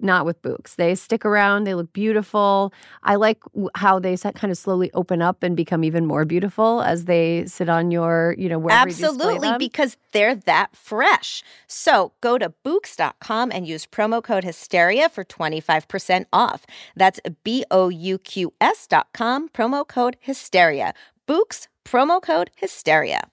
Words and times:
not 0.00 0.26
with 0.26 0.40
Bouqs. 0.42 0.76
They 0.76 0.94
stick 0.94 1.24
around. 1.24 1.64
They 1.64 1.74
look 1.74 1.92
beautiful. 1.92 2.72
I 3.02 3.14
like 3.14 3.42
how 3.74 3.98
they 3.98 4.16
kind 4.16 4.50
of 4.50 4.58
slowly 4.58 4.90
open 4.92 5.22
up 5.22 5.42
and 5.42 5.56
become 5.56 5.84
even 5.84 6.06
more 6.06 6.24
beautiful 6.24 6.82
as 6.82 7.04
they 7.04 7.46
sit 7.46 7.68
on 7.68 7.90
your, 7.90 8.34
you 8.38 8.48
know, 8.48 8.58
wherever 8.58 8.88
Absolutely, 8.88 9.56
because 9.58 9.96
they're 10.12 10.34
that 10.34 10.74
fresh. 10.76 11.42
So 11.66 12.12
go 12.20 12.38
to 12.38 12.52
Bouqs.com 12.64 13.52
and 13.52 13.66
use 13.66 13.86
promo 13.86 14.22
code 14.22 14.44
Hysteria 14.44 15.08
for 15.08 15.24
25% 15.24 16.26
off. 16.32 16.66
That's 16.96 17.20
B 17.44 17.64
O 17.70 17.88
U 17.88 18.18
Q 18.18 18.52
S.com, 18.60 19.48
promo 19.50 19.86
code 19.86 20.16
Hysteria. 20.20 20.94
Bouqs, 21.28 21.68
promo 21.84 22.20
code 22.20 22.50
Hysteria. 22.56 23.28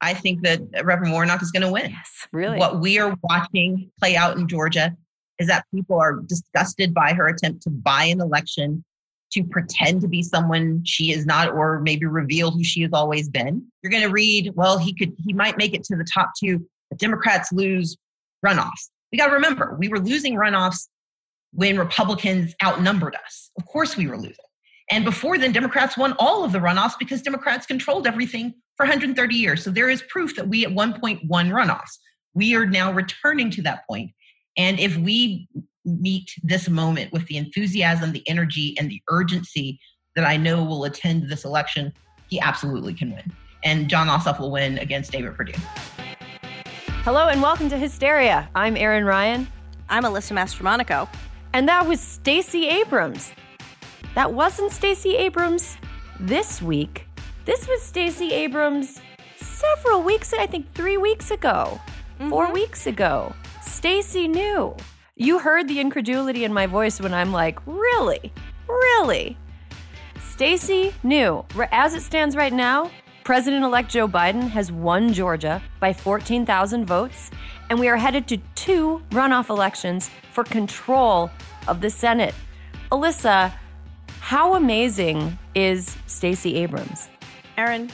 I 0.00 0.12
think 0.12 0.42
that 0.42 0.60
Reverend 0.82 1.12
Warnock 1.12 1.40
is 1.40 1.50
going 1.50 1.62
to 1.62 1.70
win. 1.70 1.90
Yes, 1.90 2.26
really. 2.32 2.58
What 2.58 2.80
we 2.80 2.98
are 2.98 3.16
watching 3.22 3.90
play 3.98 4.16
out 4.16 4.36
in 4.36 4.46
Georgia 4.48 4.94
is 5.38 5.48
that 5.48 5.64
people 5.74 5.98
are 5.98 6.20
disgusted 6.26 6.94
by 6.94 7.12
her 7.12 7.26
attempt 7.26 7.62
to 7.62 7.70
buy 7.70 8.04
an 8.04 8.20
election, 8.20 8.84
to 9.32 9.42
pretend 9.44 10.00
to 10.00 10.08
be 10.08 10.22
someone 10.22 10.82
she 10.84 11.12
is 11.12 11.26
not, 11.26 11.50
or 11.50 11.80
maybe 11.80 12.06
reveal 12.06 12.50
who 12.50 12.62
she 12.62 12.82
has 12.82 12.92
always 12.92 13.28
been. 13.28 13.66
You're 13.82 13.90
going 13.90 14.04
to 14.04 14.10
read, 14.10 14.52
well, 14.54 14.78
he 14.78 14.94
could, 14.94 15.12
he 15.24 15.32
might 15.32 15.58
make 15.58 15.74
it 15.74 15.82
to 15.84 15.96
the 15.96 16.06
top 16.12 16.30
two, 16.38 16.64
but 16.88 16.98
Democrats 16.98 17.52
lose 17.52 17.96
runoffs. 18.46 18.90
We 19.10 19.18
got 19.18 19.28
to 19.28 19.34
remember, 19.34 19.76
we 19.78 19.88
were 19.88 19.98
losing 19.98 20.34
runoffs 20.34 20.88
when 21.52 21.78
Republicans 21.78 22.54
outnumbered 22.62 23.16
us. 23.24 23.50
Of 23.58 23.66
course, 23.66 23.96
we 23.96 24.06
were 24.06 24.16
losing. 24.16 24.36
And 24.90 25.04
before 25.04 25.38
then, 25.38 25.52
Democrats 25.52 25.96
won 25.96 26.14
all 26.18 26.44
of 26.44 26.52
the 26.52 26.58
runoffs 26.58 26.98
because 26.98 27.22
Democrats 27.22 27.66
controlled 27.66 28.06
everything 28.06 28.54
for 28.76 28.84
130 28.84 29.34
years. 29.34 29.64
So 29.64 29.70
there 29.70 29.88
is 29.88 30.02
proof 30.08 30.36
that 30.36 30.46
we 30.46 30.64
at 30.64 30.72
one 30.72 31.00
point 31.00 31.22
won 31.26 31.48
runoffs. 31.48 31.98
We 32.34 32.54
are 32.54 32.66
now 32.66 32.92
returning 32.92 33.50
to 33.52 33.62
that 33.62 33.86
point. 33.88 34.10
And 34.56 34.78
if 34.78 34.96
we 34.96 35.48
meet 35.84 36.30
this 36.42 36.68
moment 36.68 37.12
with 37.12 37.26
the 37.26 37.36
enthusiasm, 37.36 38.12
the 38.12 38.26
energy, 38.28 38.76
and 38.78 38.88
the 38.88 39.02
urgency 39.10 39.80
that 40.14 40.24
I 40.24 40.36
know 40.36 40.62
will 40.62 40.84
attend 40.84 41.28
this 41.28 41.44
election, 41.44 41.92
he 42.28 42.38
absolutely 42.38 42.94
can 42.94 43.10
win. 43.10 43.32
And 43.64 43.88
Jon 43.88 44.06
Ossoff 44.06 44.38
will 44.38 44.52
win 44.52 44.78
against 44.78 45.10
David 45.10 45.34
Perdue. 45.34 45.58
Hello 47.02 47.28
and 47.28 47.42
welcome 47.42 47.68
to 47.68 47.76
Hysteria. 47.76 48.48
I'm 48.54 48.76
Erin 48.76 49.04
Ryan. 49.04 49.48
I'm 49.88 50.04
Alyssa 50.04 50.32
Mastromonaco. 50.32 51.08
And 51.52 51.68
that 51.68 51.86
was 51.86 52.00
Stacey 52.00 52.68
Abrams. 52.68 53.32
That 54.14 54.32
wasn't 54.32 54.70
Stacey 54.70 55.16
Abrams 55.16 55.76
this 56.20 56.62
week. 56.62 57.08
This 57.44 57.66
was 57.66 57.82
Stacey 57.82 58.32
Abrams 58.32 59.00
several 59.36 60.02
weeks, 60.02 60.32
I 60.32 60.46
think 60.46 60.72
three 60.74 60.96
weeks 60.96 61.32
ago, 61.32 61.80
mm-hmm. 62.20 62.30
four 62.30 62.52
weeks 62.52 62.86
ago. 62.86 63.34
Stacey 63.84 64.26
knew. 64.26 64.74
You 65.14 65.38
heard 65.38 65.68
the 65.68 65.78
incredulity 65.78 66.44
in 66.44 66.54
my 66.54 66.64
voice 66.66 67.02
when 67.02 67.12
I'm 67.12 67.32
like, 67.32 67.58
really? 67.66 68.32
Really? 68.66 69.36
Stacey 70.22 70.94
knew. 71.02 71.44
As 71.70 71.92
it 71.92 72.00
stands 72.00 72.34
right 72.34 72.54
now, 72.54 72.90
President 73.24 73.62
elect 73.62 73.90
Joe 73.90 74.08
Biden 74.08 74.48
has 74.48 74.72
won 74.72 75.12
Georgia 75.12 75.60
by 75.80 75.92
14,000 75.92 76.86
votes, 76.86 77.30
and 77.68 77.78
we 77.78 77.88
are 77.88 77.98
headed 77.98 78.26
to 78.28 78.38
two 78.54 79.02
runoff 79.10 79.50
elections 79.50 80.08
for 80.32 80.44
control 80.44 81.30
of 81.68 81.82
the 81.82 81.90
Senate. 81.90 82.34
Alyssa, 82.90 83.52
how 84.20 84.54
amazing 84.54 85.38
is 85.54 85.94
Stacey 86.06 86.54
Abrams? 86.54 87.10
Erin, 87.58 87.90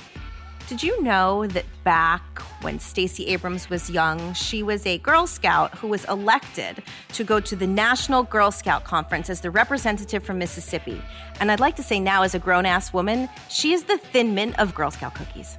did 0.71 0.85
you 0.85 1.03
know 1.03 1.49
that 1.49 1.65
back 1.83 2.39
when 2.63 2.79
Stacey 2.79 3.27
Abrams 3.27 3.69
was 3.69 3.91
young, 3.91 4.33
she 4.35 4.63
was 4.63 4.87
a 4.87 4.99
Girl 4.99 5.27
Scout 5.27 5.75
who 5.75 5.89
was 5.89 6.05
elected 6.05 6.85
to 7.15 7.25
go 7.25 7.41
to 7.41 7.57
the 7.57 7.67
National 7.67 8.23
Girl 8.23 8.53
Scout 8.53 8.85
Conference 8.85 9.29
as 9.29 9.41
the 9.41 9.51
representative 9.51 10.23
from 10.23 10.39
Mississippi? 10.39 11.03
And 11.41 11.51
I'd 11.51 11.59
like 11.59 11.75
to 11.75 11.83
say 11.83 11.99
now, 11.99 12.23
as 12.23 12.37
a 12.37 12.39
grown 12.39 12.67
ass 12.67 12.93
woman, 12.93 13.29
she 13.49 13.73
is 13.73 13.83
the 13.83 13.99
thin 13.99 14.33
mint 14.33 14.61
of 14.61 14.73
Girl 14.73 14.93
Scout 14.93 15.17
cookies. 15.17 15.59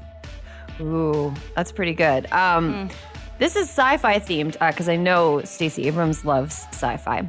Ooh, 0.79 1.33
that's 1.57 1.73
pretty 1.73 1.93
good. 1.93 2.31
Um, 2.31 2.87
mm. 2.87 2.91
This 3.37 3.57
is 3.57 3.63
sci 3.63 3.97
fi 3.97 4.17
themed 4.17 4.53
because 4.65 4.87
uh, 4.87 4.93
I 4.93 4.95
know 4.95 5.41
Stacey 5.43 5.87
Abrams 5.87 6.23
loves 6.23 6.67
sci 6.71 6.95
fi. 6.95 7.27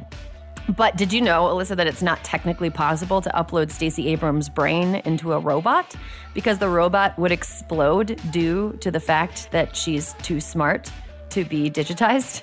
But 0.69 0.95
did 0.95 1.11
you 1.11 1.21
know, 1.21 1.43
Alyssa, 1.43 1.75
that 1.75 1.87
it's 1.87 2.01
not 2.01 2.23
technically 2.23 2.69
possible 2.69 3.21
to 3.21 3.29
upload 3.31 3.69
Stacey 3.69 4.07
Abrams' 4.09 4.47
brain 4.47 4.95
into 5.05 5.33
a 5.33 5.39
robot 5.39 5.93
because 6.33 6.59
the 6.59 6.69
robot 6.69 7.17
would 7.19 7.31
explode 7.31 8.19
due 8.31 8.77
to 8.79 8.89
the 8.89 8.99
fact 8.99 9.51
that 9.51 9.75
she's 9.75 10.13
too 10.21 10.39
smart 10.39 10.89
to 11.31 11.43
be 11.43 11.69
digitized? 11.69 12.41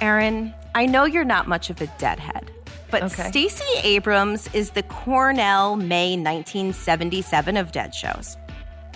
Erin, 0.00 0.52
I 0.74 0.86
know 0.86 1.04
you're 1.04 1.24
not 1.24 1.46
much 1.46 1.70
of 1.70 1.80
a 1.80 1.86
deadhead, 1.98 2.50
but 2.90 3.04
okay. 3.04 3.28
Stacey 3.30 3.78
Abrams 3.82 4.52
is 4.52 4.70
the 4.70 4.82
Cornell 4.82 5.76
May 5.76 6.16
1977 6.16 7.56
of 7.56 7.72
dead 7.72 7.94
shows. 7.94 8.36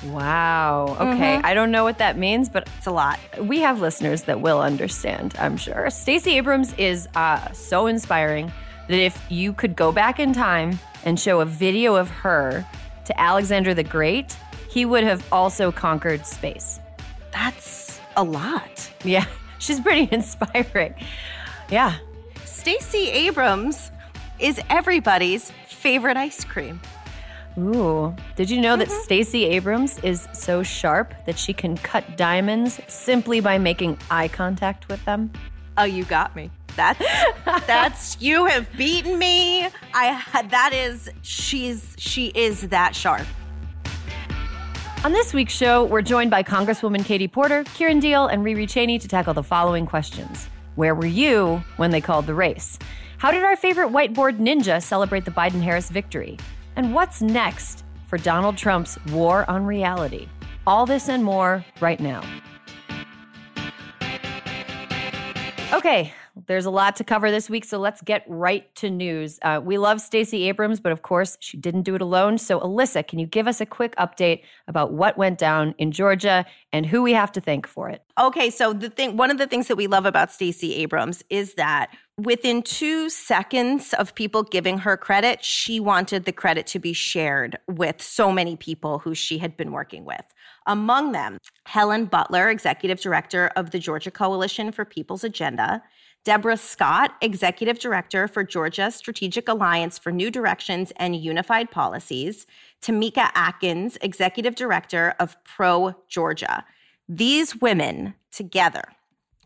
Wow. 0.07 0.97
Okay. 0.99 1.37
Mm-hmm. 1.37 1.47
I 1.47 1.55
don't 1.55 1.71
know 1.71 1.85
what 1.85 1.99
that 1.99 2.17
means, 2.17 2.49
but 2.49 2.69
it's 2.79 2.87
a 2.87 2.91
lot. 2.91 3.19
We 3.39 3.61
have 3.61 3.81
listeners 3.81 4.23
that 4.23 4.41
will 4.41 4.61
understand, 4.61 5.35
I'm 5.39 5.57
sure. 5.57 5.91
Stacey 5.91 6.37
Abrams 6.37 6.73
is 6.75 7.09
uh, 7.15 7.53
so 7.53 7.87
inspiring 7.87 8.51
that 8.89 8.99
if 8.99 9.21
you 9.29 9.53
could 9.53 9.77
go 9.77 9.93
back 9.93 10.19
in 10.19 10.33
time 10.33 10.79
and 11.05 11.19
show 11.19 11.41
a 11.41 11.45
video 11.45 11.97
of 11.97 12.09
her 12.11 12.65
to 13.05 13.21
Alexander 13.21 13.75
the 13.75 13.85
Great, 13.85 14.37
he 14.69 14.85
would 14.85 15.05
have 15.05 15.25
also 15.33 15.71
conquered 15.71 16.25
space. 16.27 16.81
That's 17.33 18.01
a 18.17 18.25
lot. 18.25 18.91
Yeah. 19.05 19.27
She's 19.59 19.81
pretty 19.81 20.09
inspiring. 20.15 20.95
Yeah. 21.71 21.97
Stacey 22.45 23.11
Abrams 23.11 23.91
is 24.39 24.61
everybody's 24.71 25.51
favorite 25.69 26.17
ice 26.17 26.45
cream. 26.45 26.81
Ooh. 27.61 28.15
Did 28.37 28.51
you 28.51 28.61
know 28.61 28.73
mm-hmm. 28.73 28.81
that 28.81 28.91
Stacey 28.91 29.45
Abrams 29.45 29.99
is 30.01 30.27
so 30.33 30.63
sharp 30.63 31.15
that 31.27 31.39
she 31.39 31.53
can 31.53 31.77
cut 31.77 32.17
diamonds 32.17 32.81
simply 32.89 33.41
by 33.41 33.59
making 33.59 33.99
eye 34.11 34.29
contact 34.29 34.89
with 34.89 35.05
them? 35.05 35.31
Oh, 35.77 35.85
you 35.85 36.05
got 36.05 36.35
me. 36.35 36.51
That's 36.77 37.05
that's 37.67 38.21
you 38.21 38.47
have 38.47 38.69
beaten 38.77 39.19
me. 39.19 39.69
I 39.95 40.47
that 40.51 40.73
is 40.73 41.11
she's 41.23 41.95
she 41.99 42.29
is 42.29 42.69
that 42.69 42.95
sharp. 42.95 43.27
On 45.03 45.13
this 45.13 45.33
week's 45.33 45.55
show, 45.55 45.85
we're 45.85 46.03
joined 46.03 46.31
by 46.31 46.43
Congresswoman 46.43 47.05
Katie 47.05 47.27
Porter, 47.29 47.65
Kiran 47.65 48.03
Deol, 48.03 48.31
and 48.31 48.45
Rheeqrheeq 48.45 48.65
Chainey 48.65 49.01
to 49.01 49.09
tackle 49.09 49.33
the 49.33 49.43
following 49.43 49.87
questions. 49.87 50.49
Where 50.75 50.95
were 50.95 51.07
you 51.07 51.63
when 51.79 51.91
they 51.91 52.03
called 52.03 52.27
the 52.27 52.35
race? 52.35 52.79
How 53.17 53.31
did 53.31 53.43
our 53.43 53.57
favorite 53.57 53.91
whiteboard 53.91 54.39
ninja 54.39 54.83
celebrate 54.83 55.25
the 55.25 55.31
Biden 55.31 55.63
Harris 55.63 55.91
victory? 55.91 56.39
And 56.77 56.95
what's 56.95 57.21
next 57.21 57.85
for 58.07 58.19
Donald 58.19 58.57
Trump's 58.57 58.99
war 59.07 59.49
on 59.51 59.65
reality? 59.65 60.29
All 60.67 60.87
this 60.87 61.09
and 61.09 61.25
more 61.25 61.65
right 61.81 62.01
now. 62.01 62.23
Okay, 65.73 66.13
there's 66.47 66.65
a 66.65 66.71
lot 66.71 66.97
to 66.97 67.05
cover 67.05 67.31
this 67.31 67.49
week, 67.49 67.65
so 67.65 67.79
let's 67.79 68.03
get 68.03 68.25
right 68.27 68.75
to 68.77 68.91
news. 68.91 69.39
Uh, 69.43 69.61
we 69.63 69.79
love 69.79 70.01
Stacey 70.01 70.49
Abrams, 70.49 70.81
but 70.81 70.93
of 70.93 71.03
course, 71.03 71.37
she 71.41 71.57
didn't 71.57 71.83
do 71.83 71.95
it 71.95 72.03
alone. 72.03 72.39
So, 72.39 72.61
Alyssa, 72.61 73.07
can 73.07 73.19
you 73.19 73.27
give 73.27 73.47
us 73.47 73.61
a 73.61 73.67
quick 73.67 73.95
update 73.97 74.43
about 74.67 74.93
what 74.93 75.17
went 75.17 75.39
down 75.39 75.75
in 75.79 75.93
Georgia 75.93 76.45
and 76.73 76.87
who 76.87 77.03
we 77.03 77.13
have 77.13 77.31
to 77.33 77.41
thank 77.41 77.67
for 77.67 77.89
it? 77.89 78.03
Okay, 78.19 78.51
so 78.51 78.73
the 78.73 78.91
thing, 78.91 79.17
one 79.17 79.31
of 79.31 79.39
the 79.39 79.47
things 79.47 79.69
that 79.69 79.77
we 79.77 79.87
love 79.87 80.07
about 80.07 80.33
Stacey 80.33 80.75
Abrams 80.77 81.23
is 81.31 81.55
that 81.55 81.91
within 82.19 82.63
two 82.63 83.09
seconds 83.09 83.95
of 83.95 84.15
people 84.15 84.43
giving 84.43 84.79
her 84.79 84.97
credit, 84.97 85.45
she 85.45 85.81
wanted 85.81 86.25
the 86.25 86.33
credit 86.33 86.67
to 86.69 86.79
be 86.79 86.93
shared 86.93 87.59
with 87.69 88.03
so 88.03 88.31
many 88.31 88.57
people 88.57 88.99
who 88.99 89.15
she 89.15 89.39
had 89.39 89.57
been 89.57 89.73
working 89.73 90.05
with. 90.05 90.25
Among 90.67 91.13
them, 91.13 91.39
Helen 91.67 92.05
Butler, 92.05 92.49
executive 92.49 93.01
director 93.01 93.51
of 93.57 93.71
the 93.71 93.79
Georgia 93.79 94.11
Coalition 94.11 94.73
for 94.73 94.85
People's 94.85 95.25
Agenda. 95.25 95.83
Deborah 96.23 96.59
Scott, 96.59 97.15
Executive 97.23 97.79
Director 97.79 98.29
for 98.29 98.45
Georgia 98.45 98.91
Strategic 98.91 99.49
Alliance 99.49 99.99
for 99.99 100.13
New 100.13 100.31
Directions 100.31 100.93
and 100.97 101.17
Unified 101.17 101.71
Policies, 101.71 102.47
Tamieka 102.83 103.31
Atkins, 103.35 103.97
Executive 104.03 104.55
Director 104.55 105.15
of 105.19 105.43
Pro 105.45 105.95
Georgia. 106.09 106.67
These 107.09 107.57
women 107.63 108.15
together, 108.31 108.85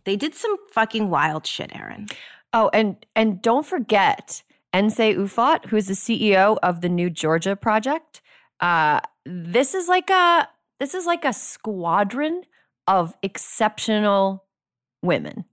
they 0.02 0.16
did 0.16 0.34
some 0.34 0.56
fucking 0.72 1.10
wild 1.10 1.46
shit, 1.46 1.74
Erin. 1.74 2.08
Oh, 2.54 2.70
and 2.72 3.04
and 3.16 3.42
don't 3.42 3.66
forget 3.66 4.42
Nsé 4.72 5.16
Ufot, 5.16 5.66
who 5.66 5.76
is 5.76 5.88
the 5.88 5.94
CEO 5.94 6.56
of 6.62 6.80
the 6.80 6.88
New 6.88 7.10
Georgia 7.10 7.56
Project. 7.56 8.22
Uh, 8.60 9.00
this 9.26 9.74
is 9.74 9.88
like 9.88 10.08
a 10.08 10.48
this 10.78 10.94
is 10.94 11.04
like 11.04 11.24
a 11.24 11.32
squadron 11.32 12.44
of 12.86 13.16
exceptional 13.22 14.44
women 15.02 15.44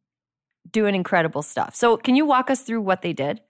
doing 0.72 0.94
incredible 0.94 1.42
stuff. 1.42 1.74
So, 1.76 1.98
can 1.98 2.16
you 2.16 2.26
walk 2.26 2.52
us 2.52 2.62
through 2.62 2.82
what 2.82 3.02
they 3.02 3.14
did? 3.14 3.42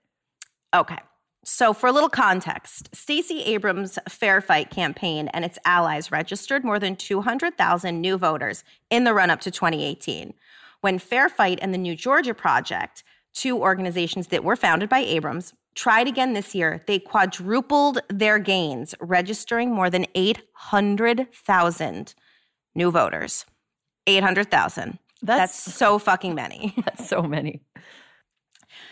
Okay. 0.74 0.98
So, 1.44 1.74
for 1.74 1.88
a 1.88 1.92
little 1.92 2.08
context, 2.08 2.88
Stacey 2.94 3.42
Abrams' 3.42 3.98
Fair 4.08 4.40
Fight 4.40 4.70
campaign 4.70 5.28
and 5.28 5.44
its 5.44 5.58
allies 5.66 6.10
registered 6.10 6.64
more 6.64 6.78
than 6.78 6.96
200,000 6.96 8.00
new 8.00 8.16
voters 8.16 8.64
in 8.88 9.04
the 9.04 9.12
run 9.12 9.28
up 9.28 9.40
to 9.42 9.50
2018. 9.50 10.32
When 10.80 10.98
Fair 10.98 11.28
Fight 11.28 11.58
and 11.60 11.74
the 11.74 11.78
New 11.78 11.94
Georgia 11.94 12.34
Project, 12.34 13.02
two 13.34 13.58
organizations 13.58 14.28
that 14.28 14.44
were 14.44 14.56
founded 14.56 14.88
by 14.88 15.00
Abrams, 15.00 15.52
tried 15.74 16.06
again 16.06 16.32
this 16.32 16.54
year, 16.54 16.82
they 16.86 16.98
quadrupled 16.98 18.00
their 18.08 18.38
gains, 18.38 18.94
registering 19.00 19.72
more 19.72 19.90
than 19.90 20.06
800,000 20.14 22.14
new 22.74 22.90
voters. 22.90 23.46
800,000. 24.06 24.98
That's, 25.22 25.64
That's 25.64 25.76
so 25.76 25.98
fucking 25.98 26.34
many. 26.34 26.74
That's 26.84 27.08
so 27.08 27.22
many. 27.22 27.62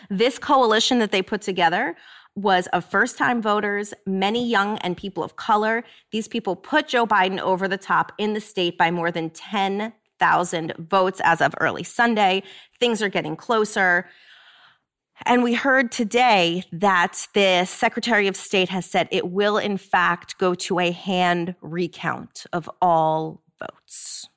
This 0.09 0.39
coalition 0.39 0.99
that 0.99 1.11
they 1.11 1.21
put 1.21 1.41
together 1.41 1.95
was 2.35 2.67
of 2.67 2.85
first 2.85 3.17
time 3.17 3.41
voters, 3.41 3.93
many 4.05 4.47
young 4.47 4.77
and 4.79 4.95
people 4.95 5.23
of 5.23 5.35
color. 5.35 5.83
These 6.11 6.29
people 6.29 6.55
put 6.55 6.87
Joe 6.87 7.05
Biden 7.05 7.39
over 7.39 7.67
the 7.67 7.77
top 7.77 8.13
in 8.17 8.33
the 8.33 8.39
state 8.39 8.77
by 8.77 8.89
more 8.89 9.11
than 9.11 9.29
10,000 9.31 10.73
votes 10.79 11.21
as 11.23 11.41
of 11.41 11.53
early 11.59 11.83
Sunday. 11.83 12.43
Things 12.79 13.01
are 13.01 13.09
getting 13.09 13.35
closer. 13.35 14.07
And 15.25 15.43
we 15.43 15.53
heard 15.53 15.91
today 15.91 16.63
that 16.71 17.27
the 17.33 17.65
Secretary 17.65 18.27
of 18.27 18.35
State 18.35 18.69
has 18.69 18.85
said 18.85 19.07
it 19.11 19.29
will, 19.29 19.57
in 19.57 19.77
fact, 19.77 20.37
go 20.37 20.55
to 20.55 20.79
a 20.79 20.91
hand 20.91 21.55
recount 21.61 22.45
of 22.51 22.69
all 22.81 23.41
votes. 23.59 24.27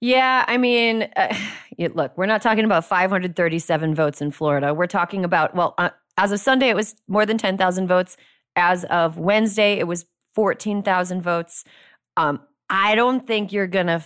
Yeah, 0.00 0.44
I 0.46 0.56
mean, 0.58 1.08
uh, 1.16 1.34
look, 1.78 2.16
we're 2.16 2.26
not 2.26 2.42
talking 2.42 2.64
about 2.64 2.84
537 2.84 3.94
votes 3.94 4.20
in 4.20 4.30
Florida. 4.30 4.72
We're 4.74 4.86
talking 4.86 5.24
about, 5.24 5.54
well, 5.54 5.74
uh, 5.78 5.90
as 6.16 6.32
of 6.32 6.40
Sunday, 6.40 6.68
it 6.68 6.76
was 6.76 6.94
more 7.08 7.26
than 7.26 7.38
10,000 7.38 7.88
votes. 7.88 8.16
As 8.54 8.84
of 8.84 9.18
Wednesday, 9.18 9.74
it 9.78 9.86
was 9.86 10.06
14,000 10.34 11.20
votes. 11.20 11.64
Um, 12.16 12.40
I 12.70 12.94
don't 12.94 13.26
think 13.26 13.52
you're 13.52 13.66
going 13.66 13.86
to, 13.86 14.02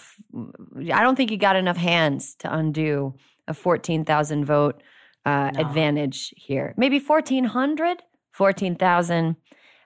I 0.93 1.03
don't 1.03 1.17
think 1.17 1.31
you 1.31 1.37
got 1.37 1.57
enough 1.57 1.77
hands 1.77 2.35
to 2.41 2.55
undo 2.55 3.15
a 3.47 3.55
14,000 3.55 4.45
vote 4.45 4.83
uh, 5.25 5.51
no. 5.55 5.61
advantage 5.61 6.35
here. 6.37 6.75
Maybe 6.77 6.99
1,400, 6.99 8.03
14,000. 8.33 9.37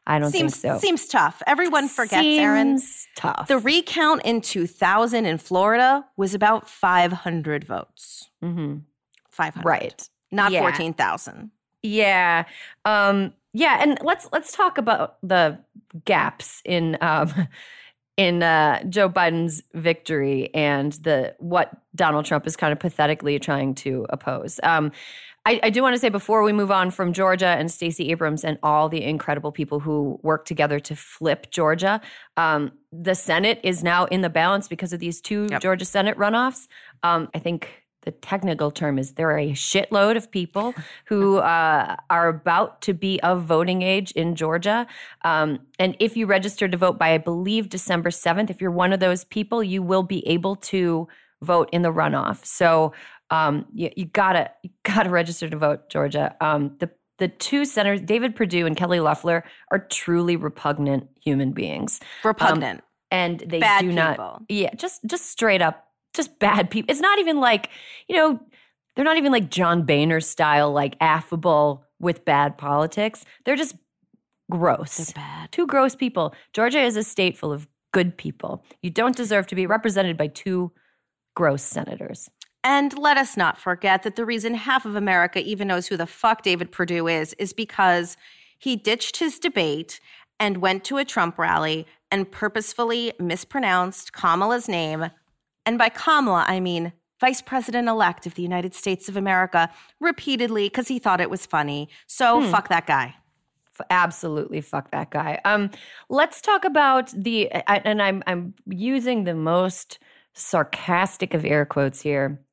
I 0.06 0.18
don't 0.18 0.30
seems, 0.30 0.60
think 0.60 0.74
so. 0.74 0.78
Seems 0.78 1.06
tough. 1.06 1.42
Everyone 1.46 1.88
forgets, 1.88 2.20
seems 2.20 2.42
Erin. 2.42 2.80
tough. 3.16 3.48
The 3.48 3.58
recount 3.58 4.22
in 4.24 4.42
2000 4.42 5.24
in 5.24 5.38
Florida 5.38 6.04
was 6.16 6.34
about 6.34 6.68
500 6.68 7.64
votes. 7.64 8.28
Mm-hmm. 8.42 8.78
500. 9.30 9.66
Right. 9.66 10.08
Not 10.30 10.52
yeah. 10.52 10.60
14,000. 10.60 11.50
Yeah. 11.82 12.44
Um, 12.84 13.32
yeah. 13.54 13.78
And 13.80 13.98
let's, 14.02 14.28
let's 14.30 14.52
talk 14.52 14.76
about 14.76 15.16
the 15.22 15.58
gaps 16.04 16.60
in, 16.66 16.98
um, 17.00 17.48
in 18.16 18.42
uh, 18.42 18.84
Joe 18.84 19.08
Biden's 19.08 19.62
victory 19.72 20.54
and 20.54 20.92
the 20.92 21.34
what 21.38 21.72
Donald 21.94 22.24
Trump 22.26 22.46
is 22.46 22.56
kind 22.56 22.72
of 22.72 22.78
pathetically 22.78 23.38
trying 23.38 23.74
to 23.76 24.06
oppose. 24.08 24.60
Um, 24.62 24.92
I, 25.46 25.60
I 25.62 25.70
do 25.70 25.82
want 25.82 25.94
to 25.94 25.98
say 25.98 26.08
before 26.08 26.42
we 26.42 26.52
move 26.52 26.70
on 26.70 26.90
from 26.90 27.12
Georgia 27.12 27.48
and 27.48 27.70
Stacey 27.70 28.10
Abrams 28.10 28.44
and 28.44 28.58
all 28.62 28.88
the 28.88 29.02
incredible 29.02 29.52
people 29.52 29.80
who 29.80 30.18
work 30.22 30.46
together 30.46 30.80
to 30.80 30.96
flip 30.96 31.50
Georgia, 31.50 32.00
um, 32.36 32.72
the 32.90 33.14
Senate 33.14 33.60
is 33.62 33.82
now 33.82 34.06
in 34.06 34.22
the 34.22 34.30
balance 34.30 34.68
because 34.68 34.92
of 34.92 35.00
these 35.00 35.20
two 35.20 35.46
yep. 35.50 35.60
Georgia 35.60 35.84
Senate 35.84 36.16
runoffs. 36.16 36.66
Um, 37.02 37.28
I 37.34 37.38
think 37.40 37.84
the 38.02 38.10
technical 38.10 38.70
term 38.70 38.98
is 38.98 39.12
there 39.12 39.30
are 39.30 39.38
a 39.38 39.52
shitload 39.52 40.16
of 40.16 40.30
people 40.30 40.74
who 41.06 41.38
uh, 41.38 41.96
are 42.08 42.28
about 42.28 42.80
to 42.82 42.94
be 42.94 43.20
of 43.20 43.42
voting 43.42 43.82
age 43.82 44.12
in 44.12 44.36
Georgia. 44.36 44.86
Um, 45.22 45.60
and 45.78 45.94
if 46.00 46.16
you 46.16 46.26
register 46.26 46.68
to 46.68 46.76
vote 46.76 46.98
by, 46.98 47.12
I 47.12 47.18
believe, 47.18 47.68
December 47.68 48.10
7th, 48.10 48.48
if 48.48 48.60
you're 48.62 48.70
one 48.70 48.92
of 48.92 49.00
those 49.00 49.24
people, 49.24 49.62
you 49.62 49.82
will 49.82 50.02
be 50.02 50.26
able 50.26 50.56
to 50.56 51.08
vote 51.42 51.68
in 51.72 51.82
the 51.82 51.92
runoff. 51.92 52.44
So 52.44 52.92
um, 53.30 53.66
you, 53.72 53.90
you, 53.96 54.04
gotta 54.06 54.50
you 54.62 54.70
gotta 54.82 55.10
register 55.10 55.48
to 55.48 55.56
vote, 55.56 55.88
Georgia. 55.88 56.36
Um, 56.40 56.76
the 56.78 56.90
the 57.18 57.28
two 57.28 57.64
senators, 57.64 58.00
David 58.00 58.34
Perdue 58.34 58.66
and 58.66 58.76
Kelly 58.76 59.00
Loeffler, 59.00 59.44
are 59.70 59.78
truly 59.78 60.36
repugnant 60.36 61.08
human 61.22 61.52
beings. 61.52 62.00
Repugnant. 62.24 62.80
Um, 62.80 62.86
and 63.10 63.40
they 63.46 63.60
bad 63.60 63.82
do 63.82 63.88
people. 63.88 64.04
not 64.04 64.42
yeah, 64.48 64.74
just 64.74 65.04
just 65.06 65.30
straight 65.30 65.62
up 65.62 65.84
just 66.14 66.38
bad 66.38 66.70
people. 66.70 66.90
It's 66.90 67.00
not 67.00 67.18
even 67.18 67.40
like, 67.40 67.68
you 68.08 68.16
know, 68.16 68.40
they're 68.96 69.04
not 69.04 69.16
even 69.16 69.32
like 69.32 69.50
John 69.50 69.84
Boehner 69.84 70.20
style, 70.20 70.72
like 70.72 70.96
affable 71.00 71.84
with 72.00 72.24
bad 72.24 72.56
politics. 72.56 73.24
They're 73.44 73.56
just 73.56 73.74
gross. 74.50 74.96
They're 74.96 75.14
bad. 75.14 75.52
Two 75.52 75.66
gross 75.66 75.94
people. 75.94 76.34
Georgia 76.52 76.80
is 76.80 76.96
a 76.96 77.02
state 77.02 77.36
full 77.36 77.52
of 77.52 77.66
good 77.92 78.16
people. 78.16 78.64
You 78.82 78.90
don't 78.90 79.16
deserve 79.16 79.46
to 79.48 79.54
be 79.54 79.66
represented 79.66 80.16
by 80.16 80.28
two 80.28 80.72
gross 81.34 81.62
senators. 81.62 82.30
And 82.64 82.96
let 82.96 83.18
us 83.18 83.36
not 83.36 83.60
forget 83.60 84.02
that 84.02 84.16
the 84.16 84.24
reason 84.24 84.54
half 84.54 84.86
of 84.86 84.96
America 84.96 85.38
even 85.38 85.68
knows 85.68 85.86
who 85.86 85.98
the 85.98 86.06
fuck 86.06 86.42
David 86.42 86.72
Perdue 86.72 87.06
is 87.06 87.34
is 87.34 87.52
because 87.52 88.16
he 88.58 88.74
ditched 88.74 89.18
his 89.18 89.38
debate 89.38 90.00
and 90.40 90.56
went 90.56 90.82
to 90.84 90.96
a 90.96 91.04
Trump 91.04 91.38
rally 91.38 91.86
and 92.10 92.30
purposefully 92.30 93.12
mispronounced 93.20 94.14
Kamala's 94.14 94.66
name. 94.66 95.10
And 95.66 95.76
by 95.76 95.90
Kamala, 95.90 96.46
I 96.48 96.58
mean 96.58 96.94
Vice 97.20 97.42
President 97.42 97.86
elect 97.86 98.26
of 98.26 98.34
the 98.34 98.42
United 98.42 98.74
States 98.74 99.10
of 99.10 99.16
America 99.16 99.70
repeatedly 100.00 100.66
because 100.66 100.88
he 100.88 100.98
thought 100.98 101.20
it 101.20 101.30
was 101.30 101.44
funny. 101.44 101.90
So 102.06 102.40
hmm. 102.40 102.50
fuck 102.50 102.68
that 102.68 102.86
guy 102.86 103.14
absolutely 103.90 104.60
fuck 104.60 104.92
that 104.92 105.10
guy. 105.10 105.40
Um, 105.44 105.70
let's 106.08 106.40
talk 106.40 106.64
about 106.64 107.10
the 107.10 107.50
and 107.50 108.00
I'm 108.00 108.22
I'm 108.26 108.54
using 108.66 109.24
the 109.24 109.34
most 109.34 109.98
sarcastic 110.32 111.34
of 111.34 111.44
air 111.44 111.64
quotes 111.64 112.00
here 112.00 112.43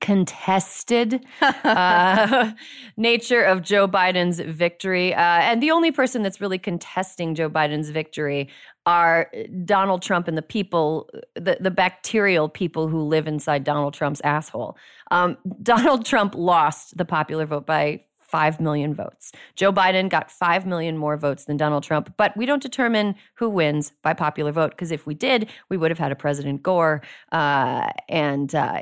contested 0.00 1.24
uh, 1.40 2.52
nature 2.96 3.42
of 3.42 3.62
Joe 3.62 3.88
Biden's 3.88 4.40
victory. 4.40 5.14
Uh, 5.14 5.20
and 5.20 5.62
the 5.62 5.70
only 5.70 5.90
person 5.90 6.22
that's 6.22 6.40
really 6.40 6.58
contesting 6.58 7.34
Joe 7.34 7.50
Biden's 7.50 7.90
victory 7.90 8.48
are 8.86 9.30
Donald 9.64 10.02
Trump 10.02 10.28
and 10.28 10.36
the 10.36 10.42
people, 10.42 11.08
the, 11.34 11.56
the 11.60 11.70
bacterial 11.70 12.48
people 12.48 12.88
who 12.88 13.02
live 13.02 13.26
inside 13.26 13.64
Donald 13.64 13.94
Trump's 13.94 14.20
asshole. 14.22 14.76
Um, 15.10 15.36
Donald 15.62 16.04
Trump 16.04 16.34
lost 16.34 16.96
the 16.96 17.04
popular 17.04 17.46
vote 17.46 17.66
by 17.66 18.02
5 18.32 18.60
million 18.60 18.94
votes. 18.94 19.30
Joe 19.56 19.70
Biden 19.70 20.08
got 20.08 20.30
5 20.30 20.64
million 20.64 20.96
more 20.96 21.18
votes 21.18 21.44
than 21.44 21.58
Donald 21.58 21.84
Trump, 21.84 22.14
but 22.16 22.34
we 22.34 22.46
don't 22.46 22.62
determine 22.62 23.14
who 23.34 23.50
wins 23.50 23.92
by 24.02 24.14
popular 24.14 24.52
vote 24.52 24.70
because 24.70 24.90
if 24.90 25.06
we 25.06 25.14
did, 25.14 25.50
we 25.68 25.76
would 25.76 25.90
have 25.90 25.98
had 25.98 26.12
a 26.12 26.16
President 26.16 26.62
Gore 26.62 27.02
uh, 27.30 27.90
and 28.08 28.54
uh, 28.54 28.80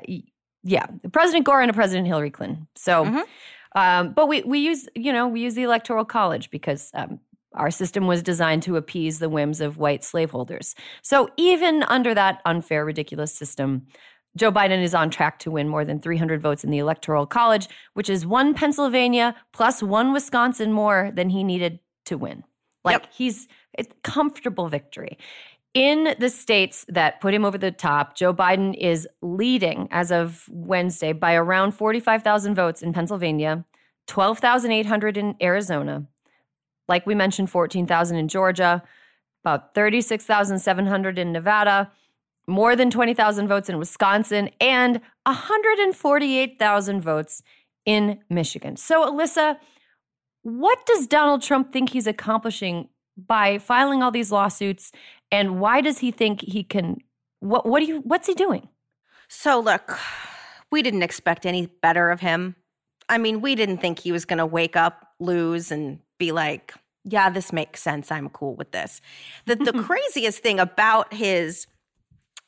yeah, 0.63 0.87
President 1.13 1.47
Gore 1.47 1.61
and 1.61 1.71
a 1.71 1.75
President 1.75 2.07
Hillary 2.07 2.31
Clinton. 2.31 2.67
So, 2.77 3.05
mm-hmm. 3.05 3.79
um, 3.79 4.13
but 4.13 4.29
we 4.29 4.43
we 4.43 4.59
use 4.59 4.89
you 4.95 5.13
know 5.13 5.29
we 5.29 5.41
use 5.41 5.55
the 5.55 5.63
Electoral 5.63 6.05
College 6.05 6.51
because 6.51 6.91
um, 6.95 7.21
our 7.55 7.71
system 7.71 8.07
was 8.07 8.23
designed 8.23 8.63
to 8.65 8.77
appease 8.77 9.19
the 9.19 9.29
whims 9.29 9.61
of 9.61 9.77
white 9.77 10.05
slaveholders. 10.05 10.75
So 11.03 11.29
even 11.37 11.83
under 11.85 12.15
that 12.15 12.41
unfair, 12.45 12.85
ridiculous 12.85 13.35
system, 13.35 13.87
Joe 14.37 14.53
Biden 14.53 14.83
is 14.83 14.95
on 14.95 15.11
track 15.11 15.41
to 15.41 15.51
win 15.51 15.69
more 15.69 15.85
than 15.85 16.01
300 16.01 16.41
votes 16.41 16.63
in 16.63 16.71
the 16.71 16.79
Electoral 16.79 17.27
College, 17.27 17.69
which 17.95 18.09
is 18.09 18.25
one 18.25 18.55
Pennsylvania 18.55 19.35
plus 19.53 19.83
one 19.83 20.13
Wisconsin 20.13 20.73
more 20.73 21.11
than 21.15 21.31
he 21.31 21.43
needed 21.43 21.81
to 22.07 22.17
win. 22.17 22.45
Like 22.85 23.03
Yep. 23.03 23.13
he's 23.13 23.49
a 23.79 23.85
comfortable 24.03 24.69
victory. 24.69 25.19
In 25.73 26.17
the 26.19 26.31
states 26.31 26.85
that 26.89 27.21
put 27.21 27.33
him 27.33 27.45
over 27.45 27.57
the 27.57 27.71
top, 27.71 28.17
Joe 28.17 28.35
Biden 28.35 28.75
is 28.77 29.07
leading 29.23 29.87
as 29.93 30.11
of 30.11 30.49
Wednesday 30.51 31.13
by 31.13 31.35
around 31.35 31.73
45,000 31.73 32.57
votes 32.57 32.83
in 32.83 32.93
Pennsylvania, 32.93 33.65
12,800 34.09 35.17
in 35.17 35.37
Arizona, 35.41 36.07
like 36.89 37.07
we 37.07 37.15
mentioned, 37.15 37.51
14,000 37.51 38.17
in 38.17 38.27
Georgia, 38.27 38.83
about 39.45 39.73
36,700 39.75 41.19
in 41.19 41.31
Nevada, 41.31 41.93
more 42.49 42.75
than 42.75 42.91
20,000 42.91 43.47
votes 43.47 43.69
in 43.69 43.79
Wisconsin, 43.79 44.51
and 44.61 45.01
148,000 45.25 47.01
votes 47.01 47.45
in 47.87 48.19
Michigan. 48.29 48.77
So, 48.77 49.09
Alyssa, 49.09 49.57
what 50.43 50.85
does 50.85 51.07
Donald 51.07 51.43
Trump 51.43 51.73
think 51.73 51.91
he's 51.91 52.09
accomplishing 52.09 52.89
by 53.17 53.59
filing 53.59 54.03
all 54.03 54.11
these 54.11 54.33
lawsuits? 54.33 54.91
And 55.33 55.61
why 55.61 55.81
does 55.81 55.99
he 55.99 56.11
think 56.11 56.41
he 56.41 56.63
can? 56.63 56.99
What, 57.41 57.67
what 57.67 57.81
do 57.81 57.87
you? 57.87 58.01
What's 58.01 58.27
he 58.27 58.35
doing? 58.35 58.69
So, 59.29 59.61
look, 59.61 59.99
we 60.71 60.83
didn't 60.83 61.03
expect 61.03 61.47
any 61.47 61.67
better 61.67 62.11
of 62.11 62.21
him. 62.21 62.57
I 63.09 63.19
mean, 63.19 63.41
we 63.41 63.55
didn't 63.55 63.79
think 63.79 63.99
he 63.99 64.13
was 64.13 64.25
going 64.25 64.39
to 64.39 64.47
wake 64.47 64.77
up, 64.77 65.09
lose, 65.19 65.71
and 65.71 66.01
be 66.19 66.33
like, 66.33 66.75
yeah, 67.05 67.31
this 67.31 67.53
makes 67.53 67.83
sense. 67.83 68.11
I'm 68.11 68.29
cool 68.29 68.55
with 68.55 68.73
this. 68.73 69.01
The, 69.47 69.57
the 69.57 69.73
craziest 69.85 70.41
thing 70.41 70.61
about 70.61 71.13
his 71.15 71.67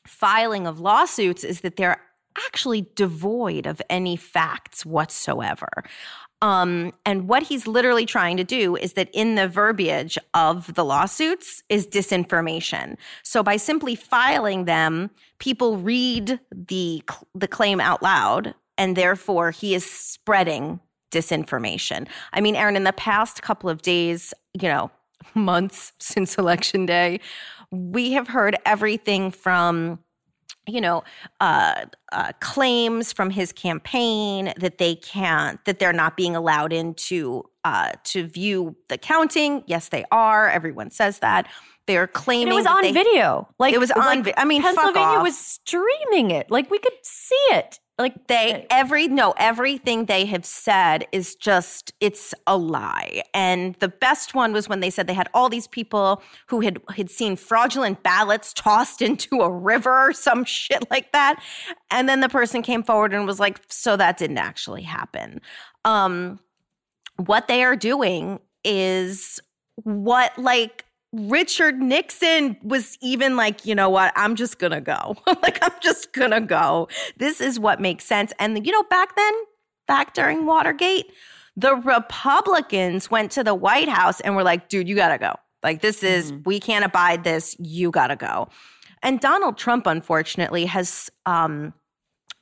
filing 0.07 0.67
of 0.67 0.81
lawsuits 0.81 1.45
is 1.45 1.61
that 1.61 1.77
they're 1.77 2.01
actually 2.37 2.87
devoid 2.95 3.67
of 3.67 3.83
any 3.91 4.17
facts 4.17 4.85
whatsoever. 4.87 5.69
Um, 6.43 6.93
and 7.07 7.29
what 7.29 7.45
he's 7.45 7.69
literally 7.69 8.05
trying 8.05 8.37
to 8.37 8.45
do 8.45 8.75
is 8.75 8.95
that 8.95 9.09
in 9.13 9.37
the 9.37 9.47
verbiage 9.47 10.19
of 10.35 10.75
the 10.75 10.85
lawsuits 10.85 11.63
is 11.69 11.87
disinformation. 11.87 12.97
So 13.23 13.45
by 13.45 13.57
simply 13.57 13.95
filing 13.95 14.65
them, 14.65 15.11
people 15.39 15.79
read 15.79 16.41
the 16.51 17.03
the 17.35 17.47
claim 17.47 17.81
out 17.81 18.03
loud, 18.03 18.55
and 18.77 18.97
therefore 18.97 19.53
he 19.53 19.75
is 19.75 19.89
spreading 19.89 20.81
disinformation. 21.13 22.09
I 22.33 22.41
mean, 22.41 22.57
Erin, 22.57 22.75
in 22.75 22.85
the 22.85 22.93
past 22.93 23.43
couple 23.43 23.71
of 23.71 23.83
days, 23.83 24.35
you 24.61 24.69
know, 24.69 24.91
months 25.35 25.93
since 26.01 26.39
election 26.39 26.87
day, 26.87 27.21
we 27.71 28.13
have 28.13 28.27
heard 28.27 28.57
everything 28.67 29.31
from 29.31 30.01
you 30.67 30.81
know, 30.81 31.03
uh, 31.41 31.87
uh, 32.13 32.33
claims 32.41 33.13
from 33.13 33.31
his 33.31 33.53
campaign 33.53 34.53
that 34.59 34.79
they 34.79 34.95
can't, 34.95 35.65
that 35.65 35.79
they're 35.79 35.93
not 35.93 36.17
being 36.17 36.37
allowed 36.37 36.73
into 36.73 37.45
uh, 37.65 37.93
to 38.05 38.27
view 38.27 38.77
the 38.89 38.99
counting. 38.99 39.63
Yes, 39.67 39.89
they 39.89 40.05
are. 40.11 40.49
Everyone 40.49 40.91
says 40.91 41.21
that. 41.21 41.49
They're 41.87 42.07
claiming 42.07 42.49
And 42.49 42.53
it 42.53 42.57
was 42.57 42.67
on 42.67 42.83
they- 42.83 42.93
video. 42.93 43.49
Like 43.59 43.75
It 43.75 43.79
was 43.79 43.91
on 43.91 44.23
like, 44.25 44.35
I 44.37 44.45
mean, 44.45 44.63
fuck 44.63 44.75
Pennsylvania 44.77 45.21
was 45.21 45.37
streaming 45.39 46.31
it. 46.31 46.51
Like 46.51 46.71
we 46.71 46.79
could 46.79 46.93
see 47.03 47.35
it. 47.51 47.81
Like 47.99 48.27
They 48.27 48.67
every 48.71 49.07
no 49.07 49.35
everything 49.37 50.07
they 50.07 50.25
have 50.27 50.45
said 50.45 51.07
is 51.13 51.35
just 51.35 51.93
it's 52.01 52.35
a 52.47 52.57
lie. 52.57 53.23
And 53.35 53.75
the 53.77 53.89
best 53.89 54.35
one 54.35 54.53
was 54.53 54.69
when 54.69 54.81
they 54.81 54.91
said 54.91 55.07
they 55.07 55.15
had 55.15 55.29
all 55.35 55.49
these 55.49 55.67
people 55.69 56.23
who 56.49 56.61
had 56.61 56.81
had 56.97 57.11
seen 57.11 57.37
fraudulent 57.37 58.03
ballots 58.03 58.53
tossed 58.55 59.03
into 59.09 59.41
a 59.41 59.51
river 59.51 60.09
or 60.09 60.13
some 60.13 60.45
shit 60.45 60.89
like 60.91 61.13
that. 61.13 61.43
And 61.91 62.09
then 62.09 62.21
the 62.21 62.29
person 62.29 62.63
came 62.63 62.83
forward 62.83 63.13
and 63.13 63.27
was 63.27 63.39
like, 63.39 63.61
"So 63.69 63.97
that 63.97 64.17
didn't 64.19 64.39
actually 64.39 64.83
happen." 64.83 65.41
Um 65.85 66.41
what 67.17 67.47
they 67.47 67.63
are 67.63 67.77
doing 67.77 68.41
is 68.65 69.39
what 69.85 70.37
like 70.39 70.87
Richard 71.13 71.79
Nixon 71.79 72.57
was 72.63 72.97
even 73.03 73.37
like, 73.37 73.67
you 73.67 73.75
know 73.75 73.91
what, 73.91 74.13
I'm 74.17 74.35
just 74.35 74.59
gonna 74.59 74.81
go. 74.81 75.17
like, 75.27 75.59
I'm 75.63 75.73
just 75.83 76.13
gonna 76.13 76.41
go. 76.41 76.89
This 77.19 77.41
is 77.41 77.61
what 77.61 77.81
makes 77.81 78.05
sense. 78.05 78.33
And, 78.39 78.65
you 78.65 78.73
know, 78.73 78.83
back 78.85 79.15
then, 79.15 79.35
back 79.87 80.15
during 80.15 80.47
Watergate, 80.47 81.13
the 81.55 81.75
Republicans 81.77 83.11
went 83.11 83.31
to 83.33 83.45
the 83.45 83.55
White 83.55 83.91
House 83.91 84.21
and 84.21 84.35
were 84.35 84.43
like, 84.43 84.69
dude, 84.69 84.89
you 84.89 84.97
gotta 84.97 85.19
go. 85.19 85.35
Like, 85.63 85.83
this 85.83 86.03
is, 86.03 86.33
we 86.45 86.59
can't 86.59 86.85
abide 86.85 87.25
this. 87.25 87.57
You 87.59 87.91
gotta 87.91 88.17
go. 88.17 88.49
And 89.03 89.21
Donald 89.21 89.59
Trump, 89.59 89.87
unfortunately, 89.87 90.65
has, 90.67 91.11
um, 91.27 91.75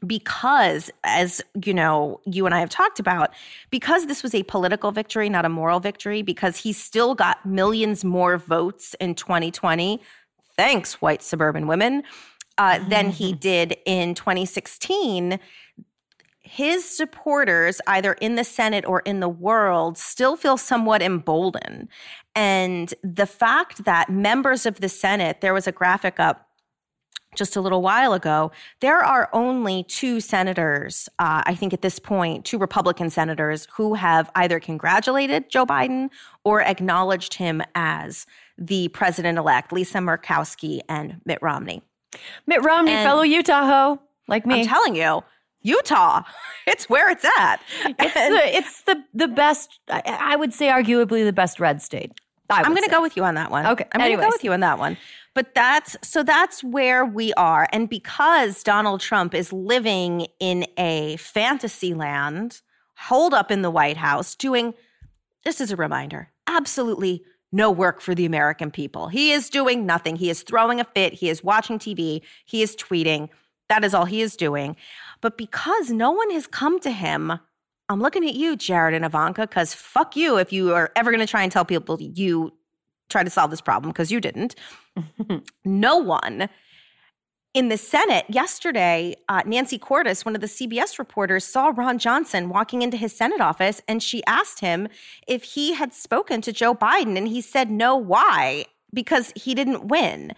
because 0.07 0.91
as 1.05 1.43
you 1.65 1.75
know 1.75 2.21
you 2.25 2.47
and 2.47 2.55
i 2.55 2.61
have 2.61 2.71
talked 2.71 2.99
about 2.99 3.31
because 3.71 4.07
this 4.07 4.23
was 4.23 4.35
a 4.35 4.43
political 4.45 4.93
victory 4.93 5.29
not 5.29 5.45
a 5.45 5.49
moral 5.49 5.81
victory 5.81 6.23
because 6.23 6.57
he 6.57 6.73
still 6.73 7.15
got 7.15 7.45
millions 7.45 8.05
more 8.05 8.39
votes 8.39 8.95
in 9.01 9.15
2020 9.15 10.01
thanks 10.57 10.95
white 11.01 11.23
suburban 11.23 11.67
women 11.67 12.03
uh, 12.59 12.79
than 12.89 13.11
he 13.11 13.33
did 13.49 13.77
in 13.87 14.15
2016 14.15 15.39
his 16.51 16.85
supporters 16.85 17.81
either 17.87 18.15
in 18.15 18.35
the 18.35 18.43
senate 18.43 18.85
or 18.85 19.01
in 19.01 19.21
the 19.21 19.29
world 19.29 19.97
still 19.97 20.37
feel 20.37 20.57
somewhat 20.57 21.01
emboldened. 21.01 21.87
And 22.35 22.93
the 23.05 23.27
fact 23.27 23.85
that 23.85 24.11
members 24.11 24.67
of 24.67 24.81
the 24.81 24.89
senate 24.89 25.43
there 25.43 25.55
was 25.55 25.69
a 25.69 25.73
graphic 25.73 26.19
up 26.19 26.50
just 27.37 27.55
a 27.55 27.61
little 27.61 27.81
while 27.81 28.13
ago, 28.13 28.51
there 28.81 28.99
are 29.05 29.29
only 29.33 29.85
two 29.85 30.21
senators, 30.21 31.09
uh, 31.19 31.43
I 31.47 31.55
think 31.55 31.73
at 31.73 31.81
this 31.81 31.99
point, 31.99 32.45
two 32.45 32.59
Republican 32.59 33.09
senators 33.09 33.69
who 33.77 33.95
have 33.95 34.31
either 34.35 34.59
congratulated 34.59 35.49
Joe 35.49 35.65
Biden 35.65 36.11
or 36.45 36.61
acknowledged 36.61 37.35
him 37.35 37.63
as 37.75 38.27
the 38.59 38.89
president 38.89 39.39
elect 39.39 39.73
Lisa 39.73 39.99
Murkowski 39.99 40.81
and 40.89 41.21
Mitt 41.25 41.39
Romney. 41.41 41.83
Mitt 42.47 42.65
Romney, 42.65 42.93
And- 42.93 43.07
fellow 43.07 43.23
Utah 43.23 43.65
ho, 43.67 44.01
like 44.27 44.45
me. 44.45 44.61
I'm 44.63 44.67
telling 44.67 44.97
you, 44.97 45.23
Utah, 45.63 46.23
it's 46.67 46.89
where 46.89 47.11
it's 47.11 47.25
at. 47.25 47.61
it's 47.85 48.15
the 48.15 48.57
it's 48.57 48.83
the 48.83 49.05
the 49.15 49.29
best. 49.29 49.79
I, 49.89 50.03
I 50.07 50.37
would 50.37 50.53
say 50.53 50.67
arguably 50.69 51.25
the 51.25 51.33
best 51.33 51.61
red 51.61 51.81
state. 51.81 52.13
I 52.49 52.63
I'm 52.63 52.73
going 52.73 52.83
to 52.83 52.91
go 52.91 53.01
with 53.01 53.17
you 53.17 53.25
on 53.25 53.37
that 53.37 53.51
one. 53.53 53.65
Okay, 53.65 53.85
I'm 53.93 54.01
going 54.01 54.17
to 54.17 54.23
go 54.23 54.29
with 54.29 54.43
you 54.43 54.53
on 54.53 54.61
that 54.61 54.79
one. 54.79 54.97
But 55.35 55.55
that's 55.55 55.97
so 56.03 56.23
that's 56.23 56.65
where 56.65 57.05
we 57.05 57.33
are. 57.35 57.69
And 57.73 57.89
because 57.89 58.63
Donald 58.63 59.01
Trump 59.01 59.35
is 59.35 59.53
living 59.53 60.27
in 60.41 60.67
a 60.77 61.17
fantasy 61.17 61.95
land, 61.95 62.63
holed 62.97 63.33
up 63.33 63.51
in 63.51 63.63
the 63.63 63.71
White 63.71 63.97
House, 63.97 64.35
doing 64.35 64.75
this 65.45 65.61
is 65.61 65.71
a 65.71 65.77
reminder 65.77 66.31
absolutely 66.47 67.23
no 67.53 67.71
work 67.71 68.01
for 68.01 68.15
the 68.15 68.27
American 68.27 68.71
people. 68.71 69.09
He 69.09 69.33
is 69.33 69.51
doing 69.51 69.87
nothing. 69.87 70.17
He 70.17 70.31
is 70.31 70.43
throwing 70.43 70.81
a 70.81 70.85
fit. 70.85 71.15
He 71.15 71.29
is 71.29 71.43
watching 71.43 71.79
TV. 71.79 72.23
He 72.45 72.63
is 72.63 72.77
tweeting. 72.77 73.29
That 73.69 73.85
is 73.85 73.95
all 73.95 74.05
he 74.05 74.21
is 74.21 74.37
doing. 74.37 74.77
But 75.21 75.37
because 75.37 75.91
no 75.91 76.11
one 76.11 76.31
has 76.31 76.47
come 76.47 76.81
to 76.81 76.91
him, 76.91 77.33
I'm 77.89 78.01
looking 78.01 78.25
at 78.25 78.35
you, 78.35 78.57
Jared 78.57 78.95
and 78.95 79.05
Ivanka, 79.05 79.43
because 79.43 79.75
fuck 79.75 80.15
you 80.17 80.37
if 80.39 80.53
you 80.53 80.75
are 80.75 80.93
ever 80.95 81.11
going 81.11 81.21
to 81.21 81.27
try 81.27 81.43
and 81.43 81.51
tell 81.51 81.65
people 81.65 82.01
you 82.01 82.53
try 83.11 83.23
to 83.23 83.31
solve 83.31 83.51
this 83.51 83.61
problem 83.61 83.93
because 83.93 84.11
you 84.11 84.21
didn't. 84.21 84.55
no 85.65 85.97
one 85.97 86.49
in 87.53 87.69
the 87.69 87.77
Senate 87.77 88.27
yesterday, 88.29 89.17
uh, 89.29 89.43
Nancy 89.45 89.79
Cordes, 89.79 90.25
one 90.25 90.37
of 90.37 90.41
the 90.41 90.47
CBS 90.47 90.99
reporters, 90.99 91.45
saw 91.45 91.73
Ron 91.75 91.99
Johnson 91.99 92.49
walking 92.49 92.83
into 92.83 92.97
his 92.97 93.15
Senate 93.15 93.41
office 93.41 93.83
and 93.89 94.03
she 94.03 94.25
asked 94.27 94.61
him 94.61 94.89
if 95.27 95.43
he 95.43 95.75
had 95.75 95.93
spoken 95.93 96.41
to 96.43 96.53
Joe 96.53 96.75
Biden. 96.75 97.17
And 97.17 97.27
he 97.27 97.41
said, 97.41 97.71
no, 97.71 97.97
why? 97.97 98.67
Because 98.95 99.33
he 99.35 99.55
didn't 99.55 99.89
win. 99.89 100.33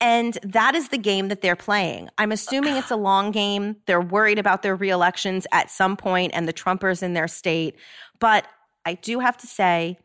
And 0.00 0.36
that 0.42 0.74
is 0.74 0.88
the 0.88 0.98
game 0.98 1.28
that 1.28 1.40
they're 1.40 1.56
playing. 1.56 2.10
I'm 2.18 2.32
assuming 2.32 2.76
it's 2.76 2.90
a 2.90 2.96
long 2.96 3.30
game. 3.30 3.76
They're 3.86 4.00
worried 4.00 4.38
about 4.38 4.62
their 4.62 4.74
reelections 4.74 5.46
at 5.52 5.70
some 5.70 5.96
point 5.96 6.32
and 6.34 6.48
the 6.48 6.52
Trumpers 6.52 7.02
in 7.02 7.14
their 7.14 7.28
state. 7.28 7.76
But 8.18 8.46
I 8.84 8.94
do 8.94 9.20
have 9.20 9.36
to 9.38 9.46
say, 9.46 9.98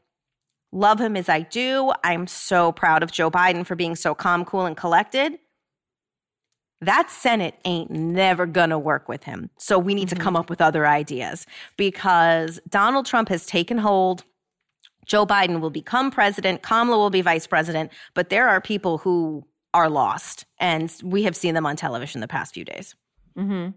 love 0.71 0.99
him 0.99 1.15
as 1.15 1.29
I 1.29 1.41
do. 1.41 1.91
I'm 2.03 2.27
so 2.27 2.71
proud 2.71 3.03
of 3.03 3.11
Joe 3.11 3.29
Biden 3.31 3.65
for 3.65 3.75
being 3.75 3.95
so 3.95 4.15
calm, 4.15 4.45
cool, 4.45 4.65
and 4.65 4.75
collected. 4.77 5.39
That 6.81 7.11
Senate 7.11 7.55
ain't 7.63 7.91
never 7.91 8.47
gonna 8.47 8.79
work 8.79 9.07
with 9.07 9.23
him. 9.23 9.51
So 9.57 9.77
we 9.77 9.93
need 9.93 10.09
to 10.09 10.15
come 10.15 10.35
up 10.35 10.49
with 10.49 10.61
other 10.61 10.87
ideas 10.87 11.45
because 11.77 12.59
Donald 12.67 13.05
Trump 13.05 13.29
has 13.29 13.45
taken 13.45 13.77
hold. 13.77 14.23
Joe 15.05 15.25
Biden 15.25 15.59
will 15.59 15.69
become 15.69 16.09
president, 16.09 16.63
Kamala 16.63 16.97
will 16.97 17.09
be 17.09 17.21
vice 17.21 17.45
president, 17.45 17.91
but 18.13 18.29
there 18.29 18.47
are 18.47 18.61
people 18.61 18.97
who 18.97 19.45
are 19.73 19.89
lost. 19.89 20.45
And 20.59 20.93
we 21.03 21.23
have 21.23 21.35
seen 21.35 21.53
them 21.53 21.65
on 21.65 21.75
television 21.75 22.21
the 22.21 22.27
past 22.27 22.53
few 22.53 22.65
days. 22.65 22.95
hmm 23.35 23.69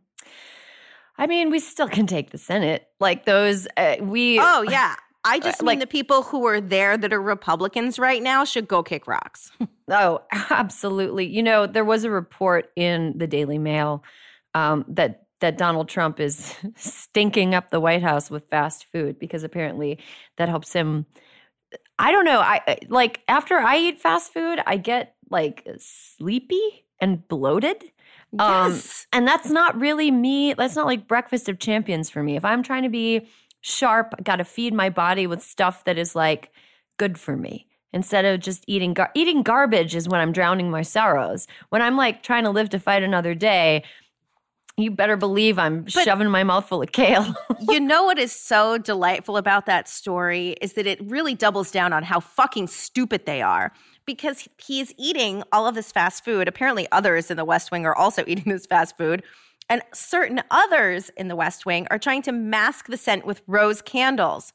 I 1.16 1.28
mean, 1.28 1.50
we 1.50 1.60
still 1.60 1.88
can 1.88 2.08
take 2.08 2.30
the 2.30 2.38
Senate. 2.38 2.88
Like 2.98 3.24
those, 3.24 3.68
uh, 3.76 3.96
we. 4.00 4.40
Oh, 4.40 4.62
yeah. 4.62 4.96
I 5.24 5.38
just 5.40 5.60
mean 5.62 5.66
like- 5.66 5.80
the 5.80 5.86
people 5.86 6.22
who 6.22 6.46
are 6.46 6.60
there 6.60 6.96
that 6.96 7.12
are 7.12 7.20
Republicans 7.22 7.98
right 7.98 8.22
now 8.22 8.44
should 8.44 8.68
go 8.68 8.82
kick 8.82 9.06
rocks. 9.06 9.50
Oh, 9.90 10.22
absolutely. 10.50 11.26
You 11.26 11.42
know, 11.42 11.66
there 11.66 11.84
was 11.84 12.04
a 12.04 12.10
report 12.10 12.70
in 12.74 13.12
the 13.18 13.26
Daily 13.26 13.58
Mail 13.58 14.02
um, 14.54 14.86
that 14.88 15.26
that 15.40 15.58
Donald 15.58 15.90
Trump 15.90 16.20
is 16.20 16.54
stinking 16.76 17.54
up 17.54 17.68
the 17.68 17.80
White 17.80 18.02
House 18.02 18.30
with 18.30 18.48
fast 18.48 18.86
food 18.92 19.18
because 19.18 19.44
apparently 19.44 19.98
that 20.38 20.48
helps 20.48 20.72
him. 20.72 21.04
I 21.98 22.12
don't 22.12 22.24
know. 22.24 22.40
I 22.40 22.78
like 22.88 23.20
after 23.28 23.58
I 23.58 23.76
eat 23.76 24.00
fast 24.00 24.32
food, 24.32 24.58
I 24.66 24.78
get 24.78 25.16
like 25.28 25.68
sleepy 25.76 26.86
and 26.98 27.28
bloated. 27.28 27.84
Um, 28.38 28.72
Yes. 28.72 29.06
and 29.12 29.28
that's 29.28 29.50
not 29.50 29.78
really 29.78 30.10
me. 30.10 30.54
That's 30.54 30.76
not 30.76 30.86
like 30.86 31.06
breakfast 31.06 31.48
of 31.50 31.58
champions 31.58 32.08
for 32.08 32.22
me. 32.22 32.36
If 32.36 32.44
I'm 32.46 32.62
trying 32.62 32.84
to 32.84 32.88
be 32.88 33.28
sharp, 33.64 34.14
I 34.18 34.22
got 34.22 34.36
to 34.36 34.44
feed 34.44 34.74
my 34.74 34.90
body 34.90 35.26
with 35.26 35.42
stuff 35.42 35.84
that 35.84 35.96
is 35.96 36.14
like 36.14 36.50
good 36.98 37.18
for 37.18 37.34
me 37.34 37.66
instead 37.94 38.26
of 38.26 38.40
just 38.40 38.62
eating 38.66 38.92
gar- 38.92 39.10
eating 39.14 39.42
garbage 39.42 39.94
is 39.94 40.08
when 40.08 40.20
I'm 40.20 40.32
drowning 40.32 40.70
my 40.70 40.82
sorrows. 40.82 41.46
When 41.70 41.80
I'm 41.80 41.96
like 41.96 42.22
trying 42.22 42.44
to 42.44 42.50
live 42.50 42.68
to 42.70 42.78
fight 42.78 43.02
another 43.02 43.34
day, 43.34 43.84
you 44.76 44.90
better 44.90 45.16
believe 45.16 45.58
I'm 45.58 45.86
shoving 45.86 46.28
my 46.28 46.44
mouth 46.44 46.68
full 46.68 46.82
of 46.82 46.92
kale. 46.92 47.34
you 47.68 47.80
know 47.80 48.04
what 48.04 48.18
is 48.18 48.32
so 48.32 48.76
delightful 48.76 49.36
about 49.36 49.66
that 49.66 49.88
story 49.88 50.56
is 50.60 50.74
that 50.74 50.86
it 50.86 51.00
really 51.02 51.34
doubles 51.34 51.70
down 51.70 51.92
on 51.92 52.02
how 52.02 52.20
fucking 52.20 52.66
stupid 52.66 53.24
they 53.24 53.40
are 53.40 53.72
because 54.04 54.46
he's 54.58 54.92
eating 54.98 55.42
all 55.52 55.66
of 55.66 55.74
this 55.74 55.90
fast 55.90 56.24
food. 56.24 56.48
Apparently, 56.48 56.86
others 56.92 57.30
in 57.30 57.36
the 57.36 57.44
West 57.44 57.70
Wing 57.70 57.86
are 57.86 57.94
also 57.94 58.24
eating 58.26 58.52
this 58.52 58.66
fast 58.66 58.98
food. 58.98 59.22
And 59.68 59.82
certain 59.92 60.42
others 60.50 61.10
in 61.16 61.28
the 61.28 61.36
West 61.36 61.64
Wing 61.64 61.86
are 61.90 61.98
trying 61.98 62.22
to 62.22 62.32
mask 62.32 62.86
the 62.86 62.96
scent 62.96 63.24
with 63.24 63.42
rose 63.46 63.80
candles. 63.80 64.52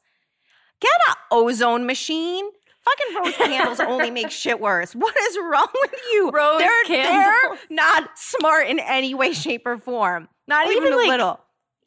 Get 0.80 0.92
a 1.08 1.14
ozone 1.32 1.84
machine. 1.86 2.44
Fucking 2.82 3.16
rose 3.22 3.34
candles 3.48 3.80
only 3.80 4.10
make 4.10 4.30
shit 4.30 4.60
worse. 4.60 4.94
What 4.94 5.14
is 5.16 5.36
wrong 5.38 5.68
with 5.82 5.94
you? 6.12 6.30
Rose 6.30 6.60
they're, 6.60 6.84
candles. 6.84 7.58
They're 7.68 7.76
not 7.76 8.18
smart 8.18 8.68
in 8.68 8.78
any 8.78 9.12
way, 9.14 9.32
shape, 9.32 9.66
or 9.66 9.76
form. 9.78 10.28
Not 10.46 10.66
Or 10.66 10.70
even, 10.70 10.82
even 10.84 10.92
a 10.94 10.96
like- 10.96 11.08
little. 11.08 11.40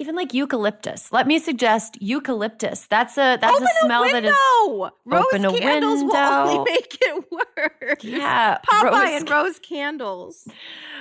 Even 0.04 0.16
like 0.18 0.34
eucalyptus. 0.34 1.14
Let 1.14 1.28
me 1.28 1.40
suggest 1.40 1.98
eucalyptus. 2.02 2.88
That's 2.90 3.18
a 3.18 3.38
that's 3.40 3.56
Open 3.56 3.64
a 3.68 3.86
smell 3.86 4.04
a 4.04 4.08
that 4.12 4.14
window. 4.24 4.92
Rose 5.06 5.24
Open 5.28 5.46
a 5.46 5.58
candles 5.58 6.04
will 6.04 6.14
only 6.18 6.60
make 6.72 6.98
it 7.02 7.24
worse. 7.32 8.04
yeah. 8.04 8.58
Popeye 8.70 8.84
rose 8.92 9.22
and 9.22 9.30
rose 9.30 9.60
candles. 9.60 10.44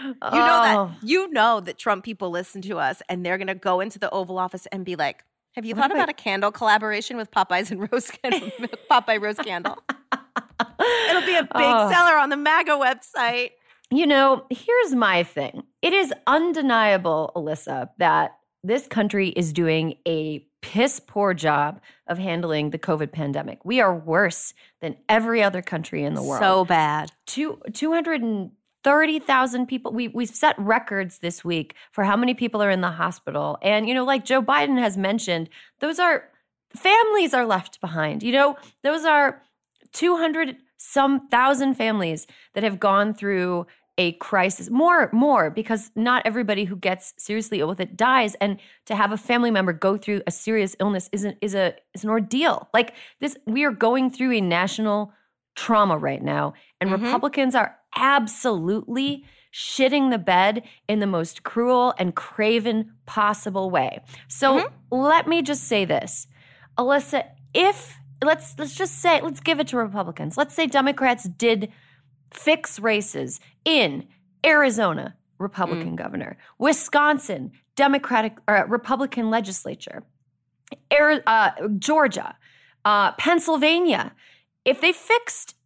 You 0.04 0.14
Oh. 0.22 0.30
know 0.30 0.46
that 0.62 0.76
oh. 0.78 0.94
you 1.02 1.28
know 1.32 1.58
that 1.58 1.78
Trump 1.78 2.04
people 2.04 2.30
listen 2.30 2.62
to 2.62 2.78
us 2.78 3.02
and 3.08 3.26
they're 3.26 3.38
gonna 3.38 3.56
go 3.56 3.80
into 3.80 3.98
the 3.98 4.08
Oval 4.10 4.38
Office 4.38 4.66
and 4.70 4.84
be 4.84 4.94
like, 4.94 5.24
Have 5.56 5.64
you 5.64 5.74
What 5.74 5.82
thought 5.82 5.90
about 5.92 6.08
a 6.08 6.12
candle 6.14 6.52
collaboration 6.52 7.16
with 7.16 7.32
Popeyes 7.32 7.72
and 7.72 7.90
Rose 7.92 8.08
Candle 8.08 8.50
Popeye 8.90 9.20
Rose 9.20 9.36
Candle? 9.38 9.78
It'll 11.10 11.26
be 11.26 11.34
a 11.34 11.42
big 11.42 11.50
Oh. 11.54 11.90
seller 11.90 12.16
on 12.18 12.28
the 12.30 12.36
MAGA 12.36 12.72
website. 12.72 13.50
You 13.90 14.06
know, 14.06 14.46
here's 14.48 14.94
my 14.94 15.22
thing. 15.24 15.64
It 15.82 15.92
is 15.92 16.14
undeniable, 16.28 17.32
Alyssa, 17.36 17.88
that 17.98 18.36
this 18.64 18.86
country 18.86 19.28
is 19.30 19.52
doing 19.52 19.96
a 20.06 20.46
piss 20.60 21.00
poor 21.00 21.34
job 21.34 21.80
of 22.06 22.18
handling 22.18 22.70
the 22.70 22.78
COVID 22.78 23.12
pandemic. 23.12 23.64
We 23.64 23.80
are 23.80 23.94
worse 23.94 24.54
than 24.80 24.96
every 25.08 25.42
other 25.42 25.62
country 25.62 26.04
in 26.04 26.14
the 26.14 26.22
world. 26.22 26.40
So 26.40 26.64
bad. 26.64 27.10
Two, 27.26 27.60
230,000 27.72 29.66
people. 29.66 29.92
We, 29.92 30.08
we've 30.08 30.30
set 30.30 30.56
records 30.58 31.18
this 31.18 31.44
week 31.44 31.74
for 31.90 32.04
how 32.04 32.16
many 32.16 32.34
people 32.34 32.62
are 32.62 32.70
in 32.70 32.80
the 32.80 32.92
hospital. 32.92 33.58
And, 33.62 33.88
you 33.88 33.94
know, 33.94 34.04
like 34.04 34.24
Joe 34.24 34.40
Biden 34.40 34.78
has 34.78 34.96
mentioned, 34.96 35.48
those 35.80 35.98
are 35.98 36.28
families 36.74 37.34
are 37.34 37.44
left 37.44 37.80
behind. 37.80 38.22
You 38.22 38.32
know, 38.32 38.56
those 38.82 39.04
are 39.04 39.42
200 39.92 40.56
some 40.76 41.28
thousand 41.28 41.74
families 41.74 42.26
that 42.54 42.64
have 42.64 42.80
gone 42.80 43.14
through 43.14 43.66
a 43.98 44.12
crisis 44.12 44.70
more 44.70 45.10
more 45.12 45.50
because 45.50 45.90
not 45.94 46.22
everybody 46.24 46.64
who 46.64 46.76
gets 46.76 47.12
seriously 47.18 47.60
ill 47.60 47.68
with 47.68 47.80
it 47.80 47.96
dies. 47.96 48.34
And 48.36 48.58
to 48.86 48.94
have 48.96 49.12
a 49.12 49.18
family 49.18 49.50
member 49.50 49.72
go 49.72 49.96
through 49.98 50.22
a 50.26 50.30
serious 50.30 50.74
illness 50.80 51.10
is 51.12 51.24
an, 51.24 51.36
is 51.42 51.54
a 51.54 51.74
is 51.94 52.02
an 52.04 52.10
ordeal. 52.10 52.68
Like 52.72 52.94
this 53.20 53.36
we 53.46 53.64
are 53.64 53.70
going 53.72 54.10
through 54.10 54.32
a 54.32 54.40
national 54.40 55.12
trauma 55.54 55.98
right 55.98 56.22
now 56.22 56.54
and 56.80 56.88
Mhm. 56.88 57.02
republicans 57.02 57.54
are 57.54 57.76
absolutely 57.94 59.24
shitting 59.52 60.10
the 60.10 60.16
bed 60.18 60.62
in 60.88 61.00
the 61.00 61.06
most 61.06 61.42
cruel 61.42 61.92
and 61.98 62.14
craven 62.14 62.92
possible 63.04 63.68
way. 63.68 64.00
So 64.28 64.70
let 64.90 65.28
me 65.28 65.42
just 65.42 65.64
say 65.64 65.84
this. 65.84 66.26
Alyssa 66.78 67.26
if 67.52 67.98
let's 68.24 68.58
let's 68.58 68.74
just 68.74 69.00
say 69.00 69.20
let's 69.20 69.40
give 69.40 69.60
it 69.60 69.66
to 69.68 69.76
republicans. 69.76 70.38
Let's 70.38 70.54
say 70.54 70.66
democrats 70.66 71.24
did 71.24 71.70
fix 72.32 72.78
races 72.78 73.40
in 73.64 74.06
Arizona, 74.44 75.16
Republican 75.38 75.96
governor, 75.96 76.36
Wisconsin, 76.58 77.52
Democratic 77.76 78.36
or 78.48 78.66
Republican 78.68 79.30
legislature, 79.30 80.02
Ari- 80.90 81.22
uh, 81.26 81.50
Georgia, 81.78 82.36
uh, 82.84 83.12
Pennsylvania. 83.12 84.12
If 84.64 84.80
they 84.80 84.92
fixed 84.92 85.56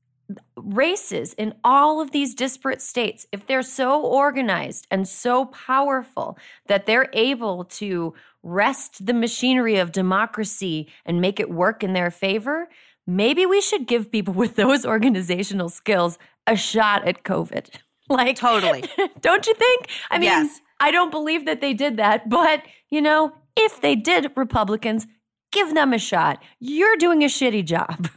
races 0.56 1.34
in 1.34 1.54
all 1.62 2.00
of 2.00 2.10
these 2.10 2.34
disparate 2.34 2.82
states, 2.82 3.26
if 3.30 3.46
they're 3.46 3.62
so 3.62 4.00
organized 4.00 4.86
and 4.90 5.06
so 5.06 5.46
powerful 5.46 6.36
that 6.66 6.86
they're 6.86 7.08
able 7.12 7.64
to 7.64 8.14
wrest 8.42 9.06
the 9.06 9.14
machinery 9.14 9.76
of 9.76 9.92
democracy 9.92 10.88
and 11.04 11.20
make 11.20 11.38
it 11.38 11.50
work 11.50 11.84
in 11.84 11.92
their 11.92 12.10
favor, 12.10 12.68
maybe 13.06 13.46
we 13.46 13.60
should 13.60 13.86
give 13.86 14.10
people 14.12 14.34
with 14.34 14.56
those 14.56 14.84
organizational 14.94 15.68
skills 15.68 16.18
a 16.46 16.56
shot 16.56 17.06
at 17.06 17.22
COVID. 17.24 17.68
Like, 18.08 18.36
Totally. 18.36 18.84
don't 19.20 19.44
you 19.48 19.54
think? 19.54 19.88
I 20.12 20.18
mean, 20.18 20.26
Yes. 20.28 20.60
I 20.78 20.92
don't 20.92 21.10
believe 21.10 21.44
that 21.46 21.60
they 21.60 21.74
did 21.74 21.96
that, 21.96 22.28
but 22.28 22.62
you 22.88 23.02
know, 23.02 23.32
if 23.56 23.80
they 23.80 23.96
did, 23.96 24.30
Republicans, 24.36 25.08
give 25.50 25.74
them 25.74 25.92
a 25.92 25.98
shot. 25.98 26.40
You're 26.60 26.96
doing 26.96 27.24
a 27.24 27.26
shitty 27.26 27.64
job. 27.64 28.08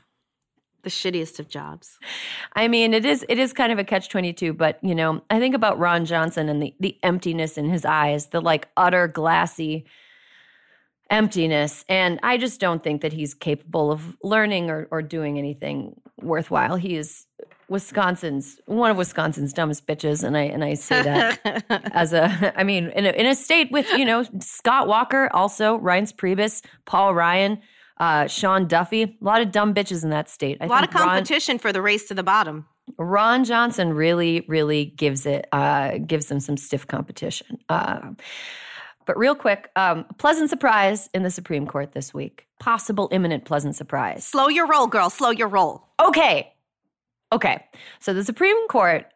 the 0.84 0.91
shittiest 0.91 1.39
of 1.39 1.47
jobs. 1.47 1.97
I 2.54 2.67
mean, 2.67 2.93
it 2.93 3.04
is 3.04 3.25
it 3.28 3.39
is 3.39 3.52
kind 3.52 3.71
of 3.71 3.80
a 3.80 3.84
catch 3.84 4.10
twenty 4.10 4.32
two, 4.32 4.54
but 4.54 4.78
you 4.84 4.93
know, 4.93 5.23
I 5.32 5.39
think 5.39 5.56
about 5.56 5.80
Ron 5.80 6.06
Johnson 6.06 6.49
and 6.49 6.62
the 6.62 6.75
the 6.80 6.95
emptiness 7.02 7.58
in 7.58 7.67
his 7.69 7.84
eyes, 7.84 8.28
the 8.28 8.41
like 8.41 8.67
utter 8.78 9.08
glassy 9.08 9.86
emptiness, 11.10 11.86
and 11.89 12.19
I 12.24 12.38
just 12.38 12.60
don't 12.60 12.84
think 12.84 13.02
that 13.02 13.13
he's 13.13 13.34
capable 13.34 13.91
of 13.91 14.17
learning 14.24 14.69
or 14.69 14.88
or 14.91 15.02
doing 15.02 15.38
anything 15.38 16.00
worthwhile. 16.22 16.76
He 16.76 16.95
is 16.95 17.26
Wisconsin's 17.69 18.60
one 18.65 18.91
of 18.91 18.98
Wisconsin's 18.98 19.54
dumbest 19.54 19.86
bitches, 19.88 20.24
and 20.24 20.36
I 20.36 20.43
and 20.43 20.63
I 20.63 20.74
say 20.74 21.02
that 21.04 21.63
as 21.93 22.13
a, 22.13 22.54
I 22.60 22.63
mean, 22.63 22.89
in 22.89 23.06
a, 23.06 23.10
in 23.10 23.26
a 23.26 23.36
state 23.36 23.72
with 23.72 23.89
you 23.91 24.06
know 24.06 24.26
Scott 24.39 24.88
Walker, 24.88 25.30
also 25.34 25.78
Reince 25.80 26.13
Priebus, 26.13 26.63
Paul 26.86 27.13
Ryan, 27.13 27.60
uh, 28.00 28.28
Sean 28.28 28.67
Duffy, 28.67 29.04
a 29.04 29.15
lot 29.22 29.41
of 29.41 29.52
dumb 29.52 29.74
bitches 29.74 30.04
in 30.04 30.10
that 30.10 30.30
state. 30.30 30.58
I 30.62 30.65
A 30.65 30.67
lot 30.67 30.84
of 30.84 30.89
think 30.89 31.00
Ron- 31.00 31.10
competition 31.10 31.60
for 31.60 31.72
the 31.72 31.82
race 31.82 32.08
to 32.08 32.13
the 32.13 32.24
bottom. 32.24 32.65
Ron 32.98 33.43
Johnson 33.43 33.93
really, 33.93 34.45
really 34.48 34.86
gives 34.86 35.28
it 35.28 35.48
uh, 35.52 36.00
gives 36.00 36.26
them 36.26 36.39
some 36.39 36.58
stiff 36.58 36.88
competition. 36.88 37.60
Uh, 37.69 38.12
but 39.10 39.17
real 39.17 39.34
quick, 39.34 39.72
um, 39.76 40.06
pleasant 40.19 40.52
surprise 40.52 41.10
in 41.15 41.24
the 41.24 41.32
Supreme 41.32 41.65
Court 41.65 41.93
this 41.93 42.13
week. 42.13 42.45
Possible 42.60 43.10
imminent 43.12 43.43
pleasant 43.43 43.76
surprise. 43.76 44.24
Slow 44.24 44.50
your 44.50 44.67
roll, 44.67 44.86
girl. 44.86 45.10
Slow 45.10 45.32
your 45.32 45.48
roll. 45.48 45.88
Okay, 46.00 46.54
okay. 47.32 47.65
So 48.00 48.13
the 48.13 48.24
Supreme 48.24 48.67
Court 48.67 49.08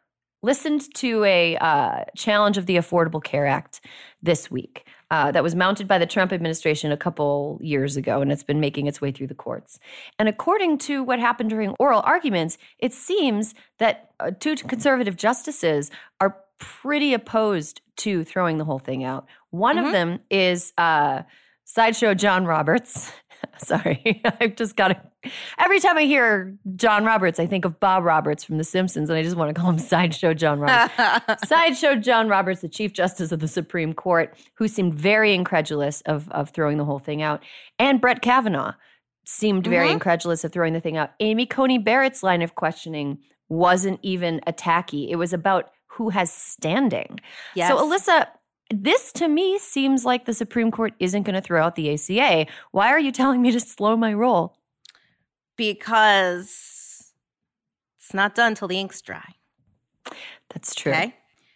listened 0.42 0.92
to 0.96 1.24
a 1.26 1.58
uh, 1.58 2.06
challenge 2.16 2.58
of 2.58 2.66
the 2.66 2.78
Affordable 2.78 3.24
Care 3.24 3.46
Act 3.46 3.82
this 4.24 4.50
week. 4.50 4.88
Uh, 5.12 5.32
that 5.32 5.44
was 5.44 5.54
mounted 5.54 5.88
by 5.88 6.00
the 6.00 6.08
Trump 6.08 6.34
administration 6.34 6.92
a 6.92 6.98
couple 6.98 7.60
years 7.62 7.96
ago, 7.96 8.20
and 8.20 8.32
it's 8.32 8.42
been 8.42 8.60
making 8.60 8.88
its 8.88 9.00
way 9.00 9.12
through 9.12 9.28
the 9.28 9.36
courts. 9.36 9.78
And 10.18 10.28
according 10.28 10.80
to 10.80 11.04
what 11.04 11.20
happened 11.20 11.52
during 11.52 11.76
oral 11.78 12.02
arguments, 12.04 12.58
it 12.80 12.94
seems 12.94 13.54
that 13.78 14.10
uh, 14.20 14.32
two 14.40 14.56
conservative 14.56 15.16
justices 15.16 15.92
are 16.20 16.38
pretty 16.58 17.14
opposed 17.14 17.82
to 17.98 18.24
throwing 18.24 18.58
the 18.58 18.66
whole 18.66 18.80
thing 18.80 19.04
out. 19.04 19.28
One 19.54 19.78
of 19.78 19.92
them 19.92 20.20
is 20.32 20.74
uh, 20.80 21.22
sideshow 21.64 22.16
John 22.16 22.46
Roberts. 22.46 23.12
Sorry, 23.60 24.22
I've 24.40 24.56
just 24.56 24.76
got 24.76 24.88
to. 24.90 25.30
Every 25.60 25.80
time 25.80 25.98
I 25.98 26.04
hear 26.04 26.58
John 26.76 27.06
Roberts, 27.06 27.40
I 27.40 27.46
think 27.46 27.66
of 27.66 27.80
Bob 27.80 28.04
Roberts 28.04 28.44
from 28.44 28.58
The 28.58 28.64
Simpsons, 28.64 29.10
and 29.10 29.18
I 29.20 29.22
just 29.22 29.36
want 29.38 29.54
to 29.54 29.62
call 29.62 29.70
him 29.70 29.78
Sideshow 29.94 30.34
John 30.34 30.60
Roberts. 30.60 31.48
Sideshow 31.48 31.96
John 31.96 32.28
Roberts, 32.30 32.62
the 32.62 32.68
Chief 32.70 32.94
Justice 32.94 33.32
of 33.32 33.40
the 33.42 33.48
Supreme 33.48 33.94
Court, 33.94 34.36
who 34.56 34.68
seemed 34.68 34.96
very 34.96 35.34
incredulous 35.36 36.02
of, 36.02 36.30
of 36.32 36.50
throwing 36.50 36.78
the 36.78 36.86
whole 36.86 37.00
thing 37.00 37.22
out, 37.22 37.44
and 37.78 38.02
Brett 38.02 38.22
Kavanaugh 38.22 38.74
seemed 39.26 39.68
very 39.68 39.88
Mhm. 39.90 39.94
incredulous 39.94 40.44
of 40.44 40.52
throwing 40.52 40.74
the 40.74 40.82
thing 40.82 40.98
out. 40.98 41.12
Amy 41.20 41.46
Coney 41.46 41.78
Barrett's 41.78 42.24
line 42.24 42.42
of 42.42 42.56
questioning 42.56 43.20
wasn't 43.50 44.00
even 44.02 44.42
attacky, 44.48 45.10
it 45.10 45.18
was 45.18 45.32
about 45.32 45.70
who 45.88 46.10
has 46.10 46.32
standing. 46.34 47.20
Yes. 47.56 47.70
So, 47.70 47.78
Alyssa, 47.78 48.28
this 48.70 49.12
to 49.14 49.28
me 49.28 49.60
seems 49.60 50.06
like 50.06 50.26
the 50.26 50.34
Supreme 50.34 50.72
Court 50.72 50.94
isn't 51.00 51.24
going 51.24 51.36
to 51.36 51.42
throw 51.42 51.64
out 51.64 51.76
the 51.76 51.94
ACA. 51.94 52.48
Why 52.72 52.90
are 52.90 53.00
you 53.00 53.12
telling 53.12 53.42
me 53.42 53.52
to 53.52 53.60
slow 53.60 53.96
my 53.96 54.14
roll? 54.14 54.56
because 55.56 57.14
it's 57.98 58.14
not 58.14 58.36
done 58.36 58.56
till 58.56 58.68
the 58.68 58.80
ink's 58.80 59.02
dry. 59.02 59.36
That's 60.54 60.76
true. 60.76 60.92
Okay. 60.92 61.16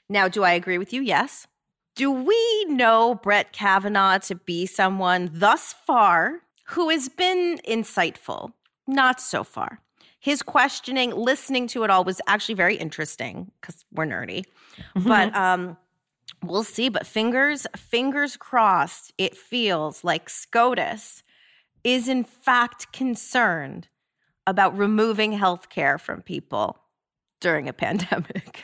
Now, 0.10 0.28
do 0.28 0.44
I 0.44 0.54
agree 0.54 0.78
with 0.78 0.94
you? 0.94 1.02
Yes. 1.02 1.48
Do 1.96 2.12
we 2.12 2.66
know 2.66 3.20
Brett 3.22 3.54
Kavanaugh 3.54 4.20
to 4.20 4.36
be 4.36 4.66
someone 4.66 5.30
thus 5.34 5.74
far 5.86 6.42
who 6.68 6.90
has 6.90 7.10
been 7.10 7.60
insightful? 7.68 8.54
Not 8.88 9.20
so 9.20 9.44
far. 9.44 9.82
His 10.20 10.42
questioning, 10.42 11.12
listening 11.12 11.68
to 11.68 11.84
it 11.84 11.90
all 11.90 12.04
was 12.04 12.22
actually 12.28 12.56
very 12.56 12.76
interesting 12.76 13.52
because 13.60 13.86
we're 13.92 14.06
nerdy. 14.06 14.46
Mm-hmm. 14.96 15.08
But 15.08 15.36
um, 15.36 15.78
we'll 16.44 16.64
see. 16.64 16.90
But 16.90 17.06
fingers, 17.06 17.68
fingers 17.76 18.38
crossed, 18.38 19.14
it 19.18 19.36
feels 19.36 20.04
like 20.04 20.30
SCOTUS 20.30 21.24
is 21.84 22.08
in 22.08 22.24
fact 22.24 22.92
concerned 22.92 23.88
about 24.46 24.78
removing 24.78 25.34
health 25.34 25.70
care 25.70 25.98
from 25.98 26.22
people 26.22 26.80
during 27.40 27.68
a 27.70 27.74
pandemic. 27.86 28.62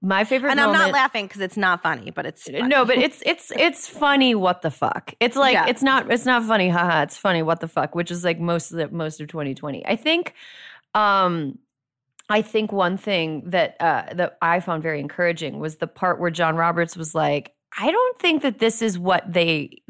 My 0.00 0.24
favorite 0.24 0.50
and 0.50 0.60
moment, 0.60 0.82
I'm 0.82 0.90
not 0.90 0.94
laughing 0.94 1.26
because 1.26 1.40
it's 1.40 1.56
not 1.56 1.82
funny, 1.82 2.10
but 2.10 2.26
it's 2.26 2.44
funny. 2.44 2.60
no, 2.60 2.84
but 2.84 2.98
it's 2.98 3.22
it's 3.24 3.50
it's 3.56 3.88
funny. 3.88 4.34
What 4.34 4.60
the 4.60 4.70
fuck? 4.70 5.14
It's 5.18 5.34
like 5.34 5.54
yeah. 5.54 5.66
it's 5.66 5.82
not 5.82 6.12
it's 6.12 6.26
not 6.26 6.44
funny. 6.44 6.68
Haha, 6.68 7.02
it's 7.02 7.16
funny. 7.16 7.42
What 7.42 7.60
the 7.60 7.68
fuck? 7.68 7.94
Which 7.94 8.10
is 8.10 8.22
like 8.22 8.38
most 8.38 8.70
of 8.70 8.76
the 8.76 8.88
most 8.88 9.18
of 9.22 9.28
2020. 9.28 9.86
I 9.86 9.96
think, 9.96 10.34
um, 10.94 11.58
I 12.28 12.42
think 12.42 12.72
one 12.72 12.96
thing 12.96 13.42
that 13.46 13.76
uh, 13.80 14.14
that 14.14 14.38
I 14.40 14.60
found 14.60 14.82
very 14.82 15.00
encouraging 15.00 15.58
was 15.58 15.76
the 15.76 15.86
part 15.86 16.20
where 16.20 16.30
John 16.30 16.56
Roberts 16.56 16.96
was 16.96 17.14
like, 17.14 17.52
I 17.78 17.90
don't 17.90 18.18
think 18.18 18.42
that 18.42 18.58
this 18.58 18.80
is 18.80 18.98
what 18.98 19.30
they 19.30 19.82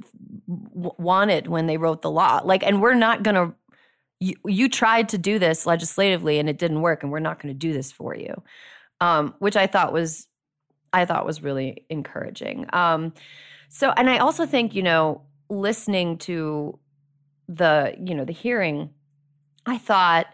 w- 0.48 0.94
wanted 0.98 1.46
when 1.46 1.66
they 1.66 1.76
wrote 1.76 2.02
the 2.02 2.10
law. 2.10 2.40
Like, 2.44 2.64
and 2.64 2.82
we're 2.82 2.94
not 2.94 3.22
gonna. 3.22 3.54
You, 4.20 4.34
you 4.46 4.68
tried 4.68 5.08
to 5.10 5.18
do 5.18 5.38
this 5.38 5.66
legislatively 5.66 6.38
and 6.38 6.48
it 6.48 6.58
didn't 6.58 6.80
work, 6.80 7.02
and 7.02 7.12
we're 7.12 7.18
not 7.18 7.42
going 7.42 7.52
to 7.52 7.58
do 7.58 7.72
this 7.72 7.92
for 7.92 8.16
you 8.16 8.42
um, 9.00 9.34
which 9.38 9.56
I 9.56 9.66
thought 9.66 9.92
was 9.92 10.28
I 10.92 11.04
thought 11.04 11.26
was 11.26 11.42
really 11.42 11.84
encouraging. 11.90 12.66
Um, 12.72 13.12
so, 13.68 13.90
and 13.96 14.08
I 14.08 14.18
also 14.18 14.46
think 14.46 14.74
you 14.74 14.82
know, 14.82 15.22
listening 15.48 16.18
to 16.18 16.78
the 17.48 17.94
you 17.98 18.14
know 18.14 18.24
the 18.24 18.32
hearing, 18.32 18.90
I 19.66 19.78
thought 19.78 20.26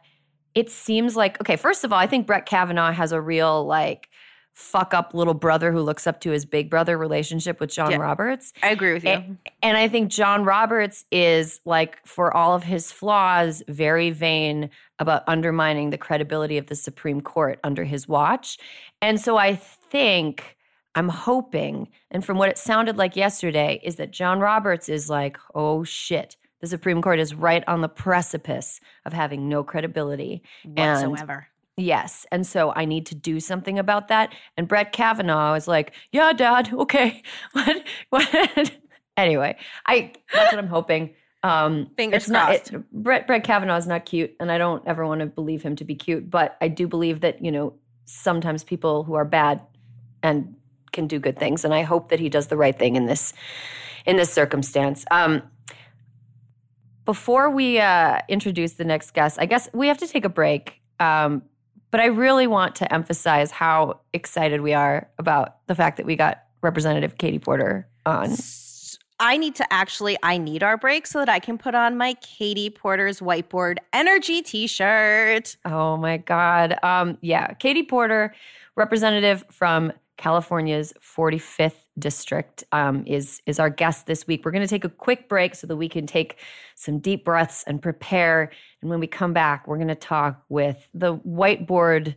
it 0.55 0.71
seems 0.71 1.17
like 1.17 1.41
okay. 1.41 1.57
First 1.57 1.85
of 1.85 1.93
all, 1.93 1.99
I 1.99 2.07
think 2.07 2.27
Brett 2.27 2.47
Kavanaugh 2.47 2.93
has 2.93 3.13
a 3.13 3.21
real 3.21 3.65
like 3.65 4.09
fuck 4.53 4.93
up 4.93 5.15
little 5.15 5.35
brother 5.35 5.73
who 5.73 5.81
looks 5.81 6.07
up 6.07 6.21
to 6.21 6.31
his 6.31 6.45
big 6.45 6.69
brother 6.69 6.99
relationship 6.99 7.61
with 7.61 7.71
John 7.71 7.93
yeah, 7.93 7.97
Roberts. 7.97 8.53
I 8.63 8.71
agree 8.71 8.93
with 8.93 9.05
you. 9.05 9.11
And, 9.11 9.39
and, 9.63 9.77
I 9.79 9.89
think 9.89 10.11
John 10.11 10.45
Roberts 10.45 11.05
is 11.11 11.61
like 11.65 12.05
for 12.07 12.37
all 12.37 12.55
of 12.55 12.65
his 12.65 12.93
flaws 12.93 13.63
very 13.69 14.11
vain 14.11 14.69
about 14.99 15.23
undermining 15.27 15.91
the 15.91 15.99
credibility 15.99 16.59
of 16.59 16.67
the 16.67 16.75
Supreme 16.75 17.21
Court 17.21 17.59
under 17.65 17.85
his 17.85 18.07
watch. 18.07 18.59
And 19.01 19.19
so 19.21 19.39
I 19.39 19.55
think 19.55 20.57
I'm 20.95 21.09
hoping 21.09 21.89
and 22.11 22.25
from 22.25 22.37
what 22.37 22.51
it 22.51 22.59
sounded 22.59 22.99
like 22.99 23.17
yesterday 23.17 23.81
is 23.83 23.97
that 23.97 24.11
John 24.11 24.41
Roberts 24.41 24.89
is 24.89 25.09
like, 25.09 25.39
"Oh 25.55 25.85
shit, 25.85 26.37
the 26.61 26.67
Supreme 26.67 27.03
Court 27.03 27.19
is 27.19 27.35
right 27.35 27.65
on 27.67 27.81
the 27.81 27.89
precipice 27.89 28.81
of 29.05 29.13
having 29.13 29.49
no 29.49 29.65
credibility 29.65 30.43
whatsoever. 30.65 31.49
Yes. 31.77 32.27
And 32.31 32.47
so 32.47 32.73
I 32.75 32.85
need 32.85 33.07
to 33.07 33.15
do 33.15 33.41
something 33.41 33.79
about 33.79 34.09
that. 34.09 34.35
And 34.57 34.69
Brett 34.69 34.93
Kavanaugh 34.93 35.55
is 35.55 35.67
like, 35.67 35.93
yeah, 36.13 36.33
dad, 36.33 36.73
okay. 36.73 37.23
What? 37.53 37.85
What? 38.11 38.73
anyway, 39.17 39.57
I 39.87 40.13
that's 40.33 40.53
what 40.53 40.59
I'm 40.59 40.69
hoping. 40.69 41.15
Um, 41.43 41.91
Fingers 41.97 42.25
it's 42.25 42.31
crossed. 42.31 42.73
Not, 42.73 42.81
it, 42.83 42.93
Brett, 42.93 43.27
Brett 43.27 43.45
Kavanaugh 43.45 43.77
is 43.77 43.87
not 43.87 44.05
cute, 44.05 44.35
and 44.39 44.53
I 44.53 44.59
don't 44.59 44.87
ever 44.87 45.07
want 45.07 45.21
to 45.21 45.27
believe 45.27 45.63
him 45.63 45.75
to 45.77 45.85
be 45.85 45.95
cute, 45.95 46.29
but 46.29 46.59
I 46.61 46.69
do 46.69 46.87
believe 46.87 47.21
that, 47.21 47.43
you 47.43 47.51
know, 47.51 47.73
sometimes 48.05 48.63
people 48.63 49.05
who 49.05 49.15
are 49.15 49.25
bad 49.25 49.63
and 50.23 50.55
can 50.93 51.07
do 51.07 51.19
good 51.19 51.39
things. 51.39 51.65
And 51.65 51.73
I 51.73 51.83
hope 51.83 52.11
that 52.11 52.21
he 52.21 52.29
does 52.29 52.49
the 52.49 52.57
right 52.57 52.79
thing 52.79 52.97
in 52.97 53.07
this 53.07 53.33
in 54.07 54.17
this 54.17 54.33
circumstance. 54.33 55.05
Um, 55.11 55.43
before 57.11 57.51
we 57.51 57.81
uh, 57.81 58.21
introduce 58.29 58.75
the 58.75 58.85
next 58.85 59.15
guest, 59.15 59.37
I 59.41 59.47
guess 59.47 59.69
we 59.75 59.89
have 59.89 59.99
to 59.99 60.07
take 60.07 60.25
a 60.25 60.29
break. 60.29 60.81
Um, 61.01 61.43
but 61.91 61.99
I 61.99 62.05
really 62.05 62.47
want 62.47 62.77
to 62.77 62.95
emphasize 62.95 63.51
how 63.51 63.99
excited 64.13 64.61
we 64.61 64.75
are 64.75 65.11
about 65.19 65.67
the 65.67 65.75
fact 65.75 65.97
that 65.97 66.07
we 66.07 66.15
got 66.15 66.45
Representative 66.63 67.19
Katie 67.19 67.41
Porter 67.41 67.89
on. 68.07 68.37
I 69.19 69.39
need 69.39 69.57
to 69.57 69.73
actually, 69.73 70.19
I 70.23 70.39
need 70.39 70.63
our 70.63 70.77
break 70.77 71.05
so 71.05 71.19
that 71.19 71.29
I 71.29 71.41
can 71.41 71.59
put 71.59 71.75
on 71.75 71.97
my 71.97 72.15
Katie 72.23 72.71
Porter's 72.71 73.19
whiteboard 73.19 73.79
energy 73.93 74.41
t-shirt. 74.41 75.57
Oh 75.65 75.97
my 75.97 76.19
God. 76.19 76.79
Um, 76.85 77.19
yeah, 77.23 77.55
Katie 77.55 77.83
Porter, 77.83 78.33
representative 78.77 79.43
from 79.51 79.93
California's 80.17 80.93
45th 81.03 81.73
district, 82.01 82.65
um, 82.73 83.05
is 83.07 83.43
is 83.47 83.59
our 83.61 83.71
guest 83.71 84.07
this 84.07 84.27
week. 84.27 84.45
We're 84.45 84.51
going 84.51 84.67
to 84.67 84.69
take 84.69 84.85
a 84.85 84.89
quick 84.89 85.29
break 85.29 85.55
so 85.55 85.67
that 85.67 85.77
we 85.77 85.89
can 85.89 86.07
take 86.07 86.39
some 86.75 86.99
deep 86.99 87.25
breaths 87.25 87.63
and 87.67 87.81
prepare. 87.81 88.51
And 88.81 88.91
when 88.91 89.01
we 89.01 89.07
come 89.07 89.33
back, 89.33 89.69
we're 89.69 89.77
going 89.77 89.89
to 89.89 89.95
talk 89.95 90.43
with 90.49 90.89
the 90.95 91.17
whiteboard 91.19 92.17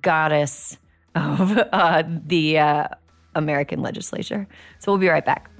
goddess 0.00 0.78
of 1.14 1.58
uh, 1.72 2.02
the 2.06 2.58
uh, 2.58 2.88
American 3.34 3.82
legislature. 3.82 4.46
So 4.78 4.92
we'll 4.92 5.00
be 5.00 5.08
right 5.08 5.24
back. 5.24 5.50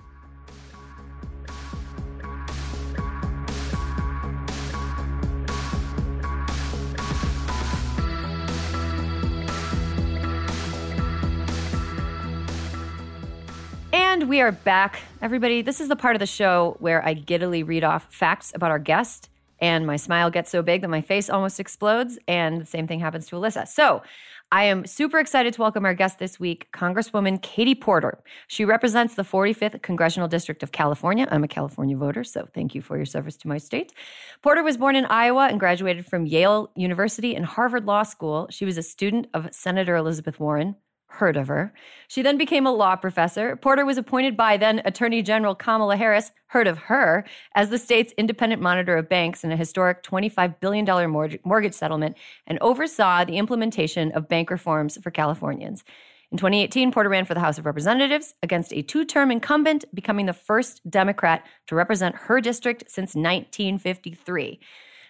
And 14.17 14.31
we 14.31 14.41
are 14.41 14.51
back. 14.51 15.01
Everybody, 15.21 15.61
this 15.61 15.79
is 15.79 15.89
the 15.89 15.95
part 15.95 16.17
of 16.17 16.21
the 16.21 16.27
show 16.27 16.79
where 16.81 17.05
I 17.05 17.13
giddily 17.13 17.63
read 17.63 17.85
off 17.85 18.07
facts 18.11 18.51
about 18.55 18.71
our 18.71 18.79
guest, 18.79 19.29
and 19.61 19.87
my 19.87 19.97
smile 19.97 20.31
gets 20.31 20.51
so 20.51 20.63
big 20.63 20.81
that 20.81 20.89
my 20.89 21.03
face 21.03 21.29
almost 21.29 21.61
explodes. 21.61 22.19
And 22.27 22.59
the 22.59 22.65
same 22.65 22.87
thing 22.87 22.99
happens 22.99 23.27
to 23.27 23.37
Alyssa. 23.37 23.69
So 23.69 24.03
I 24.51 24.65
am 24.65 24.87
super 24.87 25.19
excited 25.19 25.53
to 25.53 25.61
welcome 25.61 25.85
our 25.85 25.93
guest 25.93 26.19
this 26.19 26.41
week, 26.41 26.69
Congresswoman 26.73 27.43
Katie 27.43 27.75
Porter. 27.75 28.23
She 28.49 28.65
represents 28.65 29.17
the 29.17 29.23
45th 29.23 29.83
Congressional 29.83 30.29
District 30.29 30.63
of 30.63 30.73
California. 30.73 31.29
I'm 31.31 31.45
a 31.45 31.49
California 31.49 31.95
voter, 31.95 32.25
so 32.25 32.49
thank 32.55 32.75
you 32.75 32.81
for 32.81 32.97
your 32.97 33.05
service 33.05 33.37
to 33.37 33.49
my 33.49 33.59
state. 33.59 33.93
Porter 34.41 34.63
was 34.63 34.79
born 34.79 34.97
in 34.97 35.05
Iowa 35.05 35.49
and 35.49 35.61
graduated 35.61 36.07
from 36.07 36.25
Yale 36.25 36.71
University 36.75 37.37
and 37.37 37.45
Harvard 37.45 37.85
Law 37.85 38.03
School. 38.03 38.47
She 38.51 38.65
was 38.65 38.79
a 38.79 38.83
student 38.83 39.27
of 39.35 39.55
Senator 39.55 39.95
Elizabeth 39.95 40.41
Warren, 40.41 40.77
heard 41.09 41.37
of 41.37 41.49
her. 41.49 41.73
She 42.09 42.23
then 42.23 42.37
became 42.37 42.67
a 42.67 42.73
law 42.73 42.97
professor. 42.97 43.57
Porter 43.57 43.85
was 43.85 43.99
appointed 43.99 44.37
by 44.37 44.57
then 44.57 44.83
Attorney 44.85 45.23
General 45.23 45.55
Kamala 45.55 45.97
Harris, 45.97 46.33
heard 46.49 46.67
of 46.67 46.79
her, 46.79 47.25
as 47.55 47.71
the 47.71 47.79
state's 47.79 48.13
independent 48.19 48.61
monitor 48.61 48.97
of 48.97 49.09
banks 49.09 49.45
in 49.45 49.53
a 49.53 49.57
historic 49.57 50.03
$25 50.03 50.61
billion 50.61 51.39
mortgage 51.45 51.75
settlement 51.75 52.17
and 52.47 52.59
oversaw 52.61 53.25
the 53.25 53.39
implementation 53.39 54.13
of 54.13 54.29
bank 54.29 54.51
reforms 54.51 54.99
for 55.03 55.11
Californians. 55.11 55.85
In 56.33 56.39
2018, 56.39 56.91
Porter 56.91 57.09
ran 57.09 57.25
for 57.25 57.35
the 57.35 57.41
House 57.41 57.57
of 57.57 57.67
Representatives 57.67 58.35
against 58.43 58.73
a 58.73 58.83
two 58.83 59.05
term 59.05 59.31
incumbent, 59.31 59.85
becoming 59.95 60.27
the 60.27 60.33
first 60.33 60.89
Democrat 60.91 61.47
to 61.69 61.77
represent 61.77 62.17
her 62.17 62.41
district 62.41 62.85
since 62.89 63.15
1953. 63.15 64.59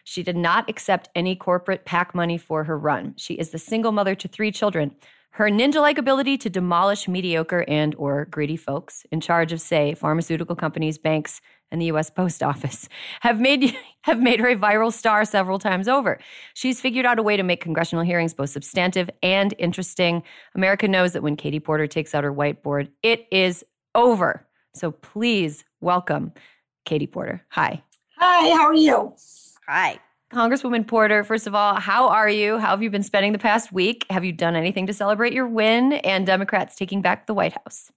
She 0.05 0.23
did 0.23 0.37
not 0.37 0.71
accept 0.71 1.09
any 1.17 1.35
corporate 1.35 1.85
PAC 1.85 2.15
money 2.15 2.39
for 2.39 2.65
her 2.65 2.79
run. 2.79 3.15
She 3.17 3.35
is 3.35 3.51
the 3.51 3.59
single 3.59 3.93
mother 3.93 4.15
to 4.15 4.29
three 4.29 4.53
children. 4.53 4.95
Her 5.37 5.51
ninja-like 5.51 5.99
ability 5.99 6.39
to 6.39 6.49
demolish 6.49 7.07
mediocre 7.07 7.63
and 7.69 7.95
or 7.97 8.25
greedy 8.25 8.57
folks 8.57 9.05
in 9.13 9.21
charge 9.21 9.53
of 9.53 9.61
say 9.61 9.93
pharmaceutical 9.93 10.57
companies, 10.57 10.97
banks, 10.97 11.43
and 11.71 11.79
the 11.79 11.93
US 11.93 12.09
Post 12.09 12.43
Office 12.43 12.89
have 13.21 13.39
made 13.39 13.77
have 14.05 14.19
made 14.19 14.41
her 14.41 14.49
a 14.49 14.57
viral 14.57 14.91
star 14.91 15.27
several 15.27 15.59
times 15.59 15.89
over. 15.89 16.19
She's 16.55 16.81
figured 16.81 17.05
out 17.05 17.19
a 17.19 17.23
way 17.23 17.37
to 17.37 17.43
make 17.43 17.61
congressional 17.61 18.03
hearings 18.03 18.33
both 18.33 18.49
substantive 18.49 19.11
and 19.23 19.53
interesting. 19.59 20.23
America 20.55 20.89
knows 20.89 21.13
that 21.13 21.23
when 21.23 21.37
Katie 21.37 21.61
Porter 21.61 21.87
takes 21.87 22.15
out 22.15 22.25
her 22.25 22.33
whiteboard, 22.33 22.89
it 23.03 23.27
is 23.31 23.63
over. 23.95 24.47
So 24.75 24.91
please 24.91 25.65
welcome 25.83 26.33
Katie 26.87 27.07
Porter. 27.07 27.43
Hi. 27.51 27.83
Hi, 28.17 28.57
how 28.57 28.65
are 28.65 28.75
you? 28.75 29.15
Hi. 29.69 29.99
Congresswoman 30.33 30.87
Porter, 30.87 31.23
first 31.23 31.47
of 31.47 31.55
all, 31.55 31.77
how 31.77 32.09
are 32.09 32.29
you? 32.29 32.59
How 32.59 32.71
have 32.71 32.83
you 32.83 32.91
been 32.91 33.05
spending 33.05 33.33
the 33.33 33.39
past 33.39 33.73
week? 33.73 34.05
Have 34.11 34.25
you 34.25 34.33
done 34.33 34.57
anything 34.57 34.87
to 34.89 34.93
celebrate 34.93 35.33
your 35.33 35.47
win 35.47 35.93
and 35.95 36.27
Democrats 36.27 36.75
taking 36.75 37.01
back 37.01 37.27
the 37.27 37.35
White 37.35 37.53
House? 37.53 37.93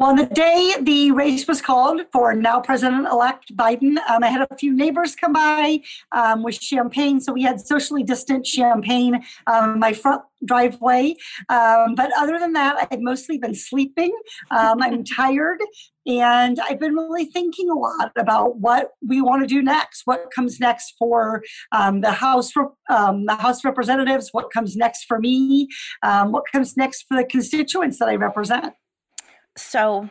Well, 0.00 0.08
on 0.08 0.16
the 0.16 0.24
day 0.24 0.76
the 0.80 1.10
race 1.10 1.46
was 1.46 1.60
called 1.60 2.00
for 2.10 2.32
now 2.32 2.58
President 2.58 3.06
elect 3.12 3.54
Biden, 3.54 3.98
um, 4.08 4.24
I 4.24 4.28
had 4.28 4.50
a 4.50 4.56
few 4.56 4.74
neighbors 4.74 5.14
come 5.14 5.34
by 5.34 5.82
um, 6.12 6.42
with 6.42 6.54
champagne. 6.54 7.20
So 7.20 7.34
we 7.34 7.42
had 7.42 7.60
socially 7.60 8.02
distant 8.02 8.46
champagne 8.46 9.22
um, 9.46 9.78
my 9.78 9.92
front 9.92 10.22
driveway. 10.42 11.16
Um, 11.50 11.96
but 11.96 12.10
other 12.16 12.38
than 12.38 12.54
that, 12.54 12.88
I've 12.90 13.02
mostly 13.02 13.36
been 13.36 13.54
sleeping. 13.54 14.18
Um, 14.50 14.80
I'm 14.80 15.04
tired. 15.16 15.60
And 16.06 16.58
I've 16.60 16.80
been 16.80 16.94
really 16.94 17.26
thinking 17.26 17.68
a 17.68 17.74
lot 17.74 18.10
about 18.16 18.56
what 18.56 18.92
we 19.06 19.20
want 19.20 19.42
to 19.42 19.46
do 19.46 19.60
next. 19.60 20.06
What 20.06 20.30
comes 20.34 20.58
next 20.58 20.94
for 20.98 21.42
um, 21.72 22.00
the 22.00 22.12
House, 22.12 22.52
the 22.54 23.36
House 23.38 23.66
Representatives? 23.66 24.30
What 24.32 24.50
comes 24.50 24.76
next 24.76 25.04
for 25.04 25.18
me? 25.18 25.68
what 26.02 26.44
comes 26.50 26.74
next 26.74 27.04
for 27.06 27.18
the 27.18 27.24
constituents 27.24 27.98
that 27.98 28.08
I 28.08 28.14
represent? 28.14 28.72
So, 29.60 30.08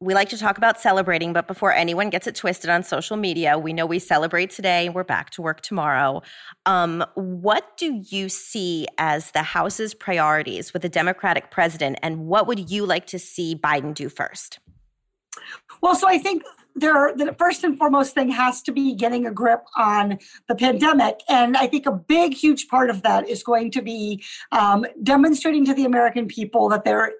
we 0.00 0.12
like 0.12 0.28
to 0.28 0.38
talk 0.38 0.58
about 0.58 0.78
celebrating, 0.78 1.32
but 1.32 1.46
before 1.46 1.72
anyone 1.72 2.10
gets 2.10 2.26
it 2.26 2.34
twisted 2.34 2.68
on 2.68 2.82
social 2.82 3.16
media, 3.16 3.56
we 3.56 3.72
know 3.72 3.86
we 3.86 3.98
celebrate 3.98 4.50
today 4.50 4.86
and 4.86 4.94
we're 4.94 5.04
back 5.04 5.30
to 5.30 5.42
work 5.42 5.62
tomorrow. 5.62 6.20
Um, 6.66 7.04
what 7.14 7.76
do 7.78 8.02
you 8.10 8.28
see 8.28 8.86
as 8.98 9.30
the 9.30 9.42
House's 9.42 9.94
priorities 9.94 10.74
with 10.74 10.84
a 10.84 10.90
Democratic 10.90 11.50
president, 11.50 11.98
and 12.02 12.26
what 12.26 12.46
would 12.46 12.70
you 12.70 12.84
like 12.84 13.06
to 13.06 13.18
see 13.18 13.56
Biden 13.56 13.94
do 13.94 14.08
first? 14.08 14.58
Well, 15.80 15.94
so 15.94 16.06
I 16.06 16.18
think 16.18 16.42
there 16.76 17.14
the 17.16 17.34
first 17.38 17.62
and 17.64 17.78
foremost 17.78 18.14
thing 18.14 18.30
has 18.30 18.60
to 18.62 18.72
be 18.72 18.94
getting 18.94 19.26
a 19.26 19.30
grip 19.30 19.64
on 19.76 20.18
the 20.48 20.56
pandemic 20.56 21.20
and 21.28 21.56
i 21.56 21.68
think 21.68 21.86
a 21.86 21.92
big 21.92 22.34
huge 22.34 22.66
part 22.66 22.90
of 22.90 23.02
that 23.02 23.28
is 23.28 23.44
going 23.44 23.70
to 23.70 23.80
be 23.80 24.22
um, 24.50 24.84
demonstrating 25.02 25.64
to 25.64 25.72
the 25.72 25.84
american 25.84 26.26
people 26.26 26.68
that 26.68 26.84
there 26.84 27.12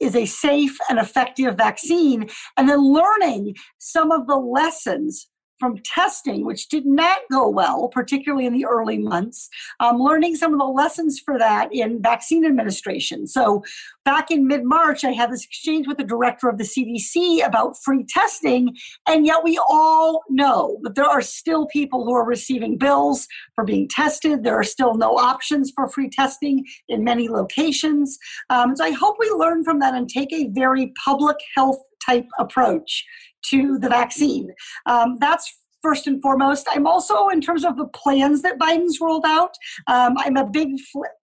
is 0.00 0.16
a 0.16 0.26
safe 0.26 0.76
and 0.88 0.98
effective 0.98 1.56
vaccine, 1.56 2.28
and 2.56 2.68
then 2.68 2.80
learning 2.80 3.54
some 3.78 4.10
of 4.10 4.26
the 4.26 4.36
lessons 4.36 5.28
from 5.60 5.76
testing, 5.84 6.44
which 6.44 6.68
did 6.68 6.86
not 6.86 7.18
go 7.30 7.48
well, 7.48 7.88
particularly 7.88 8.46
in 8.46 8.54
the 8.54 8.64
early 8.64 8.98
months, 8.98 9.48
um, 9.78 9.98
learning 9.98 10.34
some 10.34 10.52
of 10.52 10.58
the 10.58 10.64
lessons 10.64 11.20
for 11.20 11.38
that 11.38 11.68
in 11.72 12.02
vaccine 12.02 12.44
administration. 12.44 13.26
So, 13.26 13.62
back 14.04 14.30
in 14.30 14.48
mid 14.48 14.64
March, 14.64 15.04
I 15.04 15.12
had 15.12 15.30
this 15.30 15.44
exchange 15.44 15.86
with 15.86 15.98
the 15.98 16.04
director 16.04 16.48
of 16.48 16.56
the 16.56 16.64
CDC 16.64 17.46
about 17.46 17.76
free 17.84 18.04
testing, 18.08 18.74
and 19.06 19.26
yet 19.26 19.44
we 19.44 19.60
all 19.68 20.22
know 20.30 20.78
that 20.82 20.94
there 20.94 21.04
are 21.04 21.22
still 21.22 21.66
people 21.66 22.04
who 22.04 22.14
are 22.14 22.24
receiving 22.24 22.78
bills 22.78 23.28
for 23.54 23.64
being 23.64 23.86
tested. 23.88 24.42
There 24.42 24.58
are 24.58 24.64
still 24.64 24.94
no 24.94 25.16
options 25.16 25.70
for 25.76 25.88
free 25.88 26.08
testing 26.08 26.64
in 26.88 27.04
many 27.04 27.28
locations. 27.28 28.18
Um, 28.48 28.74
so, 28.74 28.84
I 28.84 28.92
hope 28.92 29.16
we 29.20 29.30
learn 29.30 29.62
from 29.62 29.78
that 29.80 29.94
and 29.94 30.08
take 30.08 30.32
a 30.32 30.48
very 30.48 30.92
public 31.04 31.36
health 31.54 31.78
type 32.04 32.26
approach 32.38 33.04
to 33.46 33.78
the 33.78 33.88
vaccine. 33.88 34.52
Um, 34.86 35.16
that's 35.20 35.58
first 35.82 36.06
and 36.06 36.20
foremost. 36.20 36.66
I'm 36.70 36.86
also, 36.86 37.28
in 37.28 37.40
terms 37.40 37.64
of 37.64 37.76
the 37.76 37.86
plans 37.88 38.42
that 38.42 38.58
Biden's 38.58 39.00
rolled 39.00 39.24
out, 39.26 39.54
um, 39.86 40.14
I'm 40.18 40.36
a 40.36 40.46
big 40.46 40.78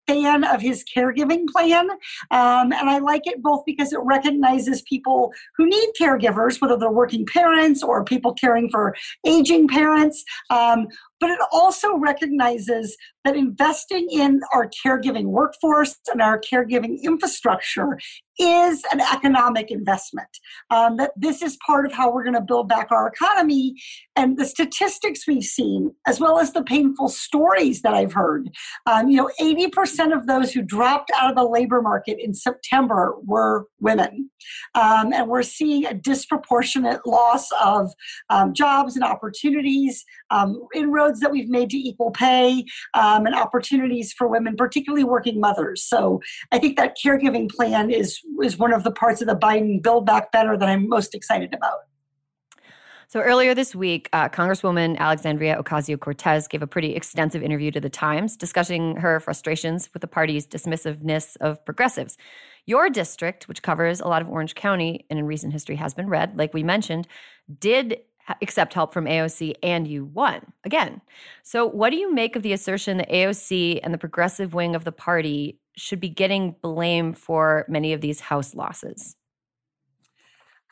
fan 0.07 0.43
of 0.43 0.61
his 0.61 0.83
caregiving 0.95 1.45
plan. 1.47 1.89
Um, 2.31 2.71
and 2.71 2.89
I 2.89 2.99
like 2.99 3.23
it 3.25 3.41
both 3.41 3.63
because 3.65 3.93
it 3.93 3.99
recognizes 4.03 4.81
people 4.83 5.31
who 5.55 5.67
need 5.67 5.89
caregivers, 5.99 6.61
whether 6.61 6.77
they're 6.77 6.91
working 6.91 7.25
parents 7.25 7.83
or 7.83 8.03
people 8.03 8.33
caring 8.33 8.69
for 8.69 8.95
aging 9.25 9.67
parents. 9.67 10.23
Um, 10.49 10.87
but 11.19 11.29
it 11.31 11.39
also 11.51 11.97
recognizes 11.97 12.95
that 13.25 13.35
investing 13.35 14.07
in 14.11 14.41
our 14.53 14.69
caregiving 14.85 15.25
workforce 15.25 15.95
and 16.11 16.21
our 16.21 16.39
caregiving 16.39 17.01
infrastructure 17.01 17.97
is 18.39 18.83
an 18.91 19.01
economic 19.01 19.71
investment. 19.71 20.29
Um, 20.69 20.97
that 20.97 21.11
this 21.17 21.41
is 21.41 21.57
part 21.65 21.85
of 21.85 21.93
how 21.93 22.11
we're 22.11 22.23
going 22.23 22.35
to 22.35 22.41
build 22.41 22.69
back 22.69 22.91
our 22.91 23.07
economy. 23.07 23.75
And 24.15 24.37
the 24.37 24.45
statistics 24.45 25.27
we've 25.27 25.43
seen, 25.43 25.93
as 26.05 26.19
well 26.19 26.39
as 26.39 26.53
the 26.53 26.63
painful 26.63 27.09
stories 27.09 27.81
that 27.81 27.93
I've 27.93 28.13
heard, 28.13 28.49
um, 28.85 29.09
you 29.09 29.17
know, 29.17 29.31
80% 29.41 29.96
percent 29.97 30.13
of 30.13 30.27
those 30.27 30.51
who 30.51 30.61
dropped 30.61 31.11
out 31.15 31.31
of 31.31 31.35
the 31.35 31.43
labor 31.43 31.81
market 31.81 32.17
in 32.19 32.33
September 32.33 33.15
were 33.25 33.65
women. 33.79 34.29
Um, 34.75 35.11
and 35.11 35.27
we're 35.27 35.41
seeing 35.41 35.85
a 35.85 35.93
disproportionate 35.93 37.05
loss 37.05 37.47
of 37.63 37.91
um, 38.29 38.53
jobs 38.53 38.95
and 38.95 39.03
opportunities, 39.03 40.05
um, 40.29 40.61
inroads 40.75 41.19
that 41.21 41.31
we've 41.31 41.49
made 41.49 41.71
to 41.71 41.77
equal 41.77 42.11
pay, 42.11 42.63
um, 42.93 43.25
and 43.25 43.33
opportunities 43.33 44.13
for 44.13 44.27
women, 44.27 44.55
particularly 44.55 45.03
working 45.03 45.39
mothers. 45.39 45.83
So 45.83 46.21
I 46.51 46.59
think 46.59 46.77
that 46.77 46.95
caregiving 47.03 47.49
plan 47.49 47.89
is, 47.89 48.19
is 48.43 48.57
one 48.57 48.73
of 48.73 48.83
the 48.83 48.91
parts 48.91 49.21
of 49.21 49.27
the 49.27 49.35
Biden 49.35 49.81
Build 49.81 50.05
Back 50.05 50.31
Better 50.31 50.57
that 50.57 50.69
I'm 50.69 50.87
most 50.87 51.15
excited 51.15 51.55
about. 51.55 51.79
So 53.09 53.21
earlier 53.21 53.55
this 53.55 53.73
week, 53.73 54.09
uh, 54.11 54.27
Congresswoman 54.27 54.97
Alexandria 54.97 55.55
Ocasio 55.63 55.97
Cortez 55.97 56.45
gave 56.45 56.61
a 56.61 56.67
pretty 56.67 56.93
extensive 56.93 57.41
interview 57.41 57.71
to 57.71 57.79
the 57.79 57.89
Times 57.89 58.35
discussing 58.35 58.97
her 58.97 59.21
frustrations 59.21 59.89
with 59.93 60.01
the 60.01 60.09
party's 60.09 60.45
dismissiveness 60.45 61.37
of 61.37 61.63
progressives. 61.63 62.17
Your 62.65 62.89
district, 62.89 63.47
which 63.47 63.61
covers 63.61 64.01
a 64.01 64.09
lot 64.09 64.21
of 64.21 64.27
Orange 64.27 64.55
County 64.55 65.05
and 65.09 65.17
in 65.17 65.25
recent 65.25 65.53
history 65.53 65.77
has 65.77 65.93
been 65.93 66.09
red, 66.09 66.37
like 66.37 66.53
we 66.53 66.63
mentioned, 66.63 67.07
did 67.59 67.97
accept 68.41 68.73
help 68.73 68.93
from 68.93 69.05
AOC 69.05 69.53
and 69.63 69.87
you 69.87 70.03
won 70.03 70.41
again. 70.65 70.99
So, 71.43 71.65
what 71.65 71.91
do 71.91 71.95
you 71.95 72.13
make 72.13 72.35
of 72.35 72.43
the 72.43 72.51
assertion 72.51 72.97
that 72.97 73.09
AOC 73.09 73.79
and 73.83 73.93
the 73.93 73.97
progressive 73.97 74.53
wing 74.53 74.75
of 74.75 74.83
the 74.83 74.91
party 74.91 75.61
should 75.77 76.01
be 76.01 76.09
getting 76.09 76.57
blame 76.61 77.13
for 77.13 77.65
many 77.69 77.93
of 77.93 78.01
these 78.01 78.19
House 78.19 78.53
losses? 78.53 79.15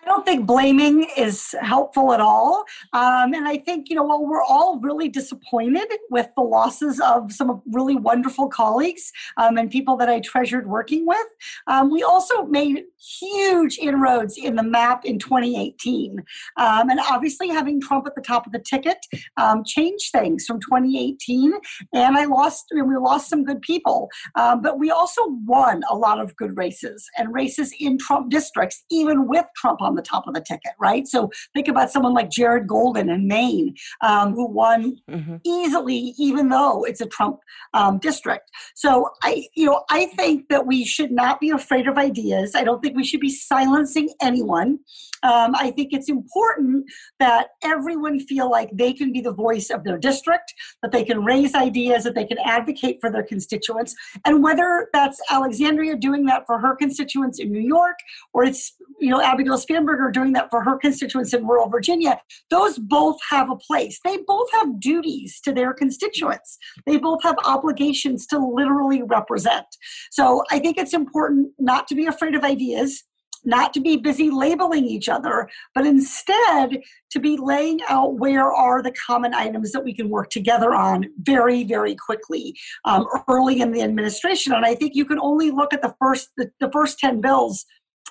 I 0.06 0.10
don't 0.10 0.24
think 0.24 0.46
blaming 0.46 1.08
is 1.18 1.56
helpful 1.62 2.14
at 2.14 2.20
all. 2.20 2.64
Um, 2.94 3.34
and 3.34 3.48
I 3.48 3.58
think, 3.58 3.90
you 3.90 3.96
know, 3.96 4.04
while 4.04 4.24
we're 4.24 4.44
all 4.44 4.80
really 4.80 5.10
disappointed 5.10 5.88
with 6.12 6.30
the 6.36 6.44
losses 6.44 7.00
of 7.00 7.32
some 7.32 7.64
really 7.72 7.96
wonderful 7.96 8.48
colleagues 8.48 9.12
um, 9.38 9.58
and 9.58 9.72
people 9.72 9.98
that 9.98 10.08
I 10.08 10.20
treasured 10.20 10.68
working 10.68 11.08
with, 11.08 11.26
um, 11.66 11.90
we 11.90 12.04
also 12.04 12.46
made 12.46 12.84
huge 13.20 13.80
inroads 13.80 14.38
in 14.38 14.56
the 14.56 14.64
map 14.64 15.06
in 15.06 15.18
2018. 15.18 16.20
Um, 16.58 16.90
and 16.90 17.00
obviously, 17.00 17.50
having 17.50 17.82
Trump 17.82 18.06
at 18.06 18.14
the 18.14 18.22
top 18.22 18.46
of 18.46 18.52
the 18.52 18.60
ticket 18.60 18.98
um, 19.38 19.64
changed 19.66 20.12
things 20.12 20.46
from 20.46 20.60
2018. 20.60 21.52
And 21.94 22.16
I 22.16 22.26
lost, 22.26 22.66
I 22.72 22.76
mean, 22.76 22.90
we 22.90 22.96
lost 22.98 23.28
some 23.28 23.44
good 23.44 23.62
people. 23.62 24.10
Um, 24.36 24.62
but 24.62 24.78
we 24.78 24.92
also 24.92 25.22
won 25.46 25.82
a 25.90 25.96
lot 25.96 26.20
of 26.20 26.36
good 26.36 26.56
races 26.58 27.10
and 27.18 27.34
races 27.34 27.74
in 27.80 27.98
Trump 27.98 28.30
districts, 28.30 28.84
even 28.92 29.28
with 29.28 29.46
Trump 29.56 29.82
on 29.82 29.95
the 29.96 30.02
top 30.02 30.28
of 30.28 30.34
the 30.34 30.42
ticket, 30.42 30.74
right? 30.80 31.08
So 31.08 31.32
think 31.54 31.68
about 31.68 31.92
someone 31.92 32.14
like 32.14 32.30
Jared 32.30 32.68
Golden 32.68 33.10
in 33.10 33.28
Maine, 33.28 33.76
um, 34.02 34.34
who 34.34 34.48
won 34.48 34.98
mm-hmm. 35.10 35.38
easily, 35.44 36.14
even 36.18 36.50
though 36.50 36.84
it's 36.84 37.02
a 37.02 37.06
Trump 37.06 37.40
um, 37.74 38.00
district. 38.00 38.50
So 38.76 39.10
I, 39.24 39.48
you 39.56 39.66
know, 39.66 39.84
I 39.90 40.08
think 40.08 40.50
that 40.50 40.66
we 40.66 40.86
should 40.86 41.12
not 41.12 41.40
be 41.40 41.50
afraid 41.50 41.88
of 41.88 41.98
ideas. 41.98 42.56
I 42.56 42.64
don't 42.64 42.82
think 42.82 42.96
we 42.96 43.04
should 43.04 43.20
be 43.22 43.30
silencing 43.30 44.10
anyone. 44.22 44.80
Um, 45.24 45.56
I 45.56 45.72
think 45.72 45.92
it's 45.92 46.10
important 46.10 46.86
that 47.20 47.48
everyone 47.64 48.20
feel 48.20 48.50
like 48.50 48.70
they 48.74 48.94
can 48.94 49.12
be 49.12 49.22
the 49.22 49.34
voice 49.34 49.70
of 49.70 49.84
their 49.84 49.98
district, 49.98 50.54
that 50.82 50.92
they 50.92 51.04
can 51.04 51.24
raise 51.24 51.56
ideas, 51.56 52.04
that 52.04 52.16
they 52.16 52.26
can 52.26 52.38
advocate 52.46 53.00
for 53.02 53.12
their 53.12 53.24
constituents, 53.24 53.96
and 54.24 54.44
whether 54.44 54.90
that's 54.94 55.20
Alexandria 55.32 55.96
doing 55.96 56.26
that 56.26 56.44
for 56.46 56.60
her 56.60 56.76
constituents 56.76 57.40
in 57.40 57.52
New 57.52 57.60
York, 57.60 57.98
or 58.34 58.44
it's 58.44 58.76
you 59.00 59.10
know 59.10 59.22
Abigail 59.22 59.58
Spanberger 59.86 60.12
doing 60.12 60.34
that 60.34 60.50
for 60.50 60.64
her 60.64 60.78
constituents 60.78 61.34
in 61.34 61.46
rural 61.46 61.70
Virginia, 61.70 62.20
those 62.50 62.78
both 62.78 63.18
have 63.30 63.50
a 63.50 63.56
place. 63.56 64.00
They 64.04 64.18
both 64.28 64.52
have 64.54 64.80
duties 64.80 65.40
to 65.42 65.54
their 65.54 65.74
constituents. 65.74 66.58
They 66.86 66.98
both 66.98 67.24
have 67.24 67.38
obligations 67.46 68.26
to 68.28 68.40
literally 68.40 69.04
represent. 69.04 69.66
So 70.12 70.44
I 70.52 70.60
think 70.60 70.78
it's 70.78 70.94
important 70.94 71.52
not 71.60 71.88
to 71.88 71.96
be 71.96 72.06
afraid 72.06 72.36
of 72.36 72.44
ideas 72.44 73.04
not 73.46 73.74
to 73.74 73.80
be 73.80 73.96
busy 73.96 74.30
labeling 74.30 74.86
each 74.86 75.08
other, 75.08 75.48
but 75.74 75.86
instead 75.86 76.82
to 77.12 77.20
be 77.20 77.38
laying 77.38 77.80
out 77.88 78.16
where 78.16 78.52
are 78.52 78.82
the 78.82 78.94
common 78.94 79.34
items 79.34 79.72
that 79.72 79.84
we 79.84 79.94
can 79.94 80.10
work 80.10 80.30
together 80.30 80.74
on 80.74 81.06
very, 81.22 81.64
very 81.64 81.96
quickly 81.96 82.56
um, 82.86 83.06
early 83.30 83.62
in 83.62 83.72
the 83.72 83.82
administration. 83.82 84.52
And 84.54 84.66
I 84.66 84.76
think 84.76 84.96
you 84.96 85.06
can 85.06 85.20
only 85.20 85.52
look 85.52 85.74
at 85.74 85.82
the 85.82 85.96
first 86.02 86.30
the, 86.38 86.52
the 86.60 86.72
first 86.72 86.98
10 87.00 87.22
bills 87.22 87.66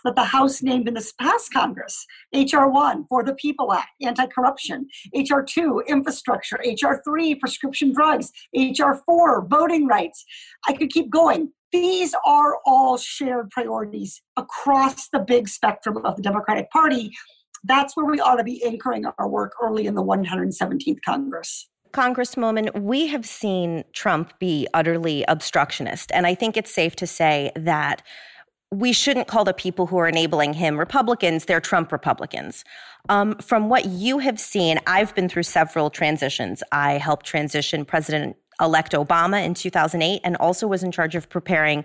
that 0.05 0.17
the 0.17 0.25
House 0.25 0.63
named 0.63 0.89
in 0.89 0.95
this 0.95 1.13
past 1.13 1.53
Congress 1.53 2.07
HR 2.33 2.67
1 2.67 3.07
for 3.09 3.25
the 3.25 3.35
People 3.35 3.73
Act, 3.73 3.91
anti 4.03 4.27
corruption, 4.27 4.87
HR 5.15 5.41
2, 5.41 5.85
infrastructure, 5.89 6.59
HR 6.65 7.01
3, 7.05 7.35
prescription 7.37 7.93
drugs, 7.93 8.31
HR 8.55 8.95
4, 9.05 9.47
voting 9.47 9.87
rights. 9.87 10.25
I 10.69 10.73
could 10.75 10.91
keep 10.91 11.11
going. 11.11 11.53
These 11.73 12.15
are 12.25 12.59
all 12.65 12.97
shared 12.97 13.51
priorities 13.51 14.23
across 14.37 15.09
the 15.09 15.19
big 15.19 15.49
spectrum 15.49 15.99
of 16.05 16.17
the 16.17 16.23
Democratic 16.23 16.71
Party. 16.71 17.11
That's 17.65 17.97
where 17.97 18.07
we 18.07 18.21
ought 18.21 18.37
to 18.37 18.45
be 18.45 18.63
anchoring 18.65 19.07
our 19.07 19.29
work 19.29 19.53
early 19.61 19.87
in 19.87 19.95
the 19.95 20.05
117th 20.05 20.99
Congress. 21.05 21.69
Congresswoman, 21.95 22.83
we 22.83 23.07
have 23.07 23.25
seen 23.25 23.85
Trump 23.93 24.37
be 24.41 24.67
utterly 24.75 25.25
obstructionist. 25.29 26.11
And 26.13 26.27
I 26.27 26.35
think 26.35 26.57
it's 26.57 26.75
safe 26.75 26.97
to 26.97 27.07
say 27.07 27.53
that 27.55 28.03
we 28.75 28.93
shouldn't 28.93 29.29
call 29.29 29.45
the 29.45 29.55
people 29.55 29.87
who 29.87 29.97
are 29.99 30.09
enabling 30.09 30.55
him 30.55 30.79
Republicans, 30.79 31.45
they're 31.45 31.61
Trump 31.61 31.93
Republicans. 31.93 32.65
Um, 33.09 33.37
from 33.37 33.69
what 33.69 33.87
you 33.87 34.19
have 34.19 34.41
seen, 34.41 34.79
I've 34.87 35.15
been 35.15 35.29
through 35.29 35.45
several 35.45 35.91
transitions. 35.91 36.63
I 36.73 36.95
helped 36.95 37.27
transition 37.27 37.85
President 37.85 38.37
elect 38.61 38.93
Obama 38.93 39.45
in 39.45 39.55
2008 39.55 40.21
and 40.25 40.37
also 40.37 40.67
was 40.67 40.83
in 40.83 40.91
charge 40.91 41.15
of 41.15 41.29
preparing 41.29 41.85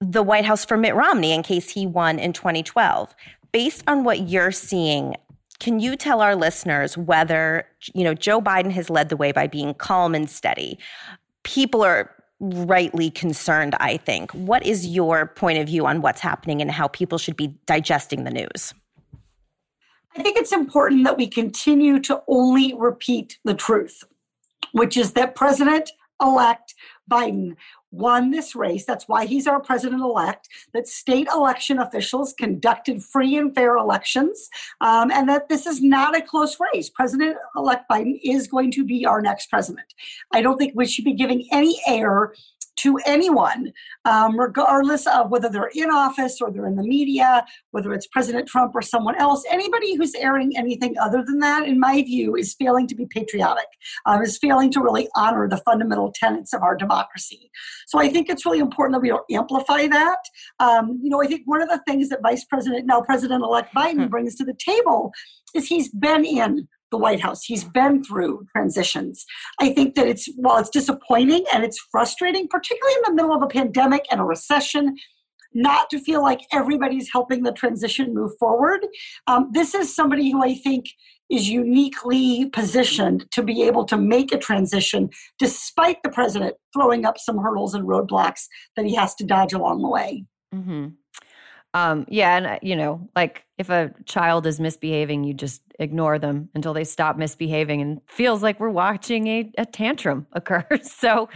the 0.00 0.22
White 0.22 0.44
House 0.44 0.64
for 0.64 0.76
Mitt 0.76 0.94
Romney 0.94 1.32
in 1.32 1.42
case 1.42 1.70
he 1.70 1.86
won 1.86 2.18
in 2.18 2.32
2012. 2.32 3.14
Based 3.52 3.82
on 3.86 4.04
what 4.04 4.28
you're 4.28 4.52
seeing, 4.52 5.16
can 5.58 5.80
you 5.80 5.96
tell 5.96 6.20
our 6.20 6.36
listeners 6.36 6.98
whether, 6.98 7.66
you 7.94 8.04
know, 8.04 8.14
Joe 8.14 8.40
Biden 8.40 8.70
has 8.72 8.90
led 8.90 9.08
the 9.08 9.16
way 9.16 9.32
by 9.32 9.46
being 9.46 9.74
calm 9.74 10.14
and 10.14 10.28
steady? 10.28 10.78
People 11.44 11.82
are 11.82 12.10
rightly 12.40 13.10
concerned, 13.10 13.74
I 13.80 13.96
think. 13.96 14.30
What 14.32 14.64
is 14.66 14.86
your 14.86 15.26
point 15.26 15.58
of 15.58 15.66
view 15.66 15.86
on 15.86 16.02
what's 16.02 16.20
happening 16.20 16.60
and 16.60 16.70
how 16.70 16.88
people 16.88 17.18
should 17.18 17.36
be 17.36 17.54
digesting 17.66 18.24
the 18.24 18.30
news? 18.30 18.74
I 20.16 20.22
think 20.22 20.36
it's 20.36 20.52
important 20.52 21.04
that 21.04 21.16
we 21.16 21.26
continue 21.26 22.00
to 22.00 22.22
only 22.28 22.74
repeat 22.74 23.38
the 23.44 23.54
truth, 23.54 24.04
which 24.72 24.96
is 24.96 25.12
that 25.12 25.34
President 25.34 25.90
elect 26.20 26.74
Biden 27.10 27.56
won 27.96 28.30
this 28.30 28.54
race. 28.54 28.84
That's 28.84 29.08
why 29.08 29.26
he's 29.26 29.46
our 29.46 29.60
president 29.60 30.02
elect, 30.02 30.48
that 30.72 30.86
state 30.86 31.28
election 31.32 31.78
officials 31.78 32.32
conducted 32.32 33.02
free 33.02 33.36
and 33.36 33.54
fair 33.54 33.76
elections, 33.76 34.48
um, 34.80 35.10
and 35.10 35.28
that 35.28 35.48
this 35.48 35.66
is 35.66 35.82
not 35.82 36.16
a 36.16 36.22
close 36.22 36.58
race. 36.72 36.90
President 36.90 37.36
elect 37.56 37.84
Biden 37.90 38.20
is 38.22 38.46
going 38.46 38.70
to 38.72 38.84
be 38.84 39.06
our 39.06 39.20
next 39.22 39.46
president. 39.48 39.94
I 40.32 40.42
don't 40.42 40.58
think 40.58 40.72
we 40.74 40.86
should 40.86 41.04
be 41.04 41.14
giving 41.14 41.46
any 41.52 41.80
air 41.86 42.34
to 42.76 42.98
anyone, 43.06 43.72
um, 44.04 44.38
regardless 44.38 45.06
of 45.06 45.30
whether 45.30 45.48
they're 45.48 45.70
in 45.74 45.90
office 45.90 46.40
or 46.40 46.50
they're 46.50 46.66
in 46.66 46.76
the 46.76 46.82
media, 46.82 47.44
whether 47.70 47.92
it's 47.92 48.06
President 48.06 48.46
Trump 48.46 48.74
or 48.74 48.82
someone 48.82 49.16
else. 49.16 49.44
Anybody 49.50 49.96
who's 49.96 50.14
airing 50.14 50.56
anything 50.56 50.94
other 50.98 51.24
than 51.26 51.38
that, 51.40 51.66
in 51.66 51.80
my 51.80 52.02
view, 52.02 52.36
is 52.36 52.54
failing 52.54 52.86
to 52.88 52.94
be 52.94 53.06
patriotic, 53.06 53.66
um, 54.04 54.22
is 54.22 54.38
failing 54.38 54.70
to 54.72 54.80
really 54.80 55.08
honor 55.16 55.48
the 55.48 55.56
fundamental 55.58 56.12
tenets 56.14 56.52
of 56.52 56.62
our 56.62 56.76
democracy. 56.76 57.50
So 57.86 57.98
I 57.98 58.08
think 58.08 58.28
it's 58.28 58.44
really 58.44 58.58
important 58.58 58.94
that 58.94 59.02
we 59.02 59.08
don't 59.08 59.24
amplify 59.30 59.86
that. 59.88 60.18
Um, 60.60 61.00
you 61.02 61.10
know, 61.10 61.22
I 61.22 61.26
think 61.26 61.42
one 61.46 61.62
of 61.62 61.68
the 61.68 61.80
things 61.86 62.08
that 62.10 62.22
Vice 62.22 62.44
President, 62.44 62.86
now 62.86 63.00
President 63.00 63.42
elect 63.42 63.74
Biden, 63.74 64.04
hmm. 64.04 64.08
brings 64.08 64.34
to 64.36 64.44
the 64.44 64.54
table 64.54 65.12
is 65.54 65.66
he's 65.66 65.88
been 65.88 66.24
in 66.24 66.68
the 66.90 66.98
White 66.98 67.20
House. 67.20 67.44
He's 67.44 67.64
been 67.64 68.04
through 68.04 68.46
transitions. 68.52 69.24
I 69.60 69.70
think 69.72 69.94
that 69.94 70.06
it's, 70.06 70.28
while 70.36 70.58
it's 70.58 70.70
disappointing 70.70 71.44
and 71.52 71.64
it's 71.64 71.78
frustrating, 71.90 72.48
particularly 72.48 72.94
in 72.96 73.02
the 73.06 73.14
middle 73.14 73.34
of 73.34 73.42
a 73.42 73.48
pandemic 73.48 74.06
and 74.10 74.20
a 74.20 74.24
recession, 74.24 74.96
not 75.54 75.88
to 75.90 75.98
feel 75.98 76.22
like 76.22 76.40
everybody's 76.52 77.10
helping 77.10 77.42
the 77.42 77.52
transition 77.52 78.14
move 78.14 78.32
forward. 78.38 78.86
Um, 79.26 79.50
this 79.52 79.74
is 79.74 79.94
somebody 79.94 80.30
who 80.30 80.42
I 80.42 80.54
think 80.54 80.86
is 81.30 81.48
uniquely 81.48 82.48
positioned 82.50 83.26
to 83.32 83.42
be 83.42 83.62
able 83.62 83.84
to 83.86 83.96
make 83.96 84.32
a 84.32 84.38
transition 84.38 85.10
despite 85.38 85.96
the 86.04 86.10
president 86.10 86.54
throwing 86.72 87.04
up 87.04 87.18
some 87.18 87.38
hurdles 87.38 87.74
and 87.74 87.88
roadblocks 87.88 88.44
that 88.76 88.84
he 88.84 88.94
has 88.94 89.14
to 89.16 89.24
dodge 89.24 89.52
along 89.52 89.82
the 89.82 89.88
way. 89.88 90.24
Mm-hmm. 90.54 90.88
Um, 91.76 92.06
yeah, 92.08 92.38
and 92.38 92.46
uh, 92.46 92.58
you 92.62 92.74
know, 92.74 93.06
like 93.14 93.44
if 93.58 93.68
a 93.68 93.92
child 94.06 94.46
is 94.46 94.58
misbehaving, 94.58 95.24
you 95.24 95.34
just 95.34 95.60
ignore 95.78 96.18
them 96.18 96.48
until 96.54 96.72
they 96.72 96.84
stop 96.84 97.18
misbehaving, 97.18 97.82
and 97.82 98.00
feels 98.06 98.42
like 98.42 98.58
we're 98.58 98.70
watching 98.70 99.26
a, 99.26 99.52
a 99.58 99.66
tantrum 99.66 100.26
occur. 100.32 100.66
so, 100.82 101.28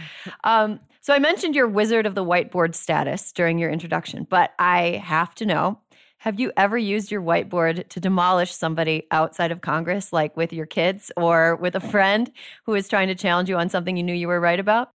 um, 0.43 0.79
so 0.99 1.13
I 1.13 1.19
mentioned 1.19 1.55
your 1.55 1.67
Wizard 1.67 2.07
of 2.07 2.15
the 2.15 2.25
Whiteboard 2.25 2.73
status 2.73 3.31
during 3.31 3.59
your 3.59 3.69
introduction, 3.69 4.25
but 4.27 4.49
I 4.57 5.03
have 5.05 5.35
to 5.35 5.45
know: 5.45 5.79
Have 6.17 6.39
you 6.39 6.51
ever 6.57 6.75
used 6.75 7.11
your 7.11 7.21
whiteboard 7.21 7.87
to 7.89 7.99
demolish 7.99 8.51
somebody 8.51 9.03
outside 9.11 9.51
of 9.51 9.61
Congress, 9.61 10.11
like 10.11 10.35
with 10.35 10.53
your 10.53 10.65
kids 10.65 11.11
or 11.17 11.55
with 11.57 11.75
a 11.75 11.79
friend 11.79 12.31
who 12.65 12.73
is 12.73 12.89
trying 12.89 13.09
to 13.09 13.15
challenge 13.15 13.47
you 13.47 13.57
on 13.57 13.69
something 13.69 13.95
you 13.95 14.01
knew 14.01 14.11
you 14.11 14.27
were 14.27 14.39
right 14.39 14.59
about? 14.59 14.89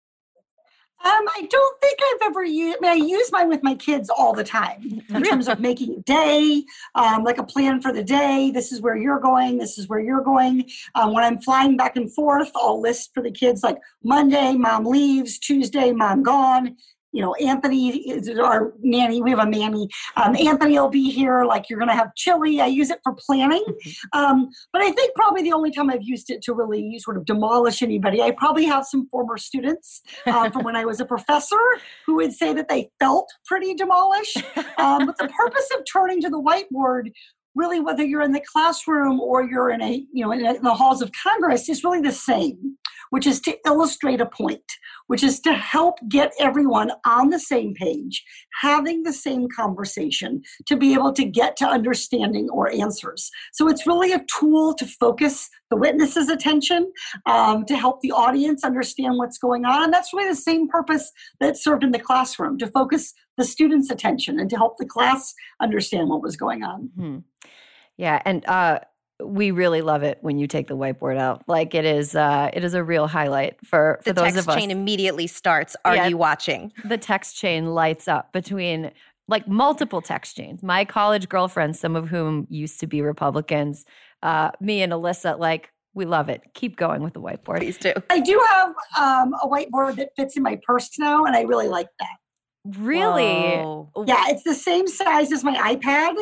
Um, 1.05 1.13
I 1.13 1.47
don't 1.49 1.81
think 1.81 1.99
I've 2.03 2.31
ever 2.31 2.43
used. 2.43 2.79
I 2.79 2.81
mean, 2.81 3.03
I 3.03 3.07
use 3.07 3.31
mine 3.31 3.49
with 3.49 3.63
my 3.63 3.75
kids 3.75 4.11
all 4.11 4.33
the 4.33 4.43
time 4.43 5.03
in 5.09 5.23
terms 5.23 5.47
of 5.47 5.61
making 5.61 5.95
a 5.95 6.01
day, 6.03 6.65
um, 6.95 7.23
like 7.23 7.39
a 7.39 7.45
plan 7.45 7.81
for 7.81 7.93
the 7.93 8.03
day. 8.03 8.51
This 8.53 8.73
is 8.73 8.81
where 8.81 8.97
you're 8.97 9.21
going. 9.21 9.59
This 9.59 9.79
is 9.79 9.89
where 9.89 10.01
you're 10.01 10.23
going. 10.23 10.69
Um, 10.95 11.13
when 11.13 11.23
I'm 11.23 11.39
flying 11.39 11.77
back 11.77 11.97
and 11.97 12.13
forth, 12.13 12.51
I'll 12.57 12.81
list 12.81 13.13
for 13.15 13.23
the 13.23 13.31
kids 13.31 13.63
like 13.63 13.77
Monday, 14.03 14.55
mom 14.55 14.87
leaves. 14.87 15.39
Tuesday, 15.39 15.93
mom 15.93 16.23
gone 16.23 16.77
you 17.17 17.23
know, 17.23 17.35
Anthony 17.37 17.97
is 18.11 18.29
our 18.39 18.75
nanny. 18.83 19.23
We 19.23 19.31
have 19.31 19.39
a 19.39 19.47
nanny. 19.47 19.89
Um, 20.17 20.37
Anthony 20.37 20.79
will 20.79 20.91
be 20.91 21.11
here. 21.11 21.47
Like 21.47 21.71
you're 21.71 21.79
going 21.79 21.89
to 21.89 21.95
have 21.95 22.15
chili. 22.15 22.61
I 22.61 22.67
use 22.67 22.91
it 22.91 23.01
for 23.03 23.15
planning. 23.15 23.65
Mm-hmm. 23.67 24.19
Um, 24.19 24.51
but 24.71 24.83
I 24.83 24.91
think 24.91 25.15
probably 25.15 25.43
the 25.43 25.55
only 25.55 25.71
time 25.71 25.89
I've 25.89 26.03
used 26.03 26.29
it 26.29 26.43
to 26.43 26.53
really 26.53 26.99
sort 26.99 27.17
of 27.17 27.25
demolish 27.25 27.83
anybody, 27.83 28.21
I 28.21 28.33
probably 28.33 28.67
have 28.67 28.85
some 28.85 29.09
former 29.09 29.39
students 29.39 30.03
uh, 30.27 30.51
from 30.51 30.63
when 30.65 30.77
I 30.77 30.85
was 30.85 31.01
a 31.01 31.07
professor 31.17 31.57
who 32.05 32.17
would 32.17 32.35
say 32.35 32.53
that 32.53 32.69
they 32.69 32.91
felt 33.01 33.31
pretty 33.47 33.73
demolished. 33.73 34.43
Um, 34.77 35.07
but 35.07 35.17
the 35.17 35.29
purpose 35.29 35.71
of 35.75 35.85
turning 35.91 36.21
to 36.21 36.29
the 36.29 36.41
whiteboard 36.41 37.13
really 37.55 37.81
whether 37.81 38.05
you're 38.05 38.21
in 38.21 38.33
the 38.33 38.43
classroom 38.53 39.19
or 39.19 39.43
you're 39.43 39.71
in 39.71 39.81
a 39.81 40.05
you 40.13 40.23
know 40.23 40.31
in, 40.31 40.43
the 40.63 40.75
halls 40.75 41.01
of 41.01 41.11
congress 41.23 41.71
is 41.71 41.83
really 41.83 42.03
the 42.03 42.13
same 42.13 42.77
which 43.11 43.27
is 43.27 43.41
to 43.43 43.57
illustrate 43.67 44.21
a 44.21 44.27
point 44.27 44.63
which 45.07 45.23
is 45.23 45.41
to 45.41 45.53
help 45.53 45.99
get 46.09 46.33
everyone 46.39 46.91
on 47.05 47.31
the 47.31 47.39
same 47.39 47.75
page 47.75 48.25
having 48.61 49.03
the 49.03 49.13
same 49.13 49.49
conversation 49.55 50.43
to 50.67 50.77
be 50.77 50.95
able 50.95 51.13
to 51.13 51.25
get 51.25 51.57
to 51.57 51.67
understanding 51.67 52.49
or 52.51 52.71
answers. 52.71 53.31
So 53.53 53.69
it's 53.69 53.87
really 53.87 54.13
a 54.13 54.25
tool 54.39 54.75
to 54.75 54.87
focus 54.87 55.49
the 55.71 55.77
witness's 55.77 56.29
attention 56.29 56.93
um, 57.27 57.65
to 57.67 57.77
help 57.77 58.01
the 58.01 58.13
audience 58.13 58.65
understand 58.65 59.17
what's 59.17 59.39
going 59.39 59.65
on. 59.65 59.85
And 59.85 59.93
that's 59.93 60.13
really 60.13 60.31
the 60.31 60.37
same 60.37 60.69
purpose 60.69 61.13
that 61.41 61.57
served 61.57 61.85
in 61.85 61.93
the 61.93 61.99
classroom 61.99 62.59
to 62.59 62.67
focus 62.69 63.13
the 63.37 63.45
students 63.45 63.91
attention 63.91 64.41
and 64.41 64.49
to 64.51 64.57
help 64.57 64.79
the 64.79 64.87
class 64.87 65.35
understand 65.61 66.09
what 66.09 66.23
was 66.23 66.37
going 66.37 66.63
on. 66.63 66.91
Mm-hmm. 66.99 67.19
Yeah, 67.99 68.21
and 68.27 68.47
uh, 68.47 68.81
we 69.23 69.51
really 69.51 69.83
love 69.83 70.03
it 70.03 70.19
when 70.21 70.39
you 70.39 70.47
take 70.47 70.69
the 70.69 70.77
whiteboard 70.77 71.19
out. 71.19 71.43
Like 71.47 71.75
it 71.75 71.85
is, 71.85 72.15
uh, 72.15 72.51
it 72.53 72.65
is 72.65 72.75
a 72.75 72.85
real 72.85 73.07
highlight 73.07 73.57
for 73.65 74.01
for 74.05 74.13
the 74.13 74.23
those 74.23 74.33
of 74.33 74.39
us. 74.39 74.45
The 74.45 74.53
text 74.53 74.59
chain 74.59 74.71
immediately 74.71 75.27
starts. 75.27 75.77
Are 75.85 75.97
yeah, 75.97 76.07
you 76.09 76.17
watching? 76.17 76.73
The 76.85 76.99
text 76.99 77.37
chain 77.37 77.67
lights 77.67 78.09
up 78.09 78.33
between 78.33 78.93
like 79.29 79.49
multiple 79.49 80.03
text 80.03 80.37
chains. 80.37 80.63
My 80.63 80.85
college 80.85 81.29
girlfriends, 81.29 81.81
some 81.81 81.97
of 81.97 82.09
whom 82.09 82.47
used 82.51 82.81
to 82.81 82.87
be 82.87 83.03
Republicans, 83.03 83.85
uh, 84.23 84.51
me 84.61 84.83
and 84.83 84.93
Alyssa, 84.93 85.39
like 85.39 85.73
we 85.95 86.05
love 86.05 86.29
it. 86.29 86.43
Keep 86.55 86.77
going 86.77 87.03
with 87.03 87.15
the 87.15 87.21
whiteboard. 87.21 87.59
Please 87.59 87.79
do. 87.79 87.93
I 88.11 88.21
do 88.21 88.41
have 88.51 88.75
um, 88.99 89.35
a 89.43 89.49
whiteboard 89.49 89.97
that 89.97 90.11
fits 90.15 90.37
in 90.37 90.43
my 90.43 90.61
purse 90.67 90.91
now, 90.99 91.25
and 91.25 91.35
I 91.35 91.43
really 91.43 91.69
like 91.69 91.89
that. 91.99 92.79
Really? 92.79 93.25
Whoa. 93.25 94.05
Yeah, 94.07 94.25
it's 94.29 94.43
the 94.43 94.55
same 94.55 94.89
size 94.89 95.33
as 95.33 95.43
my 95.43 95.75
iPad. 95.75 96.17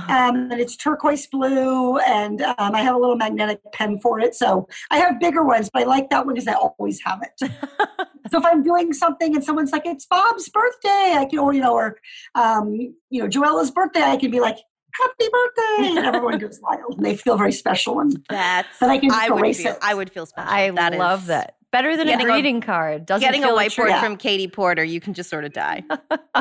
Uh-huh. 0.00 0.28
Um, 0.28 0.50
and 0.50 0.60
it's 0.60 0.76
turquoise 0.76 1.26
blue, 1.26 1.98
and 1.98 2.42
um, 2.42 2.74
I 2.74 2.82
have 2.82 2.94
a 2.94 2.98
little 2.98 3.16
magnetic 3.16 3.60
pen 3.72 3.98
for 3.98 4.20
it. 4.20 4.34
So 4.34 4.68
I 4.90 4.98
have 4.98 5.20
bigger 5.20 5.44
ones, 5.44 5.70
but 5.72 5.82
I 5.82 5.86
like 5.86 6.10
that 6.10 6.24
one 6.24 6.34
because 6.34 6.48
I 6.48 6.54
always 6.54 7.00
have 7.04 7.20
it. 7.22 7.50
so 8.30 8.38
if 8.38 8.44
I'm 8.44 8.62
doing 8.62 8.92
something 8.92 9.34
and 9.34 9.44
someone's 9.44 9.72
like, 9.72 9.86
"It's 9.86 10.06
Bob's 10.06 10.48
birthday," 10.48 11.14
I 11.18 11.26
can, 11.28 11.38
or 11.38 11.52
you 11.52 11.60
know, 11.60 11.74
or 11.74 11.98
um, 12.34 12.74
you 13.10 13.22
know, 13.22 13.28
Joella's 13.28 13.70
birthday, 13.70 14.02
I 14.02 14.16
can 14.16 14.30
be 14.30 14.40
like, 14.40 14.56
happy 14.92 15.30
birthday 15.30 15.98
and 15.98 16.06
everyone 16.06 16.38
goes 16.38 16.58
wild 16.62 16.96
and 16.96 17.06
they 17.06 17.16
feel 17.16 17.36
very 17.36 17.52
special 17.52 18.00
and 18.00 18.24
that's 18.28 18.68
but 18.80 18.90
I 18.90 18.98
can 18.98 19.12
I 19.12 19.30
would 19.30 19.56
feel, 19.56 19.72
it. 19.72 19.78
I 19.80 19.94
would 19.94 20.10
feel 20.10 20.26
special. 20.26 20.52
I 20.52 20.70
that 20.70 20.94
love 20.94 21.22
is, 21.22 21.26
that. 21.28 21.56
Better 21.72 21.96
than 21.96 22.06
getting 22.08 22.26
a 22.26 22.30
greeting 22.30 22.56
a, 22.56 22.66
card. 22.66 23.06
Doesn't 23.06 23.24
getting 23.24 23.44
a 23.44 23.48
whiteboard 23.48 23.90
yeah. 23.90 24.02
from 24.02 24.16
Katie 24.16 24.48
Porter, 24.48 24.82
you 24.82 25.00
can 25.00 25.14
just 25.14 25.30
sort 25.30 25.44
of 25.44 25.52
die. 25.52 25.84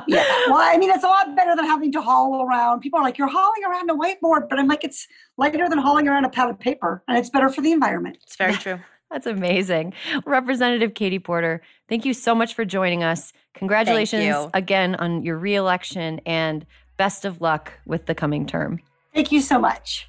yeah. 0.08 0.26
Well, 0.48 0.58
I 0.58 0.76
mean, 0.78 0.90
it's 0.90 1.04
a 1.04 1.08
lot 1.08 1.36
better 1.36 1.56
than 1.56 1.66
having 1.66 1.92
to 1.92 2.02
haul 2.02 2.44
around. 2.44 2.80
People 2.80 3.00
are 3.00 3.04
like, 3.04 3.18
"You're 3.18 3.28
hauling 3.28 3.64
around 3.64 3.90
a 3.92 3.94
whiteboard," 3.94 4.50
but 4.50 4.58
I'm 4.58 4.68
like, 4.68 4.84
it's 4.84 5.08
lighter 5.38 5.70
than 5.70 5.78
hauling 5.78 6.08
around 6.08 6.26
a 6.26 6.30
pad 6.30 6.50
of 6.50 6.60
paper, 6.60 7.04
and 7.08 7.18
it's 7.18 7.30
better 7.30 7.50
for 7.50 7.62
the 7.62 7.72
environment. 7.72 8.18
It's 8.24 8.36
very 8.36 8.54
true. 8.66 8.80
That's 9.12 9.28
amazing. 9.28 9.94
Representative 10.26 10.94
Katie 10.94 11.20
Porter, 11.20 11.62
thank 11.88 12.06
you 12.06 12.14
so 12.14 12.36
much 12.36 12.54
for 12.54 12.64
joining 12.64 13.04
us. 13.04 13.34
Congratulations 13.56 14.48
again 14.54 14.96
on 14.96 15.24
your 15.24 15.38
reelection 15.38 16.22
and 16.26 16.66
best 16.98 17.26
of 17.26 17.42
luck 17.42 17.74
with 17.86 18.06
the 18.06 18.14
coming 18.14 18.46
term. 18.46 18.80
Thank 19.14 19.32
you 19.32 19.42
so 19.42 19.58
much. 19.58 20.09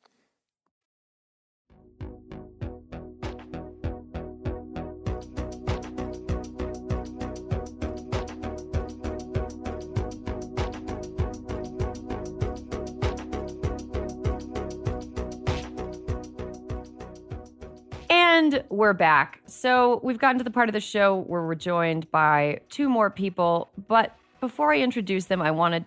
And 18.51 18.63
we're 18.69 18.93
back. 18.93 19.41
So 19.45 20.01
we've 20.03 20.17
gotten 20.17 20.37
to 20.39 20.43
the 20.43 20.51
part 20.51 20.67
of 20.67 20.73
the 20.73 20.81
show 20.81 21.19
where 21.21 21.45
we're 21.45 21.55
joined 21.55 22.11
by 22.11 22.59
two 22.69 22.89
more 22.89 23.09
people. 23.09 23.69
But 23.87 24.15
before 24.41 24.73
I 24.73 24.79
introduce 24.79 25.25
them, 25.25 25.41
I 25.41 25.51
want 25.51 25.75
to 25.75 25.85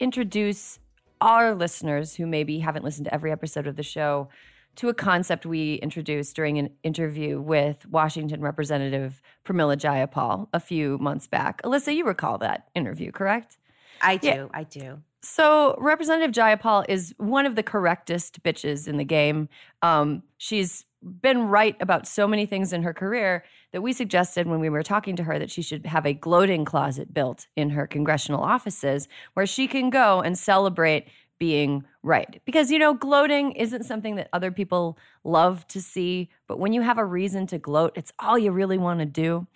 introduce 0.00 0.78
our 1.20 1.54
listeners 1.54 2.14
who 2.14 2.26
maybe 2.26 2.60
haven't 2.60 2.84
listened 2.84 3.04
to 3.04 3.12
every 3.12 3.32
episode 3.32 3.66
of 3.66 3.76
the 3.76 3.82
show 3.82 4.30
to 4.76 4.88
a 4.88 4.94
concept 4.94 5.44
we 5.44 5.74
introduced 5.74 6.34
during 6.34 6.58
an 6.58 6.70
interview 6.82 7.38
with 7.38 7.84
Washington 7.86 8.40
Representative 8.40 9.20
Pramila 9.44 9.76
Jayapal 9.76 10.48
a 10.54 10.60
few 10.60 10.96
months 10.96 11.26
back. 11.26 11.60
Alyssa, 11.62 11.94
you 11.94 12.06
recall 12.06 12.38
that 12.38 12.68
interview, 12.74 13.12
correct? 13.12 13.58
I 14.00 14.16
do. 14.16 14.28
Yeah. 14.28 14.46
I 14.54 14.64
do. 14.64 15.02
So, 15.20 15.74
Representative 15.78 16.30
Jayapal 16.30 16.86
is 16.88 17.14
one 17.18 17.44
of 17.44 17.56
the 17.56 17.62
correctest 17.62 18.42
bitches 18.42 18.88
in 18.88 18.96
the 18.96 19.04
game. 19.04 19.50
Um, 19.82 20.22
she's 20.38 20.85
been 21.02 21.48
right 21.48 21.76
about 21.80 22.06
so 22.06 22.26
many 22.26 22.46
things 22.46 22.72
in 22.72 22.82
her 22.82 22.94
career 22.94 23.44
that 23.72 23.82
we 23.82 23.92
suggested 23.92 24.46
when 24.46 24.60
we 24.60 24.68
were 24.68 24.82
talking 24.82 25.16
to 25.16 25.24
her 25.24 25.38
that 25.38 25.50
she 25.50 25.62
should 25.62 25.86
have 25.86 26.06
a 26.06 26.12
gloating 26.12 26.64
closet 26.64 27.12
built 27.12 27.46
in 27.56 27.70
her 27.70 27.86
congressional 27.86 28.42
offices 28.42 29.08
where 29.34 29.46
she 29.46 29.66
can 29.66 29.90
go 29.90 30.20
and 30.20 30.38
celebrate 30.38 31.06
being 31.38 31.84
right. 32.02 32.40
Because, 32.44 32.70
you 32.70 32.78
know, 32.78 32.94
gloating 32.94 33.52
isn't 33.52 33.84
something 33.84 34.16
that 34.16 34.28
other 34.32 34.50
people 34.50 34.98
love 35.22 35.66
to 35.68 35.82
see, 35.82 36.30
but 36.48 36.58
when 36.58 36.72
you 36.72 36.80
have 36.80 36.98
a 36.98 37.04
reason 37.04 37.46
to 37.48 37.58
gloat, 37.58 37.92
it's 37.94 38.12
all 38.18 38.38
you 38.38 38.50
really 38.50 38.78
want 38.78 39.00
to 39.00 39.06
do. 39.06 39.46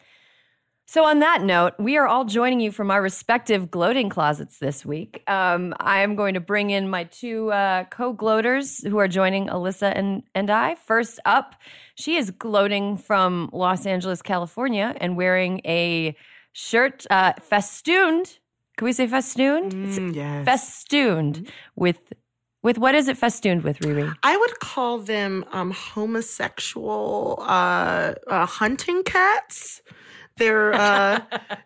So, 0.90 1.04
on 1.04 1.20
that 1.20 1.42
note, 1.42 1.74
we 1.78 1.96
are 1.98 2.08
all 2.08 2.24
joining 2.24 2.58
you 2.58 2.72
from 2.72 2.90
our 2.90 3.00
respective 3.00 3.70
gloating 3.70 4.08
closets 4.08 4.58
this 4.58 4.84
week. 4.84 5.22
Um, 5.28 5.72
I 5.78 6.00
am 6.00 6.16
going 6.16 6.34
to 6.34 6.40
bring 6.40 6.70
in 6.70 6.90
my 6.90 7.04
two 7.04 7.52
uh, 7.52 7.84
co 7.84 8.12
gloaters 8.12 8.84
who 8.84 8.98
are 8.98 9.06
joining 9.06 9.46
Alyssa 9.46 9.92
and, 9.94 10.24
and 10.34 10.50
I. 10.50 10.74
First 10.74 11.20
up, 11.24 11.54
she 11.94 12.16
is 12.16 12.32
gloating 12.32 12.96
from 12.96 13.50
Los 13.52 13.86
Angeles, 13.86 14.20
California, 14.20 14.96
and 15.00 15.16
wearing 15.16 15.60
a 15.64 16.16
shirt 16.50 17.06
uh, 17.08 17.34
festooned. 17.40 18.40
Can 18.76 18.84
we 18.84 18.92
say 18.92 19.06
festooned? 19.06 19.72
Mm, 19.72 20.12
yes. 20.16 20.44
Festooned 20.44 21.52
with 21.76 22.00
with 22.64 22.78
what 22.78 22.96
is 22.96 23.06
it 23.06 23.16
festooned 23.16 23.62
with, 23.62 23.78
Riri? 23.78 24.12
I 24.24 24.36
would 24.36 24.58
call 24.58 24.98
them 24.98 25.44
um, 25.52 25.70
homosexual 25.70 27.38
uh, 27.42 28.14
uh, 28.26 28.44
hunting 28.44 29.04
cats. 29.04 29.82
They're 30.40 30.74
uh, 30.74 31.20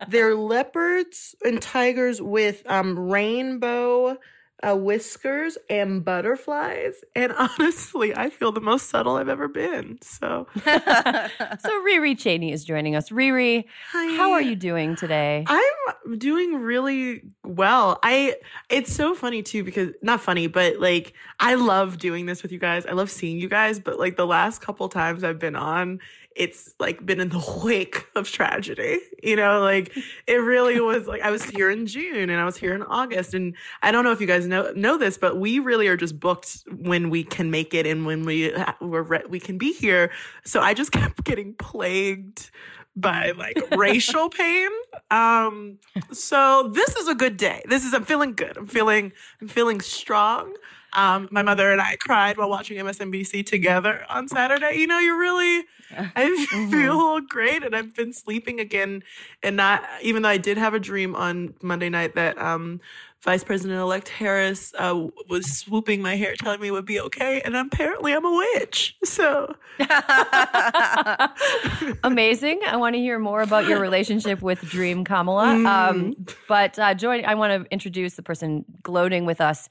they're 0.09 0.35
leopards 0.35 1.35
and 1.43 1.63
tigers 1.63 2.21
with 2.21 2.63
um, 2.67 2.99
rainbow 2.99 4.19
uh, 4.63 4.77
whiskers 4.77 5.59
and 5.69 6.05
butterflies. 6.05 6.95
And 7.15 7.33
honestly, 7.59 8.17
I 8.17 8.31
feel 8.31 8.53
the 8.53 8.61
most 8.61 8.89
subtle 8.89 9.17
I've 9.17 9.29
ever 9.29 9.49
been. 9.49 9.99
So, 10.03 10.47
so 10.57 10.71
Riri 10.73 12.17
Chainey 12.17 12.53
is 12.53 12.65
joining 12.65 12.97
us. 12.97 13.11
Riri, 13.11 13.65
Hi. 13.93 14.17
how 14.17 14.33
are 14.33 14.43
you 14.43 14.57
doing 14.57 14.97
today? 14.97 15.45
I'm 15.47 15.73
doing 16.19 16.57
really 16.57 17.23
well. 17.45 17.99
I 18.03 18.37
it's 18.69 18.93
so 18.93 19.15
funny 19.15 19.43
too 19.43 19.65
because 19.65 19.91
not 20.03 20.21
funny, 20.21 20.47
but 20.47 20.79
like 20.79 21.15
I 21.41 21.55
love 21.55 21.99
doing 21.99 22.27
this 22.27 22.43
with 22.43 22.53
you 22.53 22.59
guys. 22.59 22.87
I 22.87 22.93
love 22.93 23.11
seeing 23.11 23.39
you 23.39 23.49
guys, 23.49 23.81
but 23.81 23.99
like 23.99 24.17
the 24.17 24.27
last 24.27 24.61
couple 24.61 24.89
times 24.89 25.25
I've 25.25 25.39
been 25.39 25.57
on, 25.57 26.01
it's 26.37 26.75
like 26.79 27.05
been 27.05 27.21
in 27.21 27.29
the 27.29 27.61
wake 27.65 28.07
of 28.15 28.29
tragedy. 28.31 29.01
You 29.23 29.37
know, 29.37 29.61
like 29.61 29.97
it 30.27 30.35
really 30.35 30.81
was 30.81 31.07
like 31.07 31.23
I 31.23 31.31
was 31.31 31.45
here 31.45 31.71
in 31.71 31.87
June 31.87 32.31
and 32.31 32.41
I 32.41 32.45
was 32.45 32.57
here 32.57 32.75
in 32.75 32.83
August 32.83 33.35
and 33.35 33.55
I 33.83 33.91
don't 33.93 34.05
know 34.05 34.13
if 34.13 34.21
you 34.21 34.27
guys 34.27 34.47
know 34.47 34.73
know 34.73 34.97
this, 34.99 35.19
but 35.19 35.39
we 35.39 35.59
really 35.59 35.89
are 35.89 35.97
just 35.97 36.19
booked 36.19 36.65
when 36.71 37.11
we 37.11 37.25
can 37.25 37.51
make 37.51 37.75
it 37.75 37.87
and 37.87 38.05
when 38.07 38.25
we 38.25 38.55
we're 38.81 39.03
re- 39.03 39.25
we 39.29 39.41
can 39.41 39.59
be 39.59 39.73
here. 39.73 40.11
So 40.45 40.61
I 40.61 40.75
just 40.75 40.93
kept 40.93 41.25
getting 41.25 41.55
plagued 41.55 42.51
by 42.97 43.33
like 43.33 43.57
racial 43.77 44.29
pain. 44.29 44.69
Um 45.11 45.79
so 46.13 46.71
this 46.73 46.97
is 46.97 47.09
a 47.09 47.15
good 47.15 47.37
day. 47.37 47.63
This 47.69 47.85
is 47.85 47.95
I'm 47.95 48.05
feeling 48.05 48.35
good. 48.35 48.57
I'm 48.57 48.67
feeling 48.67 49.13
I'm 49.41 49.49
feeling 49.49 49.81
strong. 49.81 50.55
Um, 50.95 51.29
my 51.31 51.43
mother 51.43 51.73
and 51.73 51.81
I 51.81 51.97
cried 51.97 52.39
while 52.39 52.49
watching 52.49 52.79
MSNBC 52.79 53.45
together 53.45 54.05
on 54.09 54.29
Saturday. 54.29 54.77
You 54.77 54.87
know, 54.87 54.99
you 54.99 55.19
really, 55.19 55.65
I 55.91 56.47
mm-hmm. 56.53 56.71
feel 56.71 57.21
great, 57.21 57.65
and 57.65 57.75
I've 57.75 57.95
been 57.95 58.13
sleeping 58.13 58.61
again. 58.61 59.03
And 59.43 59.57
not 59.57 59.83
even 60.03 60.23
though 60.23 60.29
I 60.29 60.39
did 60.39 60.57
have 60.57 60.73
a 60.73 60.81
dream 60.81 61.17
on 61.17 61.55
Monday 61.63 61.89
night 61.89 62.15
that 62.15 62.39
um, 62.39 62.81
Vice 63.25 63.43
President 63.43 63.81
elect 63.81 64.11
Harris 64.11 64.75
uh, 64.79 65.07
was 65.31 65.51
swooping 65.51 66.03
my 66.03 66.15
hair, 66.15 66.35
telling 66.39 66.61
me 66.61 66.69
it 66.69 66.73
would 66.73 66.85
be 66.85 67.01
okay, 67.01 67.41
and 67.41 67.57
apparently 67.57 68.13
I'm 68.13 68.27
a 68.27 68.35
witch. 68.35 68.99
So 69.03 69.57
amazing! 72.05 72.61
I 72.67 72.77
want 72.77 72.97
to 72.97 73.01
hear 73.01 73.19
more 73.19 73.41
about 73.41 73.67
your 73.67 73.81
relationship 73.81 74.43
with 74.43 74.61
Dream 74.61 75.05
Kamala. 75.05 75.47
Mm. 75.47 75.67
Um, 75.67 76.27
but 76.49 76.79
uh, 76.79 76.93
join, 76.93 77.25
I 77.25 77.35
want 77.35 77.65
to 77.65 77.73
introduce 77.73 78.17
the 78.17 78.23
person 78.23 78.67
gloating 78.83 79.25
with 79.25 79.41
us 79.41 79.71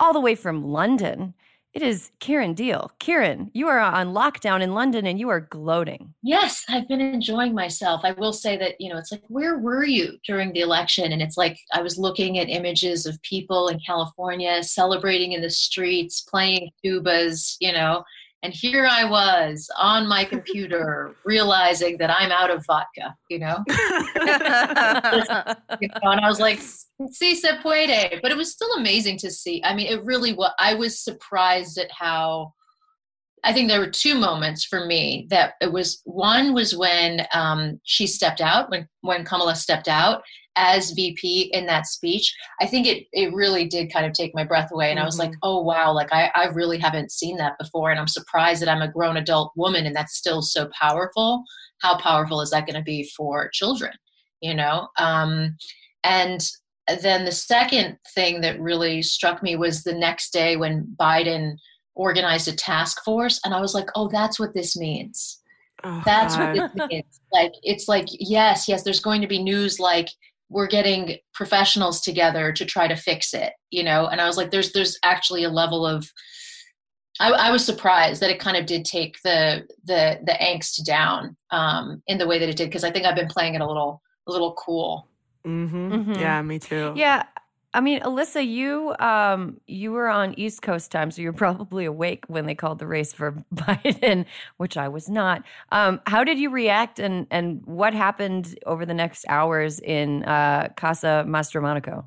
all 0.00 0.14
the 0.14 0.20
way 0.20 0.34
from 0.34 0.64
London. 0.64 1.34
It 1.74 1.82
is 1.82 2.12
Kiran 2.20 2.54
Deol. 2.54 2.90
Kiran, 3.00 3.50
you 3.52 3.66
are 3.66 3.80
on 3.80 4.14
lockdown 4.14 4.62
in 4.62 4.74
London 4.74 5.08
and 5.08 5.18
you 5.18 5.28
are 5.28 5.40
gloating. 5.40 6.14
Yes, 6.22 6.64
I've 6.68 6.86
been 6.86 7.00
enjoying 7.00 7.52
myself. 7.52 8.02
I 8.04 8.12
will 8.12 8.32
say 8.32 8.56
that, 8.58 8.80
you 8.80 8.90
know, 8.90 8.96
it's 8.96 9.10
like, 9.10 9.24
where 9.26 9.58
were 9.58 9.82
you 9.82 10.16
during 10.24 10.52
the 10.52 10.60
election? 10.60 11.10
And 11.10 11.20
it's 11.20 11.36
like, 11.36 11.58
I 11.72 11.82
was 11.82 11.98
looking 11.98 12.38
at 12.38 12.48
images 12.48 13.06
of 13.06 13.20
people 13.22 13.66
in 13.66 13.80
California 13.84 14.62
celebrating 14.62 15.32
in 15.32 15.42
the 15.42 15.50
streets, 15.50 16.20
playing 16.20 16.70
tubas, 16.84 17.56
you 17.58 17.72
know, 17.72 18.04
and 18.44 18.52
here 18.52 18.86
I 18.86 19.04
was 19.04 19.70
on 19.80 20.06
my 20.06 20.22
computer 20.24 21.16
realizing 21.24 21.96
that 21.96 22.10
I'm 22.10 22.30
out 22.30 22.50
of 22.50 22.62
vodka, 22.66 23.16
you 23.30 23.38
know? 23.38 23.64
you 25.80 25.88
know 25.88 26.10
and 26.10 26.20
I 26.20 26.28
was 26.28 26.40
like, 26.40 26.60
si 27.10 27.34
se 27.36 27.58
puede. 27.62 28.20
But 28.20 28.30
it 28.30 28.36
was 28.36 28.52
still 28.52 28.72
amazing 28.76 29.16
to 29.18 29.30
see. 29.30 29.62
I 29.64 29.74
mean, 29.74 29.86
it 29.86 30.04
really 30.04 30.34
was. 30.34 30.52
I 30.58 30.74
was 30.74 31.00
surprised 31.00 31.78
at 31.78 31.90
how. 31.90 32.52
I 33.44 33.52
think 33.52 33.68
there 33.68 33.80
were 33.80 33.90
two 33.90 34.14
moments 34.14 34.64
for 34.64 34.86
me 34.86 35.26
that 35.30 35.54
it 35.60 35.70
was 35.70 36.00
one 36.04 36.54
was 36.54 36.74
when 36.74 37.26
um, 37.32 37.78
she 37.84 38.06
stepped 38.06 38.40
out, 38.40 38.70
when, 38.70 38.88
when 39.02 39.24
Kamala 39.24 39.54
stepped 39.54 39.86
out, 39.86 40.22
as 40.56 40.92
VP 40.92 41.50
in 41.52 41.66
that 41.66 41.86
speech, 41.86 42.34
I 42.60 42.66
think 42.66 42.86
it 42.86 43.06
it 43.12 43.32
really 43.34 43.66
did 43.66 43.92
kind 43.92 44.06
of 44.06 44.12
take 44.12 44.34
my 44.34 44.44
breath 44.44 44.70
away. 44.72 44.90
And 44.90 44.98
mm-hmm. 44.98 45.04
I 45.04 45.06
was 45.06 45.18
like, 45.18 45.30
mm-hmm. 45.30 45.38
oh 45.42 45.62
wow, 45.62 45.92
like 45.92 46.12
I, 46.12 46.30
I 46.34 46.46
really 46.46 46.78
haven't 46.78 47.10
seen 47.10 47.36
that 47.38 47.58
before. 47.58 47.90
And 47.90 47.98
I'm 47.98 48.08
surprised 48.08 48.62
that 48.62 48.68
I'm 48.68 48.82
a 48.82 48.90
grown 48.90 49.16
adult 49.16 49.52
woman 49.56 49.86
and 49.86 49.96
that's 49.96 50.16
still 50.16 50.42
so 50.42 50.68
powerful. 50.80 51.42
How 51.80 51.98
powerful 51.98 52.40
is 52.40 52.50
that 52.50 52.66
going 52.66 52.76
to 52.76 52.82
be 52.82 53.10
for 53.16 53.50
children? 53.52 53.92
You 54.40 54.54
know? 54.54 54.88
Um, 54.96 55.56
and 56.04 56.46
then 57.02 57.24
the 57.24 57.32
second 57.32 57.98
thing 58.14 58.40
that 58.42 58.60
really 58.60 59.02
struck 59.02 59.42
me 59.42 59.56
was 59.56 59.82
the 59.82 59.94
next 59.94 60.32
day 60.32 60.56
when 60.56 60.86
Biden 61.00 61.56
organized 61.94 62.48
a 62.48 62.56
task 62.56 63.02
force, 63.04 63.40
and 63.44 63.54
I 63.54 63.60
was 63.60 63.74
like, 63.74 63.88
oh, 63.94 64.08
that's 64.08 64.38
what 64.38 64.54
this 64.54 64.76
means. 64.76 65.40
Oh, 65.82 66.02
that's 66.04 66.36
God. 66.36 66.56
what 66.56 66.74
this 66.74 66.88
means. 66.88 67.20
Like, 67.32 67.52
it's 67.62 67.88
like, 67.88 68.06
yes, 68.10 68.68
yes, 68.68 68.82
there's 68.82 69.00
going 69.00 69.20
to 69.20 69.26
be 69.26 69.42
news 69.42 69.78
like 69.80 70.08
we're 70.50 70.66
getting 70.66 71.16
professionals 71.32 72.00
together 72.00 72.52
to 72.52 72.64
try 72.64 72.86
to 72.86 72.94
fix 72.94 73.32
it 73.32 73.54
you 73.70 73.82
know 73.82 74.06
and 74.06 74.20
i 74.20 74.26
was 74.26 74.36
like 74.36 74.50
there's 74.50 74.72
there's 74.72 74.98
actually 75.02 75.42
a 75.42 75.48
level 75.48 75.86
of 75.86 76.06
I, 77.20 77.30
I 77.30 77.50
was 77.50 77.64
surprised 77.64 78.20
that 78.22 78.30
it 78.30 78.40
kind 78.40 78.56
of 78.56 78.66
did 78.66 78.84
take 78.84 79.16
the 79.22 79.66
the 79.84 80.18
the 80.24 80.32
angst 80.32 80.84
down 80.84 81.36
um, 81.50 82.02
in 82.06 82.18
the 82.18 82.26
way 82.26 82.38
that 82.38 82.48
it 82.48 82.56
did 82.56 82.68
because 82.68 82.84
I 82.84 82.90
think 82.90 83.06
I've 83.06 83.14
been 83.14 83.28
playing 83.28 83.54
it 83.54 83.60
a 83.60 83.66
little 83.66 84.02
a 84.26 84.32
little 84.32 84.54
cool. 84.54 85.08
Mm-hmm. 85.46 85.92
Mm-hmm. 85.92 86.12
Yeah, 86.14 86.42
me 86.42 86.58
too. 86.58 86.92
Yeah, 86.96 87.24
I 87.74 87.80
mean, 87.80 88.00
Alyssa, 88.02 88.48
you 88.48 88.94
um, 89.00 89.60
you 89.66 89.90
were 89.90 90.08
on 90.08 90.38
East 90.38 90.62
Coast 90.62 90.92
time, 90.92 91.10
so 91.10 91.20
you're 91.20 91.32
probably 91.32 91.84
awake 91.84 92.24
when 92.28 92.46
they 92.46 92.54
called 92.54 92.78
the 92.78 92.86
race 92.86 93.12
for 93.12 93.32
Biden, 93.54 94.26
which 94.58 94.76
I 94.76 94.86
was 94.88 95.08
not. 95.08 95.42
Um, 95.72 96.00
how 96.06 96.22
did 96.22 96.38
you 96.38 96.50
react, 96.50 97.00
and 97.00 97.26
and 97.32 97.62
what 97.66 97.92
happened 97.92 98.56
over 98.64 98.86
the 98.86 98.94
next 98.94 99.24
hours 99.28 99.80
in 99.80 100.22
uh, 100.24 100.68
Casa 100.76 101.24
Mastromonaco? 101.26 102.06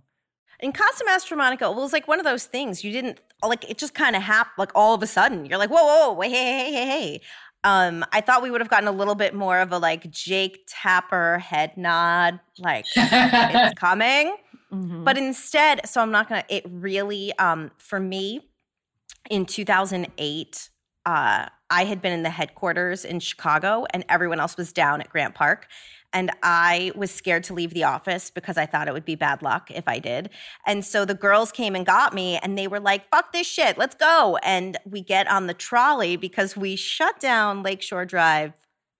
In 0.61 0.71
Casa 0.71 1.03
Mastromonaco, 1.03 1.71
it 1.71 1.75
was 1.75 1.91
like 1.93 2.07
one 2.07 2.19
of 2.19 2.25
those 2.25 2.45
things 2.45 2.85
you 2.85 2.93
didn't 2.93 3.19
like. 3.43 3.69
It 3.69 3.77
just 3.77 3.93
kind 3.93 4.15
of 4.15 4.21
happened, 4.21 4.53
like 4.57 4.71
all 4.73 4.95
of 4.95 5.03
a 5.03 5.07
sudden. 5.07 5.45
You're 5.45 5.59
like, 5.59 5.69
whoa, 5.69 5.83
whoa, 5.83 6.13
whoa, 6.13 6.21
hey, 6.21 6.29
hey, 6.29 6.71
hey, 6.71 6.85
hey. 6.85 7.21
Um, 7.65 8.05
I 8.13 8.21
thought 8.21 8.41
we 8.41 8.49
would 8.49 8.61
have 8.61 8.69
gotten 8.69 8.87
a 8.87 8.93
little 8.93 9.15
bit 9.15 9.33
more 9.33 9.59
of 9.59 9.73
a 9.73 9.77
like 9.77 10.09
Jake 10.09 10.63
Tapper 10.67 11.39
head 11.39 11.75
nod, 11.75 12.39
like 12.57 12.85
it's 12.95 13.73
coming. 13.79 14.37
Mm-hmm. 14.71 15.03
But 15.03 15.17
instead, 15.17 15.87
so 15.87 16.01
I'm 16.01 16.11
not 16.11 16.29
gonna. 16.29 16.43
It 16.49 16.65
really, 16.69 17.33
um, 17.39 17.71
for 17.77 17.99
me, 17.99 18.49
in 19.29 19.45
2008, 19.45 20.69
uh, 21.05 21.45
I 21.69 21.85
had 21.85 22.01
been 22.01 22.13
in 22.13 22.23
the 22.23 22.29
headquarters 22.29 23.05
in 23.05 23.19
Chicago, 23.19 23.85
and 23.91 24.03
everyone 24.09 24.39
else 24.39 24.57
was 24.57 24.73
down 24.73 25.01
at 25.01 25.09
Grant 25.09 25.35
Park. 25.35 25.67
And 26.13 26.31
I 26.41 26.93
was 26.95 27.11
scared 27.11 27.43
to 27.45 27.53
leave 27.53 27.73
the 27.73 27.83
office 27.83 28.29
because 28.29 28.57
I 28.57 28.65
thought 28.65 28.87
it 28.87 28.93
would 28.93 29.05
be 29.05 29.15
bad 29.15 29.41
luck 29.41 29.69
if 29.69 29.87
I 29.87 29.99
did. 29.99 30.29
And 30.65 30.83
so 30.85 31.03
the 31.03 31.13
girls 31.13 31.51
came 31.51 31.75
and 31.75 31.85
got 31.85 32.13
me, 32.13 32.37
and 32.37 32.57
they 32.57 32.67
were 32.67 32.79
like, 32.79 33.09
fuck 33.09 33.33
this 33.33 33.47
shit, 33.47 33.77
let's 33.77 33.95
go. 33.95 34.37
And 34.41 34.77
we 34.85 35.01
get 35.01 35.27
on 35.27 35.47
the 35.47 35.53
trolley 35.53 36.15
because 36.15 36.55
we 36.55 36.75
shut 36.75 37.19
down 37.19 37.61
Lakeshore 37.61 38.05
Drive 38.05 38.53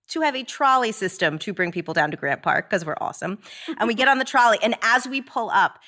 to 0.10 0.22
have 0.22 0.36
a 0.36 0.44
trolley 0.44 0.92
system 0.92 1.38
to 1.40 1.54
bring 1.54 1.72
people 1.72 1.94
down 1.94 2.12
to 2.12 2.18
Grant 2.18 2.42
Park 2.42 2.70
because 2.70 2.86
we're 2.86 2.96
awesome. 3.00 3.40
and 3.78 3.88
we 3.88 3.94
get 3.96 4.08
on 4.08 4.20
the 4.20 4.26
trolley, 4.26 4.58
and 4.62 4.76
as 4.82 5.08
we 5.08 5.22
pull 5.22 5.50
up, 5.50 5.80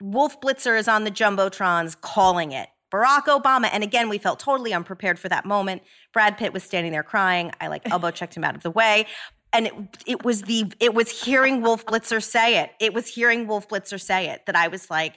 Wolf 0.00 0.40
Blitzer 0.40 0.78
is 0.78 0.88
on 0.88 1.04
the 1.04 1.10
Jumbotrons 1.10 2.00
calling 2.00 2.52
it. 2.52 2.68
Barack 2.92 3.24
Obama. 3.24 3.68
And 3.72 3.82
again, 3.82 4.08
we 4.08 4.18
felt 4.18 4.38
totally 4.38 4.72
unprepared 4.72 5.18
for 5.18 5.28
that 5.28 5.44
moment. 5.44 5.82
Brad 6.12 6.38
Pitt 6.38 6.52
was 6.52 6.62
standing 6.62 6.92
there 6.92 7.02
crying. 7.02 7.50
I 7.60 7.66
like 7.66 7.82
elbow 7.90 8.10
checked 8.12 8.36
him 8.36 8.44
out 8.44 8.54
of 8.54 8.62
the 8.62 8.70
way. 8.70 9.06
And 9.52 9.66
it, 9.66 9.74
it 10.06 10.24
was 10.24 10.42
the 10.42 10.72
it 10.80 10.94
was 10.94 11.10
hearing 11.10 11.60
Wolf 11.60 11.86
Blitzer 11.86 12.22
say 12.22 12.60
it. 12.60 12.70
It 12.80 12.92
was 12.92 13.08
hearing 13.08 13.46
Wolf 13.46 13.68
Blitzer 13.68 14.00
say 14.00 14.28
it 14.28 14.46
that 14.46 14.56
I 14.56 14.68
was 14.68 14.90
like, 14.90 15.14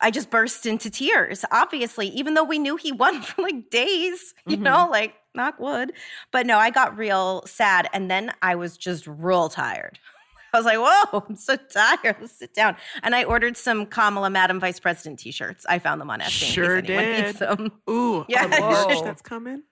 I 0.00 0.10
just 0.10 0.30
burst 0.30 0.66
into 0.66 0.90
tears. 0.90 1.44
Obviously, 1.50 2.08
even 2.08 2.34
though 2.34 2.44
we 2.44 2.58
knew 2.58 2.76
he 2.76 2.92
won 3.02 3.22
for 3.22 3.42
like 3.42 3.70
days, 3.70 4.34
you 4.46 4.56
mm-hmm. 4.56 4.64
know, 4.64 4.88
like 4.90 5.14
knock 5.34 5.58
wood. 5.58 5.92
But 6.30 6.46
no, 6.46 6.58
I 6.58 6.70
got 6.70 6.96
real 6.96 7.42
sad. 7.46 7.88
And 7.92 8.10
then 8.10 8.32
I 8.42 8.54
was 8.54 8.76
just 8.76 9.06
real 9.06 9.48
tired. 9.48 9.98
I 10.52 10.58
was 10.58 10.66
like, 10.66 10.78
whoa, 10.78 11.24
I'm 11.28 11.36
so 11.36 11.56
tired. 11.56 12.16
Let's 12.20 12.36
sit 12.36 12.54
down. 12.54 12.76
And 13.04 13.14
I 13.14 13.22
ordered 13.22 13.56
some 13.56 13.86
Kamala 13.86 14.30
Madam 14.30 14.58
Vice 14.58 14.80
President 14.80 15.20
t 15.20 15.30
shirts. 15.30 15.64
I 15.68 15.78
found 15.78 16.00
them 16.00 16.10
on 16.10 16.20
Etsy. 16.20 16.52
Sure 16.52 16.82
did. 16.82 17.40
Ooh, 17.88 18.24
yeah. 18.28 18.48
merch 18.48 19.02
that's 19.04 19.22
coming. 19.22 19.62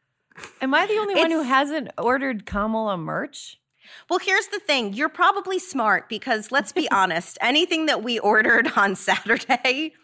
Am 0.61 0.72
I 0.72 0.87
the 0.87 0.95
only 0.95 1.14
it's, 1.14 1.22
one 1.22 1.33
who 1.33 1.43
hasn't 1.43 1.91
ordered 1.99 2.47
Kamala 2.47 2.97
merch? 2.97 3.59
Well, 4.09 4.20
here's 4.20 4.47
the 4.49 4.61
thing. 4.61 4.93
You're 4.93 5.09
probably 5.09 5.59
smart 5.59 6.09
because 6.09 6.53
let's 6.53 6.70
be 6.70 6.89
honest, 6.93 7.39
anything 7.41 7.87
that 7.87 8.05
we 8.05 8.20
ordered 8.20 8.70
on 8.76 8.95
Saturday 8.95 9.95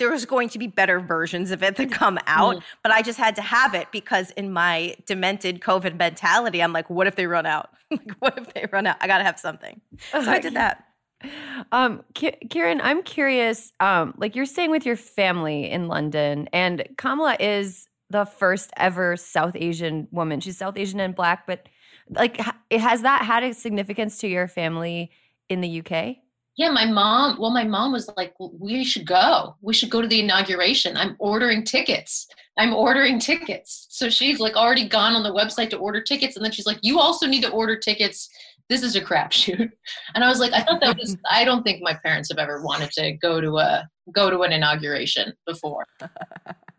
there 0.00 0.10
was 0.10 0.24
going 0.24 0.48
to 0.48 0.58
be 0.58 0.66
better 0.66 0.98
versions 0.98 1.52
of 1.52 1.62
it 1.62 1.76
that 1.76 1.92
come 1.92 2.18
out, 2.26 2.56
mm. 2.56 2.62
but 2.82 2.90
I 2.90 3.02
just 3.02 3.18
had 3.18 3.36
to 3.36 3.42
have 3.42 3.74
it 3.74 3.86
because 3.92 4.30
in 4.32 4.52
my 4.52 4.96
demented 5.06 5.60
COVID 5.60 5.96
mentality, 5.96 6.60
I'm 6.60 6.72
like, 6.72 6.90
what 6.90 7.06
if 7.06 7.14
they 7.14 7.28
run 7.28 7.46
out? 7.46 7.70
what 8.18 8.36
if 8.36 8.52
they 8.52 8.66
run 8.72 8.88
out? 8.88 8.96
I 9.00 9.06
got 9.06 9.18
to 9.18 9.24
have 9.24 9.38
something. 9.38 9.80
So 10.10 10.20
I 10.20 10.40
did 10.40 10.54
that. 10.54 10.84
Um, 11.70 12.02
K- 12.14 12.38
Kiran, 12.46 12.80
I'm 12.82 13.02
curious. 13.02 13.74
Um, 13.78 14.14
like 14.16 14.34
you're 14.34 14.46
staying 14.46 14.70
with 14.70 14.86
your 14.86 14.96
family 14.96 15.70
in 15.70 15.86
London, 15.86 16.48
and 16.50 16.82
Kamala 16.96 17.36
is 17.38 17.90
the 18.08 18.24
first 18.24 18.70
ever 18.78 19.18
South 19.18 19.54
Asian 19.54 20.08
woman. 20.10 20.40
She's 20.40 20.56
South 20.56 20.78
Asian 20.78 20.98
and 20.98 21.14
black, 21.14 21.46
but 21.46 21.68
like, 22.08 22.40
has 22.70 23.02
that 23.02 23.26
had 23.26 23.44
a 23.44 23.52
significance 23.52 24.16
to 24.20 24.28
your 24.28 24.48
family 24.48 25.10
in 25.50 25.60
the 25.60 25.80
UK? 25.80 26.16
Yeah 26.60 26.68
my 26.68 26.84
mom 26.84 27.38
well 27.40 27.50
my 27.50 27.64
mom 27.64 27.90
was 27.90 28.10
like 28.18 28.34
we 28.38 28.84
should 28.84 29.06
go. 29.06 29.56
We 29.62 29.72
should 29.72 29.88
go 29.88 30.02
to 30.02 30.06
the 30.06 30.20
inauguration. 30.20 30.94
I'm 30.94 31.16
ordering 31.18 31.64
tickets. 31.64 32.28
I'm 32.58 32.74
ordering 32.74 33.18
tickets. 33.18 33.86
So 33.88 34.10
she's 34.10 34.38
like 34.40 34.56
already 34.56 34.86
gone 34.86 35.14
on 35.14 35.22
the 35.22 35.32
website 35.32 35.70
to 35.70 35.78
order 35.78 36.02
tickets 36.02 36.36
and 36.36 36.44
then 36.44 36.52
she's 36.52 36.66
like 36.66 36.78
you 36.82 37.00
also 37.00 37.26
need 37.26 37.42
to 37.44 37.50
order 37.50 37.76
tickets. 37.76 38.28
This 38.68 38.82
is 38.82 38.94
a 38.94 39.00
crapshoot. 39.00 39.70
And 40.14 40.22
i 40.22 40.28
was 40.28 40.38
like 40.38 40.52
i 40.52 40.60
thought 40.60 40.82
that 40.82 40.98
was 40.98 41.16
i 41.30 41.44
don't 41.46 41.62
think 41.62 41.80
my 41.82 41.94
parents 42.04 42.28
have 42.30 42.38
ever 42.38 42.62
wanted 42.62 42.90
to 42.92 43.12
go 43.12 43.40
to 43.40 43.56
a 43.56 43.88
go 44.14 44.28
to 44.28 44.42
an 44.42 44.52
inauguration 44.52 45.32
before. 45.46 45.86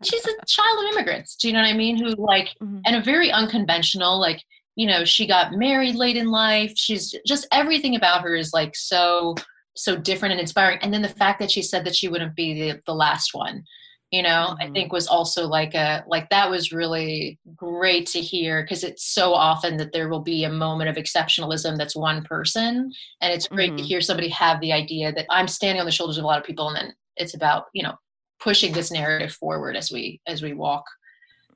She's 0.04 0.26
a 0.26 0.46
child 0.46 0.78
of 0.78 0.92
immigrants. 0.92 1.34
Do 1.34 1.48
you 1.48 1.54
know 1.54 1.62
what 1.62 1.74
i 1.74 1.76
mean? 1.84 1.96
Who 1.96 2.10
like 2.32 2.50
mm-hmm. 2.62 2.82
and 2.86 2.94
a 2.94 3.02
very 3.02 3.32
unconventional 3.32 4.20
like 4.20 4.40
you 4.76 4.86
know 4.86 5.04
she 5.04 5.26
got 5.26 5.54
married 5.54 5.96
late 5.96 6.16
in 6.16 6.30
life. 6.30 6.72
She's 6.76 7.12
just 7.26 7.48
everything 7.50 7.96
about 7.96 8.22
her 8.22 8.36
is 8.36 8.52
like 8.52 8.76
so 8.76 9.34
so 9.74 9.96
different 9.96 10.32
and 10.32 10.40
inspiring 10.40 10.78
and 10.82 10.92
then 10.92 11.02
the 11.02 11.08
fact 11.08 11.38
that 11.38 11.50
she 11.50 11.62
said 11.62 11.84
that 11.84 11.94
she 11.94 12.08
wouldn't 12.08 12.34
be 12.34 12.70
the, 12.70 12.80
the 12.86 12.94
last 12.94 13.30
one 13.32 13.64
you 14.10 14.22
know 14.22 14.48
mm-hmm. 14.50 14.62
i 14.62 14.70
think 14.70 14.92
was 14.92 15.08
also 15.08 15.46
like 15.46 15.74
a 15.74 16.04
like 16.06 16.28
that 16.30 16.48
was 16.48 16.72
really 16.72 17.38
great 17.56 18.06
to 18.06 18.20
hear 18.20 18.62
because 18.62 18.84
it's 18.84 19.04
so 19.04 19.32
often 19.32 19.76
that 19.76 19.92
there 19.92 20.08
will 20.08 20.20
be 20.20 20.44
a 20.44 20.52
moment 20.52 20.90
of 20.90 20.96
exceptionalism 20.96 21.76
that's 21.76 21.96
one 21.96 22.22
person 22.22 22.92
and 23.20 23.32
it's 23.32 23.48
great 23.48 23.70
mm-hmm. 23.70 23.78
to 23.78 23.82
hear 23.82 24.00
somebody 24.00 24.28
have 24.28 24.60
the 24.60 24.72
idea 24.72 25.12
that 25.12 25.26
i'm 25.30 25.48
standing 25.48 25.80
on 25.80 25.86
the 25.86 25.92
shoulders 25.92 26.18
of 26.18 26.24
a 26.24 26.26
lot 26.26 26.38
of 26.38 26.44
people 26.44 26.68
and 26.68 26.76
then 26.76 26.94
it's 27.16 27.34
about 27.34 27.66
you 27.72 27.82
know 27.82 27.94
pushing 28.38 28.72
this 28.72 28.92
narrative 28.92 29.32
forward 29.32 29.76
as 29.76 29.90
we 29.90 30.20
as 30.26 30.42
we 30.42 30.52
walk 30.52 30.84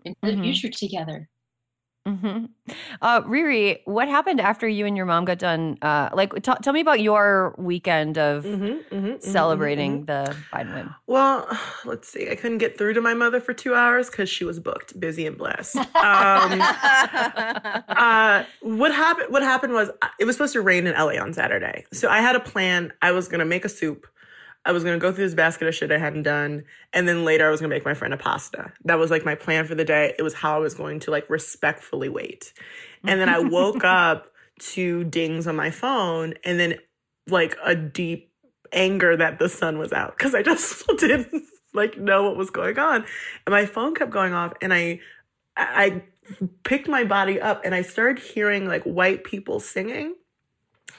into 0.04 0.18
mm-hmm. 0.24 0.40
the 0.40 0.42
future 0.42 0.68
together 0.68 1.28
Mm-hmm. 2.06 2.44
Uh, 3.02 3.22
Riri, 3.22 3.80
what 3.84 4.08
happened 4.08 4.40
after 4.40 4.68
you 4.68 4.86
and 4.86 4.96
your 4.96 5.06
mom 5.06 5.24
got 5.24 5.38
done? 5.38 5.76
Uh, 5.82 6.08
like, 6.12 6.32
t- 6.34 6.52
tell 6.62 6.72
me 6.72 6.80
about 6.80 7.00
your 7.00 7.54
weekend 7.58 8.16
of 8.16 8.44
mm-hmm, 8.44 8.64
mm-hmm, 8.64 8.94
mm-hmm 8.94 9.16
celebrating 9.18 10.06
mm-hmm. 10.06 10.32
the 10.32 10.36
Biden 10.52 10.74
win. 10.74 10.94
Well, 11.06 11.48
let's 11.84 12.08
see. 12.08 12.30
I 12.30 12.36
couldn't 12.36 12.58
get 12.58 12.78
through 12.78 12.94
to 12.94 13.00
my 13.00 13.14
mother 13.14 13.40
for 13.40 13.52
two 13.52 13.74
hours 13.74 14.08
because 14.08 14.30
she 14.30 14.44
was 14.44 14.60
booked, 14.60 14.98
busy 14.98 15.26
and 15.26 15.36
blessed. 15.36 15.76
Um, 15.96 16.60
uh, 17.88 18.44
what 18.60 18.94
happened? 18.94 19.32
What 19.32 19.42
happened 19.42 19.72
was 19.72 19.88
uh, 20.02 20.08
it 20.20 20.24
was 20.24 20.36
supposed 20.36 20.52
to 20.52 20.60
rain 20.60 20.86
in 20.86 20.94
LA 20.94 21.20
on 21.20 21.32
Saturday, 21.32 21.84
so 21.92 22.08
I 22.08 22.20
had 22.20 22.36
a 22.36 22.40
plan. 22.40 22.92
I 23.02 23.12
was 23.12 23.28
gonna 23.28 23.44
make 23.44 23.64
a 23.64 23.68
soup. 23.68 24.06
I 24.66 24.72
was 24.72 24.82
gonna 24.82 24.98
go 24.98 25.12
through 25.12 25.24
this 25.24 25.34
basket 25.34 25.68
of 25.68 25.74
shit 25.74 25.92
I 25.92 25.98
hadn't 25.98 26.24
done, 26.24 26.64
and 26.92 27.08
then 27.08 27.24
later 27.24 27.46
I 27.46 27.50
was 27.50 27.60
gonna 27.60 27.72
make 27.72 27.84
my 27.84 27.94
friend 27.94 28.12
a 28.12 28.16
pasta. 28.16 28.72
That 28.84 28.98
was 28.98 29.12
like 29.12 29.24
my 29.24 29.36
plan 29.36 29.64
for 29.64 29.76
the 29.76 29.84
day. 29.84 30.12
It 30.18 30.22
was 30.22 30.34
how 30.34 30.56
I 30.56 30.58
was 30.58 30.74
going 30.74 30.98
to 31.00 31.12
like 31.12 31.30
respectfully 31.30 32.08
wait. 32.08 32.52
And 33.04 33.20
then 33.20 33.28
I 33.28 33.38
woke 33.48 33.84
up 33.84 34.26
to 34.58 35.04
dings 35.04 35.46
on 35.46 35.54
my 35.54 35.70
phone, 35.70 36.34
and 36.44 36.58
then 36.58 36.74
like 37.28 37.56
a 37.64 37.76
deep 37.76 38.32
anger 38.72 39.16
that 39.16 39.38
the 39.38 39.48
sun 39.48 39.78
was 39.78 39.92
out 39.92 40.18
because 40.18 40.34
I 40.34 40.42
just 40.42 40.84
didn't 40.98 41.44
like 41.72 41.96
know 41.96 42.24
what 42.24 42.36
was 42.36 42.50
going 42.50 42.76
on, 42.76 43.04
and 43.46 43.52
my 43.52 43.66
phone 43.66 43.94
kept 43.94 44.10
going 44.10 44.34
off, 44.34 44.52
and 44.60 44.74
I 44.74 44.98
I 45.56 46.02
picked 46.64 46.88
my 46.88 47.04
body 47.04 47.40
up, 47.40 47.62
and 47.64 47.72
I 47.72 47.82
started 47.82 48.18
hearing 48.18 48.66
like 48.66 48.82
white 48.82 49.22
people 49.22 49.60
singing 49.60 50.16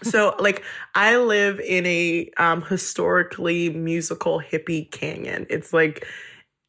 so 0.04 0.36
like 0.40 0.64
I 0.96 1.18
live 1.18 1.60
in 1.60 1.86
a 1.86 2.30
um 2.38 2.62
historically 2.62 3.70
musical 3.70 4.40
hippie 4.42 4.90
canyon. 4.92 5.46
It's 5.50 5.74
like 5.74 6.06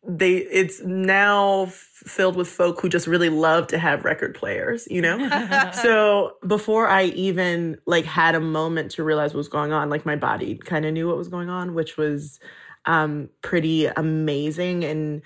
they 0.07 0.37
it's 0.37 0.81
now 0.83 1.67
filled 1.67 2.37
with 2.37 2.49
folk 2.49 2.81
who 2.81 2.89
just 2.89 3.07
really 3.07 3.29
love 3.29 3.67
to 3.69 3.79
have 3.79 4.05
record 4.05 4.35
players, 4.35 4.87
you 4.91 5.03
know? 5.03 5.71
so 5.83 6.37
before 6.47 6.89
I 6.89 7.05
even 7.07 7.79
like 7.87 8.05
had 8.05 8.35
a 8.35 8.41
moment 8.41 8.93
to 8.93 9.05
realize 9.05 9.35
what 9.35 9.39
was 9.39 9.49
going 9.49 9.73
on, 9.73 9.91
like 9.91 10.07
my 10.07 10.17
body 10.17 10.57
kind 10.57 10.85
of 10.87 10.93
knew 10.95 11.09
what 11.09 11.17
was 11.17 11.29
going 11.29 11.51
on, 11.51 11.75
which 11.75 11.97
was 11.97 12.41
um 12.87 13.29
pretty 13.43 13.87
amazing 13.87 14.85
and 14.85 15.23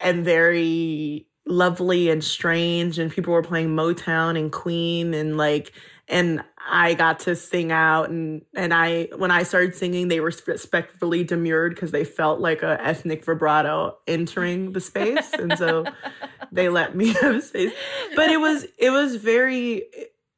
and 0.00 0.24
very 0.24 1.26
lovely 1.46 2.08
and 2.08 2.22
strange 2.22 2.98
and 2.98 3.10
people 3.10 3.32
were 3.32 3.42
playing 3.42 3.68
Motown 3.68 4.38
and 4.38 4.52
Queen 4.52 5.12
and 5.12 5.36
like 5.36 5.72
and 6.12 6.44
I 6.70 6.94
got 6.94 7.20
to 7.20 7.34
sing 7.34 7.72
out 7.72 8.10
and 8.10 8.42
and 8.54 8.72
I 8.72 9.08
when 9.16 9.30
I 9.30 9.42
started 9.42 9.74
singing 9.74 10.08
they 10.08 10.20
respectfully 10.20 11.24
demurred 11.24 11.74
because 11.74 11.90
they 11.90 12.04
felt 12.04 12.38
like 12.38 12.62
a 12.62 12.80
ethnic 12.80 13.24
vibrato 13.24 13.96
entering 14.06 14.72
the 14.72 14.80
space 14.80 15.32
and 15.32 15.56
so 15.58 15.86
they 16.52 16.68
let 16.68 16.94
me 16.94 17.08
have 17.20 17.42
space. 17.42 17.72
But 18.14 18.30
it 18.30 18.38
was 18.38 18.66
it 18.78 18.90
was 18.90 19.16
very 19.16 19.84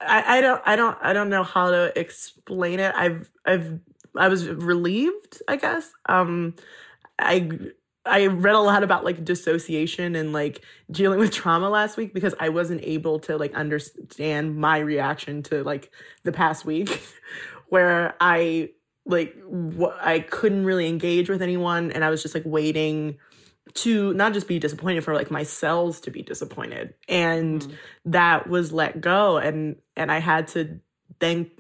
I, 0.01 0.39
I 0.39 0.41
don't 0.41 0.63
I 0.65 0.77
don't 0.77 0.97
I 1.03 1.13
don't 1.13 1.29
know 1.29 1.43
how 1.43 1.71
to 1.71 1.99
explain 1.99 2.79
it. 2.79 2.95
I've 2.95 3.31
I've 3.45 3.81
I 4.17 4.29
was 4.29 4.49
relieved 4.49 5.43
I 5.49 5.57
guess. 5.57 5.91
Um 6.09 6.55
I 7.19 7.51
I 8.07 8.27
read 8.27 8.55
a 8.55 8.61
lot 8.61 8.83
about 8.83 9.05
like 9.05 9.25
dissociation 9.25 10.15
and 10.15 10.33
like 10.33 10.63
dealing 10.91 11.19
with 11.19 11.31
trauma 11.33 11.71
last 11.71 11.97
week 11.97 12.13
because 12.13 12.35
I 12.39 12.51
wasn't 12.51 12.83
able 12.83 13.19
to 13.21 13.37
like 13.37 13.55
understand 13.55 14.57
my 14.57 14.79
reaction 14.79 15.43
to 15.45 15.65
like 15.65 15.91
the 16.23 16.33
past 16.33 16.65
week 16.65 17.03
where 17.69 18.15
I 18.21 18.71
like 19.07 19.35
wh- 19.51 19.97
I 20.01 20.21
couldn't 20.21 20.65
really 20.65 20.89
engage 20.89 21.29
with 21.31 21.43
anyone 21.43 21.93
and 21.93 22.05
I 22.05 22.11
was 22.11 22.23
just 22.23 22.35
like 22.35 22.45
waiting 22.47 23.19
to 23.73 24.13
not 24.15 24.35
just 24.35 24.47
be 24.47 24.59
disappointed 24.59 25.03
for 25.03 25.15
like 25.15 25.31
my 25.31 25.43
cells 25.43 26.01
to 26.01 26.11
be 26.11 26.23
disappointed 26.23 26.95
and 27.09 27.63
mm. 27.63 27.75
that 28.05 28.49
was 28.49 28.73
let 28.73 29.01
go 29.01 29.39
and 29.39 29.77
and 29.97 30.13
I 30.13 30.19
had 30.19 30.49
to 30.49 30.79
then 31.19 31.51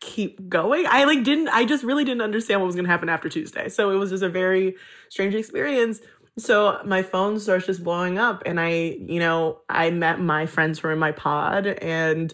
keep 0.00 0.48
going. 0.48 0.86
I 0.88 1.04
like 1.04 1.24
didn't 1.24 1.48
I 1.48 1.64
just 1.64 1.84
really 1.84 2.04
didn't 2.04 2.22
understand 2.22 2.60
what 2.60 2.66
was 2.66 2.74
going 2.74 2.84
to 2.84 2.90
happen 2.90 3.08
after 3.08 3.28
Tuesday. 3.28 3.68
So 3.68 3.90
it 3.90 3.96
was 3.96 4.10
just 4.10 4.22
a 4.22 4.28
very 4.28 4.76
strange 5.08 5.34
experience. 5.34 6.00
So 6.38 6.80
my 6.84 7.02
phone 7.02 7.38
starts 7.38 7.66
just 7.66 7.84
blowing 7.84 8.18
up 8.18 8.42
and 8.46 8.58
I, 8.58 8.96
you 9.06 9.20
know, 9.20 9.60
I 9.68 9.90
met 9.90 10.18
my 10.18 10.46
friends 10.46 10.78
who 10.78 10.88
were 10.88 10.92
in 10.92 10.98
my 10.98 11.12
pod 11.12 11.66
and 11.66 12.32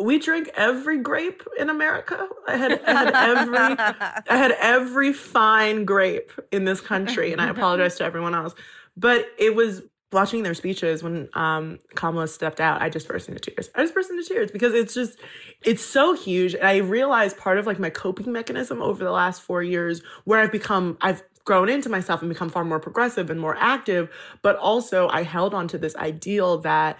we 0.00 0.18
drink 0.18 0.50
every 0.54 0.98
grape 0.98 1.42
in 1.58 1.68
America. 1.68 2.28
I 2.46 2.56
had, 2.56 2.80
I 2.84 2.92
had 2.92 3.14
every 3.14 3.58
I 3.58 4.36
had 4.36 4.52
every 4.52 5.12
fine 5.12 5.84
grape 5.84 6.32
in 6.52 6.64
this 6.64 6.80
country 6.80 7.32
and 7.32 7.40
I 7.40 7.48
apologize 7.50 7.96
to 7.96 8.04
everyone 8.04 8.34
else. 8.34 8.54
But 8.96 9.26
it 9.38 9.54
was 9.54 9.82
watching 10.14 10.42
their 10.42 10.54
speeches 10.54 11.02
when 11.02 11.28
um, 11.34 11.78
Kamala 11.94 12.28
stepped 12.28 12.60
out, 12.60 12.80
I 12.80 12.88
just 12.88 13.06
burst 13.06 13.28
into 13.28 13.40
tears. 13.40 13.70
I 13.74 13.82
just 13.82 13.94
burst 13.94 14.10
into 14.10 14.24
tears 14.24 14.50
because 14.50 14.72
it's 14.72 14.94
just, 14.94 15.18
it's 15.62 15.84
so 15.84 16.14
huge. 16.14 16.54
And 16.54 16.66
I 16.66 16.78
realized 16.78 17.36
part 17.36 17.58
of 17.58 17.66
like 17.66 17.78
my 17.78 17.90
coping 17.90 18.32
mechanism 18.32 18.80
over 18.80 19.04
the 19.04 19.10
last 19.10 19.42
four 19.42 19.62
years 19.62 20.02
where 20.24 20.40
I've 20.40 20.52
become, 20.52 20.96
I've 21.02 21.22
grown 21.44 21.68
into 21.68 21.88
myself 21.88 22.22
and 22.22 22.28
become 22.28 22.48
far 22.48 22.64
more 22.64 22.80
progressive 22.80 23.28
and 23.28 23.38
more 23.38 23.56
active. 23.58 24.08
But 24.42 24.56
also, 24.56 25.08
I 25.08 25.22
held 25.22 25.52
on 25.52 25.68
to 25.68 25.78
this 25.78 25.94
ideal 25.96 26.58
that 26.58 26.96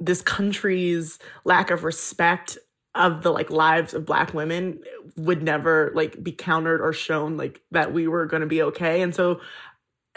this 0.00 0.22
country's 0.22 1.18
lack 1.44 1.70
of 1.70 1.84
respect 1.84 2.58
of 2.94 3.22
the 3.22 3.30
like 3.30 3.50
lives 3.50 3.94
of 3.94 4.04
black 4.04 4.34
women 4.34 4.80
would 5.16 5.42
never 5.42 5.92
like 5.94 6.22
be 6.22 6.32
countered 6.32 6.80
or 6.80 6.92
shown 6.92 7.36
like 7.36 7.60
that 7.70 7.92
we 7.92 8.08
were 8.08 8.26
going 8.26 8.40
to 8.40 8.46
be 8.46 8.62
okay 8.62 9.02
and 9.02 9.14
so 9.14 9.40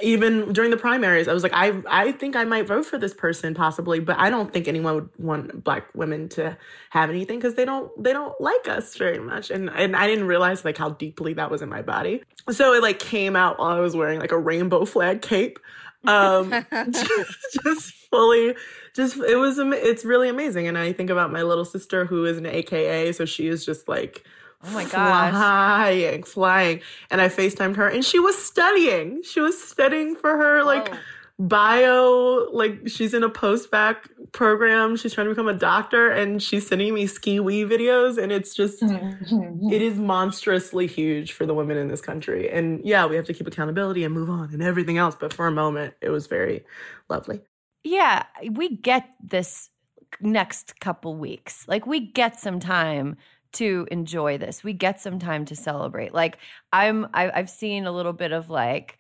even 0.02 0.54
during 0.54 0.72
the 0.72 0.78
primaries, 0.78 1.28
I 1.28 1.34
was 1.34 1.44
like, 1.44 1.54
I 1.54 1.74
I 1.88 2.12
think 2.12 2.36
I 2.36 2.44
might 2.44 2.68
vote 2.68 2.86
for 2.86 2.98
this 2.98 3.14
person 3.14 3.54
possibly, 3.54 4.00
but 4.00 4.18
I 4.18 4.30
don't 4.30 4.52
think 4.52 4.68
anyone 4.68 4.96
would 4.96 5.10
want 5.18 5.64
black 5.64 5.88
women 5.94 6.30
to 6.30 6.58
have 6.92 7.10
anything 7.10 7.40
because 7.40 7.56
they 7.56 7.66
don't 7.66 7.92
they 8.02 8.14
don't 8.14 8.40
like 8.40 8.68
us 8.68 8.96
very 8.96 9.20
much. 9.20 9.52
And 9.52 9.70
and 9.70 9.96
I 9.96 10.08
didn't 10.08 10.26
realize 10.26 10.66
like 10.66 10.78
how 10.78 10.90
deeply 10.90 11.34
that 11.34 11.52
was 11.52 11.62
in 11.62 11.70
my 11.70 11.82
body. 11.82 12.24
So 12.50 12.74
it 12.74 12.82
like 12.82 13.00
came 13.00 13.36
out 13.36 13.60
while 13.60 13.76
I 13.76 13.80
was 13.80 13.96
wearing 13.96 14.20
like 14.20 14.32
a 14.32 14.40
rainbow 14.40 14.86
flag 14.86 15.22
cape. 15.22 15.60
Um 16.06 16.52
just, 16.92 17.12
just 17.64 17.94
fully 18.10 18.56
just 18.94 19.18
it 19.18 19.38
was 19.38 19.58
it's 19.60 20.06
really 20.06 20.30
amazing. 20.30 20.68
And 20.68 20.78
I 20.78 20.94
think 20.94 21.10
about 21.10 21.32
my 21.32 21.42
little 21.42 21.66
sister 21.66 22.06
who 22.06 22.26
is 22.26 22.38
an 22.38 22.46
AKA, 22.46 23.12
so 23.14 23.26
she 23.26 23.48
is 23.48 23.66
just 23.66 23.88
like 23.88 24.24
Oh 24.64 24.72
my 24.72 24.84
gosh. 24.92 25.32
Flying, 25.32 26.24
flying. 26.24 26.82
And 27.10 27.22
I 27.22 27.30
FaceTimed 27.30 27.76
her 27.76 27.88
and 27.88 28.04
she 28.04 28.20
was 28.20 28.38
studying. 28.38 29.24
She 29.24 29.40
was 29.40 29.62
studying 29.62 30.16
for 30.16 30.38
her 30.38 30.64
like 30.64 30.92
bio, 31.40 32.48
like 32.52 32.88
she's 32.88 33.14
in 33.14 33.24
a 33.24 33.30
post-bac 33.30 34.08
program. 34.32 34.96
She's 34.96 35.14
trying 35.14 35.26
to 35.26 35.32
become 35.32 35.48
a 35.48 35.54
doctor 35.54 36.10
and 36.12 36.42
she's 36.42 36.68
sending 36.68 36.94
me 36.94 37.08
Skee-Wee 37.08 37.64
videos. 37.64 38.22
And 38.22 38.32
it's 38.32 38.54
just 38.54 38.82
it 38.84 39.82
is 39.82 39.98
monstrously 39.98 40.88
huge 40.88 41.32
for 41.34 41.46
the 41.46 41.54
women 41.54 41.78
in 41.78 41.88
this 41.88 42.02
country. 42.02 42.50
And 42.50 42.82
yeah, 42.84 43.06
we 43.06 43.16
have 43.16 43.26
to 43.26 43.34
keep 43.34 43.48
accountability 43.48 44.04
and 44.04 44.14
move 44.14 44.30
on 44.30 44.54
and 44.54 44.62
everything 44.62 44.98
else. 44.98 45.16
But 45.20 45.34
for 45.34 45.48
a 45.48 45.52
moment, 45.52 45.96
it 46.02 46.10
was 46.10 46.28
very 46.28 46.64
lovely. 47.10 47.42
Yeah, 47.84 48.26
we 48.52 48.78
get 48.78 49.10
this 49.24 49.70
next 50.20 50.80
couple 50.80 51.16
weeks. 51.16 51.68
Like 51.68 51.88
we 51.88 52.00
get 52.00 52.40
some 52.40 52.60
time 52.60 53.18
to 53.54 53.88
enjoy 53.92 54.38
this. 54.38 54.64
We 54.64 54.74
get 54.74 55.00
some 55.00 55.20
time 55.20 55.46
to 55.46 55.56
celebrate. 55.56 56.14
Like 56.14 56.38
I'm, 56.72 57.08
I, 57.14 57.32
have 57.34 57.50
seen 57.50 57.86
a 57.86 57.92
little 57.92 58.14
bit 58.14 58.32
of 58.32 58.50
like 58.50 58.98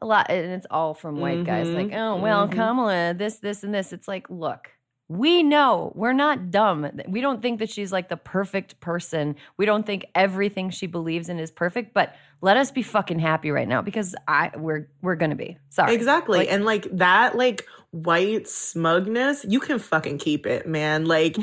a 0.00 0.06
lot, 0.06 0.30
and 0.30 0.52
it's 0.52 0.66
all 0.70 0.94
from 0.94 1.20
white 1.20 1.38
mm-hmm. 1.38 1.44
guys. 1.44 1.68
Like, 1.68 1.92
oh 1.92 2.16
well, 2.16 2.46
mm-hmm. 2.46 2.58
Kamala, 2.58 3.14
this, 3.14 3.38
this, 3.38 3.64
and 3.64 3.74
this. 3.74 3.92
It's 3.92 4.06
like, 4.06 4.30
look, 4.30 4.70
we 5.08 5.42
know 5.42 5.92
we're 5.94 6.12
not 6.12 6.50
dumb. 6.50 6.90
We 7.08 7.20
don't 7.20 7.40
think 7.40 7.60
that 7.60 7.70
she's 7.70 7.90
like 7.90 8.08
the 8.08 8.16
perfect 8.16 8.78
person. 8.78 9.36
We 9.56 9.64
don't 9.64 9.86
think 9.86 10.06
everything 10.14 10.70
she 10.70 10.86
believes 10.86 11.28
in 11.28 11.38
is 11.38 11.50
perfect. 11.50 11.94
But 11.94 12.14
let 12.42 12.56
us 12.56 12.70
be 12.70 12.82
fucking 12.82 13.18
happy 13.18 13.50
right 13.50 13.66
now 13.66 13.80
because 13.80 14.14
I 14.26 14.52
we're 14.54 14.88
we're 15.00 15.16
gonna 15.16 15.34
be 15.34 15.56
sorry 15.70 15.94
exactly. 15.94 16.40
Like, 16.40 16.52
and 16.52 16.64
like 16.64 16.86
that, 16.98 17.36
like 17.36 17.66
white 17.90 18.48
smugness, 18.48 19.44
you 19.48 19.60
can 19.60 19.78
fucking 19.78 20.18
keep 20.18 20.46
it, 20.46 20.68
man. 20.68 21.06
Like 21.06 21.36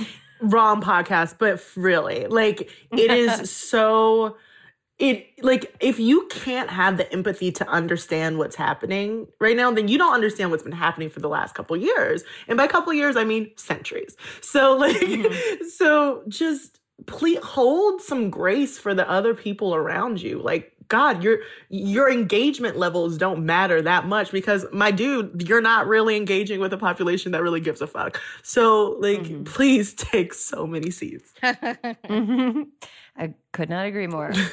wrong 0.50 0.82
podcast, 0.82 1.36
but 1.38 1.64
really, 1.76 2.28
like 2.28 2.70
it 2.92 3.12
is 3.12 3.52
so 3.70 4.38
it 4.98 5.28
like 5.44 5.76
if 5.82 6.00
you 6.00 6.26
can't 6.28 6.70
have 6.70 6.98
the 6.98 7.12
empathy 7.12 7.52
to 7.52 7.68
understand 7.68 8.38
what's 8.38 8.56
happening 8.56 9.28
right 9.42 9.58
now 9.58 9.70
then 9.70 9.90
you 9.90 9.98
don't 9.98 10.14
understand 10.14 10.52
what's 10.52 10.64
been 10.64 10.72
happening 10.72 11.10
for 11.10 11.20
the 11.20 11.28
last 11.28 11.54
couple 11.54 11.76
years. 11.76 12.24
And 12.48 12.58
by 12.58 12.68
couple 12.68 12.94
years 12.94 13.18
i 13.18 13.24
mean 13.24 13.52
centuries. 13.58 14.16
So 14.42 14.76
like 14.78 14.96
mm-hmm. 14.96 15.68
so 15.68 16.24
just 16.28 16.80
please 17.08 17.40
hold 17.44 18.02
some 18.02 18.30
grace 18.30 18.78
for 18.78 18.94
the 18.94 19.10
other 19.10 19.34
people 19.34 19.76
around 19.76 20.22
you. 20.22 20.42
Like 20.42 20.72
God, 20.88 21.24
your 21.24 21.40
your 21.70 22.10
engagement 22.10 22.78
levels 22.78 23.18
don't 23.18 23.46
matter 23.46 23.82
that 23.82 24.08
much 24.08 24.32
because 24.32 24.66
my 24.72 24.92
dude, 24.92 25.48
you're 25.48 25.62
not 25.62 25.88
really 25.88 26.16
engaging 26.16 26.60
with 26.60 26.74
a 26.74 26.78
population 26.78 27.32
that 27.32 27.42
really 27.42 27.60
gives 27.60 27.82
a 27.82 27.88
fuck. 27.88 28.22
So 28.44 28.98
like 29.00 29.20
mm-hmm. 29.20 29.44
please 29.44 29.94
take 29.94 30.34
so 30.34 30.66
many 30.68 30.92
seats. 30.92 31.34
mm-hmm. 31.44 32.64
I 33.18 33.34
could 33.54 33.70
not 33.70 33.86
agree 33.86 34.08
more. 34.08 34.34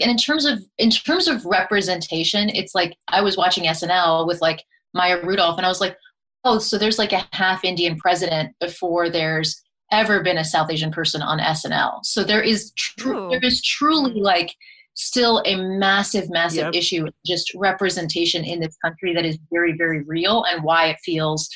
And 0.00 0.10
in 0.10 0.16
terms 0.16 0.46
of 0.46 0.60
in 0.78 0.90
terms 0.90 1.28
of 1.28 1.44
representation, 1.44 2.48
it's 2.48 2.74
like 2.74 2.96
I 3.08 3.20
was 3.20 3.36
watching 3.36 3.64
SNL 3.64 4.26
with 4.26 4.40
like 4.40 4.64
Maya 4.94 5.20
Rudolph 5.22 5.58
and 5.58 5.66
I 5.66 5.68
was 5.68 5.80
like, 5.80 5.96
"Oh, 6.44 6.58
so 6.58 6.78
there's 6.78 6.98
like 6.98 7.12
a 7.12 7.26
half 7.32 7.64
Indian 7.64 7.96
president 7.98 8.54
before 8.58 9.10
there's 9.10 9.60
ever 9.90 10.22
been 10.22 10.38
a 10.38 10.44
South 10.44 10.70
Asian 10.70 10.90
person 10.90 11.20
on 11.20 11.38
SNL." 11.40 12.04
So 12.04 12.24
there 12.24 12.42
is 12.42 12.72
true 12.72 13.28
there 13.30 13.44
is 13.44 13.62
truly 13.62 14.20
like 14.20 14.54
still 14.94 15.42
a 15.46 15.56
massive, 15.56 16.30
massive 16.30 16.66
yep. 16.66 16.74
issue, 16.74 17.08
just 17.24 17.52
representation 17.54 18.44
in 18.44 18.60
this 18.60 18.76
country 18.84 19.14
that 19.14 19.24
is 19.24 19.38
very, 19.52 19.76
very 19.76 20.02
real 20.02 20.44
and 20.44 20.62
why 20.62 20.86
it 20.86 20.98
feels, 21.04 21.48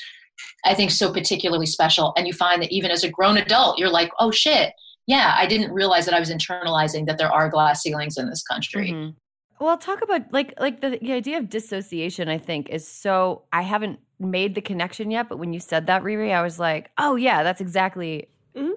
I 0.65 0.75
think, 0.75 0.91
so 0.91 1.13
particularly 1.13 1.67
special. 1.67 2.13
And 2.17 2.27
you 2.27 2.33
find 2.33 2.63
that 2.63 2.73
even 2.73 2.91
as 2.91 3.05
a 3.05 3.11
grown 3.11 3.37
adult, 3.37 3.79
you're 3.79 3.91
like, 3.91 4.11
oh 4.19 4.31
shit, 4.31 4.73
yeah, 5.07 5.35
I 5.37 5.47
didn't 5.47 5.73
realize 5.73 6.05
that 6.07 6.15
I 6.15 6.21
was 6.21 6.31
internalizing 6.31 7.07
that 7.07 7.19
there 7.19 7.33
are 7.33 7.49
glass 7.49 7.83
ceilings 7.83 8.19
in 8.19 8.29
this 8.29 8.43
country. 8.43 8.91
Mm-hmm. 8.91 9.11
Well, 9.59 9.79
talk 9.79 10.03
about 10.03 10.33
like 10.33 10.53
like 10.61 10.81
the, 10.81 10.99
the 11.01 11.13
idea 11.13 11.39
of 11.39 11.49
dissociation. 11.49 12.29
I 12.29 12.37
think 12.37 12.69
is 12.69 12.87
so. 12.87 13.45
I 13.53 13.63
haven't 13.63 14.01
made 14.19 14.55
the 14.55 14.61
connection 14.61 15.11
yet, 15.11 15.29
but 15.29 15.39
when 15.39 15.55
you 15.55 15.61
said 15.61 15.87
that, 15.87 16.03
Riri, 16.03 16.33
I 16.35 16.43
was 16.43 16.59
like, 16.59 16.91
oh 16.99 17.17
yeah, 17.17 17.43
that's 17.43 17.61
exactly. 17.61 18.29
Mhm. 18.55 18.75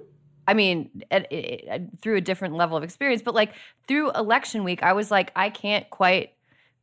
I 0.50 0.54
mean, 0.56 0.89
it, 1.12 1.28
it- 1.32 1.89
through 2.02 2.16
a 2.18 2.22
different 2.22 2.56
level 2.56 2.76
of 2.76 2.84
experience, 2.84 3.22
but 3.22 3.36
like 3.36 3.54
through 3.88 4.12
election 4.12 4.64
week, 4.64 4.82
I 4.84 4.93
was 4.93 5.12
like, 5.12 5.32
I 5.36 5.50
can't 5.50 5.88
quite 5.89 6.34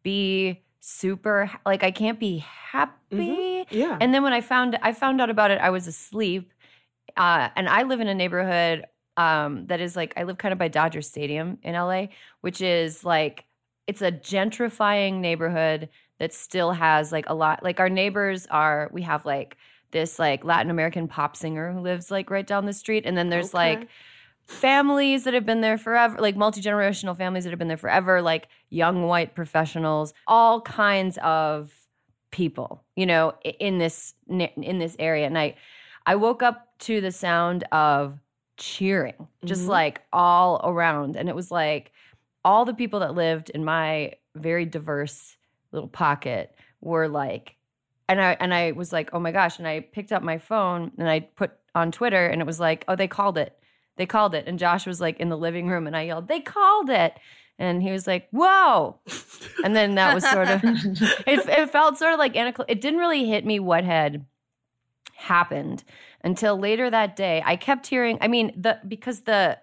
be 0.03 0.63
super 0.81 1.51
like 1.67 1.83
I 1.83 1.91
can't 1.91 2.21
be 2.21 2.39
happy. 2.39 3.67
Yeah. 3.71 3.99
And 4.01 4.15
then 4.15 4.23
when 4.23 4.33
I 4.33 4.41
found 4.41 4.79
I 4.83 4.93
found 4.93 5.21
out 5.21 5.31
about 5.31 5.51
it, 5.51 5.61
I 5.61 5.71
was 5.71 5.87
asleep. 5.89 6.53
Uh, 7.17 7.49
and 7.57 7.69
I 7.69 7.83
live 7.83 8.01
in 8.01 8.09
a 8.09 8.15
neighborhood 8.15 8.85
um, 9.17 9.67
that 9.67 9.81
is 9.81 9.97
like 9.97 10.13
I 10.17 10.23
live 10.23 10.39
kind 10.39 10.53
of 10.53 10.59
by 10.59 10.69
Dodger 10.69 11.03
Stadium 11.03 11.59
in 11.63 11.75
LA, 11.75 12.07
which 12.43 12.61
is 12.61 13.05
like 13.05 13.45
it's 13.89 14.03
a 14.03 14.13
gentrifying 14.13 15.15
neighborhood 15.21 15.89
that 16.21 16.33
still 16.33 16.73
has 16.73 17.11
like 17.13 17.29
a 17.29 17.35
lot 17.35 17.63
like 17.65 17.81
our 17.81 17.89
neighbors 17.91 18.47
are 18.47 18.89
we 18.93 19.03
have 19.03 19.25
like 19.27 19.57
this 19.97 20.19
like 20.19 20.45
Latin 20.45 20.71
American 20.71 21.09
pop 21.09 21.37
singer 21.37 21.73
who 21.73 21.81
lives 21.81 22.11
like 22.11 22.29
right 22.31 22.47
down 22.47 22.67
the 22.67 22.73
street 22.73 23.05
and 23.07 23.17
then 23.17 23.29
there's 23.31 23.55
Okay. 23.55 23.73
like 23.77 23.89
families 24.47 25.25
that 25.25 25.35
have 25.35 25.47
been 25.47 25.61
there 25.61 25.79
forever, 25.79 26.17
like 26.21 26.37
multi 26.37 26.61
generational 26.61 27.17
families 27.17 27.45
that 27.45 27.51
have 27.51 27.59
been 27.59 27.69
there 27.69 27.77
forever, 27.77 28.23
like 28.23 28.49
young 28.71 29.03
white 29.05 29.35
professionals, 29.35 30.15
all 30.27 30.61
kinds 30.61 31.19
of 31.23 31.73
people, 32.31 32.85
you 32.95 33.07
know, 33.07 33.33
in 33.59 33.79
this 33.79 34.15
in 34.29 34.79
this 34.79 34.97
area. 34.99 35.27
And 35.27 35.39
I, 35.39 35.55
I 36.05 36.15
woke 36.17 36.43
up 36.43 36.69
to 36.81 37.01
the 37.01 37.11
sound 37.11 37.65
of 37.73 38.21
cheering, 38.57 39.27
just 39.45 39.65
Mhm. 39.65 39.69
like 39.69 40.03
all 40.13 40.61
around, 40.63 41.17
and 41.17 41.29
it 41.29 41.35
was 41.35 41.51
like 41.51 41.93
all 42.45 42.65
the 42.65 42.75
people 42.75 43.01
that 43.01 43.15
lived 43.15 43.51
in 43.51 43.65
my 43.65 44.13
very 44.37 44.65
diverse 44.65 45.37
little 45.73 45.89
pocket 45.89 46.55
were 46.81 47.09
like 47.09 47.56
and 48.09 48.21
I 48.21 48.37
and 48.41 48.53
I 48.55 48.73
was 48.73 48.93
like, 48.93 49.11
"Oh 49.13 49.19
my 49.21 49.33
gosh." 49.33 49.59
And 49.59 49.67
I 49.67 49.81
picked 49.81 50.13
up 50.13 50.23
my 50.23 50.39
phone 50.39 50.93
and 50.99 51.09
I 51.09 51.21
put 51.21 51.53
on 51.75 51.93
Twitter 51.93 52.27
and 52.27 52.41
it 52.41 52.47
was 52.47 52.61
like, 52.61 52.85
"Oh, 52.89 52.97
they 52.97 53.09
called 53.09 53.39
it. 53.39 53.59
They 53.97 54.07
called 54.07 54.35
it." 54.35 54.47
And 54.47 54.59
Josh 54.59 54.87
was 54.87 55.01
like 55.01 55.19
in 55.21 55.29
the 55.29 55.37
living 55.39 55.69
room 55.69 55.87
and 55.87 55.97
I 55.97 56.03
yelled, 56.03 56.29
"They 56.29 56.41
called 56.41 56.91
it." 56.91 57.15
And 57.59 57.83
he 57.83 57.91
was 57.91 58.07
like, 58.07 58.29
"Whoa." 58.31 59.01
And 59.65 59.75
then 59.75 59.95
that 59.97 60.15
was 60.15 60.29
sort 60.29 60.49
of 60.51 60.63
it, 60.65 61.49
it 61.49 61.71
felt 61.71 61.99
sort 61.99 62.13
of 62.13 62.19
like 62.19 62.37
it 62.37 62.81
didn't 62.81 63.01
really 63.01 63.27
hit 63.27 63.45
me 63.45 63.59
what 63.59 63.85
had 63.85 64.27
happened 65.15 65.85
until 66.23 66.59
later 66.59 66.91
that 66.91 67.17
day. 67.17 67.43
I 67.45 67.57
kept 67.57 67.87
hearing, 67.87 68.19
I 68.21 68.29
mean, 68.29 68.53
the 68.57 68.79
because 68.87 69.23
the 69.23 69.59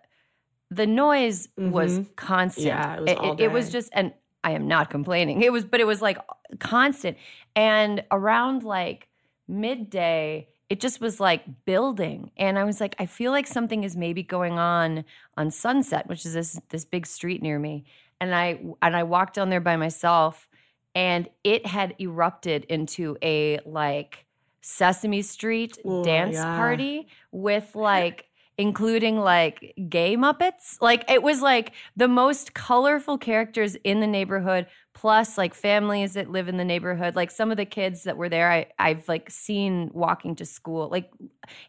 the 0.72 0.88
noise 0.88 1.50
was 1.58 2.00
Mhm. 2.00 2.16
constant. 2.16 2.66
Yeah, 2.66 2.96
it 2.96 3.02
was 3.02 3.12
it, 3.12 3.39
it 3.44 3.52
was 3.52 3.70
just 3.72 3.89
and 3.94 4.14
I 4.44 4.52
am 4.52 4.68
not 4.68 4.89
complaining. 4.89 5.41
It 5.41 5.52
was 5.52 5.66
but 5.66 5.80
it 5.80 5.88
was 5.88 6.02
like 6.02 6.18
constant. 6.60 7.18
And 7.56 8.04
around 8.12 8.64
like 8.64 9.08
midday, 9.48 10.48
it 10.70 10.80
just 10.80 11.02
was 11.02 11.20
like 11.20 11.66
building. 11.66 12.32
And 12.38 12.58
I 12.58 12.64
was 12.64 12.82
like, 12.82 12.96
I 13.00 13.06
feel 13.06 13.32
like 13.32 13.48
something 13.48 13.84
is 13.84 13.96
maybe 13.96 14.24
going 14.24 14.58
on 14.58 15.06
on 15.38 15.52
Sunset, 15.52 16.08
which 16.08 16.26
is 16.26 16.34
this 16.34 16.60
this 16.70 16.86
big 16.86 17.06
street 17.06 17.41
near 17.41 17.60
me. 17.60 17.86
And 18.20 18.34
I 18.34 18.60
and 18.82 18.96
I 18.96 19.04
walked 19.04 19.36
down 19.36 19.50
there 19.50 19.62
by 19.62 19.76
myself 19.76 20.48
and 20.96 21.28
it 21.44 21.66
had 21.66 21.96
erupted 22.00 22.66
into 22.66 23.18
a 23.24 23.60
like 23.66 24.26
Sesame 24.62 25.22
Street 25.22 25.78
Ooh, 25.86 26.04
dance 26.04 26.36
yeah. 26.36 26.56
party 26.56 27.08
with 27.32 27.76
like 27.76 28.26
including 28.58 29.20
like 29.20 29.74
gay 29.89 30.16
Muppets. 30.16 30.78
Like 30.82 31.10
it 31.10 31.24
was 31.24 31.41
like 31.41 31.72
the 31.95 32.08
most 32.08 32.54
colorful 32.54 33.18
characters 33.18 33.76
in 33.84 33.99
the 33.99 34.08
neighborhood, 34.08 34.68
plus 34.93 35.38
like 35.38 35.54
families 35.54 36.14
that 36.14 36.30
live 36.30 36.47
in 36.47 36.58
the 36.58 36.66
neighborhood. 36.66 37.16
Like 37.16 37.32
some 37.32 37.51
of 37.51 37.58
the 37.58 37.66
kids 37.66 38.04
that 38.04 38.18
were 38.18 38.30
there, 38.30 38.51
I, 38.51 38.68
I've 38.78 39.08
like 39.08 39.30
seen 39.30 39.89
walking 39.93 40.36
to 40.36 40.45
school. 40.45 40.89
Like 40.89 41.10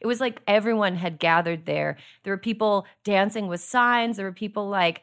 it 0.01 0.07
was 0.07 0.20
like 0.20 0.41
everyone 0.47 0.97
had 0.97 1.18
gathered 1.18 1.66
there. 1.66 1.97
There 2.22 2.32
were 2.32 2.39
people 2.39 2.87
dancing 3.03 3.47
with 3.49 3.61
signs. 3.61 4.16
There 4.16 4.26
were 4.26 4.32
people 4.32 4.68
like 4.68 5.03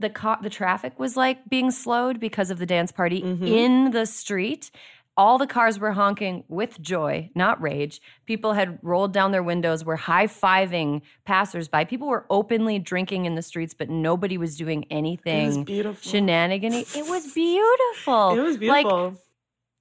the 0.00 0.10
car, 0.10 0.38
the 0.42 0.50
traffic 0.50 0.98
was 0.98 1.16
like 1.16 1.48
being 1.48 1.70
slowed 1.70 2.18
because 2.18 2.50
of 2.50 2.58
the 2.58 2.66
dance 2.66 2.90
party 2.92 3.22
Mhm. 3.22 3.46
in 3.48 3.90
the 3.92 4.04
street. 4.04 4.70
All 5.16 5.36
the 5.36 5.46
cars 5.46 5.78
were 5.78 5.92
honking 5.92 6.44
with 6.48 6.80
joy, 6.80 7.30
not 7.34 7.60
rage. 7.60 8.00
People 8.24 8.54
had 8.54 8.78
rolled 8.82 9.12
down 9.12 9.30
their 9.30 9.42
windows, 9.42 9.84
were 9.84 9.96
high 9.96 10.26
fiving 10.26 11.02
passersby. 11.26 11.84
People 11.84 12.08
were 12.08 12.24
openly 12.30 12.78
drinking 12.78 13.26
in 13.26 13.34
the 13.34 13.42
streets, 13.42 13.74
but 13.74 13.90
nobody 13.90 14.38
was 14.38 14.56
doing 14.56 14.86
anything 14.90 15.44
It 15.44 15.46
was 15.58 15.64
beautiful. 15.64 16.10
shenanigan. 16.10 16.72
It 16.96 17.06
was 17.08 17.30
beautiful. 17.34 18.38
It 18.38 18.42
was 18.42 18.58
Like, 18.60 18.86
beautiful. 18.86 19.20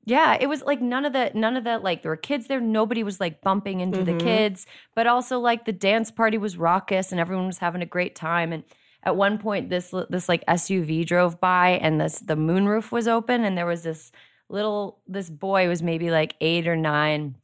yeah, 0.06 0.38
it 0.40 0.48
was 0.48 0.64
like 0.64 0.82
none 0.82 1.06
of 1.06 1.14
the 1.14 1.32
none 1.34 1.56
of 1.56 1.64
the 1.64 1.80
like 1.80 2.02
there 2.02 2.12
were 2.12 2.18
kids 2.18 2.48
there. 2.48 2.60
Nobody 2.60 3.02
was 3.02 3.22
like 3.22 3.42
bumping 3.42 3.80
into 3.80 4.04
the 4.04 4.14
Mhm. 4.14 4.20
kids, 4.20 4.66
but 4.96 5.08
also 5.08 5.40
like 5.40 5.64
the 5.64 5.72
dance 5.72 6.12
party 6.12 6.38
was 6.38 6.58
raucous 6.58 7.12
and 7.14 7.22
everyone 7.22 7.48
was 7.48 7.60
having 7.60 7.82
a 7.82 7.86
great 7.86 8.16
time. 8.16 8.52
And 8.52 8.64
at 9.04 9.16
one 9.16 9.38
point, 9.38 9.70
this 9.70 9.94
this 10.10 10.28
like 10.28 10.44
SUV 10.46 11.06
drove 11.06 11.40
by 11.40 11.70
and 11.82 12.02
this 12.02 12.20
the 12.20 12.36
moonroof 12.36 12.92
was 12.92 13.08
open 13.08 13.46
and 13.46 13.58
there 13.58 13.66
was 13.66 13.84
this 13.84 14.12
little 14.52 15.00
this 15.08 15.30
boy 15.30 15.68
was 15.68 15.82
maybe 15.82 16.12
like 16.12 16.36
eight 16.42 16.68
or 16.68 16.76
nine, 16.76 17.36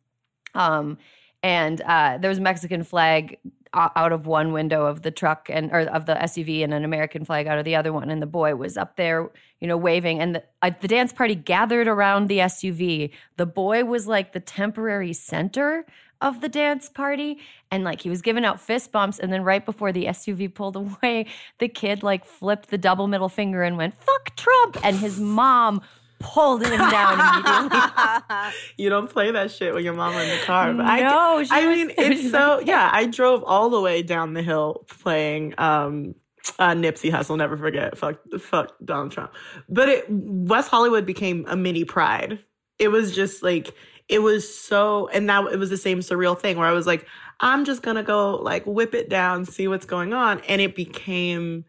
um, 0.54 0.98
and 1.44 1.82
uh, 1.82 2.18
there 2.18 2.30
was 2.30 2.38
a 2.38 2.42
Mexican 2.42 2.84
flag 2.84 3.38
out 3.74 4.12
of 4.12 4.26
one 4.26 4.54
window 4.54 4.86
of 4.86 5.02
the 5.02 5.12
truck 5.12 5.50
and 5.52 5.72
or 5.72 5.82
of 5.82 6.06
the 6.06 6.16
SUV 6.16 6.64
and 6.64 6.74
an 6.74 6.84
American 6.84 7.26
flag 7.26 7.48
out 7.48 7.60
of 7.60 7.66
the 7.66 7.76
other 7.76 7.94
one. 7.94 8.10
And 8.10 8.22
the 8.22 8.28
boy 8.28 8.56
was 8.56 8.78
up 8.78 8.96
there, 8.96 9.30
you 9.60 9.68
know, 9.68 9.78
waving. 9.78 10.20
And 10.22 10.36
the, 10.36 10.44
uh, 10.62 10.72
the 10.80 10.88
dance 10.88 11.14
party 11.14 11.36
gathered 11.36 11.88
around 11.88 12.28
the 12.28 12.40
SUV. 12.40 13.12
The 13.36 13.46
boy 13.46 13.84
was 13.86 14.08
like 14.08 14.34
the 14.34 14.40
temporary 14.40 15.14
center 15.14 15.86
of 16.22 16.42
the 16.42 16.50
dance 16.50 16.90
party 16.90 17.38
and 17.70 17.84
like 17.84 18.02
he 18.02 18.10
was 18.10 18.22
giving 18.22 18.44
out 18.44 18.60
fist 18.60 18.92
bumps 18.92 19.20
and 19.20 19.32
then 19.32 19.44
right 19.44 19.66
before 19.66 19.92
the 19.92 20.06
SUV 20.06 20.52
pulled 20.52 20.76
away 20.76 21.28
the 21.60 21.68
kid 21.68 22.02
like 22.02 22.26
flipped 22.26 22.70
the 22.70 22.78
double 22.78 23.08
middle 23.08 23.30
finger 23.30 23.62
and 23.62 23.78
went 23.78 23.94
fuck 23.94 24.36
Trump 24.36 24.78
and 24.84 24.98
his 24.98 25.20
mom 25.20 25.80
pulled 26.20 26.64
him 26.64 26.78
down 26.78 27.20
immediately 27.20 28.52
You 28.78 28.90
don't 28.90 29.10
play 29.10 29.32
that 29.32 29.52
shit 29.52 29.74
with 29.74 29.84
your 29.84 29.94
mama 29.94 30.20
in 30.22 30.30
the 30.30 30.44
car. 30.46 30.74
But 30.74 30.86
I, 30.86 31.00
no 31.02 31.44
she 31.44 31.50
I 31.52 31.66
was- 31.68 31.78
mean, 31.78 31.92
it's 31.98 32.32
so 32.32 32.58
like- 32.58 32.68
yeah. 32.68 32.90
I 32.92 33.06
drove 33.06 33.44
all 33.44 33.70
the 33.70 33.82
way 33.82 34.02
down 34.04 34.34
the 34.34 34.42
hill 34.44 34.86
playing 35.02 35.54
um, 35.58 36.16
uh, 36.60 36.72
Nipsey 36.72 37.12
Hussle. 37.12 37.38
Never 37.38 37.58
forget. 37.58 37.98
Fuck, 37.98 38.20
fuck 38.40 38.74
Donald 38.84 39.12
Trump. 39.12 39.32
But 39.70 39.90
it, 39.90 40.06
West 40.10 40.70
Hollywood 40.70 41.06
became 41.06 41.46
a 41.48 41.56
mini 41.56 41.84
Pride. 41.84 42.40
It 42.80 42.88
was 42.90 43.16
just 43.16 43.44
like 43.44 43.74
it 44.10 44.20
was 44.20 44.48
so, 44.58 45.08
and 45.10 45.26
now 45.26 45.48
it 45.48 45.58
was 45.60 45.70
the 45.70 45.78
same 45.78 46.00
surreal 46.00 46.38
thing 46.40 46.58
where 46.58 46.68
I 46.68 46.72
was 46.72 46.88
like, 46.88 47.06
I'm 47.40 47.66
just 47.66 47.82
gonna 47.82 48.04
go 48.04 48.36
like 48.38 48.66
whip 48.66 48.94
it 48.96 49.10
down, 49.10 49.46
see 49.46 49.68
what's 49.68 49.86
going 49.86 50.14
on, 50.14 50.42
and 50.48 50.62
it 50.62 50.76
became. 50.76 51.66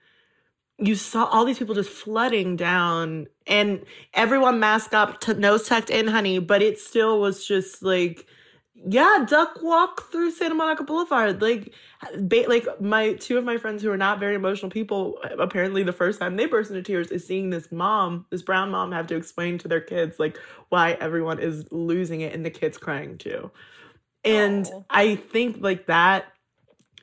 You 0.78 0.94
saw 0.94 1.24
all 1.24 1.44
these 1.44 1.58
people 1.58 1.74
just 1.74 1.90
flooding 1.90 2.56
down, 2.56 3.26
and 3.46 3.84
everyone 4.14 4.60
masked 4.60 4.94
up, 4.94 5.20
to 5.22 5.34
nose 5.34 5.66
tucked 5.68 5.90
in, 5.90 6.06
honey. 6.08 6.38
But 6.38 6.62
it 6.62 6.78
still 6.78 7.20
was 7.20 7.46
just 7.46 7.82
like 7.82 8.26
yeah, 8.86 9.24
duck 9.28 9.60
walk 9.62 10.10
through 10.12 10.30
Santa 10.30 10.54
Monica 10.54 10.84
Boulevard. 10.84 11.42
Like, 11.42 11.74
ba- 12.20 12.44
like 12.46 12.66
my 12.80 13.14
two 13.14 13.36
of 13.36 13.44
my 13.44 13.56
friends 13.58 13.82
who 13.82 13.90
are 13.90 13.96
not 13.96 14.20
very 14.20 14.36
emotional 14.36 14.70
people, 14.70 15.18
apparently 15.38 15.82
the 15.82 15.92
first 15.92 16.20
time 16.20 16.36
they 16.36 16.46
burst 16.46 16.70
into 16.70 16.82
tears 16.82 17.10
is 17.10 17.26
seeing 17.26 17.50
this 17.50 17.72
mom, 17.72 18.26
this 18.30 18.42
brown 18.42 18.70
mom, 18.70 18.92
have 18.92 19.08
to 19.08 19.16
explain 19.16 19.58
to 19.58 19.68
their 19.68 19.80
kids 19.80 20.18
like 20.20 20.38
why 20.68 20.92
everyone 21.00 21.40
is 21.40 21.66
losing 21.72 22.20
it 22.20 22.34
and 22.34 22.44
the 22.46 22.50
kids 22.50 22.78
crying 22.78 23.18
too. 23.18 23.50
And 24.24 24.66
Oh. 24.72 24.84
I 24.90 25.16
think 25.16 25.58
like 25.60 25.86
that. 25.86 26.26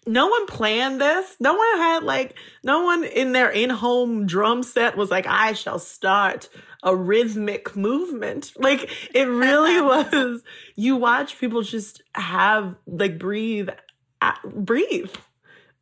No 0.08 0.28
one 0.28 0.46
planned 0.46 1.02
this. 1.02 1.36
No 1.40 1.54
one 1.54 1.78
had 1.78 2.04
like 2.04 2.38
no 2.64 2.84
one 2.84 3.04
in 3.04 3.32
their 3.32 3.50
in-home 3.50 4.28
drum 4.28 4.64
set 4.64 4.96
was 4.96 5.10
like, 5.10 5.26
I 5.28 5.54
shall 5.54 5.80
start 5.80 6.50
a 6.84 6.96
rhythmic 6.96 7.76
movement. 7.76 8.54
Like 8.56 8.90
it 9.14 9.24
really 9.24 9.82
was. 10.14 10.44
You 10.76 10.96
watch 10.96 11.40
people 11.40 11.64
just 11.64 12.02
have 12.14 12.76
like 12.86 13.18
breathe, 13.18 13.70
breathe, 14.46 15.12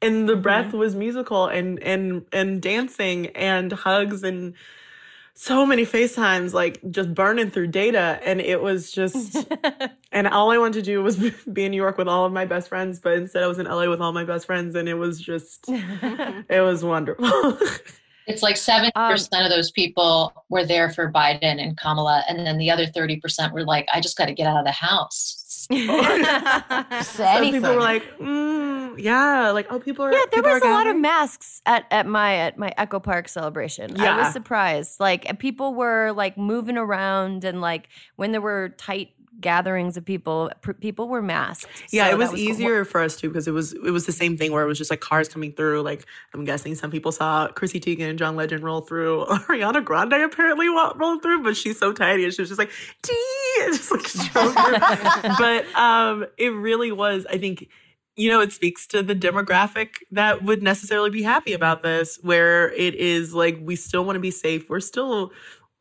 and 0.02 0.28
the 0.28 0.36
breath 0.36 0.68
mm-hmm. 0.68 0.78
was 0.78 0.96
musical 0.96 1.48
and 1.48 1.82
and 1.84 2.26
and 2.32 2.62
dancing 2.62 3.28
and 3.28 3.72
hugs 3.72 4.24
and 4.24 4.54
so 5.36 5.66
many 5.66 5.86
FaceTimes, 5.86 6.54
like 6.54 6.80
just 6.92 7.14
burning 7.14 7.50
through 7.50 7.68
data, 7.68 8.20
and 8.24 8.40
it 8.40 8.62
was 8.62 8.92
just. 8.92 9.36
and 10.12 10.28
all 10.28 10.52
I 10.52 10.58
wanted 10.58 10.74
to 10.76 10.82
do 10.84 11.02
was 11.02 11.18
be 11.54 11.66
in 11.66 11.72
New 11.72 11.78
York 11.78 11.98
with 11.98 12.08
all 12.08 12.26
of 12.26 12.34
my 12.34 12.46
best 12.46 12.70
friends, 12.70 13.00
but 13.00 13.14
instead 13.14 13.44
I 13.44 13.48
was 13.48 13.60
in 13.60 13.66
LA 13.66 13.90
with 13.90 14.02
all 14.02 14.14
my 14.14 14.24
best 14.24 14.46
friends, 14.46 14.76
and 14.76 14.88
it 14.88 14.96
was 14.96 15.20
just, 15.20 15.66
it 15.68 16.64
was 16.64 16.84
wonderful. 16.84 17.58
It's 18.26 18.42
like 18.42 18.56
70% 18.56 18.92
um, 18.96 19.44
of 19.44 19.50
those 19.50 19.72
people 19.72 20.34
were 20.50 20.66
there 20.66 20.90
for 20.90 21.12
Biden 21.12 21.62
and 21.62 21.78
Kamala, 21.78 22.24
and 22.30 22.40
then 22.46 22.58
the 22.58 22.72
other 22.72 22.86
30% 22.86 23.52
were 23.52 23.66
like, 23.66 23.88
I 23.94 24.00
just 24.00 24.18
got 24.18 24.28
to 24.28 24.34
get 24.34 24.48
out 24.48 24.60
of 24.60 24.66
the 24.66 24.72
house. 24.72 25.43
Masks. 25.70 27.10
Some 27.16 27.44
people 27.52 27.74
were 27.76 27.80
like, 27.82 28.04
mm, 28.18 28.98
yeah, 28.98 29.52
like 29.52 29.68
oh, 29.70 29.80
people 29.80 30.06
are. 30.06 30.14
Yeah, 30.14 30.24
there 30.32 30.44
was 30.44 30.62
a 30.62 30.70
lot 30.70 30.88
of 30.88 30.98
masks 30.98 31.62
at, 31.66 31.86
at 31.92 32.06
my 32.08 32.36
at 32.36 32.58
my 32.58 32.74
Echo 32.78 33.00
Park 33.00 33.28
celebration. 33.28 34.00
I 34.00 34.24
was 34.24 34.34
surprised. 34.34 35.00
Like 35.00 35.40
people 35.40 35.74
were 35.74 36.12
like 36.12 36.38
moving 36.38 36.78
around 36.78 37.44
and 37.44 37.62
like 37.62 37.90
when 38.16 38.32
there 38.32 38.42
were 38.42 38.70
tight 38.78 39.10
gatherings 39.42 39.98
of 39.98 40.06
people, 40.06 40.52
pr- 40.62 40.74
people 40.74 41.08
were 41.10 41.22
masked. 41.22 41.68
Yeah, 41.92 42.08
So 42.08 42.12
it 42.14 42.18
was, 42.18 42.30
cool. 42.30 42.40
easier 42.40 42.86
for 42.86 43.02
us 43.02 43.16
too 43.16 43.28
because 43.30 43.48
it 43.48 43.52
was 43.52 43.74
it 43.74 43.92
was 43.92 44.06
the 44.06 44.12
same 44.12 44.38
thing 44.38 44.52
where 44.52 44.64
it 44.64 44.68
was 44.68 44.78
just 44.78 44.90
like 44.90 45.02
cars 45.02 45.28
coming 45.28 45.52
through. 45.52 45.82
Like 45.82 46.06
I'm 46.34 46.46
guessing 46.46 46.76
some 46.76 46.92
people 46.92 47.12
saw 47.12 47.48
Chrissy 47.50 47.80
Teigen 47.80 48.10
and 48.10 48.18
John 48.20 48.36
Legend 48.36 48.64
roll 48.64 48.82
through. 48.82 49.26
Ariana 49.30 49.84
Grande 49.84 50.14
apparently 50.14 50.68
rolled 50.70 51.22
through, 51.22 51.44
but 51.44 51.58
she's 51.58 51.78
so 51.78 51.92
tiny 51.92 52.24
and 52.24 52.34
she 52.34 52.42
was 52.42 52.50
just 52.50 52.60
like 52.60 52.72
T, 53.02 53.14
and 53.64 53.74
just 53.78 53.92
like 53.92 54.02
through. 54.04 54.54
but 55.40 55.76
um, 55.76 56.26
it 56.38 56.50
really 56.50 56.92
was. 56.92 57.26
I 57.30 57.38
think 57.38 57.70
you 58.16 58.30
know 58.30 58.42
it 58.42 58.52
speaks 58.52 58.86
to 58.88 59.02
the 59.02 59.16
demographic 59.16 59.96
that 60.12 60.44
would 60.44 60.62
necessarily 60.62 61.10
be 61.10 61.24
happy 61.24 61.54
about 61.54 61.84
this, 61.84 62.20
where 62.22 62.72
it 62.74 62.96
is 62.96 63.34
like 63.34 63.58
we 63.62 63.76
still 63.76 64.06
want 64.06 64.16
to 64.16 64.22
be 64.22 64.32
safe. 64.32 64.70
We're 64.70 64.80
still 64.80 65.32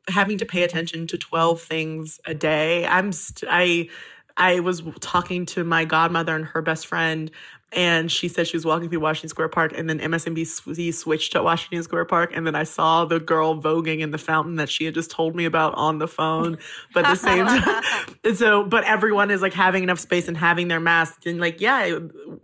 having 0.08 0.38
to 0.38 0.46
pay 0.46 0.64
attention 0.64 1.06
to 1.06 1.18
12 1.18 1.60
things 1.60 2.20
a 2.26 2.34
day. 2.34 2.86
I'm 2.86 3.12
st- 3.12 3.48
I 3.50 3.88
I 4.36 4.60
was 4.60 4.82
talking 5.00 5.46
to 5.46 5.64
my 5.64 5.84
godmother 5.84 6.34
and 6.34 6.44
her 6.46 6.62
best 6.62 6.86
friend 6.86 7.30
and 7.72 8.12
she 8.12 8.28
said 8.28 8.46
she 8.46 8.56
was 8.56 8.66
walking 8.66 8.90
through 8.90 9.00
Washington 9.00 9.28
Square 9.28 9.48
Park 9.48 9.72
and 9.76 9.88
then 9.88 9.98
MSNBC 9.98 10.92
switched 10.94 11.32
to 11.32 11.42
Washington 11.42 11.82
Square 11.82 12.04
Park 12.04 12.32
and 12.34 12.46
then 12.46 12.54
I 12.54 12.64
saw 12.64 13.04
the 13.04 13.18
girl 13.18 13.60
voguing 13.60 14.00
in 14.00 14.10
the 14.10 14.18
fountain 14.18 14.56
that 14.56 14.68
she 14.68 14.84
had 14.84 14.94
just 14.94 15.10
told 15.10 15.34
me 15.34 15.44
about 15.44 15.74
on 15.74 15.98
the 15.98 16.08
phone 16.08 16.58
but 16.92 17.04
at 17.06 17.10
the 17.10 17.16
same 17.16 17.46
time 17.46 17.82
and 18.24 18.36
so 18.36 18.64
but 18.64 18.84
everyone 18.84 19.30
is 19.30 19.42
like 19.42 19.54
having 19.54 19.82
enough 19.82 19.98
space 19.98 20.28
and 20.28 20.36
having 20.36 20.68
their 20.68 20.80
masks 20.80 21.26
and 21.26 21.40
like 21.40 21.60
yeah 21.60 21.98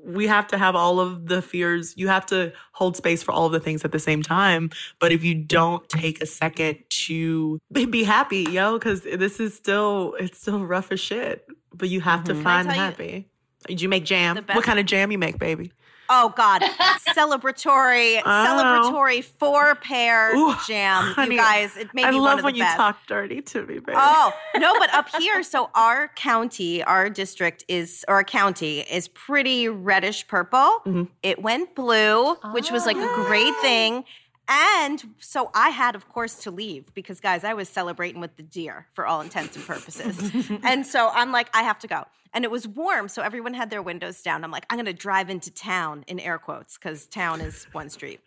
we 0.04 0.26
have 0.26 0.46
to 0.48 0.58
have 0.58 0.74
all 0.74 1.00
of 1.00 1.26
the 1.26 1.42
fears 1.42 1.94
you 1.96 2.08
have 2.08 2.24
to 2.26 2.52
hold 2.72 2.96
space 2.96 3.22
for 3.22 3.32
all 3.32 3.46
of 3.46 3.52
the 3.52 3.60
things 3.60 3.84
at 3.84 3.92
the 3.92 3.98
same 3.98 4.22
time 4.22 4.70
but 4.98 5.12
if 5.12 5.22
you 5.22 5.34
don't 5.34 5.88
take 5.88 6.22
a 6.22 6.26
second 6.26 6.78
to 6.88 7.60
be 7.72 8.04
happy 8.04 8.44
yo 8.44 8.78
because 8.78 9.02
this 9.02 9.40
is 9.40 9.54
still 9.54 10.14
it's 10.18 10.40
still 10.40 10.64
rough 10.64 10.90
as 10.90 11.00
shit 11.00 11.46
but 11.74 11.88
you 11.88 12.00
have 12.00 12.24
to 12.24 12.32
mm-hmm. 12.32 12.42
find 12.42 12.68
tell 12.68 12.76
you- 12.76 12.82
happy 12.82 13.28
did 13.66 13.80
you 13.80 13.88
make 13.88 14.04
jam 14.04 14.36
what 14.52 14.64
kind 14.64 14.78
of 14.78 14.86
jam 14.86 15.10
you 15.10 15.18
make 15.18 15.38
baby 15.38 15.72
Oh 16.10 16.32
God, 16.34 16.62
celebratory, 17.14 18.22
celebratory 18.22 19.22
four 19.22 19.74
pair 19.74 20.34
Ooh, 20.34 20.54
jam. 20.66 21.12
honey, 21.12 21.34
you 21.34 21.40
guys, 21.40 21.76
it 21.76 21.92
may 21.92 22.04
i 22.04 22.10
one 22.10 22.22
love 22.22 22.38
of 22.38 22.44
when 22.46 22.54
you 22.54 22.62
best. 22.62 22.76
talk 22.78 22.98
dirty 23.06 23.42
to 23.42 23.60
me 23.66 23.74
baby 23.74 23.92
Oh, 23.94 24.32
no, 24.56 24.72
but 24.78 24.92
up 24.94 25.08
here, 25.18 25.42
so 25.42 25.68
our 25.74 26.08
county, 26.16 26.82
our 26.82 27.10
district 27.10 27.64
is, 27.68 28.06
or 28.08 28.14
our 28.16 28.24
county 28.24 28.80
is 28.80 29.08
pretty 29.08 29.68
reddish 29.68 30.26
purple. 30.26 30.80
Mhm. 30.86 31.08
It 31.22 31.42
went 31.42 31.74
blue, 31.74 32.36
which 32.52 32.70
was 32.70 32.86
like 32.86 32.96
a 32.96 33.14
great 33.26 33.54
thing. 33.60 34.04
And 34.48 35.02
so 35.20 35.50
I 35.54 35.68
had, 35.68 35.94
of 35.94 36.08
course, 36.08 36.36
to 36.44 36.50
leave 36.50 36.94
because, 36.94 37.20
guys, 37.20 37.44
I 37.44 37.52
was 37.52 37.68
celebrating 37.68 38.20
with 38.20 38.36
the 38.36 38.42
deer 38.42 38.86
for 38.94 39.06
all 39.06 39.20
intents 39.20 39.56
and 39.56 39.66
purposes. 39.66 40.50
and 40.62 40.86
so 40.86 41.10
I'm 41.12 41.32
like, 41.32 41.50
I 41.54 41.62
have 41.62 41.78
to 41.80 41.86
go. 41.86 42.04
And 42.32 42.44
it 42.44 42.50
was 42.50 42.66
warm, 42.66 43.08
so 43.08 43.22
everyone 43.22 43.54
had 43.54 43.70
their 43.70 43.82
windows 43.82 44.22
down. 44.22 44.44
I'm 44.44 44.50
like, 44.50 44.64
I'm 44.70 44.76
going 44.76 44.86
to 44.86 44.92
drive 44.92 45.30
into 45.30 45.50
town 45.50 46.04
in 46.06 46.18
air 46.18 46.38
quotes 46.38 46.78
because 46.78 47.06
town 47.06 47.40
is 47.40 47.66
one 47.72 47.90
street. 47.90 48.20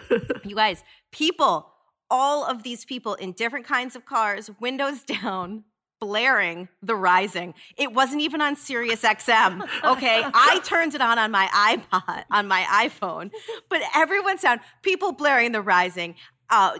you 0.44 0.56
guys, 0.56 0.82
people, 1.10 1.70
all 2.10 2.44
of 2.44 2.62
these 2.62 2.84
people 2.84 3.14
in 3.14 3.32
different 3.32 3.66
kinds 3.66 3.96
of 3.96 4.04
cars, 4.06 4.50
windows 4.60 5.02
down, 5.22 5.64
blaring 6.00 6.68
The 6.82 6.94
Rising. 6.96 7.54
It 7.76 7.92
wasn't 7.92 8.20
even 8.22 8.40
on 8.40 8.56
Sirius 8.56 9.02
XM. 9.02 9.62
Okay, 9.84 10.22
I 10.34 10.60
turned 10.64 10.94
it 10.94 11.00
on 11.00 11.18
on 11.18 11.30
my 11.30 11.46
iPod, 11.92 12.24
on 12.30 12.48
my 12.48 12.62
iPhone, 12.62 13.30
but 13.68 13.80
everyone 13.94 14.38
sound 14.38 14.60
people 14.82 15.12
blaring 15.12 15.52
The 15.52 15.62
Rising. 15.62 16.14
Uh, 16.50 16.78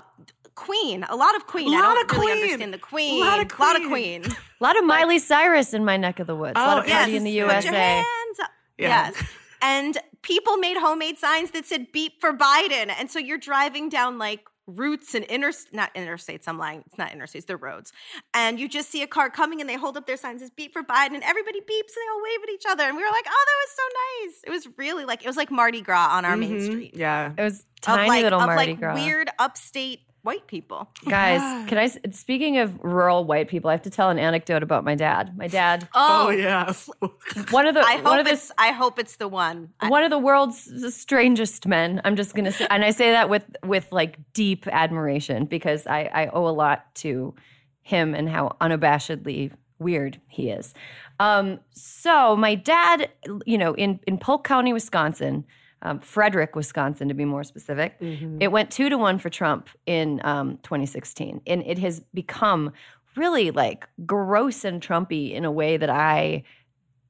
Queen, 0.54 1.04
a 1.10 1.16
lot 1.16 1.36
of 1.36 1.46
Queen. 1.46 1.68
A 1.68 1.70
Lot 1.70 1.82
don't 1.82 2.10
of 2.10 2.16
really 2.16 2.26
Queen. 2.32 2.42
understand 2.44 2.72
the 2.74 2.78
Queen. 2.78 3.20
Lot 3.20 3.40
of 3.52 3.58
lot 3.58 3.76
of 3.76 3.82
Queen. 3.88 4.22
Queen. 4.22 4.36
A 4.60 4.64
lot 4.64 4.78
of 4.78 4.84
Miley 4.84 5.18
Cyrus 5.18 5.74
in 5.74 5.84
my 5.84 5.98
neck 5.98 6.18
of 6.18 6.26
the 6.26 6.34
woods. 6.34 6.54
a 6.56 6.60
lot 6.64 6.78
Oh, 6.78 6.80
of 6.80 6.86
party 6.86 7.14
in 7.16 7.24
the 7.24 7.30
Put 7.30 7.36
your 7.36 7.52
USA. 7.52 7.70
hands 7.76 8.38
up. 8.42 8.50
Yeah. 8.78 8.88
Yes. 9.12 9.22
And 9.60 9.98
people 10.22 10.56
made 10.56 10.78
homemade 10.78 11.18
signs 11.18 11.50
that 11.50 11.66
said 11.66 11.92
beep 11.92 12.20
for 12.22 12.32
Biden. 12.32 12.90
And 12.98 13.10
so 13.10 13.18
you're 13.18 13.36
driving 13.38 13.90
down 13.90 14.16
like 14.16 14.40
routes 14.66 15.14
and 15.14 15.24
inter 15.26 15.52
not 15.72 15.94
interstates, 15.94 16.48
I'm 16.48 16.58
lying. 16.58 16.82
It's 16.86 16.98
not 16.98 17.10
interstates, 17.12 17.46
they're 17.46 17.56
roads. 17.56 17.92
And 18.34 18.58
you 18.58 18.68
just 18.68 18.90
see 18.90 19.02
a 19.02 19.06
car 19.06 19.30
coming 19.30 19.60
and 19.60 19.70
they 19.70 19.74
hold 19.76 19.96
up 19.96 20.06
their 20.06 20.16
signs 20.16 20.42
as 20.42 20.50
beep 20.50 20.72
for 20.72 20.82
Biden 20.82 21.14
and 21.14 21.22
everybody 21.22 21.60
beeps 21.60 21.64
and 21.94 21.96
they 21.96 22.10
all 22.12 22.22
wave 22.22 22.42
at 22.42 22.48
each 22.54 22.64
other. 22.68 22.84
And 22.84 22.96
we 22.96 23.02
were 23.02 23.10
like, 23.10 23.26
oh, 23.28 23.44
that 23.46 23.56
was 23.64 23.76
so 23.76 23.82
nice. 24.26 24.42
It 24.44 24.50
was 24.50 24.78
really 24.78 25.04
like 25.04 25.22
it 25.24 25.26
was 25.28 25.36
like 25.36 25.50
Mardi 25.50 25.80
Gras 25.82 26.08
on 26.16 26.24
our 26.24 26.36
main 26.36 26.58
Mhm. 26.58 26.64
street. 26.66 26.94
yeah 26.94 27.32
It 27.36 27.42
was 27.42 27.60
Of 27.60 27.64
tiny 27.82 28.08
like, 28.08 28.22
little 28.24 28.40
of 28.40 28.46
Mardi 28.46 28.72
like 28.72 28.80
Gras. 28.80 28.94
weird 28.94 29.28
upstate 29.38 30.00
white 30.26 30.46
people. 30.46 30.90
Guys, 31.08 31.40
can 31.68 31.78
I? 31.78 31.86
Speaking 32.10 32.58
of 32.58 32.78
rural 32.82 33.24
white 33.24 33.48
people, 33.48 33.70
I 33.70 33.72
have 33.74 33.82
to 33.82 33.90
tell 33.90 34.10
an 34.10 34.18
anecdote 34.18 34.62
about 34.62 34.84
my 34.84 34.94
dad. 34.96 35.36
My 35.38 35.46
dad, 35.46 35.88
oh 35.94 36.30
yeah 36.30 36.72
one 37.50 37.66
of 37.66 37.74
the 37.74 37.80
I 37.80 37.96
one 37.96 38.04
hope 38.04 38.18
of 38.18 38.24
the 38.26 38.32
it's 38.32 38.52
I 38.58 38.72
hope 38.72 38.98
it's 38.98 39.16
the 39.16 39.28
one. 39.28 39.70
I- 39.80 39.88
one 39.88 40.02
of 40.02 40.10
the 40.10 40.18
world's 40.18 40.94
strangest 40.94 41.66
men. 41.66 42.00
I'm 42.04 42.16
just 42.16 42.34
gonna 42.34 42.52
say, 42.52 42.66
and 42.68 42.84
I 42.84 42.90
say 42.90 43.12
that 43.12 43.30
with 43.30 43.44
with 43.64 43.90
like 43.92 44.18
deep 44.32 44.66
admiration 44.66 45.46
because 45.46 45.86
I 45.86 46.10
I 46.12 46.26
owe 46.26 46.46
a 46.46 46.50
lot 46.50 46.94
to 46.96 47.34
him 47.82 48.14
and 48.14 48.28
how 48.28 48.56
unabashedly 48.60 49.52
weird 49.78 50.20
he 50.26 50.50
is. 50.50 50.74
Um, 51.20 51.60
so 51.70 52.34
my 52.36 52.56
dad, 52.56 53.10
you 53.44 53.56
know, 53.58 53.74
in 53.74 54.00
in 54.06 54.18
Polk 54.18 54.44
County, 54.44 54.72
Wisconsin, 54.72 55.44
um, 55.82 56.00
Frederic, 56.00 56.56
Wisconsin, 56.56 57.08
to 57.08 57.14
be 57.14 57.24
more 57.24 57.44
specific, 57.44 57.96
it 58.40 58.48
went 58.48 58.70
two 58.70 58.88
to 58.88 58.96
one 58.98 59.18
for 59.18 59.30
Trump 59.30 59.68
in 59.86 60.20
um, 60.24 60.58
2016, 60.62 61.42
and 61.46 61.62
it 61.66 61.78
has 61.78 62.00
become 62.14 62.72
really 63.16 63.50
like 63.50 63.88
gross 64.04 64.64
and 64.64 64.82
Trumpy 64.82 65.32
in 65.32 65.44
a 65.44 65.50
way 65.50 65.76
that 65.76 65.90
I 65.90 66.44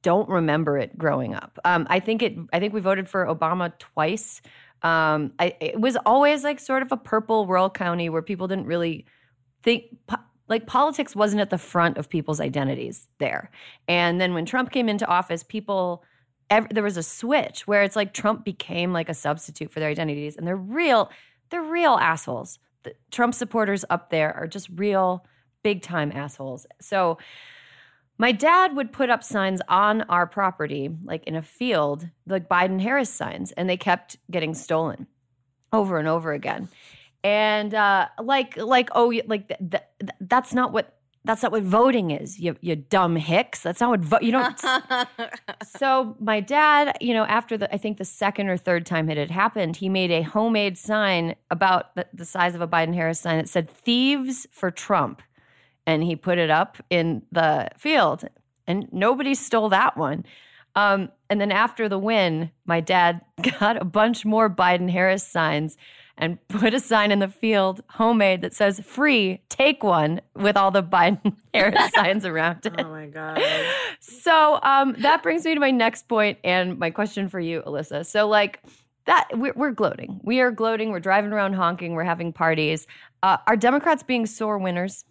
don't 0.01 0.29
remember 0.29 0.77
it 0.77 0.97
growing 0.97 1.33
up. 1.33 1.59
Um, 1.65 1.87
I 1.89 1.99
think 1.99 2.21
it. 2.21 2.37
I 2.53 2.59
think 2.59 2.73
we 2.73 2.79
voted 2.81 3.09
for 3.09 3.25
Obama 3.25 3.77
twice. 3.79 4.41
Um, 4.83 5.33
I, 5.39 5.55
it 5.59 5.79
was 5.79 5.97
always 6.05 6.43
like 6.43 6.59
sort 6.59 6.81
of 6.83 6.91
a 6.91 6.97
purple 6.97 7.47
rural 7.47 7.69
county 7.69 8.09
where 8.09 8.21
people 8.21 8.47
didn't 8.47 8.67
really 8.67 9.05
think 9.63 9.85
po- 10.07 10.21
like 10.47 10.65
politics 10.67 11.15
wasn't 11.15 11.41
at 11.41 11.49
the 11.49 11.57
front 11.57 11.97
of 11.97 12.09
people's 12.09 12.39
identities 12.39 13.07
there. 13.19 13.51
And 13.87 14.21
then 14.21 14.33
when 14.33 14.45
Trump 14.45 14.71
came 14.71 14.87
into 14.87 15.05
office, 15.05 15.43
people 15.43 16.03
ev- 16.49 16.69
there 16.69 16.83
was 16.83 16.97
a 16.97 17.03
switch 17.03 17.67
where 17.67 17.83
it's 17.83 17.95
like 17.95 18.13
Trump 18.13 18.43
became 18.43 18.93
like 18.93 19.09
a 19.09 19.13
substitute 19.13 19.71
for 19.71 19.79
their 19.79 19.89
identities, 19.89 20.35
and 20.37 20.47
they're 20.47 20.55
real. 20.55 21.09
They're 21.49 21.61
real 21.61 21.93
assholes. 21.93 22.59
The 22.83 22.93
Trump 23.11 23.33
supporters 23.33 23.85
up 23.89 24.09
there 24.09 24.33
are 24.35 24.47
just 24.47 24.69
real 24.75 25.25
big 25.63 25.81
time 25.81 26.11
assholes. 26.13 26.65
So 26.81 27.17
my 28.17 28.31
dad 28.31 28.75
would 28.75 28.91
put 28.91 29.09
up 29.09 29.23
signs 29.23 29.61
on 29.67 30.01
our 30.03 30.25
property, 30.25 30.89
like 31.03 31.23
in 31.25 31.35
a 31.35 31.41
field, 31.41 32.07
like 32.25 32.49
Biden 32.49 32.81
Harris 32.81 33.09
signs, 33.09 33.51
and 33.51 33.69
they 33.69 33.77
kept 33.77 34.17
getting 34.31 34.53
stolen 34.53 35.07
over 35.71 35.99
and 35.99 36.07
over 36.07 36.31
again. 36.33 36.67
And 37.23 37.73
uh, 37.73 38.07
like, 38.21 38.57
like, 38.57 38.89
oh, 38.93 39.13
like 39.27 39.47
th- 39.47 39.59
th- 39.59 39.83
th- 39.99 40.11
that's 40.21 40.53
not 40.53 40.71
what 40.71 40.96
that's 41.27 41.43
not 41.43 41.51
what 41.51 41.63
voting 41.63 42.11
is. 42.11 42.39
You, 42.39 42.55
you 42.61 42.75
dumb 42.75 43.15
hicks. 43.15 43.61
That's 43.61 43.79
not 43.81 43.89
what 43.89 43.99
vo- 43.99 44.19
you 44.21 44.31
don't. 44.31 44.59
so 45.77 46.15
my 46.19 46.39
dad, 46.39 46.97
you 47.01 47.13
know, 47.13 47.25
after 47.25 47.57
the 47.57 47.73
I 47.73 47.77
think 47.77 47.97
the 47.97 48.05
second 48.05 48.47
or 48.49 48.57
third 48.57 48.85
time 48.85 49.09
it 49.09 49.17
had 49.17 49.29
happened, 49.29 49.75
he 49.75 49.89
made 49.89 50.09
a 50.09 50.21
homemade 50.23 50.77
sign 50.77 51.35
about 51.51 51.93
the, 51.95 52.07
the 52.13 52.25
size 52.25 52.55
of 52.55 52.61
a 52.61 52.67
Biden 52.67 52.93
Harris 52.93 53.19
sign 53.19 53.37
that 53.37 53.49
said 53.49 53.69
"Thieves 53.69 54.47
for 54.51 54.71
Trump." 54.71 55.21
and 55.87 56.03
he 56.03 56.15
put 56.15 56.37
it 56.37 56.51
up 56.51 56.77
in 56.91 57.23
the 57.31 57.69
field 57.77 58.27
and 58.67 58.87
nobody 58.91 59.33
stole 59.33 59.69
that 59.69 59.97
one 59.97 60.23
um, 60.75 61.09
and 61.31 61.41
then 61.41 61.51
after 61.51 61.89
the 61.89 61.97
win 61.97 62.51
my 62.65 62.79
dad 62.79 63.21
got 63.59 63.81
a 63.81 63.85
bunch 63.85 64.23
more 64.25 64.49
biden 64.49 64.91
harris 64.91 65.25
signs 65.25 65.77
and 66.17 66.37
put 66.47 66.73
a 66.73 66.79
sign 66.79 67.11
in 67.11 67.19
the 67.19 67.27
field 67.27 67.81
homemade 67.89 68.41
that 68.41 68.53
says 68.53 68.79
free 68.79 69.41
take 69.49 69.83
one 69.83 70.21
with 70.35 70.57
all 70.57 70.71
the 70.71 70.83
biden 70.83 71.35
harris 71.53 71.91
signs 71.95 72.25
around 72.25 72.65
it. 72.65 72.73
Oh 72.77 72.89
my 72.89 73.07
god. 73.07 73.41
So 73.99 74.59
um, 74.63 74.95
that 74.99 75.23
brings 75.23 75.45
me 75.45 75.53
to 75.53 75.59
my 75.59 75.71
next 75.71 76.07
point 76.07 76.37
and 76.43 76.77
my 76.77 76.89
question 76.89 77.29
for 77.29 77.39
you 77.39 77.61
alyssa. 77.61 78.05
So 78.05 78.27
like 78.27 78.61
that 79.05 79.27
we're, 79.33 79.53
we're 79.55 79.71
gloating. 79.71 80.19
We 80.23 80.41
are 80.41 80.51
gloating. 80.51 80.91
We're 80.91 80.99
driving 80.99 81.31
around 81.31 81.53
honking. 81.53 81.93
We're 81.93 82.03
having 82.03 82.33
parties. 82.33 82.85
Uh, 83.23 83.37
are 83.47 83.55
democrats 83.55 84.03
being 84.03 84.25
sore 84.25 84.57
winners? 84.57 85.05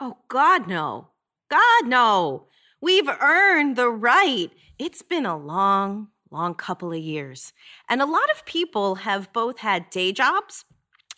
Oh, 0.00 0.16
God, 0.28 0.66
no. 0.68 1.08
God, 1.50 1.86
no. 1.86 2.46
We've 2.80 3.08
earned 3.08 3.76
the 3.76 3.88
right. 3.88 4.50
It's 4.78 5.02
been 5.02 5.24
a 5.24 5.36
long, 5.36 6.08
long 6.36 6.54
couple 6.54 6.92
of 6.92 6.98
years. 6.98 7.52
And 7.88 8.00
a 8.00 8.06
lot 8.06 8.30
of 8.30 8.44
people 8.44 8.96
have 8.96 9.32
both 9.32 9.58
had 9.58 9.90
day 9.90 10.12
jobs 10.12 10.64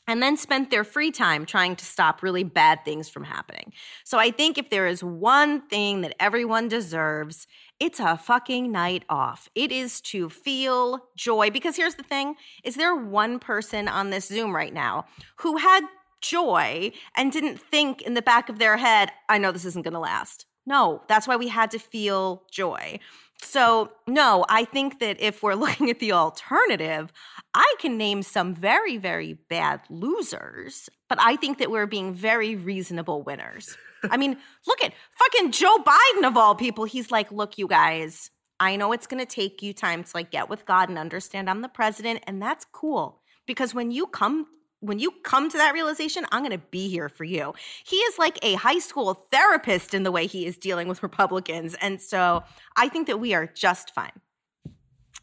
and 0.06 0.22
then 0.22 0.36
spent 0.36 0.70
their 0.70 0.84
free 0.84 1.10
time 1.10 1.44
trying 1.44 1.76
to 1.76 1.84
stop 1.84 2.22
really 2.22 2.42
bad 2.42 2.82
things 2.84 3.08
from 3.10 3.24
happening. 3.24 3.72
So 4.04 4.18
I 4.18 4.30
think 4.30 4.56
if 4.56 4.70
there 4.70 4.86
is 4.86 5.04
one 5.04 5.60
thing 5.68 6.00
that 6.00 6.16
everyone 6.18 6.66
deserves, 6.68 7.46
it's 7.78 8.00
a 8.00 8.16
fucking 8.16 8.72
night 8.72 9.04
off. 9.10 9.50
It 9.54 9.70
is 9.70 10.00
to 10.02 10.30
feel 10.30 11.00
joy 11.14 11.50
because 11.50 11.76
here's 11.76 11.96
the 11.96 12.02
thing, 12.02 12.36
is 12.64 12.76
there 12.76 12.96
one 12.96 13.38
person 13.38 13.86
on 13.86 14.10
this 14.10 14.26
Zoom 14.26 14.56
right 14.56 14.72
now 14.72 15.04
who 15.36 15.58
had 15.58 15.82
joy 16.20 16.90
and 17.14 17.30
didn't 17.30 17.60
think 17.60 18.02
in 18.02 18.14
the 18.14 18.22
back 18.22 18.48
of 18.48 18.58
their 18.58 18.78
head, 18.78 19.12
I 19.28 19.38
know 19.38 19.52
this 19.52 19.66
isn't 19.66 19.84
going 19.84 19.94
to 19.94 20.00
last. 20.00 20.46
No, 20.66 21.02
that's 21.08 21.26
why 21.26 21.36
we 21.36 21.48
had 21.48 21.70
to 21.70 21.78
feel 21.78 22.42
joy. 22.50 22.98
So, 23.40 23.92
no, 24.06 24.44
I 24.48 24.64
think 24.64 25.00
that 25.00 25.20
if 25.20 25.42
we're 25.42 25.54
looking 25.64 25.90
at 25.90 26.00
the 26.00 26.12
alternative, 26.12 27.12
I 27.54 27.74
can 27.78 27.96
name 27.96 28.22
some 28.22 28.54
very, 28.54 28.96
very 28.96 29.34
bad 29.34 29.80
losers, 29.88 30.88
but 31.08 31.18
I 31.20 31.36
think 31.36 31.58
that 31.58 31.70
we're 31.70 31.86
being 31.86 32.14
very 32.14 32.56
reasonable 32.56 33.22
winners. 33.22 33.76
I 34.10 34.16
mean, 34.16 34.36
look 34.66 34.82
at 34.84 34.92
fucking 35.16 35.52
Joe 35.52 35.78
Biden 35.78 36.26
of 36.26 36.36
all 36.36 36.54
people. 36.54 36.84
He's 36.84 37.10
like, 37.10 37.32
look, 37.32 37.58
you 37.58 37.66
guys, 37.66 38.30
I 38.60 38.76
know 38.76 38.92
it's 38.92 39.06
going 39.06 39.24
to 39.24 39.34
take 39.34 39.62
you 39.62 39.72
time 39.72 40.04
to 40.04 40.10
like 40.14 40.30
get 40.30 40.48
with 40.48 40.66
God 40.66 40.88
and 40.88 40.98
understand 40.98 41.48
I'm 41.48 41.62
the 41.62 41.68
president, 41.68 42.22
and 42.26 42.40
that's 42.40 42.66
cool 42.72 43.22
because 43.46 43.74
when 43.74 43.90
you 43.90 44.06
come 44.06 44.46
when 44.80 44.98
you 44.98 45.12
come 45.24 45.50
to 45.50 45.56
that 45.56 45.74
realization, 45.74 46.24
I'm 46.30 46.42
going 46.42 46.52
to 46.52 46.66
be 46.70 46.88
here 46.88 47.08
for 47.08 47.24
you. 47.24 47.54
He 47.84 47.96
is 47.96 48.18
like 48.18 48.38
a 48.42 48.54
high 48.54 48.78
school 48.78 49.14
therapist 49.30 49.94
in 49.94 50.02
the 50.02 50.12
way 50.12 50.26
he 50.26 50.46
is 50.46 50.56
dealing 50.56 50.88
with 50.88 51.02
Republicans. 51.02 51.74
And 51.80 52.00
so 52.00 52.44
I 52.76 52.88
think 52.88 53.06
that 53.06 53.18
we 53.18 53.34
are 53.34 53.46
just 53.46 53.94
fine. 53.94 54.12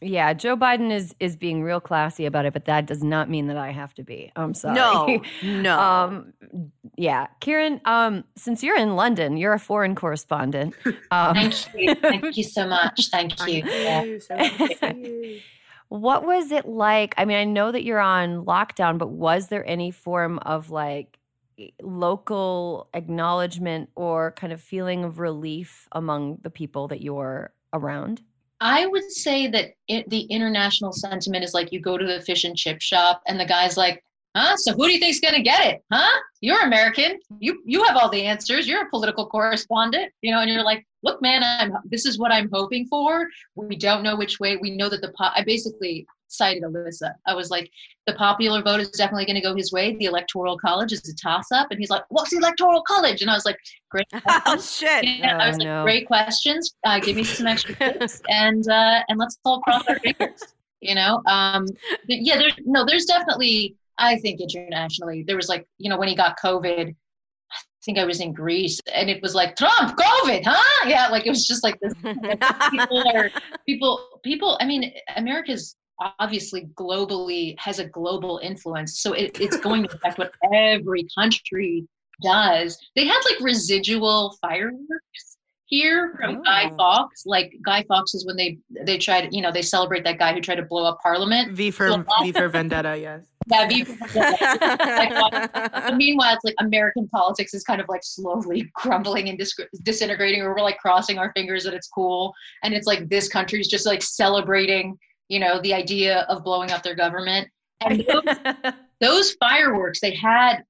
Yeah, 0.02 0.34
Joe 0.34 0.58
Biden 0.58 0.92
is 0.92 1.14
is 1.20 1.36
being 1.36 1.62
real 1.62 1.80
classy 1.80 2.26
about 2.26 2.44
it, 2.44 2.52
but 2.52 2.66
that 2.66 2.84
does 2.84 3.02
not 3.02 3.30
mean 3.30 3.46
that 3.46 3.56
I 3.56 3.70
have 3.70 3.94
to 3.94 4.02
be. 4.02 4.30
I'm 4.36 4.52
sorry. 4.52 4.74
No, 5.42 5.62
no. 5.62 5.80
um, 5.80 6.32
yeah, 6.98 7.28
Kiran. 7.40 7.80
Um, 7.86 8.24
since 8.36 8.62
you're 8.62 8.76
in 8.76 8.94
London, 8.94 9.38
you're 9.38 9.54
a 9.54 9.58
foreign 9.58 9.94
correspondent. 9.94 10.74
Um, 11.10 11.34
Thank 11.34 11.74
you. 11.74 11.94
Thank 11.94 12.36
you 12.36 12.42
so 12.42 12.66
much. 12.66 13.08
Thank 13.10 13.46
you. 13.46 13.62
Yeah. 13.64 14.18
What 15.88 16.24
was 16.24 16.50
it 16.50 16.66
like? 16.66 17.14
I 17.16 17.24
mean, 17.24 17.36
I 17.36 17.44
know 17.44 17.70
that 17.70 17.84
you're 17.84 18.00
on 18.00 18.44
lockdown, 18.44 18.98
but 18.98 19.08
was 19.08 19.48
there 19.48 19.66
any 19.68 19.90
form 19.90 20.38
of 20.40 20.70
like 20.70 21.18
local 21.80 22.88
acknowledgement 22.92 23.90
or 23.94 24.32
kind 24.32 24.52
of 24.52 24.60
feeling 24.60 25.04
of 25.04 25.18
relief 25.18 25.88
among 25.92 26.38
the 26.42 26.50
people 26.50 26.88
that 26.88 27.02
you're 27.02 27.52
around? 27.72 28.22
I 28.60 28.86
would 28.86 29.10
say 29.10 29.48
that 29.48 29.74
it, 29.86 30.08
the 30.08 30.22
international 30.22 30.92
sentiment 30.92 31.44
is 31.44 31.54
like 31.54 31.72
you 31.72 31.80
go 31.80 31.98
to 31.98 32.06
the 32.06 32.22
fish 32.22 32.44
and 32.44 32.56
chip 32.56 32.80
shop 32.80 33.22
and 33.26 33.38
the 33.38 33.44
guy's 33.44 33.76
like, 33.76 34.02
huh? 34.36 34.56
So 34.56 34.72
who 34.72 34.86
do 34.86 34.92
you 34.92 35.00
think's 35.00 35.20
gonna 35.20 35.42
get 35.42 35.66
it? 35.66 35.82
Huh? 35.92 36.20
You're 36.40 36.62
American. 36.62 37.18
You 37.38 37.62
you 37.64 37.82
have 37.84 37.96
all 37.96 38.08
the 38.08 38.22
answers. 38.22 38.68
You're 38.68 38.82
a 38.82 38.90
political 38.90 39.26
correspondent, 39.26 40.12
you 40.22 40.30
know, 40.30 40.40
and 40.40 40.50
you're 40.50 40.62
like, 40.62 40.86
look, 41.02 41.22
man, 41.22 41.42
I'm 41.42 41.72
this 41.86 42.04
is 42.04 42.18
what 42.18 42.32
I'm 42.32 42.50
hoping 42.52 42.86
for. 42.86 43.26
We 43.54 43.76
don't 43.76 44.02
know 44.02 44.16
which 44.16 44.38
way. 44.40 44.56
We 44.56 44.76
know 44.76 44.88
that 44.88 45.00
the 45.00 45.12
po- 45.18 45.32
I 45.34 45.42
basically 45.44 46.06
cited 46.28 46.62
Alyssa. 46.62 47.12
I 47.26 47.34
was 47.34 47.50
like, 47.50 47.70
the 48.06 48.14
popular 48.14 48.62
vote 48.62 48.80
is 48.80 48.90
definitely 48.90 49.26
going 49.26 49.36
to 49.36 49.42
go 49.42 49.54
his 49.54 49.72
way. 49.72 49.96
The 49.96 50.06
electoral 50.06 50.58
college 50.58 50.92
is 50.92 51.08
a 51.08 51.14
toss 51.14 51.46
up, 51.52 51.68
and 51.70 51.78
he's 51.78 51.90
like, 51.90 52.02
what's 52.08 52.30
the 52.30 52.38
electoral 52.38 52.82
college? 52.82 53.22
And 53.22 53.30
I 53.30 53.34
was 53.34 53.44
like, 53.44 53.58
great. 53.90 54.06
oh 54.12 54.60
shit! 54.60 55.04
I 55.24 55.48
was 55.48 55.58
like, 55.58 55.66
no. 55.66 55.84
great 55.84 56.06
questions. 56.06 56.74
Uh, 56.84 57.00
give 57.00 57.16
me 57.16 57.24
some 57.24 57.46
extra 57.46 57.74
tips, 57.92 58.20
and 58.28 58.68
uh, 58.68 59.02
and 59.08 59.18
let's 59.18 59.38
all 59.44 59.60
cross 59.60 59.84
our 59.88 59.98
fingers. 59.98 60.42
You 60.80 60.94
know, 60.94 61.22
um, 61.26 61.66
yeah, 62.06 62.36
there's 62.36 62.54
no, 62.64 62.84
there's 62.84 63.06
definitely. 63.06 63.76
I 63.98 64.16
think 64.18 64.40
internationally, 64.40 65.24
there 65.26 65.36
was 65.36 65.48
like, 65.48 65.66
you 65.78 65.88
know, 65.88 65.98
when 65.98 66.08
he 66.08 66.14
got 66.14 66.38
COVID, 66.42 66.88
I 66.90 67.56
think 67.84 67.98
I 67.98 68.04
was 68.04 68.20
in 68.20 68.32
Greece, 68.32 68.80
and 68.92 69.08
it 69.08 69.22
was 69.22 69.34
like 69.34 69.56
Trump, 69.56 69.96
COVID, 69.96 70.42
huh? 70.44 70.88
Yeah, 70.88 71.08
like 71.08 71.26
it 71.26 71.30
was 71.30 71.46
just 71.46 71.64
like 71.64 71.78
this. 71.80 71.94
people 72.70 73.04
are 73.14 73.30
people 73.66 74.20
people. 74.24 74.58
I 74.60 74.66
mean, 74.66 74.92
America's 75.16 75.76
obviously 76.18 76.68
globally 76.74 77.54
has 77.58 77.78
a 77.78 77.86
global 77.86 78.38
influence, 78.42 79.00
so 79.00 79.12
it, 79.12 79.40
it's 79.40 79.56
going 79.58 79.84
to 79.84 79.94
affect 79.94 80.18
what 80.18 80.32
every 80.52 81.06
country 81.16 81.86
does. 82.22 82.78
They 82.94 83.06
had 83.06 83.20
like 83.24 83.40
residual 83.40 84.36
fireworks 84.40 85.36
here 85.66 86.14
from 86.18 86.36
oh. 86.36 86.42
Guy 86.42 86.70
Oh. 86.72 86.76
Fawkes. 86.76 87.24
Like 87.26 87.52
Guy 87.64 87.84
Fawkes 87.88 88.14
is 88.14 88.26
when 88.26 88.36
they 88.36 88.58
they 88.84 88.98
tried, 88.98 89.32
you 89.32 89.42
know, 89.42 89.52
they 89.52 89.62
celebrate 89.62 90.04
that 90.04 90.18
guy 90.18 90.32
who 90.32 90.40
tried 90.40 90.56
to 90.56 90.64
blow 90.64 90.84
up 90.84 90.98
Parliament. 91.02 91.52
V 91.52 91.70
for 91.70 92.04
V 92.22 92.32
for 92.32 92.48
Vendetta, 92.48 92.96
yes. 92.98 93.35
Yeah, 93.48 93.68
be- 93.68 93.84
meanwhile, 95.96 96.34
it's 96.34 96.44
like 96.44 96.54
American 96.58 97.08
politics 97.08 97.54
is 97.54 97.62
kind 97.62 97.80
of 97.80 97.88
like 97.88 98.02
slowly 98.02 98.70
crumbling 98.74 99.28
and 99.28 99.38
dis- 99.38 99.54
disintegrating, 99.82 100.42
or 100.42 100.54
we're 100.54 100.62
like 100.62 100.78
crossing 100.78 101.18
our 101.18 101.32
fingers 101.32 101.64
that 101.64 101.74
it's 101.74 101.88
cool. 101.88 102.32
And 102.62 102.74
it's 102.74 102.86
like 102.86 103.08
this 103.08 103.28
country's 103.28 103.68
just 103.68 103.86
like 103.86 104.02
celebrating, 104.02 104.98
you 105.28 105.38
know, 105.38 105.60
the 105.62 105.74
idea 105.74 106.20
of 106.28 106.42
blowing 106.44 106.72
up 106.72 106.82
their 106.82 106.94
government. 106.96 107.48
And 107.82 108.04
those, 108.08 108.24
those 109.00 109.32
fireworks 109.38 110.00
they 110.00 110.14
had 110.14 110.64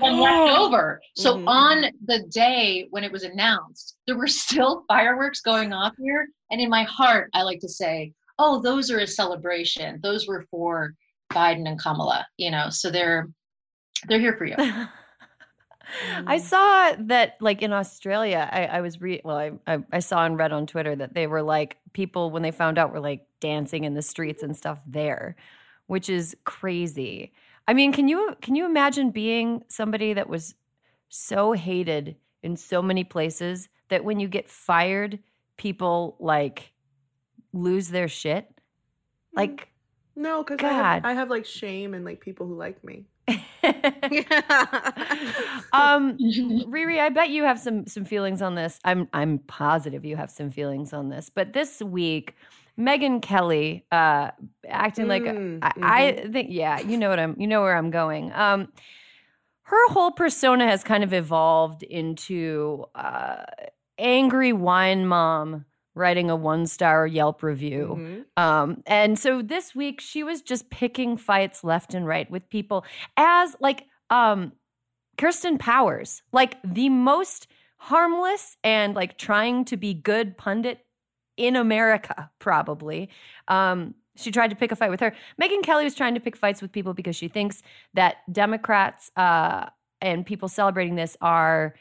some 0.00 0.20
left 0.20 0.58
over. 0.58 1.00
So 1.16 1.36
Mhm. 1.36 1.48
on 1.48 1.84
the 2.06 2.20
day 2.30 2.86
when 2.90 3.04
it 3.04 3.12
was 3.12 3.22
announced, 3.24 3.96
there 4.06 4.16
were 4.16 4.26
still 4.26 4.84
fireworks 4.88 5.40
going 5.40 5.72
off 5.72 5.94
here. 5.98 6.28
And 6.50 6.60
in 6.60 6.68
my 6.70 6.82
heart, 6.84 7.30
I 7.34 7.42
like 7.42 7.60
to 7.60 7.68
say, 7.68 8.12
oh, 8.38 8.60
those 8.60 8.90
are 8.90 8.98
a 9.00 9.06
celebration. 9.06 10.00
Those 10.02 10.26
were 10.26 10.46
for 10.50 10.94
Biden 11.32 11.68
and 11.68 11.80
Kamala, 11.80 12.26
you 12.36 12.50
know, 12.50 12.70
so 12.70 12.90
they're 12.90 13.28
they're 14.08 14.20
here 14.20 14.36
for 14.36 14.44
you. 14.44 14.56
I 16.26 16.38
saw 16.38 16.94
that, 16.98 17.36
like 17.40 17.62
in 17.62 17.72
Australia, 17.72 18.48
I, 18.50 18.64
I 18.66 18.80
was 18.80 19.00
re 19.00 19.20
well, 19.24 19.36
I, 19.36 19.52
I 19.66 19.78
I 19.92 19.98
saw 20.00 20.24
and 20.24 20.38
read 20.38 20.52
on 20.52 20.66
Twitter 20.66 20.96
that 20.96 21.14
they 21.14 21.26
were 21.26 21.42
like 21.42 21.78
people 21.92 22.30
when 22.30 22.42
they 22.42 22.50
found 22.50 22.78
out 22.78 22.92
were 22.92 23.00
like 23.00 23.26
dancing 23.40 23.84
in 23.84 23.94
the 23.94 24.02
streets 24.02 24.42
and 24.42 24.56
stuff 24.56 24.80
there, 24.86 25.36
which 25.86 26.08
is 26.08 26.36
crazy. 26.44 27.32
I 27.68 27.74
mean, 27.74 27.92
can 27.92 28.08
you 28.08 28.36
can 28.40 28.54
you 28.54 28.66
imagine 28.66 29.10
being 29.10 29.64
somebody 29.68 30.12
that 30.12 30.28
was 30.28 30.54
so 31.08 31.52
hated 31.52 32.16
in 32.42 32.56
so 32.56 32.82
many 32.82 33.04
places 33.04 33.68
that 33.88 34.04
when 34.04 34.20
you 34.20 34.28
get 34.28 34.50
fired, 34.50 35.18
people 35.56 36.16
like 36.18 36.72
lose 37.52 37.88
their 37.88 38.08
shit? 38.08 38.48
Mm-hmm. 38.48 39.38
Like, 39.38 39.68
No, 40.16 40.42
because 40.42 40.64
I, 40.64 40.72
have- 40.72 41.04
I 41.04 41.12
have 41.12 41.30
like 41.30 41.44
shame 41.44 41.92
and 41.94 42.04
like 42.04 42.20
people 42.20 42.46
who 42.46 42.54
like 42.56 42.82
me. 42.82 43.04
um, 45.72 46.16
Riri, 46.18 46.98
I 47.00 47.08
bet 47.10 47.30
you 47.30 47.44
have 47.44 47.58
some 47.58 47.86
some 47.86 48.04
feelings 48.04 48.42
on 48.42 48.54
this. 48.54 48.78
I'm 48.84 49.08
I'm 49.12 49.38
positive 49.40 50.04
you 50.04 50.16
have 50.16 50.30
some 50.30 50.50
feelings 50.50 50.92
on 50.92 51.08
this. 51.08 51.30
But 51.30 51.52
this 51.52 51.82
week, 51.82 52.34
Megyn 52.78 53.20
Kelly 53.20 53.84
uh, 53.92 54.30
acting 54.68 55.08
like 55.08 55.22
Mm, 55.24 55.58
I, 55.62 55.72
I 55.82 56.28
think 56.28 56.48
yeah, 56.50 56.80
you 56.80 56.96
know 56.96 57.08
what 57.10 57.18
I'm 57.18 57.34
you 57.38 57.46
know 57.46 57.62
where 57.62 57.76
I'm 57.76 57.90
going. 57.90 58.32
Um, 58.32 58.68
her 59.62 59.88
whole 59.90 60.12
persona 60.12 60.66
has 60.68 60.84
kind 60.84 61.02
of 61.02 61.12
evolved 61.12 61.82
into 61.82 62.84
uh, 62.94 63.42
angry 63.98 64.52
wine 64.52 65.06
mom 65.06 65.64
writing 65.96 66.30
a 66.30 66.36
one 66.36 66.66
star 66.66 67.06
Yelp 67.06 67.42
review. 67.42 67.96
Mhm. 68.36 68.42
Um, 68.42 68.82
and 68.86 69.18
so 69.18 69.42
this 69.42 69.74
week 69.74 70.00
she 70.00 70.22
was 70.22 70.42
just 70.42 70.70
picking 70.70 71.16
fights 71.16 71.64
left 71.64 71.94
and 71.94 72.06
right 72.06 72.30
with 72.30 72.48
people 72.50 72.84
as 73.16 73.56
like 73.58 73.86
um 74.10 74.52
Kirsten 75.18 75.58
Powers, 75.58 76.22
like 76.30 76.58
the 76.62 76.90
most 76.90 77.48
harmless 77.78 78.56
and 78.62 78.94
like 78.94 79.16
trying 79.18 79.64
to 79.64 79.76
be 79.76 79.94
good 79.94 80.36
pundit 80.36 80.84
in 81.36 81.56
America, 81.56 82.30
probably. 82.38 83.08
Um, 83.48 83.94
she 84.16 84.30
tried 84.30 84.48
to 84.48 84.56
pick 84.56 84.72
a 84.72 84.76
fight 84.76 84.90
with 84.90 85.00
her. 85.00 85.14
Megyn 85.40 85.62
Kelly 85.62 85.84
was 85.84 85.94
trying 85.94 86.14
to 86.14 86.20
pick 86.20 86.36
fights 86.36 86.62
with 86.62 86.72
people 86.72 86.94
because 86.94 87.16
she 87.16 87.28
thinks 87.28 87.62
that 87.94 88.16
Democrats 88.32 89.10
uh, 89.16 89.66
and 90.00 90.24
people 90.24 90.48
celebrating 90.48 90.96
this 90.96 91.16
are 91.20 91.74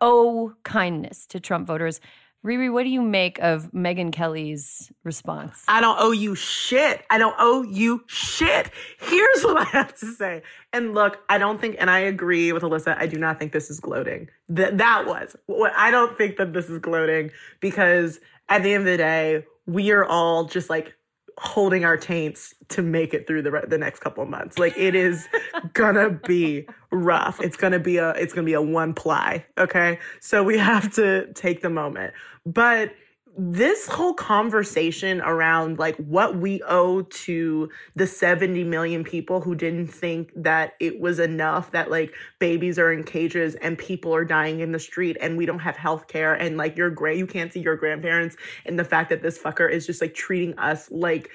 owe 0.00 0.54
kindness 0.64 1.26
to 1.26 1.40
Trump 1.40 1.66
voters. 1.66 2.00
Riri, 2.46 2.72
what 2.72 2.84
do 2.84 2.88
you 2.88 3.02
make 3.02 3.38
of 3.40 3.72
Megyn 3.72 4.12
Kelly's 4.12 4.92
response? 5.02 5.64
I 5.66 5.80
don't 5.80 5.96
owe 5.98 6.12
you 6.12 6.36
shit. 6.36 7.02
I 7.10 7.18
don't 7.18 7.34
owe 7.38 7.62
you 7.64 8.04
shit. 8.06 8.70
Here's 9.00 9.42
what 9.44 9.56
I 9.56 9.64
have 9.64 9.94
to 9.96 10.06
say. 10.06 10.42
And 10.72 10.94
look, 10.94 11.18
I 11.28 11.38
don't 11.38 11.60
think, 11.60 11.76
and 11.80 11.90
I 11.90 11.98
agree 11.98 12.52
with 12.52 12.62
Alyssa, 12.62 12.96
I 12.96 13.06
do 13.06 13.18
not 13.18 13.38
think 13.38 13.52
this 13.52 13.70
is 13.70 13.80
gloating. 13.80 14.28
That 14.48 14.78
that 14.78 15.06
was. 15.06 15.34
I 15.76 15.90
don't 15.90 16.16
think 16.16 16.36
that 16.36 16.52
this 16.52 16.70
is 16.70 16.78
gloating 16.78 17.32
because 17.60 18.20
at 18.48 18.62
the 18.62 18.72
end 18.72 18.82
of 18.82 18.92
the 18.92 18.96
day, 18.96 19.44
we 19.66 19.90
are 19.90 20.04
all 20.04 20.44
just 20.44 20.70
like 20.70 20.94
holding 21.40 21.84
our 21.84 21.96
taints 21.96 22.54
to 22.68 22.82
make 22.82 23.14
it 23.14 23.26
through 23.26 23.42
the 23.42 23.50
re- 23.50 23.64
the 23.66 23.78
next 23.78 24.00
couple 24.00 24.24
months. 24.26 24.58
Like 24.58 24.76
it 24.76 24.94
is 24.94 25.26
gonna 25.72 26.10
be 26.10 26.66
rough. 26.90 27.40
It's 27.40 27.56
gonna 27.56 27.78
be 27.78 27.96
a 27.98 28.10
it's 28.10 28.32
gonna 28.32 28.44
be 28.44 28.54
a 28.54 28.62
one 28.62 28.94
ply. 28.94 29.44
Okay, 29.56 29.98
so 30.20 30.42
we 30.42 30.58
have 30.58 30.92
to 30.94 31.32
take 31.34 31.62
the 31.62 31.70
moment. 31.70 32.14
But 32.44 32.92
this 33.40 33.86
whole 33.86 34.14
conversation 34.14 35.20
around 35.20 35.78
like 35.78 35.94
what 35.96 36.36
we 36.36 36.60
owe 36.66 37.02
to 37.02 37.70
the 37.94 38.04
70 38.04 38.64
million 38.64 39.04
people 39.04 39.40
who 39.40 39.54
didn't 39.54 39.86
think 39.86 40.32
that 40.34 40.74
it 40.80 40.98
was 40.98 41.20
enough 41.20 41.70
that 41.70 41.88
like 41.88 42.12
babies 42.40 42.80
are 42.80 42.92
in 42.92 43.04
cages 43.04 43.54
and 43.54 43.78
people 43.78 44.12
are 44.12 44.24
dying 44.24 44.58
in 44.58 44.72
the 44.72 44.78
street 44.80 45.16
and 45.20 45.36
we 45.36 45.46
don't 45.46 45.60
have 45.60 45.76
health 45.76 46.08
care 46.08 46.34
and 46.34 46.56
like 46.56 46.76
you're 46.76 46.90
gray 46.90 47.16
you 47.16 47.28
can't 47.28 47.52
see 47.52 47.60
your 47.60 47.76
grandparents 47.76 48.36
and 48.66 48.76
the 48.76 48.84
fact 48.84 49.08
that 49.08 49.22
this 49.22 49.38
fucker 49.38 49.70
is 49.70 49.86
just 49.86 50.00
like 50.00 50.14
treating 50.14 50.58
us 50.58 50.90
like 50.90 51.30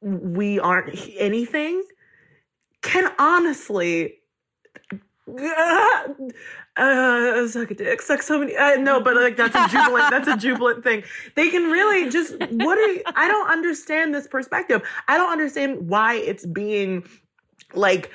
we 0.00 0.58
aren't 0.58 0.92
anything 1.16 1.84
can 2.82 3.12
honestly 3.16 4.14
uh, 6.76 7.46
suck 7.46 7.70
a 7.70 7.74
dick, 7.74 8.02
suck 8.02 8.22
so 8.22 8.38
many. 8.38 8.56
Uh, 8.56 8.76
no, 8.76 9.00
but 9.00 9.14
like 9.14 9.36
that's 9.36 9.54
a 9.54 9.68
jubilant. 9.68 10.10
that's 10.10 10.28
a 10.28 10.36
jubilant 10.36 10.82
thing. 10.82 11.04
They 11.36 11.48
can 11.50 11.70
really 11.70 12.10
just. 12.10 12.34
What 12.50 12.78
are 12.78 12.92
you? 12.92 13.02
I 13.14 13.28
don't 13.28 13.48
understand 13.50 14.14
this 14.14 14.26
perspective. 14.26 14.82
I 15.08 15.16
don't 15.16 15.30
understand 15.30 15.88
why 15.88 16.14
it's 16.14 16.44
being 16.46 17.04
like 17.74 18.10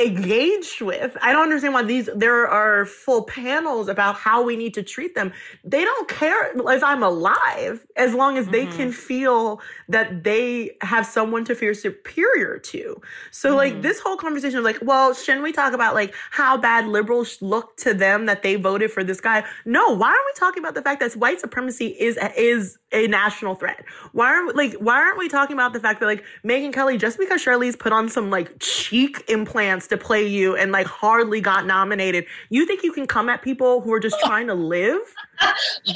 engaged 0.00 0.80
with. 0.80 1.16
I 1.22 1.32
don't 1.32 1.44
understand 1.44 1.74
why 1.74 1.82
these 1.82 2.08
there 2.14 2.46
are 2.46 2.84
full 2.84 3.24
panels 3.24 3.88
about 3.88 4.16
how 4.16 4.42
we 4.42 4.56
need 4.56 4.74
to 4.74 4.82
treat 4.82 5.14
them. 5.14 5.32
They 5.64 5.84
don't 5.84 6.08
care 6.08 6.52
if 6.54 6.84
I'm 6.84 7.02
alive 7.02 7.86
as 7.96 8.14
long 8.14 8.36
as 8.36 8.46
they 8.48 8.66
mm-hmm. 8.66 8.76
can 8.76 8.92
feel 8.92 9.60
that 9.88 10.24
they 10.24 10.76
have 10.82 11.06
someone 11.06 11.44
to 11.46 11.54
feel 11.54 11.74
superior 11.74 12.58
to. 12.58 13.00
So 13.30 13.50
mm-hmm. 13.50 13.56
like 13.56 13.82
this 13.82 14.00
whole 14.00 14.16
conversation 14.16 14.58
of 14.58 14.64
like, 14.64 14.78
well, 14.82 15.14
shouldn't 15.14 15.42
we 15.42 15.52
talk 15.52 15.72
about 15.72 15.94
like 15.94 16.14
how 16.30 16.56
bad 16.56 16.86
liberals 16.86 17.40
look 17.40 17.76
to 17.78 17.94
them 17.94 18.26
that 18.26 18.42
they 18.42 18.56
voted 18.56 18.90
for 18.90 19.02
this 19.02 19.20
guy? 19.20 19.44
No, 19.64 19.94
why 19.94 20.08
aren't 20.08 20.26
we 20.26 20.38
talking 20.38 20.62
about 20.62 20.74
the 20.74 20.82
fact 20.82 21.00
that 21.00 21.12
white 21.14 21.40
supremacy 21.40 21.86
is 21.86 22.18
is 22.36 22.78
a 22.92 23.06
national 23.06 23.54
threat? 23.54 23.84
Why 24.12 24.26
aren't 24.26 24.56
like 24.56 24.74
why 24.74 24.96
aren't 24.96 25.18
we 25.18 25.28
talking 25.28 25.54
about 25.54 25.72
the 25.72 25.80
fact 25.80 26.00
that 26.00 26.06
like 26.06 26.24
Megyn 26.44 26.72
Kelly 26.72 26.98
just 26.98 27.18
because 27.18 27.44
Charlize 27.44 27.78
put 27.78 27.92
on 27.92 28.08
some 28.08 28.30
like 28.30 28.58
cheek 28.58 29.24
implants 29.28 29.77
to 29.86 29.96
play 29.96 30.26
you 30.26 30.56
and 30.56 30.72
like 30.72 30.86
hardly 30.86 31.40
got 31.40 31.64
nominated. 31.66 32.26
You 32.50 32.66
think 32.66 32.82
you 32.82 32.92
can 32.92 33.06
come 33.06 33.28
at 33.28 33.42
people 33.42 33.80
who 33.80 33.92
are 33.92 34.00
just 34.00 34.18
trying 34.24 34.48
to 34.48 34.54
live? 34.54 35.00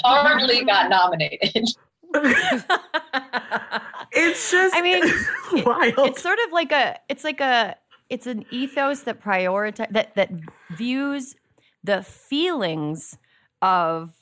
hardly 0.05 0.65
got 0.65 0.89
nominated. 0.89 1.67
it's 4.13 4.51
just 4.51 4.77
I 4.77 4.83
mean 4.83 5.03
wild. 5.65 5.95
It's 5.99 6.23
sort 6.23 6.39
of 6.47 6.53
like 6.53 6.73
a 6.73 6.99
it's 7.09 7.25
like 7.25 7.41
a 7.41 7.77
it's 8.11 8.27
an 8.27 8.45
ethos 8.51 9.01
that 9.03 9.23
prioritize 9.23 9.91
that 9.91 10.15
that 10.15 10.31
views 10.77 11.35
the 11.83 12.03
feelings 12.03 13.17
of 13.63 14.13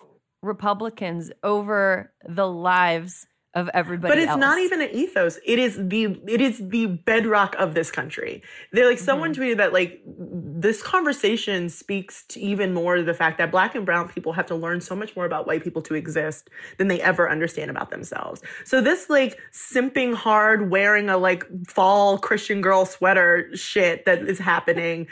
Republicans 0.42 1.30
over 1.42 2.12
the 2.26 2.46
lives 2.46 3.26
of 3.54 3.68
everybody 3.74 4.12
but 4.12 4.18
it's 4.18 4.30
else. 4.30 4.38
not 4.38 4.58
even 4.60 4.80
an 4.80 4.90
ethos 4.92 5.38
it 5.44 5.58
is 5.58 5.76
the 5.88 6.04
it 6.28 6.40
is 6.40 6.68
the 6.68 6.86
bedrock 6.86 7.56
of 7.58 7.74
this 7.74 7.90
country 7.90 8.40
they're 8.72 8.88
like 8.88 8.98
someone 8.98 9.32
mm-hmm. 9.32 9.42
tweeted 9.42 9.56
that 9.56 9.72
like 9.72 10.00
this 10.06 10.80
conversation 10.84 11.68
speaks 11.68 12.24
to 12.28 12.38
even 12.38 12.72
more 12.72 12.94
to 12.94 13.02
the 13.02 13.14
fact 13.14 13.38
that 13.38 13.50
black 13.50 13.74
and 13.74 13.84
brown 13.84 14.08
people 14.08 14.32
have 14.32 14.46
to 14.46 14.54
learn 14.54 14.80
so 14.80 14.94
much 14.94 15.16
more 15.16 15.24
about 15.24 15.48
white 15.48 15.64
people 15.64 15.82
to 15.82 15.94
exist 15.94 16.48
than 16.78 16.86
they 16.86 17.00
ever 17.00 17.28
understand 17.28 17.72
about 17.72 17.90
themselves 17.90 18.40
so 18.64 18.80
this 18.80 19.10
like 19.10 19.36
simping 19.52 20.14
hard 20.14 20.70
wearing 20.70 21.08
a 21.08 21.18
like 21.18 21.44
fall 21.66 22.18
christian 22.18 22.60
girl 22.60 22.86
sweater 22.86 23.50
shit 23.56 24.04
that 24.04 24.20
is 24.20 24.38
happening 24.38 25.08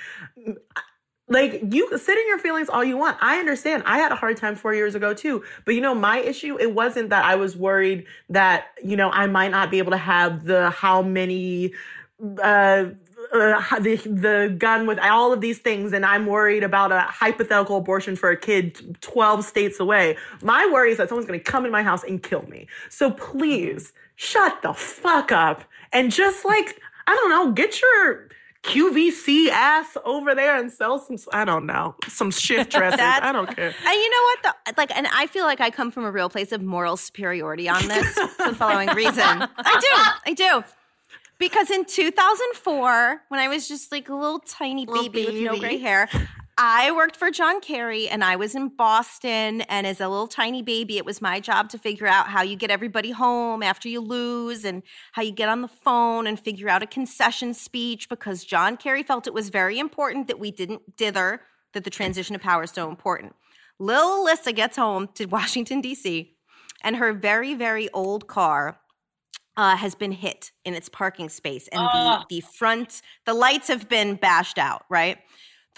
like 1.28 1.62
you 1.70 1.96
sit 1.98 2.18
in 2.18 2.28
your 2.28 2.38
feelings 2.38 2.68
all 2.68 2.82
you 2.82 2.96
want. 2.96 3.18
I 3.20 3.38
understand. 3.38 3.82
I 3.86 3.98
had 3.98 4.12
a 4.12 4.16
hard 4.16 4.36
time 4.36 4.56
four 4.56 4.74
years 4.74 4.94
ago 4.94 5.14
too. 5.14 5.44
But 5.64 5.74
you 5.74 5.80
know, 5.80 5.94
my 5.94 6.18
issue, 6.18 6.58
it 6.58 6.74
wasn't 6.74 7.10
that 7.10 7.24
I 7.24 7.36
was 7.36 7.56
worried 7.56 8.06
that, 8.30 8.68
you 8.82 8.96
know, 8.96 9.10
I 9.10 9.26
might 9.26 9.50
not 9.50 9.70
be 9.70 9.78
able 9.78 9.92
to 9.92 9.98
have 9.98 10.44
the 10.44 10.70
how 10.70 11.02
many 11.02 11.74
uh 12.42 12.86
uh, 13.32 13.78
the 13.80 13.96
the 13.96 14.54
gun 14.58 14.86
with 14.86 14.98
all 15.00 15.32
of 15.32 15.40
these 15.40 15.58
things, 15.58 15.92
and 15.92 16.04
I'm 16.04 16.26
worried 16.26 16.62
about 16.62 16.92
a 16.92 17.00
hypothetical 17.00 17.76
abortion 17.76 18.16
for 18.16 18.30
a 18.30 18.36
kid 18.36 18.96
12 19.00 19.44
states 19.44 19.80
away. 19.80 20.16
My 20.42 20.68
worry 20.72 20.92
is 20.92 20.98
that 20.98 21.08
someone's 21.08 21.26
going 21.26 21.38
to 21.38 21.44
come 21.44 21.64
in 21.64 21.70
my 21.70 21.82
house 21.82 22.04
and 22.04 22.22
kill 22.22 22.42
me. 22.42 22.68
So 22.88 23.10
please 23.10 23.92
shut 24.16 24.62
the 24.62 24.72
fuck 24.72 25.30
up 25.30 25.64
and 25.92 26.10
just 26.10 26.44
like 26.44 26.80
I 27.06 27.14
don't 27.14 27.30
know, 27.30 27.52
get 27.52 27.80
your 27.80 28.27
QVC 28.64 29.48
ass 29.48 29.96
over 30.04 30.34
there 30.34 30.56
and 30.56 30.70
sell 30.70 30.98
some, 30.98 31.16
I 31.32 31.44
don't 31.44 31.66
know, 31.66 31.94
some 32.08 32.30
shift 32.30 32.72
dresses. 32.76 33.00
I 33.00 33.32
don't 33.32 33.54
care. 33.54 33.68
And 33.68 33.94
you 33.94 34.10
know 34.10 34.22
what? 34.22 34.42
The, 34.66 34.74
like, 34.76 34.96
and 34.96 35.06
I 35.14 35.26
feel 35.26 35.44
like 35.44 35.60
I 35.60 35.70
come 35.70 35.90
from 35.90 36.04
a 36.04 36.10
real 36.10 36.28
place 36.28 36.52
of 36.52 36.62
moral 36.62 36.96
superiority 36.96 37.68
on 37.68 37.86
this 37.88 38.06
for 38.36 38.50
the 38.50 38.54
following 38.54 38.88
reason. 38.90 39.14
I 39.16 39.80
do. 39.80 40.30
I 40.30 40.34
do. 40.34 40.64
Because 41.38 41.70
in 41.70 41.84
2004, 41.84 43.22
when 43.28 43.40
I 43.40 43.46
was 43.46 43.68
just 43.68 43.92
like 43.92 44.08
a 44.08 44.14
little 44.14 44.40
tiny 44.40 44.86
baby, 44.86 45.08
baby. 45.08 45.44
with 45.44 45.52
no 45.52 45.58
gray 45.60 45.78
hair, 45.78 46.08
I 46.60 46.90
worked 46.90 47.16
for 47.16 47.30
John 47.30 47.60
Kerry 47.60 48.08
and 48.08 48.24
I 48.24 48.34
was 48.34 48.56
in 48.56 48.70
Boston. 48.70 49.60
And 49.62 49.86
as 49.86 50.00
a 50.00 50.08
little 50.08 50.26
tiny 50.26 50.60
baby, 50.60 50.96
it 50.98 51.04
was 51.04 51.22
my 51.22 51.38
job 51.38 51.68
to 51.70 51.78
figure 51.78 52.08
out 52.08 52.26
how 52.26 52.42
you 52.42 52.56
get 52.56 52.72
everybody 52.72 53.12
home 53.12 53.62
after 53.62 53.88
you 53.88 54.00
lose 54.00 54.64
and 54.64 54.82
how 55.12 55.22
you 55.22 55.30
get 55.30 55.48
on 55.48 55.62
the 55.62 55.68
phone 55.68 56.26
and 56.26 56.38
figure 56.38 56.68
out 56.68 56.82
a 56.82 56.86
concession 56.86 57.54
speech 57.54 58.08
because 58.08 58.44
John 58.44 58.76
Kerry 58.76 59.04
felt 59.04 59.28
it 59.28 59.32
was 59.32 59.50
very 59.50 59.78
important 59.78 60.26
that 60.26 60.40
we 60.40 60.50
didn't 60.50 60.96
dither, 60.96 61.42
that 61.74 61.84
the 61.84 61.90
transition 61.90 62.34
of 62.34 62.42
power 62.42 62.64
is 62.64 62.72
so 62.72 62.90
important. 62.90 63.36
Little 63.78 64.26
Alyssa 64.26 64.52
gets 64.52 64.76
home 64.76 65.10
to 65.14 65.24
Washington, 65.26 65.80
D.C., 65.80 66.34
and 66.82 66.96
her 66.96 67.12
very, 67.12 67.54
very 67.54 67.88
old 67.90 68.26
car 68.26 68.80
uh, 69.56 69.76
has 69.76 69.96
been 69.96 70.12
hit 70.12 70.52
in 70.64 70.74
its 70.74 70.88
parking 70.88 71.28
space. 71.28 71.68
And 71.68 71.82
the, 71.82 72.24
the 72.28 72.40
front, 72.40 73.02
the 73.26 73.34
lights 73.34 73.66
have 73.66 73.88
been 73.88 74.14
bashed 74.14 74.58
out, 74.58 74.84
right? 74.88 75.18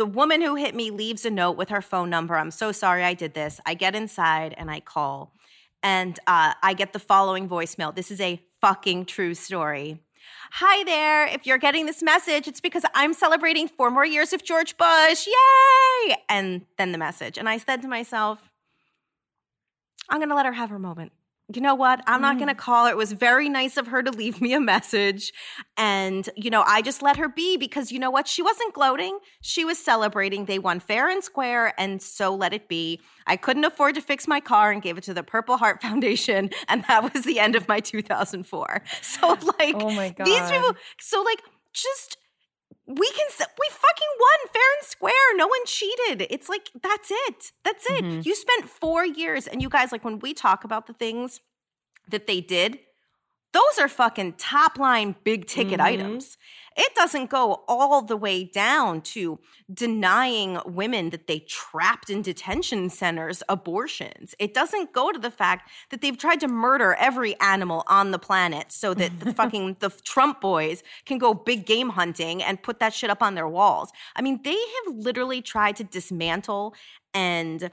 The 0.00 0.06
woman 0.06 0.40
who 0.40 0.54
hit 0.54 0.74
me 0.74 0.90
leaves 0.90 1.26
a 1.26 1.30
note 1.30 1.58
with 1.58 1.68
her 1.68 1.82
phone 1.82 2.08
number. 2.08 2.34
I'm 2.34 2.50
so 2.50 2.72
sorry 2.72 3.04
I 3.04 3.12
did 3.12 3.34
this. 3.34 3.60
I 3.66 3.74
get 3.74 3.94
inside 3.94 4.54
and 4.56 4.70
I 4.70 4.80
call, 4.80 5.34
and 5.82 6.18
uh, 6.26 6.54
I 6.62 6.72
get 6.72 6.94
the 6.94 6.98
following 6.98 7.46
voicemail. 7.46 7.94
This 7.94 8.10
is 8.10 8.18
a 8.18 8.42
fucking 8.62 9.04
true 9.04 9.34
story. 9.34 10.00
Hi 10.52 10.84
there. 10.84 11.26
If 11.26 11.46
you're 11.46 11.58
getting 11.58 11.84
this 11.84 12.02
message, 12.02 12.48
it's 12.48 12.62
because 12.62 12.86
I'm 12.94 13.12
celebrating 13.12 13.68
four 13.68 13.90
more 13.90 14.06
years 14.06 14.32
of 14.32 14.42
George 14.42 14.78
Bush. 14.78 15.26
Yay! 15.26 16.16
And 16.30 16.64
then 16.78 16.92
the 16.92 16.98
message. 16.98 17.36
And 17.36 17.46
I 17.46 17.58
said 17.58 17.82
to 17.82 17.88
myself, 17.88 18.40
I'm 20.08 20.16
going 20.16 20.30
to 20.30 20.34
let 20.34 20.46
her 20.46 20.54
have 20.54 20.70
her 20.70 20.78
moment 20.78 21.12
you 21.54 21.60
know 21.60 21.74
what? 21.74 22.02
I'm 22.06 22.20
not 22.20 22.36
going 22.36 22.48
to 22.48 22.54
mm. 22.54 22.58
call 22.58 22.86
her. 22.86 22.90
It 22.90 22.96
was 22.96 23.12
very 23.12 23.48
nice 23.48 23.76
of 23.76 23.88
her 23.88 24.02
to 24.02 24.10
leave 24.10 24.40
me 24.40 24.52
a 24.52 24.60
message. 24.60 25.32
And, 25.76 26.28
you 26.36 26.50
know, 26.50 26.62
I 26.66 26.82
just 26.82 27.02
let 27.02 27.16
her 27.16 27.28
be 27.28 27.56
because, 27.56 27.90
you 27.90 27.98
know 27.98 28.10
what? 28.10 28.28
She 28.28 28.42
wasn't 28.42 28.74
gloating. 28.74 29.18
She 29.40 29.64
was 29.64 29.78
celebrating. 29.78 30.44
They 30.44 30.58
won 30.58 30.80
fair 30.80 31.08
and 31.08 31.22
square. 31.24 31.74
And 31.78 32.00
so 32.00 32.34
let 32.34 32.52
it 32.52 32.68
be. 32.68 33.00
I 33.26 33.36
couldn't 33.36 33.64
afford 33.64 33.94
to 33.96 34.00
fix 34.00 34.28
my 34.28 34.40
car 34.40 34.70
and 34.70 34.82
gave 34.82 34.98
it 34.98 35.04
to 35.04 35.14
the 35.14 35.22
Purple 35.22 35.56
Heart 35.56 35.82
Foundation. 35.82 36.50
And 36.68 36.84
that 36.88 37.12
was 37.12 37.24
the 37.24 37.40
end 37.40 37.56
of 37.56 37.66
my 37.68 37.80
2004. 37.80 38.82
So, 39.02 39.28
like, 39.58 39.74
oh 39.76 39.90
my 39.90 40.10
God. 40.10 40.26
these 40.26 40.50
people, 40.50 40.74
so, 40.98 41.22
like, 41.22 41.42
just 41.72 42.16
we 42.98 43.10
can 43.10 43.26
we 43.38 43.68
fucking 43.70 44.12
won 44.18 44.52
fair 44.52 44.62
and 44.78 44.86
square. 44.86 45.36
No 45.36 45.46
one 45.46 45.64
cheated. 45.66 46.26
It's 46.30 46.48
like 46.48 46.70
that's 46.82 47.10
it. 47.10 47.52
That's 47.64 47.88
it. 47.88 48.04
Mm-hmm. 48.04 48.20
you 48.24 48.34
spent 48.34 48.68
four 48.68 49.06
years 49.06 49.46
and 49.46 49.62
you 49.62 49.68
guys 49.68 49.92
like 49.92 50.04
when 50.04 50.18
we 50.18 50.34
talk 50.34 50.64
about 50.64 50.86
the 50.86 50.92
things 50.92 51.40
that 52.08 52.26
they 52.26 52.40
did 52.40 52.78
those 53.52 53.78
are 53.80 53.88
fucking 53.88 54.34
top 54.34 54.78
line 54.78 55.14
big 55.24 55.46
ticket 55.46 55.74
mm-hmm. 55.74 55.86
items 55.86 56.36
it 56.76 56.94
doesn't 56.94 57.30
go 57.30 57.64
all 57.66 58.02
the 58.02 58.16
way 58.16 58.44
down 58.44 59.02
to 59.02 59.38
denying 59.72 60.58
women 60.64 61.10
that 61.10 61.26
they 61.26 61.40
trapped 61.40 62.10
in 62.10 62.22
detention 62.22 62.88
centers 62.88 63.42
abortions. 63.48 64.34
It 64.38 64.54
doesn't 64.54 64.92
go 64.92 65.12
to 65.12 65.18
the 65.18 65.30
fact 65.30 65.70
that 65.90 66.00
they've 66.00 66.16
tried 66.16 66.40
to 66.40 66.48
murder 66.48 66.94
every 66.94 67.38
animal 67.40 67.84
on 67.86 68.12
the 68.12 68.18
planet 68.18 68.70
so 68.72 68.94
that 68.94 69.20
the 69.20 69.34
fucking 69.40 69.76
the 69.80 69.90
Trump 70.04 70.40
boys 70.40 70.82
can 71.06 71.18
go 71.18 71.34
big 71.34 71.66
game 71.66 71.90
hunting 71.90 72.42
and 72.42 72.62
put 72.62 72.78
that 72.78 72.94
shit 72.94 73.10
up 73.10 73.22
on 73.22 73.34
their 73.34 73.48
walls. 73.48 73.90
I 74.14 74.22
mean, 74.22 74.40
they 74.44 74.50
have 74.50 74.96
literally 74.96 75.42
tried 75.42 75.76
to 75.76 75.84
dismantle 75.84 76.74
and 77.12 77.70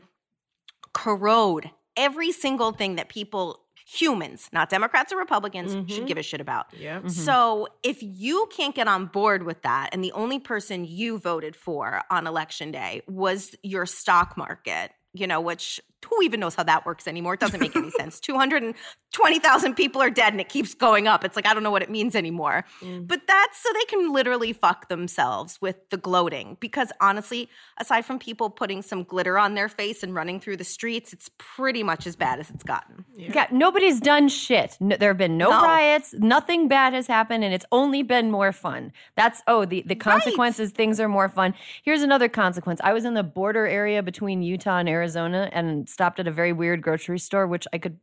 corrode 0.93 1.69
every 1.95 2.31
single 2.31 2.71
thing 2.71 2.95
that 2.95 3.09
people 3.09 3.66
humans, 3.89 4.49
not 4.51 4.69
Democrats 4.69 5.13
or 5.13 5.17
Republicans, 5.17 5.73
mm-hmm. 5.73 5.87
should 5.87 6.07
give 6.07 6.17
a 6.17 6.23
shit 6.23 6.41
about. 6.41 6.67
Yeah. 6.77 6.97
Mm-hmm. 6.97 7.07
So 7.07 7.69
if 7.83 7.99
you 8.01 8.49
can't 8.51 8.75
get 8.75 8.87
on 8.87 9.05
board 9.05 9.43
with 9.43 9.61
that, 9.61 9.89
and 9.93 10.03
the 10.03 10.11
only 10.11 10.39
person 10.39 10.83
you 10.83 11.17
voted 11.17 11.55
for 11.55 12.01
on 12.11 12.27
election 12.27 12.71
day 12.71 13.01
was 13.07 13.55
your 13.63 13.85
stock 13.85 14.35
market, 14.35 14.91
you 15.13 15.25
know, 15.25 15.39
which 15.39 15.79
who 16.05 16.21
even 16.21 16.39
knows 16.39 16.55
how 16.55 16.63
that 16.63 16.85
works 16.85 17.07
anymore? 17.07 17.33
It 17.33 17.39
doesn't 17.39 17.59
make 17.59 17.75
any 17.75 17.91
sense. 17.91 18.19
220,000 18.27 19.75
people 19.75 20.01
are 20.01 20.09
dead 20.09 20.33
and 20.33 20.39
it 20.39 20.49
keeps 20.49 20.73
going 20.73 21.07
up. 21.07 21.23
It's 21.23 21.35
like, 21.35 21.45
I 21.45 21.53
don't 21.53 21.63
know 21.63 21.71
what 21.71 21.81
it 21.81 21.89
means 21.89 22.15
anymore. 22.15 22.65
Mm. 22.81 23.07
But 23.07 23.21
that's 23.27 23.61
so 23.61 23.69
they 23.73 23.85
can 23.85 24.13
literally 24.13 24.53
fuck 24.53 24.89
themselves 24.89 25.59
with 25.61 25.89
the 25.89 25.97
gloating. 25.97 26.57
Because 26.59 26.91
honestly, 27.01 27.49
aside 27.77 28.05
from 28.05 28.19
people 28.19 28.49
putting 28.49 28.81
some 28.81 29.03
glitter 29.03 29.37
on 29.37 29.55
their 29.55 29.69
face 29.69 30.03
and 30.03 30.13
running 30.13 30.39
through 30.39 30.57
the 30.57 30.63
streets, 30.63 31.13
it's 31.13 31.29
pretty 31.37 31.83
much 31.83 32.07
as 32.07 32.15
bad 32.15 32.39
as 32.39 32.49
it's 32.49 32.63
gotten. 32.63 33.05
Yeah, 33.15 33.31
yeah 33.33 33.47
nobody's 33.51 33.99
done 33.99 34.29
shit. 34.29 34.77
No, 34.79 34.95
there 34.97 35.09
have 35.09 35.17
been 35.17 35.37
no, 35.37 35.49
no, 35.49 35.61
riots, 35.61 36.13
nothing 36.13 36.67
bad 36.67 36.93
has 36.93 37.07
happened, 37.07 37.43
and 37.43 37.53
it's 37.53 37.65
only 37.71 38.03
been 38.03 38.31
more 38.31 38.51
fun. 38.51 38.91
That's, 39.15 39.41
oh, 39.47 39.65
the, 39.65 39.83
the 39.85 39.95
consequences, 39.95 40.69
right. 40.69 40.77
things 40.77 40.99
are 40.99 41.09
more 41.09 41.29
fun. 41.29 41.53
Here's 41.83 42.01
another 42.01 42.29
consequence. 42.29 42.79
I 42.83 42.93
was 42.93 43.05
in 43.05 43.13
the 43.13 43.23
border 43.23 43.67
area 43.67 44.03
between 44.03 44.41
Utah 44.41 44.77
and 44.77 44.89
Arizona 44.89 45.49
and 45.51 45.86
stopped 45.89 46.19
at 46.19 46.27
a 46.27 46.31
very 46.31 46.53
weird 46.53 46.81
grocery 46.81 47.19
store, 47.19 47.47
which 47.47 47.67
I 47.73 47.77
could. 47.77 47.99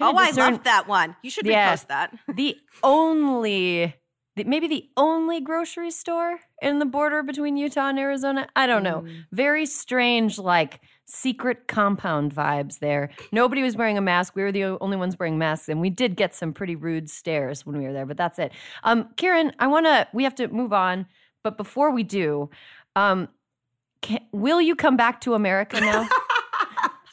Oh, 0.00 0.16
I 0.16 0.30
loved 0.30 0.64
that 0.64 0.88
one. 0.88 1.16
You 1.22 1.30
should 1.30 1.46
yeah, 1.46 1.72
repost 1.72 1.86
that. 1.86 2.16
the 2.34 2.56
only, 2.82 3.94
maybe 4.36 4.66
the 4.66 4.88
only 4.96 5.40
grocery 5.40 5.92
store 5.92 6.40
in 6.60 6.80
the 6.80 6.86
border 6.86 7.22
between 7.22 7.56
Utah 7.56 7.88
and 7.88 7.98
Arizona. 7.98 8.48
I 8.56 8.66
don't 8.66 8.82
know. 8.82 9.02
Mm. 9.02 9.24
Very 9.30 9.66
strange, 9.66 10.38
like 10.38 10.80
secret 11.06 11.68
compound 11.68 12.34
vibes 12.34 12.78
there. 12.78 13.10
Nobody 13.30 13.62
was 13.62 13.76
wearing 13.76 13.98
a 13.98 14.00
mask. 14.00 14.34
We 14.34 14.42
were 14.42 14.52
the 14.52 14.64
only 14.80 14.96
ones 14.96 15.18
wearing 15.18 15.38
masks, 15.38 15.68
and 15.68 15.80
we 15.80 15.90
did 15.90 16.16
get 16.16 16.34
some 16.34 16.52
pretty 16.52 16.76
rude 16.76 17.08
stares 17.08 17.64
when 17.64 17.78
we 17.78 17.84
were 17.84 17.92
there. 17.92 18.06
But 18.06 18.16
that's 18.16 18.38
it. 18.38 18.52
Um, 18.82 19.08
Kiran, 19.16 19.52
I 19.58 19.66
want 19.66 19.86
to. 19.86 20.08
We 20.12 20.24
have 20.24 20.34
to 20.36 20.48
move 20.48 20.72
on, 20.72 21.06
but 21.42 21.56
before 21.56 21.90
we 21.90 22.02
do, 22.02 22.50
um, 22.96 23.28
can, 24.00 24.20
will 24.32 24.60
you 24.60 24.76
come 24.76 24.96
back 24.96 25.20
to 25.22 25.34
America 25.34 25.80
now? 25.80 26.08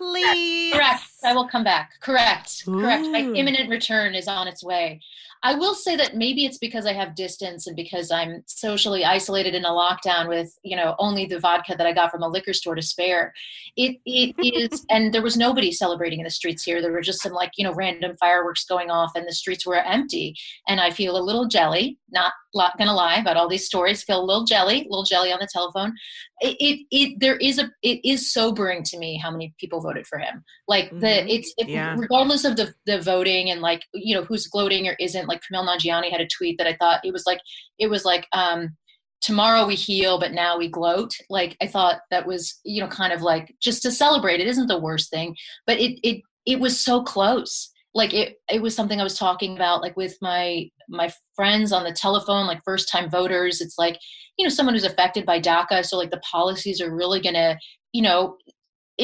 Please. 0.02 0.74
Correct. 0.74 1.11
I 1.24 1.34
will 1.34 1.48
come 1.48 1.64
back. 1.64 1.94
Correct. 2.00 2.64
Ooh. 2.68 2.82
Correct. 2.82 3.04
My 3.04 3.20
imminent 3.20 3.70
return 3.70 4.16
is 4.16 4.28
on 4.28 4.48
its 4.48 4.64
way. 4.64 5.02
I 5.44 5.56
will 5.56 5.74
say 5.74 5.96
that 5.96 6.16
maybe 6.16 6.46
it's 6.46 6.60
because 6.60 6.86
I 6.86 6.94
have 6.94 7.16
distance 7.16 7.66
and 7.66 7.76
because 7.76 8.12
I'm 8.12 8.44
socially 8.46 9.04
isolated 9.04 9.56
in 9.56 9.66
a 9.66 9.70
lockdown 9.70 10.28
with, 10.28 10.56
you 10.64 10.76
know, 10.76 10.96
only 11.00 11.26
the 11.26 11.40
vodka 11.40 11.74
that 11.76 11.88
I 11.88 11.94
got 11.94 12.12
from 12.12 12.22
a 12.22 12.28
liquor 12.28 12.54
store 12.54 12.76
to 12.76 12.82
spare. 12.82 13.34
It 13.76 13.98
it 14.06 14.36
is 14.72 14.86
and 14.92 15.12
there 15.12 15.24
was 15.24 15.38
nobody 15.38 15.72
celebrating 15.72 16.20
in 16.20 16.26
the 16.26 16.30
streets 16.30 16.64
here. 16.64 16.80
There 16.80 16.92
were 16.92 17.02
just 17.02 17.24
some 17.24 17.32
like, 17.32 17.54
you 17.58 17.64
know, 17.64 17.74
random 17.74 18.16
fireworks 18.20 18.66
going 18.66 18.92
off 18.92 19.12
and 19.16 19.28
the 19.28 19.34
streets 19.34 19.66
were 19.66 19.78
empty. 19.78 20.36
And 20.68 20.80
I 20.80 20.92
feel 20.92 21.18
a 21.18 21.24
little 21.24 21.48
jelly, 21.48 21.98
not 22.14 22.34
gonna 22.78 22.94
lie 22.94 23.16
about 23.16 23.38
all 23.38 23.50
these 23.50 23.66
stories, 23.66 24.04
feel 24.04 24.22
a 24.22 24.24
little 24.24 24.46
jelly, 24.46 24.82
a 24.82 24.90
little 24.90 25.06
jelly 25.06 25.32
on 25.32 25.40
the 25.40 25.48
telephone. 25.52 25.94
It, 26.42 26.56
it, 26.60 26.86
it 26.92 27.20
there 27.20 27.38
is 27.38 27.58
a 27.58 27.72
it 27.82 28.00
is 28.08 28.32
sobering 28.32 28.84
to 28.84 28.98
me 29.00 29.18
how 29.18 29.32
many 29.32 29.56
people 29.60 29.82
voted 29.82 30.06
for 30.06 30.20
him. 30.20 30.44
Like 30.72 30.90
the 30.90 30.96
mm-hmm. 30.96 31.28
it's 31.28 31.54
it, 31.58 31.68
yeah. 31.68 31.98
regardless 31.98 32.46
of 32.46 32.56
the 32.56 32.74
the 32.86 33.02
voting 33.02 33.50
and 33.50 33.60
like 33.60 33.84
you 33.94 34.16
know 34.16 34.24
who's 34.24 34.48
gloating 34.48 34.88
or 34.88 34.96
isn't 35.02 35.28
like 35.28 35.42
Kumail 35.42 35.68
Nanjiani 35.68 36.10
had 36.10 36.22
a 36.22 36.28
tweet 36.28 36.58
that 36.60 36.66
I 36.66 36.78
thought 36.80 37.02
it 37.04 37.12
was 37.12 37.26
like 37.28 37.42
it 37.78 37.90
was 37.90 38.06
like 38.06 38.26
um 38.32 38.78
tomorrow 39.20 39.68
we 39.68 39.76
heal 39.76 40.18
but 40.18 40.32
now 40.32 40.58
we 40.58 40.68
gloat 40.68 41.12
like 41.30 41.56
i 41.62 41.68
thought 41.68 42.00
that 42.10 42.26
was 42.26 42.60
you 42.64 42.82
know 42.82 42.88
kind 42.88 43.14
of 43.14 43.22
like 43.22 43.56
just 43.62 43.84
to 43.84 43.92
celebrate 43.92 44.40
it 44.40 44.48
isn't 44.48 44.68
the 44.68 44.80
worst 44.80 45.12
thing 45.12 45.36
but 45.68 45.80
it 45.80 46.00
it 46.04 46.22
it 46.46 46.60
was 46.60 46.80
so 46.80 47.04
close 47.04 47.72
like 47.94 48.14
it 48.14 48.38
it 48.50 48.62
was 48.62 48.76
something 48.76 49.00
i 49.00 49.04
was 49.04 49.18
talking 49.18 49.56
about 49.56 49.82
like 49.82 49.96
with 49.96 50.18
my 50.22 50.68
my 50.90 51.12
friends 51.36 51.72
on 51.72 51.84
the 51.84 51.92
telephone 51.92 52.48
like 52.48 52.64
first 52.66 52.90
time 52.90 53.12
voters 53.12 53.62
it's 53.62 53.78
like 53.78 54.00
you 54.38 54.46
know 54.46 54.50
someone 54.50 54.74
who's 54.74 54.84
affected 54.84 55.24
by 55.24 55.40
daca 55.40 55.86
so 55.86 55.98
like 55.98 56.12
the 56.12 56.22
policies 56.32 56.82
are 56.82 56.96
really 56.96 57.22
going 57.22 57.36
to 57.36 57.56
you 57.94 58.02
know 58.02 58.38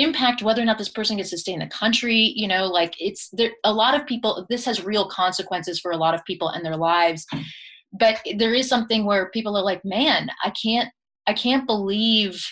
impact 0.02 0.42
whether 0.42 0.62
or 0.62 0.66
not 0.66 0.78
this 0.78 0.90
person 0.90 1.18
gets 1.18 1.30
to 1.32 1.38
stay 1.38 1.54
in 1.54 1.60
the 1.60 1.68
country 1.68 2.34
you 2.36 2.48
know 2.48 2.68
like 2.68 2.94
it's 3.00 3.30
there 3.34 3.52
a 3.64 3.74
lot 3.74 4.00
of 4.00 4.06
people 4.06 4.46
this 4.50 4.66
has 4.66 4.84
real 4.84 5.08
consequences 5.10 5.80
for 5.80 5.92
a 5.92 5.98
lot 5.98 6.14
of 6.14 6.24
people 6.26 6.50
and 6.50 6.66
their 6.66 6.78
lives. 6.78 7.26
But 7.94 8.20
there 8.38 8.54
is 8.54 8.68
something 8.68 9.06
where 9.06 9.30
people 9.30 9.58
are 9.58 9.64
like 9.64 9.84
man 9.86 10.30
i 10.44 10.52
can't 10.52 10.90
i 11.26 11.34
can't 11.34 11.66
believe 11.66 12.46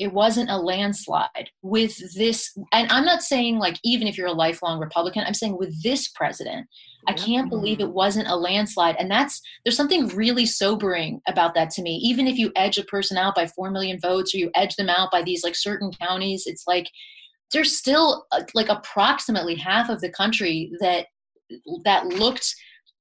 it 0.00 0.12
wasn't 0.12 0.50
a 0.50 0.56
landslide 0.56 1.50
with 1.62 1.96
this 2.16 2.56
and 2.72 2.90
i'm 2.90 3.04
not 3.04 3.22
saying 3.22 3.58
like 3.58 3.78
even 3.84 4.08
if 4.08 4.18
you're 4.18 4.26
a 4.26 4.32
lifelong 4.32 4.80
republican 4.80 5.22
i'm 5.26 5.34
saying 5.34 5.56
with 5.56 5.82
this 5.82 6.08
president 6.08 6.66
i 7.06 7.12
can't 7.12 7.48
believe 7.48 7.80
it 7.80 7.90
wasn't 7.90 8.28
a 8.28 8.36
landslide. 8.36 8.96
And 8.98 9.10
that's 9.10 9.40
there's 9.64 9.76
something 9.76 10.08
really 10.08 10.46
sobering 10.46 11.20
about 11.28 11.54
that 11.54 11.70
to 11.70 11.82
me. 11.82 11.96
Even 11.96 12.26
if 12.26 12.38
you 12.38 12.52
edge 12.56 12.78
a 12.78 12.84
person 12.84 13.16
out 13.16 13.34
by 13.34 13.46
4 13.46 13.70
million 13.70 13.98
votes 14.00 14.34
or 14.34 14.38
you 14.38 14.50
edge 14.54 14.76
them 14.76 14.88
out 14.88 15.10
by 15.10 15.22
these 15.22 15.44
like 15.44 15.54
certain 15.54 15.90
counties 15.92 16.44
it's 16.46 16.64
like 16.66 16.88
there's 17.52 17.76
still 17.76 18.26
uh, 18.32 18.42
like 18.54 18.68
approximately 18.68 19.56
half 19.56 19.88
of 19.88 20.00
the 20.00 20.10
country 20.10 20.72
that 20.80 21.06
that 21.84 22.06
looked 22.06 22.54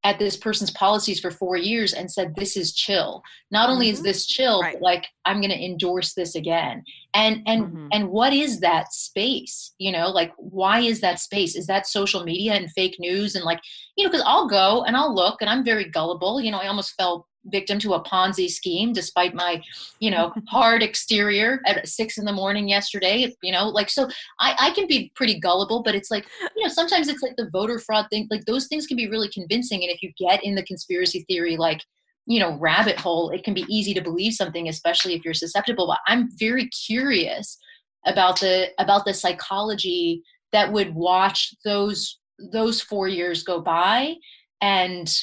at 0.04 0.18
this 0.18 0.38
person's 0.38 0.72
policies 0.72 1.20
for 1.20 1.30
four 1.30 1.58
years 1.58 1.94
and 1.94 2.10
said 2.10 2.34
this 2.36 2.56
is 2.56 2.74
chill 2.74 3.22
not 3.52 3.70
only 3.70 3.88
mm-hmm. 3.88 3.96
is 3.96 4.02
this 4.02 4.26
chill 4.26 4.62
right. 4.62 4.74
but 4.74 4.82
like 4.82 5.06
i'm 5.26 5.42
going 5.42 5.52
to 5.52 5.66
endorse 5.66 6.14
this 6.14 6.36
again 6.36 6.84
and 7.14 7.42
and 7.46 7.66
mm-hmm. 7.66 7.88
and 7.92 8.10
what 8.10 8.32
is 8.32 8.60
that 8.60 8.94
space 8.94 9.74
you 9.78 9.92
know 9.92 10.10
like 10.10 10.32
why 10.38 10.80
is 10.80 11.02
that 11.02 11.20
space 11.20 11.56
is 11.56 11.68
that 11.68 11.86
social 11.86 12.24
media 12.24 12.54
and 12.54 12.72
fake 12.72 12.96
news 13.00 13.36
and 13.36 13.44
like 13.44 13.60
you 13.98 14.04
know 14.04 14.10
because 14.10 14.26
i'll 14.26 14.48
go 14.48 14.84
and 14.86 14.96
i'll 14.96 15.14
look 15.14 15.42
and 15.42 15.50
i'm 15.50 15.66
very 15.66 15.86
gullible 15.90 16.40
you 16.40 16.52
know 16.52 16.60
i 16.60 16.68
almost 16.68 16.94
fell 16.96 17.28
victim 17.52 17.80
to 17.80 17.94
a 17.94 18.04
ponzi 18.04 18.50
scheme 18.50 18.94
despite 18.94 19.34
my 19.34 19.62
you 20.00 20.12
know 20.12 20.34
hard 20.48 20.84
exterior 20.84 21.62
at 21.66 21.88
six 21.88 22.18
in 22.18 22.26
the 22.26 22.34
morning 22.34 22.68
yesterday 22.68 23.34
you 23.42 23.52
know 23.52 23.70
like 23.70 23.90
so 23.90 24.08
I, 24.40 24.56
I 24.60 24.72
can 24.72 24.88
be 24.88 25.12
pretty 25.16 25.40
gullible 25.40 25.84
but 25.84 25.96
it's 25.96 26.12
like 26.12 26.28
you 26.56 26.64
know 26.64 26.70
sometimes 26.70 27.08
it's 27.08 27.22
like 27.22 27.36
the 27.38 27.50
voter 27.52 27.80
fraud 27.80 28.08
thing 28.10 28.28
like 28.30 28.46
those 28.46 28.68
things 28.68 28.88
can 28.88 28.98
be 28.98 29.10
really 29.10 29.30
convincing 29.30 29.84
and 29.84 29.92
if 29.92 30.02
you 30.02 30.12
get 30.18 30.44
in 30.44 30.56
the 30.56 30.64
conspiracy 30.64 31.26
theory 31.28 31.58
like 31.58 31.82
you 32.26 32.40
know 32.40 32.58
rabbit 32.58 32.98
hole 33.00 33.30
it 33.32 33.44
can 33.44 33.54
be 33.54 33.66
easy 33.68 33.94
to 33.94 34.02
believe 34.02 34.34
something 34.34 34.70
especially 34.70 35.14
if 35.14 35.26
you're 35.26 35.34
susceptible 35.34 35.88
but 35.88 36.00
i'm 36.08 36.30
very 36.38 36.68
curious 36.70 37.58
about 38.06 38.40
the 38.40 38.68
about 38.80 39.06
the 39.06 39.14
psychology 39.14 40.22
that 40.52 40.72
would 40.72 40.94
watch 40.96 41.54
those 41.66 42.20
those 42.52 42.82
four 42.82 43.08
years 43.08 43.44
go 43.44 43.60
by 43.60 44.16
and 44.62 45.14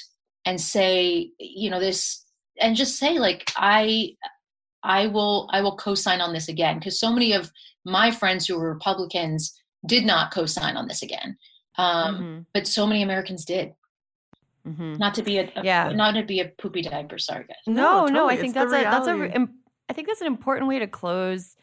and 0.47 0.61
say 0.61 1.31
you 1.39 1.69
know 1.69 1.81
this 1.81 2.25
and 2.61 2.77
just 2.77 2.99
say 2.99 3.19
like 3.19 3.53
i 3.57 4.15
i 4.83 5.07
will 5.09 5.51
i 5.53 5.61
will 5.61 5.77
co-sign 5.77 6.21
on 6.21 6.33
this 6.33 6.49
again 6.49 6.79
because 6.79 6.99
so 6.99 7.13
many 7.13 7.33
of 7.33 7.51
my 7.85 8.11
friends 8.11 8.47
who 8.47 8.59
were 8.59 8.73
republicans 8.73 9.61
did 9.85 10.07
not 10.07 10.33
co-sign 10.33 10.77
on 10.77 10.89
this 10.89 11.03
again 11.03 11.37
um, 11.79 12.15
mm-hmm. 12.15 12.41
but 12.55 12.67
so 12.67 12.87
many 12.87 13.03
americans 13.03 13.45
did 13.45 13.75
mm-hmm. 14.67 14.95
not 14.95 15.15
to 15.15 15.23
be 15.23 15.39
a, 15.39 15.53
a, 15.57 15.65
yeah 15.65 15.91
not 15.91 16.13
to 16.13 16.23
be 16.23 16.41
a 16.41 16.47
poopy 16.59 16.81
diaper 16.81 17.19
sorry 17.19 17.45
guys 17.45 17.57
no 17.67 17.75
no, 17.75 18.01
totally. 18.01 18.13
no 18.13 18.29
i 18.31 18.37
think 18.37 18.57
it's 18.57 18.71
that's 18.71 18.73
a 18.73 18.83
that's 18.85 19.09
a 19.09 19.49
i 19.91 19.93
think 19.93 20.07
that's 20.07 20.23
an 20.23 20.27
important 20.29 20.69
way 20.69 20.79
to 20.79 20.87
close 20.87 21.57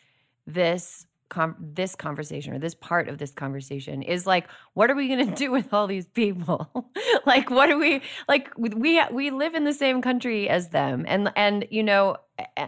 this 0.46 1.08
com- 1.34 1.56
this 1.60 1.96
conversation 1.96 2.54
or 2.54 2.60
this 2.60 2.76
part 2.76 3.10
of 3.10 3.18
this 3.18 3.32
conversation 3.32 4.04
is 4.04 4.28
like 4.28 4.48
what 4.74 4.92
are 4.92 4.96
we 4.96 5.08
going 5.08 5.28
to 5.28 5.36
do 5.36 5.52
with 5.52 5.74
all 5.74 5.88
these 5.88 6.06
people? 6.06 6.90
Like 7.26 7.50
what 7.50 7.70
are 7.70 7.78
we 7.78 8.02
like 8.28 8.52
we 8.58 9.02
we 9.12 9.32
live 9.32 9.56
in 9.56 9.64
the 9.64 9.74
same 9.74 10.02
country 10.02 10.50
as 10.50 10.70
them. 10.70 11.06
And 11.08 11.32
and 11.38 11.66
you 11.70 11.82
know 11.82 12.18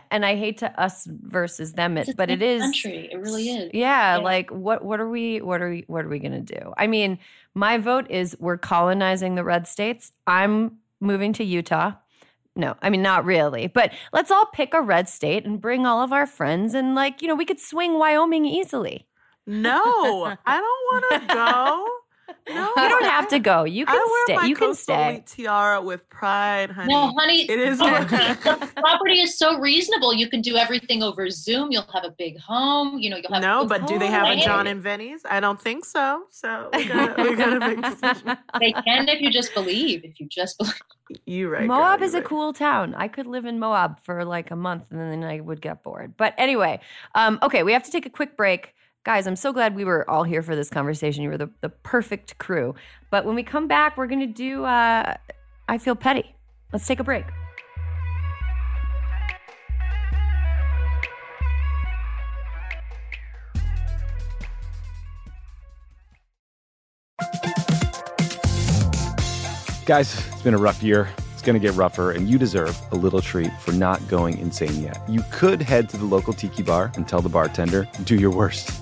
and 0.10 0.26
I 0.26 0.36
hate 0.38 0.60
to 0.60 0.80
us 0.80 1.06
versus 1.10 1.74
them 1.74 1.98
it, 1.98 2.16
but 2.16 2.30
it 2.30 2.42
is 2.42 2.62
country. 2.62 3.10
It 3.12 3.18
really 3.18 3.50
is. 3.50 3.72
yeah, 3.74 4.16
yeah, 4.16 4.18
like 4.18 4.50
what 4.50 4.86
what 4.86 5.02
are 5.02 5.10
we 5.10 5.42
what 5.42 5.62
are 5.62 5.70
we 5.70 5.84
what 5.88 6.06
are 6.06 6.08
we 6.08 6.20
going 6.20 6.46
to 6.46 6.56
do? 6.60 6.74
I 6.78 6.88
mean 6.88 7.20
my 7.54 7.78
vote 7.78 8.10
is 8.10 8.38
we're 8.40 8.58
colonizing 8.58 9.36
the 9.36 9.44
red 9.44 9.68
states. 9.68 10.14
I'm 10.26 10.78
moving 11.02 11.34
to 11.34 11.44
Utah 11.44 11.94
no, 12.56 12.76
I 12.82 12.90
mean, 12.90 13.02
not 13.02 13.26
really. 13.26 13.68
But 13.68 13.94
let's 14.14 14.32
all 14.32 14.46
pick 14.48 14.74
a 14.74 14.82
red 14.82 15.10
state 15.10 15.46
and 15.46 15.60
bring 15.60 15.86
all 15.86 16.02
of 16.02 16.14
our 16.14 16.26
friends, 16.26 16.74
and 16.74 16.96
like, 16.96 17.22
you 17.22 17.28
know, 17.28 17.36
we 17.36 17.46
could 17.46 17.60
swing 17.60 18.00
Wyoming 18.00 18.46
easily. 18.46 19.08
No, 19.48 20.36
I 20.46 20.60
don't 20.60 21.12
want 21.12 21.22
to 21.28 21.34
go. 21.34 21.95
No, 22.48 22.72
you 22.78 22.90
don't 22.90 23.06
have 23.06 23.28
to 23.30 23.40
go. 23.40 23.64
You 23.64 23.86
can 23.86 24.02
stay. 24.26 24.48
you 24.48 24.56
can 24.56 24.76
stay. 24.76 25.24
Tiara 25.26 25.82
with 25.82 26.08
pride, 26.10 26.70
honey. 26.70 26.94
No, 26.94 27.12
honey, 27.18 27.50
it 27.50 27.60
is. 27.60 27.80
the 27.80 28.72
property 28.76 29.20
is 29.20 29.38
so 29.38 29.60
reasonable. 29.60 30.14
You 30.14 30.30
can 30.30 30.42
do 30.42 30.56
everything 30.56 31.02
over 31.02 31.30
Zoom. 31.30 31.72
You'll 31.72 31.88
have 31.94 32.04
a 32.04 32.12
big 32.12 32.40
home. 32.40 33.00
You 33.00 33.10
know, 33.10 33.18
you'll 33.18 33.34
have. 33.34 33.42
No, 33.42 33.66
but 33.66 33.88
do 33.88 33.98
they 33.98 34.08
have 34.08 34.28
a 34.28 34.40
Jon 34.40 34.68
and 34.68 34.82
Vinny's? 34.82 35.22
I 35.28 35.40
don't 35.40 35.60
think 35.60 35.86
so. 35.86 36.24
So 36.30 36.70
we 36.74 36.86
gotta, 36.86 37.24
we 37.30 37.36
gotta 37.36 37.60
make 37.60 37.82
decisions. 37.82 38.38
They 38.60 38.72
can 38.72 39.10
if 39.10 39.22
you 39.22 39.32
just 39.32 39.54
believe. 39.54 40.04
If 40.04 40.20
you 40.20 40.28
just 40.28 40.58
believe. 40.58 40.76
You 41.26 41.50
right. 41.50 41.68
Moab 41.68 42.00
girl, 42.00 42.08
is 42.08 42.14
right. 42.14 42.24
a 42.24 42.28
cool 42.28 42.54
town. 42.54 42.96
I 42.96 43.08
could 43.08 43.28
live 43.28 43.46
in 43.46 43.60
Moab 43.60 44.00
for 44.04 44.24
like 44.24 44.52
a 44.52 44.56
month, 44.56 44.86
and 44.92 45.00
then 45.00 45.24
I 45.24 45.40
would 45.40 45.62
get 45.62 45.84
bored. 45.84 46.14
But 46.18 46.34
anyway, 46.38 46.80
um, 47.16 47.40
okay, 47.42 47.64
we 47.64 47.74
have 47.74 47.84
to 47.84 47.92
take 47.92 48.06
a 48.06 48.10
quick 48.10 48.38
break. 48.38 48.74
Guys, 49.06 49.28
I'm 49.28 49.36
so 49.36 49.54
glad 49.54 49.76
we 49.76 49.86
were 49.86 50.10
all 50.10 50.24
here 50.24 50.42
for 50.42 50.56
this 50.56 50.68
conversation. 50.68 51.22
You 51.22 51.30
were 51.30 51.38
the, 51.38 51.52
the 51.62 51.70
perfect 51.70 52.40
crew. 52.40 52.74
But 53.12 53.24
when 53.24 53.36
we 53.36 53.44
come 53.44 53.68
back, 53.68 53.98
we're 53.98 54.08
going 54.08 54.22
to 54.22 54.26
do 54.26 54.66
uh, 54.66 55.14
I 55.70 55.78
Feel 55.78 55.96
Petty. 55.96 56.34
Let's 56.74 56.88
take 56.88 57.00
a 57.00 57.04
break. 57.04 57.24
Guys, 69.86 70.18
it's 70.18 70.42
been 70.42 70.56
a 70.56 70.58
rough 70.58 70.82
year. 70.82 71.08
It's 71.34 71.44
going 71.44 71.54
to 71.54 71.60
get 71.60 71.76
rougher, 71.76 72.14
and 72.14 72.28
you 72.28 72.40
deserve 72.40 72.76
a 72.92 72.96
little 72.96 73.22
treat 73.22 73.52
for 73.62 73.72
not 73.72 74.06
going 74.08 74.40
insane 74.40 74.82
yet. 74.82 75.00
You 75.08 75.24
could 75.32 75.62
head 75.62 75.90
to 75.90 75.98
the 75.98 76.06
local 76.06 76.34
tiki 76.34 76.64
bar 76.64 76.92
and 76.96 77.08
tell 77.08 77.22
the 77.22 77.30
bartender, 77.30 77.88
do 78.06 78.16
your 78.16 78.32
worst 78.32 78.82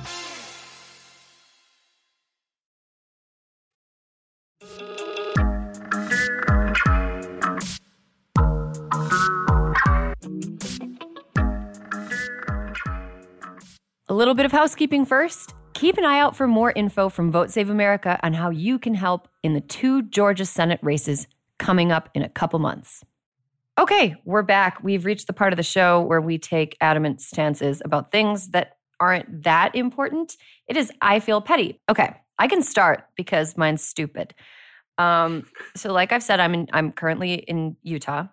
Little 14.21 14.35
bit 14.35 14.45
of 14.45 14.51
housekeeping 14.51 15.03
first. 15.03 15.55
Keep 15.73 15.97
an 15.97 16.05
eye 16.05 16.19
out 16.19 16.35
for 16.35 16.45
more 16.45 16.71
info 16.73 17.09
from 17.09 17.31
Vote 17.31 17.49
Save 17.49 17.71
America 17.71 18.19
on 18.21 18.35
how 18.35 18.51
you 18.51 18.77
can 18.77 18.93
help 18.93 19.27
in 19.41 19.55
the 19.55 19.61
two 19.61 20.03
Georgia 20.03 20.45
Senate 20.45 20.79
races 20.83 21.25
coming 21.57 21.91
up 21.91 22.07
in 22.13 22.21
a 22.21 22.29
couple 22.29 22.59
months. 22.59 23.03
Okay, 23.79 24.15
we're 24.23 24.43
back. 24.43 24.83
We've 24.83 25.05
reached 25.05 25.25
the 25.25 25.33
part 25.33 25.53
of 25.53 25.57
the 25.57 25.63
show 25.63 26.01
where 26.01 26.21
we 26.21 26.37
take 26.37 26.77
adamant 26.81 27.19
stances 27.19 27.81
about 27.83 28.11
things 28.11 28.49
that 28.49 28.77
aren't 28.99 29.41
that 29.41 29.75
important. 29.75 30.37
It 30.67 30.77
is 30.77 30.91
I 31.01 31.19
feel 31.19 31.41
petty. 31.41 31.81
Okay, 31.89 32.15
I 32.37 32.47
can 32.47 32.61
start 32.61 33.05
because 33.15 33.57
mine's 33.57 33.81
stupid. 33.81 34.35
Um, 34.99 35.47
so, 35.75 35.91
like 35.91 36.11
I've 36.11 36.21
said, 36.21 36.39
I'm 36.39 36.53
in, 36.53 36.67
I'm 36.73 36.91
currently 36.91 37.33
in 37.33 37.75
Utah. 37.81 38.27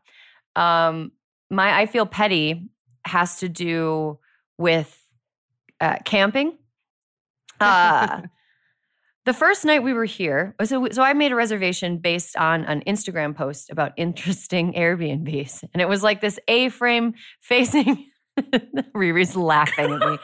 Um, 0.54 1.12
my 1.48 1.74
I 1.74 1.86
feel 1.86 2.04
petty 2.04 2.68
has 3.06 3.38
to 3.38 3.48
do 3.48 4.18
with 4.58 5.02
uh, 5.80 5.96
camping. 6.04 6.56
Uh, 7.60 8.22
the 9.24 9.32
first 9.32 9.64
night 9.64 9.82
we 9.82 9.92
were 9.92 10.04
here, 10.04 10.54
so 10.64 10.88
so 10.90 11.02
I 11.02 11.12
made 11.12 11.32
a 11.32 11.34
reservation 11.34 11.98
based 11.98 12.36
on 12.36 12.64
an 12.64 12.82
Instagram 12.86 13.34
post 13.34 13.70
about 13.70 13.92
interesting 13.96 14.72
Airbnbs, 14.76 15.64
and 15.72 15.82
it 15.82 15.88
was 15.88 16.02
like 16.02 16.20
this 16.20 16.38
A-frame 16.48 17.14
facing. 17.40 18.06
Riri's 18.94 19.34
laughing 19.34 19.92
at 19.92 19.98
me. 19.98 20.18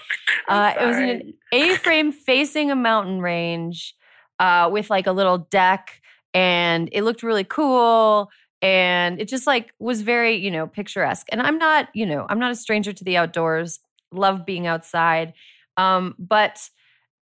Uh, 0.47 0.73
it 0.81 0.87
was 0.87 0.97
an 0.97 1.35
A-frame 1.53 2.13
facing 2.13 2.71
a 2.71 2.77
mountain 2.77 3.21
range 3.21 3.93
uh, 4.39 4.69
with 4.73 4.89
like 4.89 5.09
a 5.09 5.13
little 5.13 5.39
deck, 5.39 6.01
and 6.33 6.89
it 6.93 7.03
looked 7.03 7.23
really 7.23 7.45
cool. 7.45 8.31
And 8.63 9.21
it 9.21 9.29
just 9.29 9.47
like 9.47 9.75
was 9.79 10.01
very, 10.01 10.37
you 10.37 10.51
know, 10.51 10.67
picturesque. 10.67 11.27
And 11.31 11.43
I'm 11.43 11.59
not, 11.59 11.89
you 11.93 12.07
know, 12.07 12.25
I'm 12.31 12.39
not 12.39 12.51
a 12.51 12.55
stranger 12.55 12.95
to 12.95 13.05
the 13.05 13.19
outdoors. 13.19 13.79
Love 14.15 14.47
being 14.47 14.67
outside. 14.67 15.35
Um, 15.77 16.15
but 16.19 16.69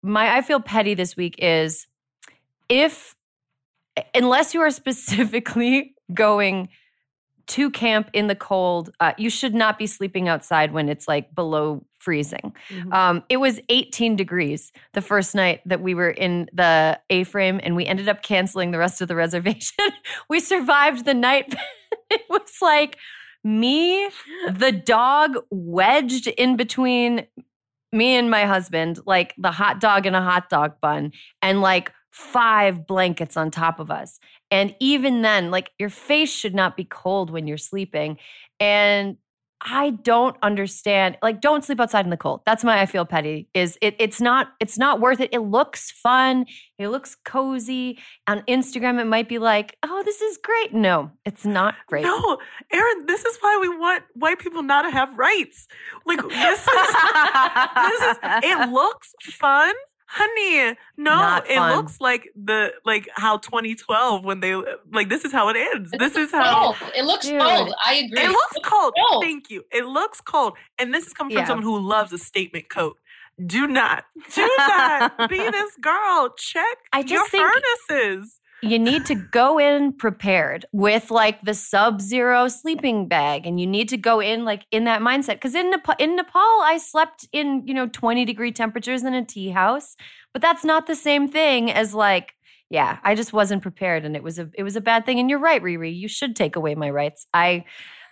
my 0.03 0.37
I 0.37 0.43
feel 0.43 0.61
petty 0.61 0.95
this 0.95 1.17
week 1.17 1.37
is 1.39 1.87
if 2.69 3.15
unless 4.15 4.55
you 4.55 4.61
are 4.61 4.71
specifically 4.83 5.95
going 6.13 6.69
to 7.49 7.71
camp 7.71 8.09
in 8.13 8.29
the 8.29 8.35
cold, 8.35 8.91
uh, 9.01 9.13
you 9.19 9.29
should 9.29 9.55
not 9.55 9.79
be 9.79 9.87
sleeping 9.87 10.29
outside 10.29 10.73
when 10.73 10.89
it's 10.89 11.09
like 11.09 11.35
below 11.35 11.85
freezing. 11.99 12.55
Mm-hmm. 12.71 12.93
Um, 12.93 13.25
it 13.29 13.39
was 13.39 13.61
18 13.69 14.17
degrees 14.17 14.73
the 14.93 15.01
first 15.01 15.35
night 15.35 15.61
that 15.67 15.81
we 15.81 15.95
were 15.95 16.11
in 16.11 16.49
the 16.53 16.99
A 17.11 17.25
frame, 17.25 17.61
and 17.63 17.77
we 17.77 17.85
ended 17.85 18.09
up 18.09 18.23
canceling 18.23 18.71
the 18.71 18.79
rest 18.79 19.01
of 19.01 19.09
the 19.09 19.17
reservation. 19.25 19.91
we 20.29 20.41
survived 20.41 21.05
the 21.05 21.15
night. 21.15 21.55
it 22.11 22.23
was 22.31 22.59
like 22.61 22.97
me, 23.45 24.09
the 24.51 24.73
dog 24.73 25.37
wedged 25.51 26.27
in 26.29 26.57
between 26.57 27.27
me 27.93 28.17
and 28.17 28.31
my 28.31 28.45
husband, 28.45 29.01
like 29.07 29.35
the 29.37 29.51
hot 29.51 29.81
dog 29.81 30.07
and 30.07 30.17
a 30.17 30.23
hot 30.23 30.49
dog 30.49 30.81
bun, 30.81 31.13
and 31.43 31.61
like 31.61 31.93
five 32.11 32.87
blankets 32.87 33.37
on 33.37 33.51
top 33.51 33.81
of 33.81 33.91
us. 33.91 34.19
And 34.51 34.75
even 34.81 35.23
then, 35.23 35.51
like 35.51 35.71
your 35.79 35.91
face 35.91 36.33
should 36.33 36.55
not 36.55 36.77
be 36.77 36.85
cold 36.85 37.31
when 37.31 37.47
you're 37.47 37.59
sleeping. 37.59 38.19
And 38.61 39.17
I 39.65 39.91
don't 39.91 40.37
understand. 40.43 41.19
Like, 41.23 41.41
don't 41.41 41.65
sleep 41.65 41.81
outside 41.81 42.05
in 42.05 42.11
the 42.11 42.17
cold. 42.17 42.41
That's 42.45 42.65
my 42.65 42.81
I 42.81 42.87
feel 42.87 43.05
petty. 43.05 43.49
Is 43.55 43.79
it? 43.81 43.95
It's 43.99 44.21
not. 44.21 44.49
It's 44.59 44.77
not 44.77 45.01
worth 45.01 45.21
it. 45.21 45.31
It 45.33 45.41
looks 45.41 45.91
fun. 45.91 46.47
It 46.79 46.89
looks 46.89 47.15
cozy. 47.25 47.99
On 48.27 48.41
Instagram, 48.43 49.01
it 49.01 49.05
might 49.05 49.29
be 49.29 49.39
like, 49.39 49.77
oh, 49.85 50.03
this 50.05 50.21
is 50.21 50.37
great. 50.43 50.75
No, 50.75 51.13
it's 51.25 51.45
not 51.45 51.77
great. 51.87 52.03
No, 52.03 52.39
Erin, 52.73 53.07
this 53.07 53.25
is 53.25 53.39
why 53.41 53.59
we 53.61 53.69
want 53.69 54.03
white 54.15 54.41
people 54.41 54.63
not 54.63 54.83
to 54.83 54.91
have 54.91 55.17
rights. 55.17 55.69
Like 56.07 56.21
this 56.21 56.61
is 56.61 56.67
this 56.67 58.03
is 58.03 58.17
it 58.23 58.71
looks 58.71 59.13
fun. 59.23 59.75
Honey, 60.15 60.77
no, 60.99 61.41
it 61.49 61.59
looks 61.75 61.99
like 62.01 62.29
the 62.37 62.73
like 62.85 63.09
how 63.15 63.39
2012 63.39 64.25
when 64.25 64.41
they 64.41 64.55
like 64.93 65.09
this 65.09 65.25
is 65.25 65.33
how 65.33 65.49
it 65.49 65.57
ends. 65.57 65.91
It 65.93 65.99
This 65.99 66.17
is 66.17 66.31
how 66.31 66.75
cold. 66.75 66.93
It 66.95 67.05
looks 67.05 67.27
Dude. 67.27 67.41
cold. 67.41 67.73
I 67.83 67.95
agree. 67.95 68.21
it 68.25 68.29
looks 68.29 68.57
cold. 68.63 68.93
cold. 69.11 69.23
Thank 69.25 69.49
you. 69.51 69.65
It 69.73 69.87
looks 69.87 70.21
cold. 70.21 70.53
And 70.79 70.93
this 70.93 71.07
is 71.07 71.15
coming 71.15 71.33
from 71.35 71.41
Yeah. 71.43 71.47
someone 71.47 71.65
who 71.65 71.79
loves 71.79 72.13
a 72.13 72.19
statement 72.19 72.69
coat. 72.69 72.99
Do 73.45 73.67
not, 73.67 74.05
do 74.35 74.47
not 74.59 75.17
be 75.31 75.39
this 75.39 75.77
girl. 75.81 76.35
Check 76.37 76.77
I 76.93 76.99
your 76.99 77.07
just 77.09 77.31
think- 77.31 77.49
furnaces. 77.89 78.39
You 78.63 78.79
need 78.79 79.05
to 79.07 79.17
go 79.17 79.59
in 79.59 79.93
prepared 79.93 80.65
with 80.73 81.11
like 81.11 81.43
the 81.43 81.53
sub-zero 81.53 82.47
sleeping 82.47 83.09
bag 83.09 83.47
and 83.47 83.61
you 83.61 83.67
need 83.67 83.89
to 83.89 83.97
go 83.97 84.21
in 84.21 84.45
like 84.45 84.65
in 84.71 84.85
that 84.85 85.03
mindset 85.03 85.35
because 85.35 85.55
in 85.55 85.71
nepal 85.71 85.95
in 85.99 86.17
nepal 86.17 86.41
i 86.63 86.79
slept 86.79 87.29
in 87.33 87.63
you 87.67 87.75
know 87.75 87.89
20 87.89 88.25
degree 88.25 88.53
temperatures 88.53 89.03
in 89.03 89.15
a 89.15 89.25
tea 89.25 89.51
house 89.51 89.97
but 90.33 90.41
that's 90.41 90.65
not 90.65 90.87
the 90.87 90.95
same 90.95 91.29
thing 91.29 91.71
as 91.71 91.93
like 91.93 92.35
yeah 92.71 92.99
i 93.03 93.15
just 93.15 93.33
wasn't 93.33 93.61
prepared 93.61 94.05
and 94.05 94.15
it 94.15 94.23
was 94.23 94.39
a 94.39 94.49
it 94.55 94.63
was 94.63 94.77
a 94.77 94.81
bad 94.81 95.05
thing 95.05 95.19
and 95.19 95.29
you're 95.29 95.39
right 95.39 95.63
riri 95.63 95.95
you 95.95 96.09
should 96.09 96.37
take 96.37 96.57
away 96.57 96.75
my 96.75 96.89
rights 96.89 97.27
i 97.35 97.65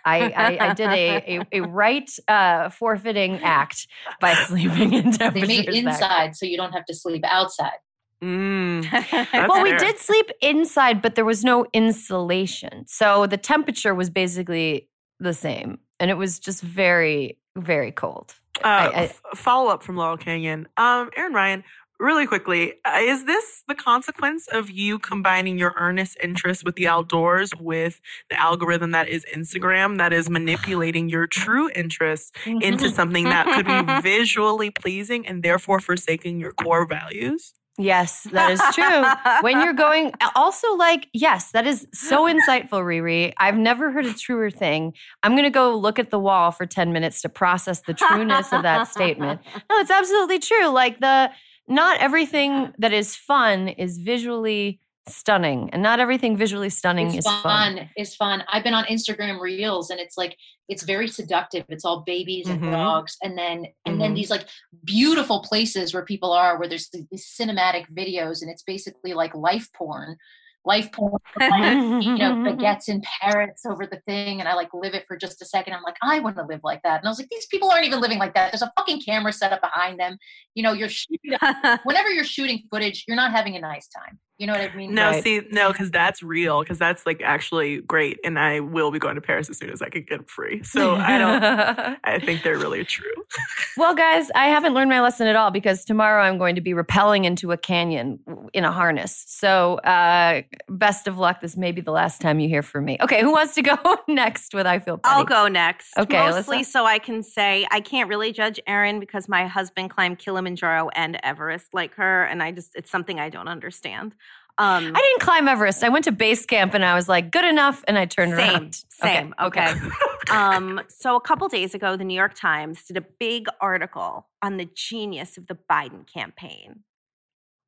I, 0.03 0.31
I, 0.31 0.69
I 0.69 0.73
did 0.73 0.89
a, 0.89 1.37
a, 1.37 1.47
a 1.51 1.61
right 1.61 2.09
uh, 2.27 2.71
forfeiting 2.71 3.37
act 3.43 3.85
by 4.19 4.33
sleeping 4.47 4.93
in 4.93 5.11
temperatures. 5.11 5.47
They 5.47 5.57
made 5.57 5.69
inside 5.69 6.35
so 6.35 6.47
you 6.47 6.57
don't 6.57 6.71
have 6.71 6.85
to 6.85 6.95
sleep 6.95 7.23
outside. 7.23 7.77
Mm, 8.23 8.85
well, 9.49 9.63
we 9.63 9.71
did 9.77 9.97
sleep 9.97 10.29
inside, 10.41 11.01
but 11.01 11.15
there 11.15 11.25
was 11.25 11.43
no 11.43 11.65
insulation. 11.73 12.85
So 12.87 13.25
the 13.25 13.37
temperature 13.37 13.95
was 13.95 14.09
basically 14.09 14.87
the 15.19 15.33
same. 15.33 15.79
And 15.99 16.09
it 16.11 16.15
was 16.15 16.39
just 16.39 16.61
very, 16.61 17.37
very 17.57 17.91
cold. 17.91 18.33
Uh, 18.63 18.67
I- 18.67 18.87
I- 18.87 19.03
f- 19.05 19.21
follow 19.35 19.69
up 19.71 19.83
from 19.83 19.97
Laurel 19.97 20.17
Canyon. 20.17 20.67
Um, 20.77 21.09
Erin 21.15 21.33
Ryan, 21.33 21.63
really 21.99 22.25
quickly, 22.27 22.73
uh, 22.85 22.97
is 22.99 23.25
this 23.25 23.63
the 23.67 23.75
consequence 23.75 24.47
of 24.47 24.69
you 24.71 24.97
combining 24.99 25.57
your 25.59 25.73
earnest 25.77 26.17
interest 26.21 26.63
with 26.63 26.75
the 26.75 26.87
outdoors 26.87 27.51
with 27.59 28.01
the 28.29 28.39
algorithm 28.39 28.91
that 28.91 29.07
is 29.07 29.25
Instagram 29.35 29.97
that 29.99 30.11
is 30.13 30.29
manipulating 30.29 31.09
your 31.09 31.27
true 31.27 31.69
interests 31.75 32.31
into 32.45 32.89
something 32.99 33.25
that 33.25 33.45
could 33.47 33.65
be 33.65 34.01
visually 34.09 34.69
pleasing 34.71 35.27
and 35.27 35.43
therefore 35.43 35.79
forsaking 35.79 36.39
your 36.39 36.51
core 36.51 36.85
values? 36.87 37.53
Yes, 37.81 38.27
that 38.31 38.51
is 38.51 38.61
true. 38.73 39.41
when 39.41 39.61
you're 39.61 39.73
going, 39.73 40.13
also, 40.35 40.75
like, 40.75 41.07
yes, 41.13 41.51
that 41.51 41.65
is 41.65 41.87
so 41.93 42.25
insightful, 42.25 42.83
Riri. 42.83 43.33
I've 43.37 43.57
never 43.57 43.91
heard 43.91 44.05
a 44.05 44.13
truer 44.13 44.51
thing. 44.51 44.93
I'm 45.23 45.31
going 45.33 45.43
to 45.43 45.49
go 45.49 45.75
look 45.75 45.99
at 45.99 46.09
the 46.09 46.19
wall 46.19 46.51
for 46.51 46.65
10 46.65 46.93
minutes 46.93 47.21
to 47.21 47.29
process 47.29 47.81
the 47.81 47.93
trueness 47.93 48.51
of 48.53 48.63
that 48.63 48.87
statement. 48.87 49.41
No, 49.69 49.77
it's 49.79 49.91
absolutely 49.91 50.39
true. 50.39 50.67
Like, 50.67 50.99
the 50.99 51.31
not 51.67 51.99
everything 51.99 52.73
that 52.79 52.91
is 52.91 53.15
fun 53.15 53.69
is 53.69 53.97
visually 53.97 54.80
stunning, 55.07 55.69
and 55.73 55.81
not 55.81 55.99
everything 55.99 56.37
visually 56.37 56.69
stunning 56.69 57.07
It's 57.07 57.17
is 57.19 57.25
fun. 57.25 57.41
fun. 57.43 57.89
It's 57.95 58.15
fun. 58.15 58.43
I've 58.49 58.63
been 58.63 58.73
on 58.73 58.85
Instagram 58.85 59.39
Reels, 59.39 59.89
and 59.89 59.99
it's 59.99 60.17
like 60.17 60.37
it's 60.69 60.83
very 60.83 61.07
seductive. 61.07 61.65
It's 61.69 61.83
all 61.85 62.01
babies 62.05 62.47
and 62.47 62.61
Mhm. 62.61 62.71
dogs, 62.71 63.17
and 63.23 63.37
then 63.37 63.65
and 63.85 63.99
then 63.99 64.11
Mhm. 64.11 64.15
these 64.15 64.29
like 64.29 64.47
beautiful 64.85 65.41
places 65.41 65.93
where 65.93 66.05
people 66.05 66.31
are, 66.31 66.57
where 66.59 66.67
there's 66.67 66.89
these 66.89 67.25
cinematic 67.39 67.85
videos, 67.91 68.41
and 68.41 68.49
it's 68.51 68.63
basically 68.63 69.13
like 69.13 69.33
life 69.35 69.67
porn, 69.73 70.15
life 70.63 70.91
porn. 70.91 71.17
Like, 71.39 71.73
you 71.73 72.17
know, 72.17 72.35
baguettes 72.45 72.87
in 72.87 73.01
parrots 73.21 73.65
over 73.65 73.85
the 73.87 73.99
thing, 74.07 74.39
and 74.39 74.47
I 74.47 74.53
like 74.53 74.69
live 74.73 74.93
it 74.93 75.05
for 75.07 75.17
just 75.17 75.41
a 75.41 75.45
second. 75.45 75.73
I'm 75.73 75.83
like, 75.83 75.97
I 76.03 76.19
want 76.19 76.37
to 76.37 76.43
live 76.45 76.61
like 76.63 76.83
that, 76.83 76.99
and 76.99 77.07
I 77.07 77.09
was 77.09 77.17
like, 77.19 77.29
these 77.29 77.47
people 77.47 77.69
aren't 77.71 77.85
even 77.85 77.99
living 77.99 78.19
like 78.19 78.35
that. 78.35 78.51
There's 78.51 78.61
a 78.61 78.71
fucking 78.77 79.01
camera 79.01 79.33
set 79.33 79.51
up 79.51 79.61
behind 79.61 79.99
them. 79.99 80.17
You 80.53 80.61
know, 80.63 80.73
you're 80.73 80.89
shooting 80.89 81.19
whenever 81.83 82.09
you're 82.09 82.23
shooting 82.23 82.63
footage, 82.69 83.03
you're 83.07 83.17
not 83.17 83.31
having 83.31 83.55
a 83.55 83.59
nice 83.59 83.87
time. 83.87 84.19
You 84.41 84.47
know 84.47 84.53
what 84.53 84.71
I 84.71 84.75
mean? 84.75 84.95
No, 84.95 85.11
Right. 85.11 85.23
see, 85.23 85.41
no, 85.51 85.71
because 85.71 85.91
that's 85.91 86.23
real. 86.23 86.61
Because 86.63 86.79
that's 86.79 87.05
like 87.05 87.21
actually 87.23 87.81
great, 87.81 88.19
and 88.23 88.39
I 88.39 88.59
will 88.59 88.89
be 88.89 88.97
going 88.97 89.13
to 89.13 89.21
Paris 89.21 89.51
as 89.51 89.59
soon 89.59 89.69
as 89.69 89.83
I 89.83 89.89
can 89.89 90.01
get 90.01 90.27
free. 90.31 90.63
So 90.63 90.95
I 90.95 91.19
don't. 91.19 91.99
I 92.03 92.17
think 92.17 92.41
they're 92.41 92.57
really 92.57 92.83
true. 92.83 93.05
well, 93.77 93.93
guys, 93.93 94.31
I 94.33 94.47
haven't 94.47 94.73
learned 94.73 94.89
my 94.89 94.99
lesson 94.99 95.27
at 95.27 95.35
all 95.35 95.51
because 95.51 95.85
tomorrow 95.85 96.23
I'm 96.23 96.39
going 96.39 96.55
to 96.55 96.61
be 96.61 96.71
rappelling 96.71 97.23
into 97.23 97.51
a 97.51 97.57
canyon 97.57 98.17
in 98.51 98.63
a 98.63 98.71
harness. 98.71 99.25
So, 99.27 99.75
uh, 99.75 100.41
best 100.69 101.07
of 101.07 101.19
luck. 101.19 101.41
This 101.41 101.55
may 101.55 101.71
be 101.71 101.81
the 101.81 101.91
last 101.91 102.19
time 102.19 102.39
you 102.39 102.49
hear 102.49 102.63
from 102.63 102.85
me. 102.85 102.97
Okay, 102.99 103.21
who 103.21 103.31
wants 103.31 103.53
to 103.53 103.61
go 103.61 103.77
next 104.07 104.55
with 104.55 104.65
I 104.65 104.79
Feel 104.79 104.97
Petty? 104.97 105.17
I'll 105.17 105.23
go 105.23 105.49
next. 105.49 105.95
Okay, 105.99 106.17
Mostly 106.17 106.61
Alyssa. 106.63 106.65
so 106.65 106.85
I 106.87 106.97
can 106.97 107.21
say 107.21 107.67
I 107.69 107.79
can't 107.79 108.09
really 108.09 108.31
judge 108.31 108.59
Erin 108.65 108.99
because 108.99 109.29
my 109.29 109.45
husband 109.45 109.91
climbed 109.91 110.17
Kilimanjaro 110.17 110.89
and 110.95 111.19
Everest 111.21 111.75
like 111.75 111.93
her, 111.93 112.23
and 112.23 112.41
I 112.41 112.51
just 112.51 112.75
it's 112.75 112.89
something 112.89 113.19
I 113.19 113.29
don't 113.29 113.47
understand. 113.47 114.15
Um, 114.61 114.91
I 114.95 114.99
didn't 115.01 115.21
climb 115.21 115.47
Everest. 115.47 115.83
I 115.83 115.89
went 115.89 116.05
to 116.05 116.11
base 116.11 116.45
camp 116.45 116.75
and 116.75 116.85
I 116.85 116.93
was 116.93 117.09
like, 117.09 117.31
good 117.31 117.45
enough. 117.45 117.83
And 117.87 117.97
I 117.97 118.05
turned 118.05 118.33
Same, 118.35 118.39
around. 118.39 118.75
same. 118.89 119.33
Okay. 119.41 119.73
um, 120.31 120.81
so 120.87 121.15
a 121.15 121.21
couple 121.21 121.47
days 121.47 121.73
ago, 121.73 121.97
the 121.97 122.03
New 122.03 122.13
York 122.13 122.35
Times 122.35 122.83
did 122.85 122.95
a 122.95 123.01
big 123.19 123.47
article 123.59 124.27
on 124.43 124.57
the 124.57 124.69
genius 124.75 125.35
of 125.37 125.47
the 125.47 125.57
Biden 125.69 126.05
campaign. 126.11 126.83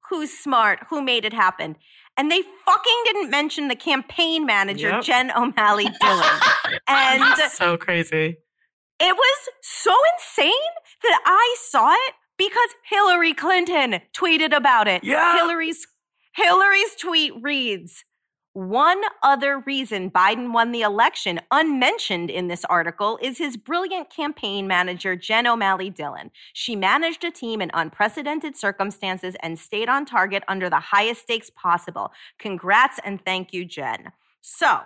Who's 0.10 0.32
smart? 0.32 0.82
Who 0.90 1.02
made 1.02 1.26
it 1.26 1.34
happen? 1.34 1.78
And 2.16 2.30
they 2.30 2.44
fucking 2.66 3.02
didn't 3.06 3.32
mention 3.32 3.70
the 3.70 3.76
campaign 3.76 4.46
manager, 4.46 4.90
Yep. 4.90 5.04
Jen 5.04 5.32
O'Malley 5.36 5.90
Dillon. 6.00 6.40
and 6.88 7.24
so 7.52 7.76
crazy. 7.76 8.38
it 9.00 9.16
was 9.16 9.50
so 9.64 9.96
insane 10.14 10.54
that 11.02 11.20
I 11.26 11.56
saw 11.70 11.92
it 11.92 12.14
because 12.38 12.70
Hillary 12.88 13.34
Clinton 13.34 14.02
tweeted 14.16 14.56
about 14.56 14.88
it. 14.88 15.04
Yeah. 15.04 15.38
Hillary's 15.38 15.88
Hillary's 16.36 16.96
tweet 16.96 17.34
reads, 17.42 18.06
one 18.54 19.02
other 19.24 19.64
reason 19.66 20.12
Biden 20.12 20.54
won 20.54 20.72
the 20.72 20.82
election, 20.82 21.40
unmentioned 21.50 22.30
in 22.30 22.48
this 22.48 22.64
article, 22.66 23.18
is 23.20 23.40
his 23.40 23.58
brilliant 23.58 24.12
campaign 24.12 24.68
manager, 24.68 25.16
Jen 25.16 25.48
O'Malley 25.48 25.90
Dillon. 25.90 26.30
She 26.54 26.76
managed 26.76 27.24
a 27.24 27.32
team 27.32 27.62
in 27.64 27.72
unprecedented 27.74 28.56
circumstances 28.56 29.36
and 29.42 29.58
stayed 29.58 29.90
on 29.90 30.06
target 30.06 30.44
under 30.48 30.70
the 30.70 30.80
highest 30.80 31.24
stakes 31.24 31.50
possible. 31.50 32.12
Congrats 32.38 33.00
and 33.04 33.24
thank 33.26 33.54
you, 33.54 33.66
Jen. 33.66 34.12
So, 34.42 34.82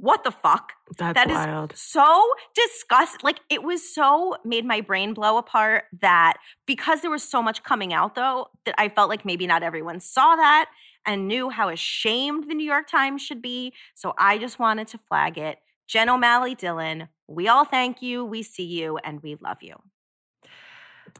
what 0.00 0.22
the 0.24 0.30
fuck? 0.30 0.72
That's 0.96 1.14
That 1.16 1.28
is 1.30 1.34
wild. 1.36 1.72
so 1.76 2.22
disgusting. 2.54 3.20
like 3.22 3.40
it 3.50 3.62
was 3.62 3.82
so 3.94 4.36
made 4.44 4.64
my 4.64 4.80
brain 4.80 5.12
blow 5.12 5.36
apart 5.38 5.84
that 6.00 6.34
because 6.66 7.00
there 7.02 7.10
was 7.10 7.22
so 7.22 7.42
much 7.42 7.62
coming 7.64 7.92
out 7.92 8.14
though 8.14 8.46
that 8.64 8.74
i 8.78 8.88
felt 8.88 9.08
like 9.10 9.24
maybe 9.24 9.46
not 9.46 9.62
everyone 9.62 10.00
saw 10.00 10.36
that 10.36 10.70
and 11.04 11.26
knew 11.28 11.50
how 11.50 11.68
ashamed 11.68 12.48
the 12.48 12.54
new 12.54 12.64
york 12.66 12.86
times 12.88 13.20
should 13.22 13.42
be 13.42 13.72
so 13.94 14.14
i 14.18 14.38
just 14.38 14.58
wanted 14.58 14.86
to 14.88 14.98
flag 15.08 15.36
it 15.36 15.58
jen 15.88 16.08
o'malley 16.08 16.54
dillon 16.54 17.08
we 17.26 17.48
all 17.48 17.64
thank 17.64 18.00
you 18.00 18.24
we 18.24 18.42
see 18.42 18.64
you 18.64 18.96
and 18.98 19.20
we 19.22 19.36
love 19.42 19.58
you 19.62 19.74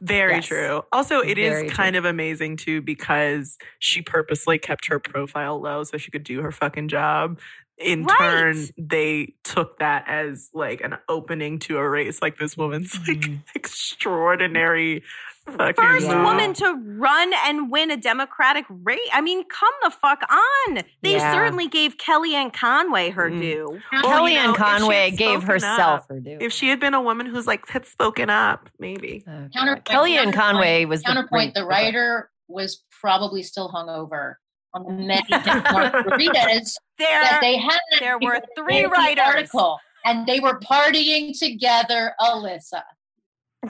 Very 0.01 0.35
Yes. 0.35 0.45
true. 0.47 0.83
Also, 0.91 1.19
it 1.19 1.37
is 1.37 1.49
Very 1.49 1.69
kind 1.69 1.95
of 1.95 2.05
amazing 2.05 2.57
too 2.57 2.81
because 2.81 3.57
she 3.79 4.01
purposely 4.01 4.57
kept 4.57 4.87
her 4.87 4.99
profile 4.99 5.59
low 5.59 5.83
so 5.83 5.97
she 5.97 6.11
could 6.11 6.23
do 6.23 6.41
her 6.41 6.51
fucking 6.51 6.87
job. 6.87 7.39
In 7.79 8.03
Right. 8.03 8.17
turn, 8.19 8.65
they 8.77 9.35
took 9.43 9.79
that 9.79 10.03
as 10.07 10.49
like 10.53 10.81
an 10.81 10.97
opening 11.07 11.59
to 11.59 11.77
a 11.77 11.89
race. 11.89 12.21
Like 12.21 12.37
this 12.37 12.57
woman's 12.57 12.97
like 13.07 13.25
extraordinary 13.55 15.03
fucking 15.45 15.73
first 15.83 16.07
move. 16.07 16.23
woman 16.23 16.53
to 16.53 16.73
run 16.97 17.31
and 17.45 17.71
win 17.71 17.89
a 17.89 17.97
democratic 17.97 18.65
race 18.69 18.99
i 19.13 19.19
mean 19.19 19.43
come 19.49 19.73
the 19.81 19.89
fuck 19.89 20.21
on 20.29 20.83
they 21.01 21.13
Yeah. 21.13 21.33
certainly 21.33 21.67
gave 21.67 21.97
kellyanne 21.97 22.53
conway 22.53 23.09
her 23.09 23.31
Mm. 23.31 23.41
due 23.41 23.79
Well, 23.91 24.03
Kellyanne 24.03 24.29
you 24.31 24.35
know, 24.35 24.51
if 24.51 24.55
she 24.57 24.61
had 24.63 24.79
Conway 24.79 25.11
gave 25.11 25.43
herself 25.43 26.01
up- 26.01 26.09
her 26.09 26.19
due. 26.19 26.37
If 26.39 26.53
she 26.53 26.69
had 26.69 26.79
been 26.79 26.93
a 26.93 27.01
woman 27.01 27.25
who's 27.25 27.47
like 27.47 27.67
had 27.67 27.87
spoken 27.87 28.29
up, 28.29 28.69
maybe. 28.77 29.23
Oh, 29.27 29.31
God. 29.31 29.51
Counterpoint- 29.55 29.85
Kellyanne 29.85 30.33
Conway 30.33 30.85
was 30.85 31.01
counterpoint. 31.01 31.55
the, 31.55 31.61
The 31.61 31.65
writer 31.65 32.29
was 32.47 32.83
probably 33.01 33.41
still 33.41 33.71
hungover 33.71 34.35
on 34.73 34.83
the 34.83 34.91
many 34.93 35.21
margaritas 35.23 36.75
there 36.97 37.21
that 37.21 37.39
they 37.41 37.57
had. 37.57 37.79
there 37.99 38.17
were 38.19 38.39
three 38.57 38.85
writers 38.85 39.23
Article, 39.25 39.79
and 40.05 40.27
they 40.27 40.39
were 40.39 40.59
partying 40.59 41.37
together, 41.37 42.13
Alyssa. 42.19 42.83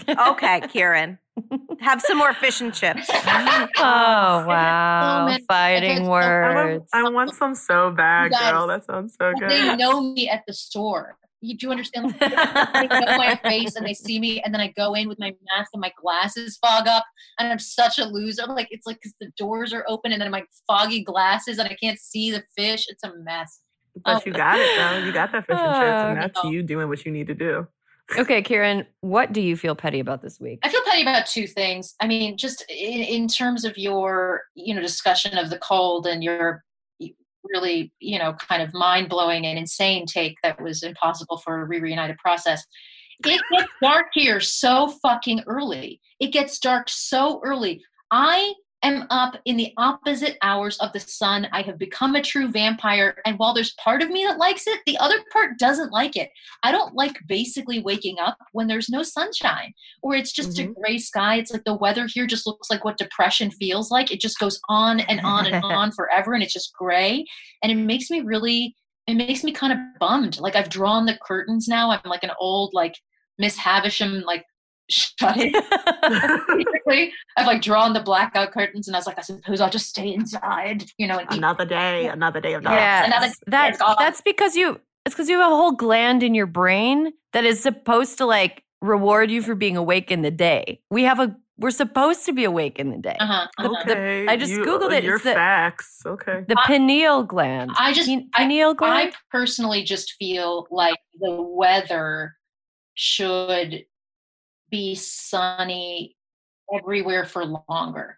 okay 0.07 0.59
kiran 0.61 1.17
have 1.79 1.99
some 2.01 2.17
more 2.17 2.33
fish 2.33 2.61
and 2.61 2.73
chips 2.73 3.07
oh, 3.13 3.67
oh 3.77 4.45
wow! 4.45 5.25
many- 5.25 5.43
Fighting 5.47 5.91
I 5.91 5.95
I 5.95 6.07
want, 6.53 6.67
words. 6.67 6.89
I 6.93 7.09
want 7.09 7.33
some 7.33 7.55
so 7.55 7.91
bad, 7.91 8.31
guys- 8.31 8.51
girl. 8.51 8.67
That 8.67 8.83
sounds 8.85 9.15
so 9.19 9.31
good. 9.39 9.49
They 9.49 9.61
good. 9.61 9.79
know 9.79 10.01
me 10.01 10.29
at 10.29 10.43
the 10.45 10.53
store. 10.53 11.17
You 11.41 11.57
do 11.57 11.71
understand? 11.71 12.15
they 12.19 12.27
my 12.29 13.39
face 13.43 13.75
and 13.75 13.85
they 13.85 13.93
see 13.93 14.19
me, 14.19 14.41
and 14.41 14.53
then 14.53 14.61
I 14.61 14.67
go 14.67 14.93
in 14.93 15.07
with 15.07 15.19
my 15.19 15.33
mask 15.55 15.71
and 15.73 15.81
my 15.81 15.91
glasses 16.01 16.57
fog 16.57 16.87
up, 16.87 17.05
and 17.39 17.51
I'm 17.51 17.59
such 17.59 17.97
a 17.97 18.05
loser. 18.05 18.45
Like 18.45 18.67
it's 18.71 18.85
like 18.85 18.97
because 18.97 19.13
the 19.19 19.31
doors 19.37 19.73
are 19.73 19.85
open, 19.87 20.11
and 20.11 20.21
then 20.21 20.31
my 20.31 20.43
foggy 20.67 21.03
glasses, 21.03 21.57
and 21.57 21.67
I 21.67 21.75
can't 21.81 21.99
see 21.99 22.31
the 22.31 22.43
fish. 22.57 22.85
It's 22.89 23.03
a 23.03 23.13
mess. 23.23 23.61
But 24.03 24.15
um, 24.15 24.21
you 24.25 24.33
got 24.33 24.59
it, 24.59 24.77
though. 24.77 25.05
You 25.05 25.11
got 25.11 25.31
that 25.31 25.45
fish 25.45 25.57
and 25.57 25.75
chips, 25.75 25.81
and 25.81 26.17
Oh, 26.19 26.21
that's 26.21 26.43
no. 26.43 26.49
you 26.51 26.63
doing 26.63 26.87
what 26.89 27.05
you 27.05 27.11
need 27.11 27.27
to 27.27 27.35
do. 27.35 27.67
Okay, 28.17 28.41
Kiran, 28.41 28.87
what 29.01 29.33
do 29.33 29.41
you 29.41 29.55
feel 29.55 29.75
petty 29.75 29.99
about 29.99 30.21
this 30.23 30.39
week? 30.39 30.59
I 30.63 30.69
feel 30.69 30.81
petty 30.85 31.03
about 31.03 31.27
two 31.27 31.45
things. 31.45 31.93
I 32.01 32.07
mean, 32.07 32.37
just 32.37 32.65
in, 32.69 33.01
in 33.01 33.27
terms 33.27 33.65
of 33.65 33.77
your, 33.77 34.41
you 34.55 34.73
know, 34.73 34.81
discussion 34.81 35.37
of 35.37 35.51
the 35.51 35.59
cold 35.59 36.07
and 36.07 36.23
your 36.23 36.63
really, 37.43 37.91
you 37.99 38.19
know, 38.19 38.33
kind 38.33 38.61
of 38.61 38.73
mind 38.73 39.09
blowing 39.09 39.45
and 39.45 39.57
insane 39.57 40.05
take 40.05 40.37
that 40.43 40.61
was 40.61 40.83
impossible 40.83 41.37
for 41.37 41.61
a 41.61 41.65
re 41.65 41.79
reunited 41.79 42.17
process. 42.17 42.65
It 43.25 43.41
gets 43.51 43.69
dark 43.81 44.07
here 44.13 44.39
so 44.39 44.95
fucking 45.01 45.43
early. 45.45 45.99
It 46.19 46.31
gets 46.31 46.59
dark 46.59 46.87
so 46.89 47.41
early. 47.43 47.81
I 48.11 48.53
am 48.81 49.05
up 49.09 49.35
in 49.45 49.57
the 49.57 49.73
opposite 49.77 50.37
hours 50.41 50.77
of 50.77 50.93
the 50.93 50.99
sun. 50.99 51.47
I 51.51 51.61
have 51.63 51.77
become 51.77 52.15
a 52.15 52.21
true 52.21 52.47
vampire. 52.47 53.17
And 53.25 53.37
while 53.37 53.53
there's 53.53 53.73
part 53.73 54.01
of 54.01 54.09
me 54.09 54.23
that 54.25 54.37
likes 54.37 54.67
it, 54.67 54.79
the 54.85 54.97
other 54.99 55.17
part 55.33 55.59
doesn't 55.59 55.91
like 55.91 56.15
it. 56.15 56.29
I 56.63 56.71
don't 56.71 56.95
like 56.95 57.17
basically 57.27 57.79
waking 57.81 58.17
up 58.19 58.37
when 58.53 58.67
there's 58.67 58.89
no 58.89 59.03
sunshine 59.03 59.73
or 60.01 60.15
it's 60.15 60.31
just 60.31 60.57
Mhm. 60.57 60.71
a 60.71 60.73
gray 60.79 60.97
sky. 60.97 61.35
It's 61.35 61.51
like 61.51 61.65
the 61.65 61.73
weather 61.75 62.07
here 62.07 62.25
just 62.25 62.47
looks 62.47 62.69
like 62.69 62.85
what 62.85 62.97
depression 62.97 63.51
feels 63.51 63.91
like. 63.91 64.11
It 64.11 64.21
just 64.21 64.39
goes 64.39 64.59
on 64.69 65.01
and 65.01 65.19
on 65.21 65.45
and 65.45 65.63
on 65.65 65.91
forever 65.91 66.33
and 66.33 66.41
it's 66.41 66.53
just 66.53 66.73
gray. 66.73 67.25
And 67.61 67.71
it 67.71 67.75
makes 67.75 68.09
me 68.09 68.21
really, 68.21 68.75
it 69.07 69.15
makes 69.15 69.43
me 69.43 69.51
kind 69.51 69.73
of 69.73 69.79
bummed. 69.99 70.39
Like 70.39 70.55
I've 70.55 70.69
drawn 70.69 71.05
the 71.05 71.17
curtains 71.21 71.67
now. 71.67 71.91
I'm 71.91 71.99
like 72.05 72.23
an 72.23 72.31
old, 72.39 72.73
like 72.73 72.95
Miss 73.37 73.57
Havisham, 73.57 74.21
like 74.21 74.45
shut 74.89 75.35
it. 75.37 75.53
Basically, 76.47 77.13
I've 77.37 77.47
like 77.47 77.61
drawn 77.61 77.93
the 77.93 77.99
blackout 77.99 78.51
curtains 78.51 78.87
and 78.87 78.95
I 78.95 78.99
was 78.99 79.07
like, 79.07 79.17
I 79.17 79.21
suppose 79.21 79.61
I'll 79.61 79.69
just 79.69 79.87
stay 79.89 80.13
inside, 80.13 80.85
you 80.97 81.07
know, 81.07 81.17
and 81.19 81.31
eat 81.31 81.37
Another 81.37 81.65
day, 81.65 82.07
another 82.07 82.41
day 82.41 82.53
of 82.53 82.63
dark. 82.63 82.75
Yeah, 82.77 83.05
another- 83.05 83.33
that 83.47 83.77
that's 83.99 84.21
because 84.21 84.55
you. 84.55 84.79
It's 85.05 85.15
because 85.15 85.29
you 85.29 85.39
have 85.39 85.51
a 85.51 85.55
whole 85.55 85.71
gland 85.71 86.23
in 86.23 86.35
your 86.35 86.45
brain 86.45 87.13
that 87.33 87.45
is 87.45 87.61
supposed 87.63 88.17
to 88.17 88.25
like 88.25 88.63
reward 88.81 89.31
you 89.31 89.41
for 89.41 89.55
being 89.55 89.77
awake 89.77 90.11
in 90.11 90.21
the 90.21 90.31
day. 90.31 90.81
We 90.91 91.03
have 91.03 91.19
a. 91.19 91.35
We're 91.57 91.71
supposed 91.71 92.25
to 92.25 92.31
be 92.31 92.45
awake 92.45 92.79
in 92.79 92.89
the 92.89 92.97
day. 92.97 93.17
uh-huh, 93.19 93.47
uh-huh. 93.57 93.83
the- 93.85 93.91
Okay, 93.91 94.27
I 94.27 94.37
just 94.37 94.51
you- 94.51 94.63
Googled 94.63 94.93
it. 94.93 95.03
Your 95.03 95.15
It's 95.15 95.25
the- 95.25 95.33
facts. 95.33 95.99
Okay. 96.05 96.45
The 96.47 96.55
I- 96.57 96.67
pineal 96.67 97.23
gland. 97.23 97.71
I 97.77 97.91
just- 97.91 98.07
Pen- 98.07 98.29
pineal 98.33 98.69
I 98.71 98.73
gland. 98.75 99.09
I 99.09 99.17
personally 99.29 99.83
just 99.83 100.13
feel 100.13 100.67
like 100.71 100.95
the 101.19 101.31
weather 101.41 102.35
should 102.93 103.83
be 104.69 104.95
sunny 104.95 106.15
everywhere 106.73 107.25
for 107.25 107.45
longer. 107.69 108.17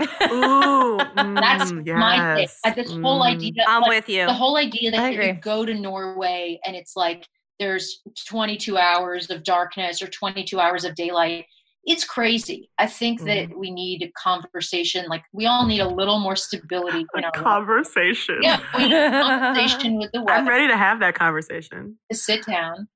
Ooh, 0.00 0.98
That's 1.16 1.70
mm, 1.72 1.86
my 1.94 2.36
thing. 2.36 2.46
yes. 2.48 2.58
Like 2.64 2.74
this 2.76 2.90
whole 2.90 3.20
Mm. 3.22 3.26
idea. 3.36 3.64
i'm 3.68 3.82
like, 3.82 3.88
with 3.88 4.08
you 4.08 4.26
the 4.26 4.32
whole 4.32 4.56
idea 4.56 4.90
that 4.90 5.12
you 5.14 5.34
go 5.34 5.64
to 5.66 5.74
Norway 5.74 6.58
and 6.64 6.74
it's 6.74 6.96
like 6.96 7.26
there's 7.58 8.00
22 8.26 8.76
hours 8.78 9.30
of 9.30 9.42
darkness 9.44 10.02
or 10.02 10.08
22 10.08 10.58
hours 10.58 10.84
of 10.84 10.94
daylight. 10.94 11.46
It's 11.84 12.04
crazy. 12.04 12.70
I 12.78 12.86
think 12.86 13.20
Mm-hmm. 13.20 13.50
that 13.50 13.58
we 13.58 13.70
need 13.70 14.02
a 14.02 14.10
conversation. 14.16 15.04
Like 15.08 15.22
we 15.32 15.46
all 15.46 15.66
need 15.66 15.80
a 15.80 15.88
little 15.88 16.18
more 16.20 16.36
stability 16.36 17.04
in 17.16 17.24
A 17.24 17.26
our 17.26 17.32
life. 17.34 17.42
conversation. 17.44 18.38
Yeah, 18.40 18.60
we 18.76 18.88
need 18.88 18.94
a 18.94 19.10
conversation 19.22 19.96
with 19.98 20.10
the 20.12 20.24
I'm 20.28 20.48
ready 20.48 20.68
to 20.68 20.76
have 20.76 21.00
that 21.00 21.14
conversation. 21.14 21.98
To 22.10 22.16
sit 22.16 22.46
down. 22.46 22.88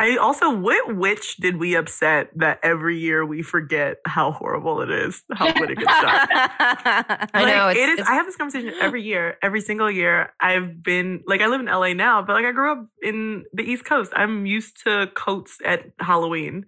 I 0.00 0.16
also, 0.16 0.50
what 0.54 0.96
witch 0.96 1.36
did 1.36 1.56
we 1.56 1.76
upset 1.76 2.30
that 2.36 2.58
every 2.64 2.98
year 2.98 3.24
we 3.24 3.42
forget 3.42 3.98
how 4.04 4.32
horrible 4.32 4.80
it 4.80 4.90
is, 4.90 5.22
how 5.32 5.46
when 5.52 5.70
it 5.70 5.78
gets? 5.78 5.88
I 5.88 7.28
Like, 7.32 7.46
know, 7.46 7.68
it's- 7.70 7.76
it 7.76 7.88
is. 7.90 7.92
it's- 8.00 8.08
I 8.08 8.14
have 8.14 8.26
this 8.26 8.36
conversation 8.36 8.74
every 8.80 9.02
year, 9.02 9.38
every 9.40 9.60
single 9.60 9.90
year. 9.90 10.32
I've 10.40 10.82
been 10.82 11.22
like, 11.26 11.40
I 11.40 11.46
live 11.46 11.60
in 11.60 11.68
LA 11.68 11.92
now, 11.94 12.22
but 12.22 12.32
like, 12.34 12.44
I 12.44 12.50
grew 12.52 12.72
up 12.72 12.86
in 13.02 13.44
the 13.52 13.62
East 13.62 13.84
Coast. 13.84 14.12
I'm 14.16 14.46
used 14.46 14.82
to 14.84 15.08
coats 15.14 15.58
at 15.64 15.84
Halloween. 16.00 16.66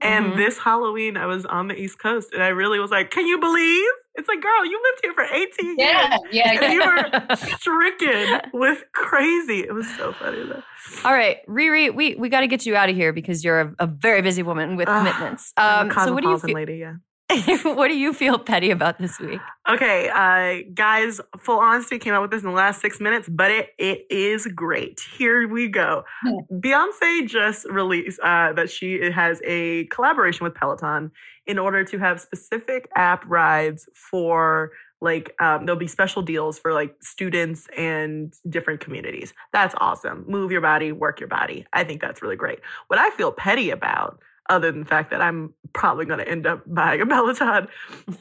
And 0.00 0.32
Mhm. 0.32 0.36
this 0.36 0.58
Halloween, 0.58 1.16
I 1.16 1.26
was 1.26 1.44
on 1.46 1.68
the 1.68 1.74
East 1.74 1.98
Coast 1.98 2.32
and 2.32 2.42
I 2.42 2.48
really 2.48 2.78
was 2.78 2.90
like, 2.90 3.10
can 3.10 3.26
you 3.26 3.38
believe 3.38 3.84
It's 4.14 4.26
like, 4.28 4.40
girl, 4.42 4.64
you 4.66 4.80
lived 4.82 5.00
here 5.04 5.14
for 5.14 5.22
18 5.32 5.76
Yeah, 5.78 6.08
years. 6.10 6.20
yeah, 6.32 6.60
And 6.60 6.72
you 6.72 6.80
were 6.84 7.36
stricken 7.36 8.50
with 8.52 8.82
crazy. 8.92 9.60
It 9.60 9.72
was 9.72 9.86
so 9.96 10.12
funny 10.18 10.38
though. 10.42 10.62
All 11.04 11.12
right, 11.12 11.38
Riri, 11.48 11.94
we, 11.94 12.16
we 12.16 12.28
got 12.28 12.40
to 12.40 12.48
get 12.48 12.66
you 12.66 12.74
out 12.74 12.88
of 12.88 12.96
here 12.96 13.12
because 13.12 13.44
you're 13.44 13.60
a, 13.60 13.74
a 13.78 13.86
very 13.86 14.20
busy 14.22 14.42
woman 14.42 14.74
with 14.76 14.88
Ugh, 14.88 15.06
commitments. 15.06 15.52
Um, 15.56 15.90
so 15.92 16.12
what 16.12 16.22
do 16.24 16.30
you 16.30 16.38
feel? 16.38 16.54
lady, 16.54 16.78
yeah. 16.78 16.94
what 17.62 17.88
do 17.88 17.96
you 17.96 18.14
feel 18.14 18.38
petty 18.38 18.70
about 18.70 18.98
this 18.98 19.20
week? 19.20 19.40
Okay, 19.68 20.08
uh, 20.08 20.64
guys, 20.72 21.20
full 21.38 21.58
honesty 21.58 21.98
came 21.98 22.14
out 22.14 22.22
with 22.22 22.30
this 22.30 22.42
in 22.42 22.48
the 22.48 22.54
last 22.54 22.80
six 22.80 23.00
minutes, 23.00 23.28
but 23.28 23.50
it 23.50 23.68
it 23.78 24.06
is 24.08 24.46
great. 24.46 25.00
Here 25.18 25.46
we 25.46 25.68
go. 25.68 26.04
Beyonce 26.50 27.26
just 27.26 27.66
released 27.68 28.18
uh, 28.20 28.54
that 28.54 28.70
she 28.70 29.10
has 29.10 29.42
a 29.44 29.84
collaboration 29.86 30.44
with 30.44 30.54
Peloton 30.54 31.10
in 31.46 31.58
order 31.58 31.84
to 31.84 31.98
have 31.98 32.18
specific 32.18 32.88
app 32.96 33.28
rides 33.28 33.88
for 33.92 34.72
like 35.00 35.34
um, 35.40 35.66
there'll 35.66 35.78
be 35.78 35.86
special 35.86 36.22
deals 36.22 36.58
for 36.58 36.72
like 36.72 36.94
students 37.00 37.68
and 37.76 38.34
different 38.48 38.80
communities. 38.80 39.34
That's 39.52 39.74
awesome. 39.78 40.24
Move 40.26 40.50
your 40.50 40.60
body, 40.60 40.92
work 40.92 41.20
your 41.20 41.28
body. 41.28 41.66
I 41.72 41.84
think 41.84 42.00
that's 42.00 42.22
really 42.22 42.36
great. 42.36 42.60
What 42.88 42.98
I 42.98 43.10
feel 43.10 43.32
petty 43.32 43.70
about, 43.70 44.18
other 44.48 44.70
than 44.70 44.80
the 44.80 44.86
fact 44.86 45.10
that 45.10 45.20
I'm 45.20 45.54
probably 45.72 46.06
going 46.06 46.20
to 46.20 46.28
end 46.28 46.46
up 46.46 46.62
buying 46.66 47.00
a 47.00 47.06
Peloton, 47.06 47.68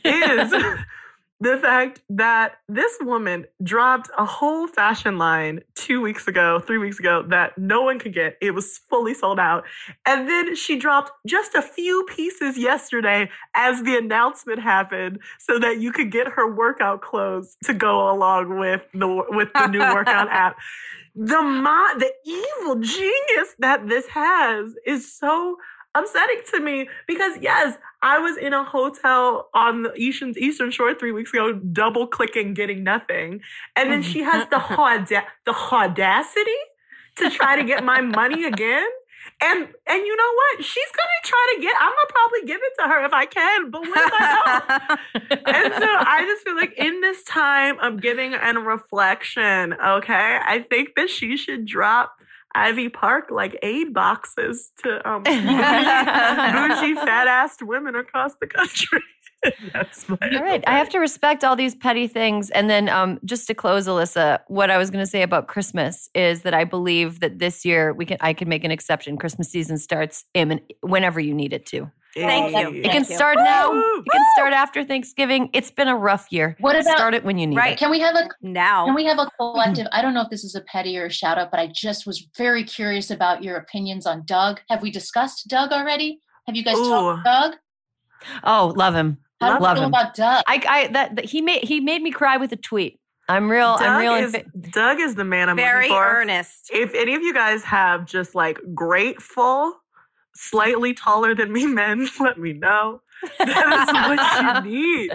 is 0.03 0.53
the 1.39 1.57
fact 1.57 2.01
that 2.09 2.55
this 2.67 2.97
woman 3.01 3.45
dropped 3.61 4.09
a 4.17 4.25
whole 4.25 4.67
fashion 4.67 5.17
line 5.17 5.61
two 5.75 6.01
weeks 6.01 6.27
ago, 6.27 6.59
three 6.59 6.79
weeks 6.79 6.99
ago, 6.99 7.23
that 7.27 7.57
no 7.57 7.83
one 7.83 7.99
could 7.99 8.13
get. 8.13 8.37
It 8.41 8.51
was 8.51 8.79
fully 8.89 9.13
sold 9.13 9.39
out. 9.39 9.63
And 10.05 10.27
then 10.27 10.55
she 10.55 10.77
dropped 10.77 11.11
just 11.27 11.53
a 11.53 11.61
few 11.61 12.05
pieces 12.09 12.57
yesterday 12.57 13.29
as 13.55 13.83
the 13.83 13.97
announcement 13.97 14.59
happened 14.59 15.19
so 15.37 15.59
that 15.59 15.79
you 15.79 15.91
could 15.91 16.11
get 16.11 16.27
her 16.27 16.51
workout 16.51 17.01
clothes 17.01 17.55
to 17.65 17.73
go 17.73 18.11
along 18.11 18.57
with 18.57 18.81
the 18.93 19.07
with 19.29 19.49
the 19.53 19.67
new 19.67 19.79
workout 19.79 20.27
app. 20.31 20.57
The 21.15 21.41
mo- 21.41 21.97
the 21.97 22.11
evil 22.25 22.75
genius 22.75 23.55
that 23.59 23.87
this 23.87 24.07
has 24.07 24.73
is 24.85 25.11
so 25.15 25.57
upsetting 25.97 26.41
to 26.51 26.59
me 26.59 26.89
because 27.07 27.33
yes, 27.41 27.77
I 28.01 28.19
was 28.19 28.37
in 28.37 28.53
a 28.53 28.63
hotel 28.63 29.49
on 29.53 29.83
the 29.83 29.93
Eastern 29.95 30.33
Eastern 30.37 30.71
Shore 30.71 30.93
three 30.93 31.11
weeks 31.11 31.31
ago, 31.31 31.53
double 31.53 32.07
clicking, 32.07 32.53
getting 32.53 32.83
nothing, 32.83 33.41
and 33.75 33.91
then 33.91 34.03
she 34.03 34.21
has 34.21 34.47
the 34.49 34.57
auda- 34.79 35.27
the 35.45 35.53
audacity 35.53 36.51
to 37.17 37.29
try 37.29 37.55
to 37.55 37.63
get 37.63 37.83
my 37.83 38.01
money 38.01 38.45
again. 38.45 38.87
And 39.41 39.59
and 39.59 40.05
you 40.05 40.15
know 40.15 40.33
what? 40.33 40.65
She's 40.65 40.91
gonna 40.95 41.21
try 41.23 41.53
to 41.55 41.61
get. 41.61 41.75
I'm 41.79 41.89
gonna 41.89 42.09
probably 42.09 42.47
give 42.47 42.59
it 42.63 42.81
to 42.81 42.87
her 42.87 43.05
if 43.05 43.13
I 43.13 43.25
can. 43.25 43.69
But 43.69 43.81
what 43.81 44.07
if 44.07 44.13
I 44.13 44.97
don't? 45.13 45.31
and 45.47 45.73
so 45.73 45.85
I 45.85 46.23
just 46.27 46.43
feel 46.43 46.55
like 46.55 46.73
in 46.77 47.01
this 47.01 47.23
time 47.23 47.79
of 47.79 48.01
giving 48.01 48.33
and 48.33 48.65
reflection, 48.65 49.73
okay, 49.73 50.39
I 50.43 50.65
think 50.69 50.95
that 50.95 51.09
she 51.09 51.37
should 51.37 51.65
drop 51.65 52.16
Ivy 52.57 52.89
Park 52.89 53.29
like 53.31 53.57
aid 53.61 53.93
boxes 53.93 54.71
to 54.83 55.09
um 55.09 55.23
bougie, 55.23 55.41
bougie 55.41 56.95
fat 56.95 57.27
assed 57.27 57.65
women 57.65 57.95
across 57.95 58.33
the 58.41 58.47
country. 58.47 59.01
That's 59.73 60.09
my 60.09 60.17
All 60.33 60.41
right, 60.41 60.63
I 60.65 60.77
have 60.77 60.89
to 60.89 60.99
respect 60.99 61.43
all 61.43 61.55
these 61.55 61.75
petty 61.75 62.07
things. 62.07 62.49
And 62.49 62.69
then, 62.69 62.89
um, 62.89 63.19
just 63.23 63.47
to 63.47 63.53
close, 63.53 63.87
Alyssa, 63.87 64.39
what 64.47 64.71
I 64.71 64.77
was 64.77 64.89
going 64.89 65.03
to 65.03 65.09
say 65.09 65.21
about 65.21 65.47
Christmas 65.47 66.09
is 66.15 66.41
that 66.41 66.53
I 66.53 66.63
believe 66.63 67.19
that 67.19 67.39
this 67.39 67.63
year 67.63 67.93
we 67.93 68.05
can 68.05 68.17
I 68.19 68.33
can 68.33 68.49
make 68.49 68.63
an 68.63 68.71
exception. 68.71 69.17
Christmas 69.17 69.49
season 69.49 69.77
starts 69.77 70.25
in, 70.33 70.59
whenever 70.81 71.19
you 71.19 71.33
need 71.33 71.53
it 71.53 71.65
to. 71.67 71.91
Thank 72.25 72.55
you. 72.55 72.81
It 72.81 72.91
can 72.91 73.03
you. 73.07 73.15
start 73.15 73.37
now. 73.37 73.71
Woo! 73.71 73.99
It 73.99 74.11
can 74.11 74.25
start 74.35 74.53
after 74.53 74.83
Thanksgiving. 74.83 75.49
It's 75.53 75.71
been 75.71 75.87
a 75.87 75.95
rough 75.95 76.27
year. 76.31 76.55
What 76.59 76.75
about- 76.75 76.97
start 76.97 77.13
it 77.13 77.23
when 77.23 77.37
you 77.37 77.47
need 77.47 77.57
Right. 77.57 77.73
it? 77.73 77.79
Can 77.79 77.89
we 77.91 77.99
have 77.99 78.15
a 78.15 78.27
now. 78.41 78.85
Can 78.85 78.95
we 78.95 79.05
have 79.05 79.19
a 79.19 79.29
collective? 79.37 79.87
I 79.91 80.01
don't 80.01 80.13
know 80.13 80.21
if 80.21 80.29
this 80.29 80.43
is 80.43 80.55
a 80.55 80.61
petty 80.61 80.97
or 80.97 81.05
a 81.05 81.11
shout 81.11 81.37
out, 81.37 81.51
but 81.51 81.59
I 81.59 81.67
just 81.67 82.05
was 82.07 82.27
very 82.37 82.63
curious 82.63 83.09
about 83.11 83.43
your 83.43 83.57
opinions 83.57 84.05
on 84.05 84.23
Doug. 84.25 84.61
Have 84.69 84.81
we 84.81 84.91
discussed 84.91 85.47
Doug 85.47 85.71
already? 85.71 86.19
Have 86.47 86.55
you 86.55 86.63
guys 86.63 86.75
talked 86.75 87.25
Doug? 87.25 87.53
Oh, 88.43 88.73
love 88.75 88.95
him. 88.95 89.17
How 89.39 89.49
do 89.49 89.53
you 89.55 89.59
Love 89.59 89.77
feel 89.77 89.83
him. 89.85 89.89
about 89.89 90.15
Doug? 90.15 90.43
I, 90.47 90.61
I 90.67 90.87
that, 90.87 91.15
that 91.17 91.25
he 91.25 91.41
made 91.41 91.63
he 91.63 91.79
made 91.79 92.01
me 92.01 92.11
cry 92.11 92.37
with 92.37 92.51
a 92.51 92.55
tweet. 92.55 92.99
I'm 93.29 93.49
real. 93.51 93.75
I'm 93.77 93.99
real. 93.99 94.13
is, 94.13 94.31
fa- 94.31 94.45
Doug 94.71 94.99
is 95.01 95.15
the 95.15 95.25
man 95.25 95.49
I'm 95.49 95.57
Very 95.57 95.89
looking 95.89 95.95
for. 95.97 96.03
earnest. 96.21 96.69
If 96.73 96.93
any 96.95 97.13
of 97.13 97.21
you 97.21 97.33
guys 97.33 97.61
have 97.65 98.05
just 98.05 98.33
like 98.35 98.57
grateful, 98.73 99.73
slightly 100.37 100.93
taller 100.93 101.33
than 101.35 101.51
me 101.51 101.65
men, 101.65 102.07
let 102.19 102.37
me 102.37 102.53
know. 102.53 103.01
That 103.39 103.87
is 103.87 103.93
what 104.63 104.65
you 104.65 104.71
need. 104.81 105.11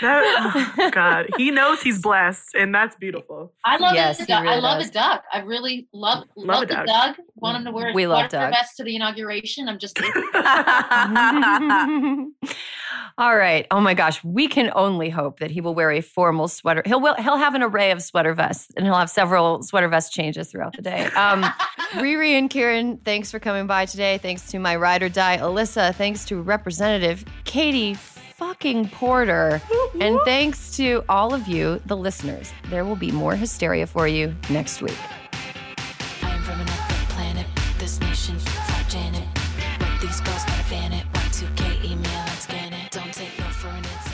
That, 0.00 0.72
oh, 0.78 0.90
God, 0.90 1.28
he 1.36 1.50
knows 1.52 1.80
he's 1.82 2.00
blessed, 2.00 2.54
and 2.56 2.74
that's 2.74 2.96
beautiful. 2.96 3.52
I 3.64 3.76
love 3.76 3.94
Yes, 3.94 4.18
it. 4.20 4.26
he 4.26 4.32
Doug. 4.32 4.46
I 4.46 4.58
love 4.58 4.80
does. 4.80 4.88
a 4.88 4.92
Doug. 4.92 5.20
I 5.32 5.38
really 5.40 5.86
love 5.92 6.24
Love 6.34 6.46
love, 6.46 6.60
the 6.68 6.74
Doug. 6.74 6.86
Doug. 6.86 7.14
Want 7.36 7.58
him 7.58 7.64
to 7.66 7.70
wear 7.70 7.92
We 7.94 8.06
love 8.08 8.18
sweater 8.30 8.38
Doug. 8.38 8.50
vest 8.52 8.76
to 8.78 8.84
the 8.84 8.96
inauguration. 8.96 9.68
I'm 9.68 9.78
just 9.78 9.96
All 13.18 13.36
right. 13.36 13.66
Oh 13.70 13.80
my 13.80 13.94
gosh, 13.94 14.22
we 14.24 14.48
can 14.48 14.70
only 14.74 15.10
hope 15.10 15.40
that 15.40 15.50
he 15.50 15.60
will 15.60 15.74
wear 15.74 15.90
a 15.90 16.00
formal 16.00 16.48
sweater. 16.48 16.82
He'll 16.86 17.14
he'll 17.14 17.36
have 17.36 17.54
an 17.54 17.62
array 17.62 17.90
of 17.90 18.02
sweater 18.02 18.34
vests, 18.34 18.72
and 18.76 18.86
he'll 18.86 18.96
have 18.96 19.10
several 19.10 19.62
sweater 19.62 19.88
vest 19.88 20.12
changes 20.12 20.50
throughout 20.50 20.74
the 20.76 20.82
day. 20.82 21.04
Um, 21.06 21.42
Riri 21.92 22.38
and 22.38 22.48
Kiran, 22.48 23.04
thanks 23.04 23.30
for 23.30 23.38
coming 23.38 23.66
by 23.66 23.86
today. 23.86 24.18
Thanks 24.18 24.50
to 24.50 24.58
my 24.58 24.76
ride 24.76 25.02
or 25.02 25.08
die, 25.08 25.38
Alyssa. 25.38 25.94
Thanks 25.94 26.24
to 26.26 26.40
Representative 26.40 27.24
Katie 27.44 27.94
fucking 27.94 28.88
Porter, 28.88 29.62
and 30.00 30.18
thanks 30.24 30.76
to 30.76 31.04
all 31.08 31.32
of 31.32 31.46
you, 31.46 31.80
the 31.86 31.96
listeners. 31.96 32.52
There 32.70 32.84
will 32.84 32.96
be 32.96 33.12
more 33.12 33.36
hysteria 33.36 33.86
for 33.86 34.08
you 34.08 34.34
next 34.50 34.82
week. 34.82 34.98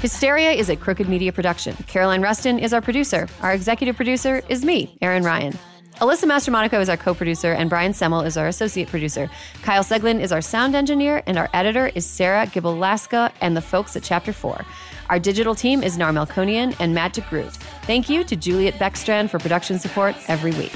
Hysteria 0.01 0.53
is 0.53 0.69
a 0.69 0.77
crooked 0.77 1.09
media 1.09 1.33
production. 1.33 1.75
Caroline 1.89 2.23
Reston 2.23 2.61
is 2.61 2.73
our 2.73 2.81
producer. 2.81 3.27
Our 3.43 3.53
executive 3.53 3.97
producer 3.97 4.43
is 4.49 4.65
me, 4.65 4.97
Erin 5.03 5.25
Ryan. 5.25 5.59
Alyssa 5.97 6.25
Mastromonaco 6.25 6.81
is 6.81 6.89
our 6.89 6.97
co 6.97 7.15
producer, 7.15 7.53
and 7.53 7.69
Brian 7.69 7.91
Semmel 7.91 8.25
is 8.25 8.37
our 8.37 8.47
associate 8.47 8.87
producer. 8.87 9.29
Kyle 9.63 9.83
Segelin 9.83 10.21
is 10.21 10.31
our 10.31 10.41
sound 10.41 10.77
engineer, 10.77 11.25
and 11.27 11.37
our 11.37 11.51
editor 11.53 11.91
is 11.97 12.07
Sarah 12.07 12.47
Gibalaska 12.47 13.33
and 13.41 13.57
the 13.57 13.61
folks 13.61 13.97
at 13.97 14.05
Chapter 14.05 14.33
4. 14.33 14.65
Our 15.11 15.19
digital 15.19 15.57
team 15.57 15.83
is 15.83 15.99
Nar 15.99 16.13
Melkonian 16.13 16.77
and 16.79 16.95
Matt 16.95 17.15
DeGroot. 17.15 17.53
Thank 17.83 18.09
you 18.09 18.23
to 18.23 18.37
Juliet 18.37 18.75
Beckstrand 18.75 19.31
for 19.31 19.41
production 19.41 19.81
support 19.81 20.15
every 20.29 20.53
week. 20.53 20.75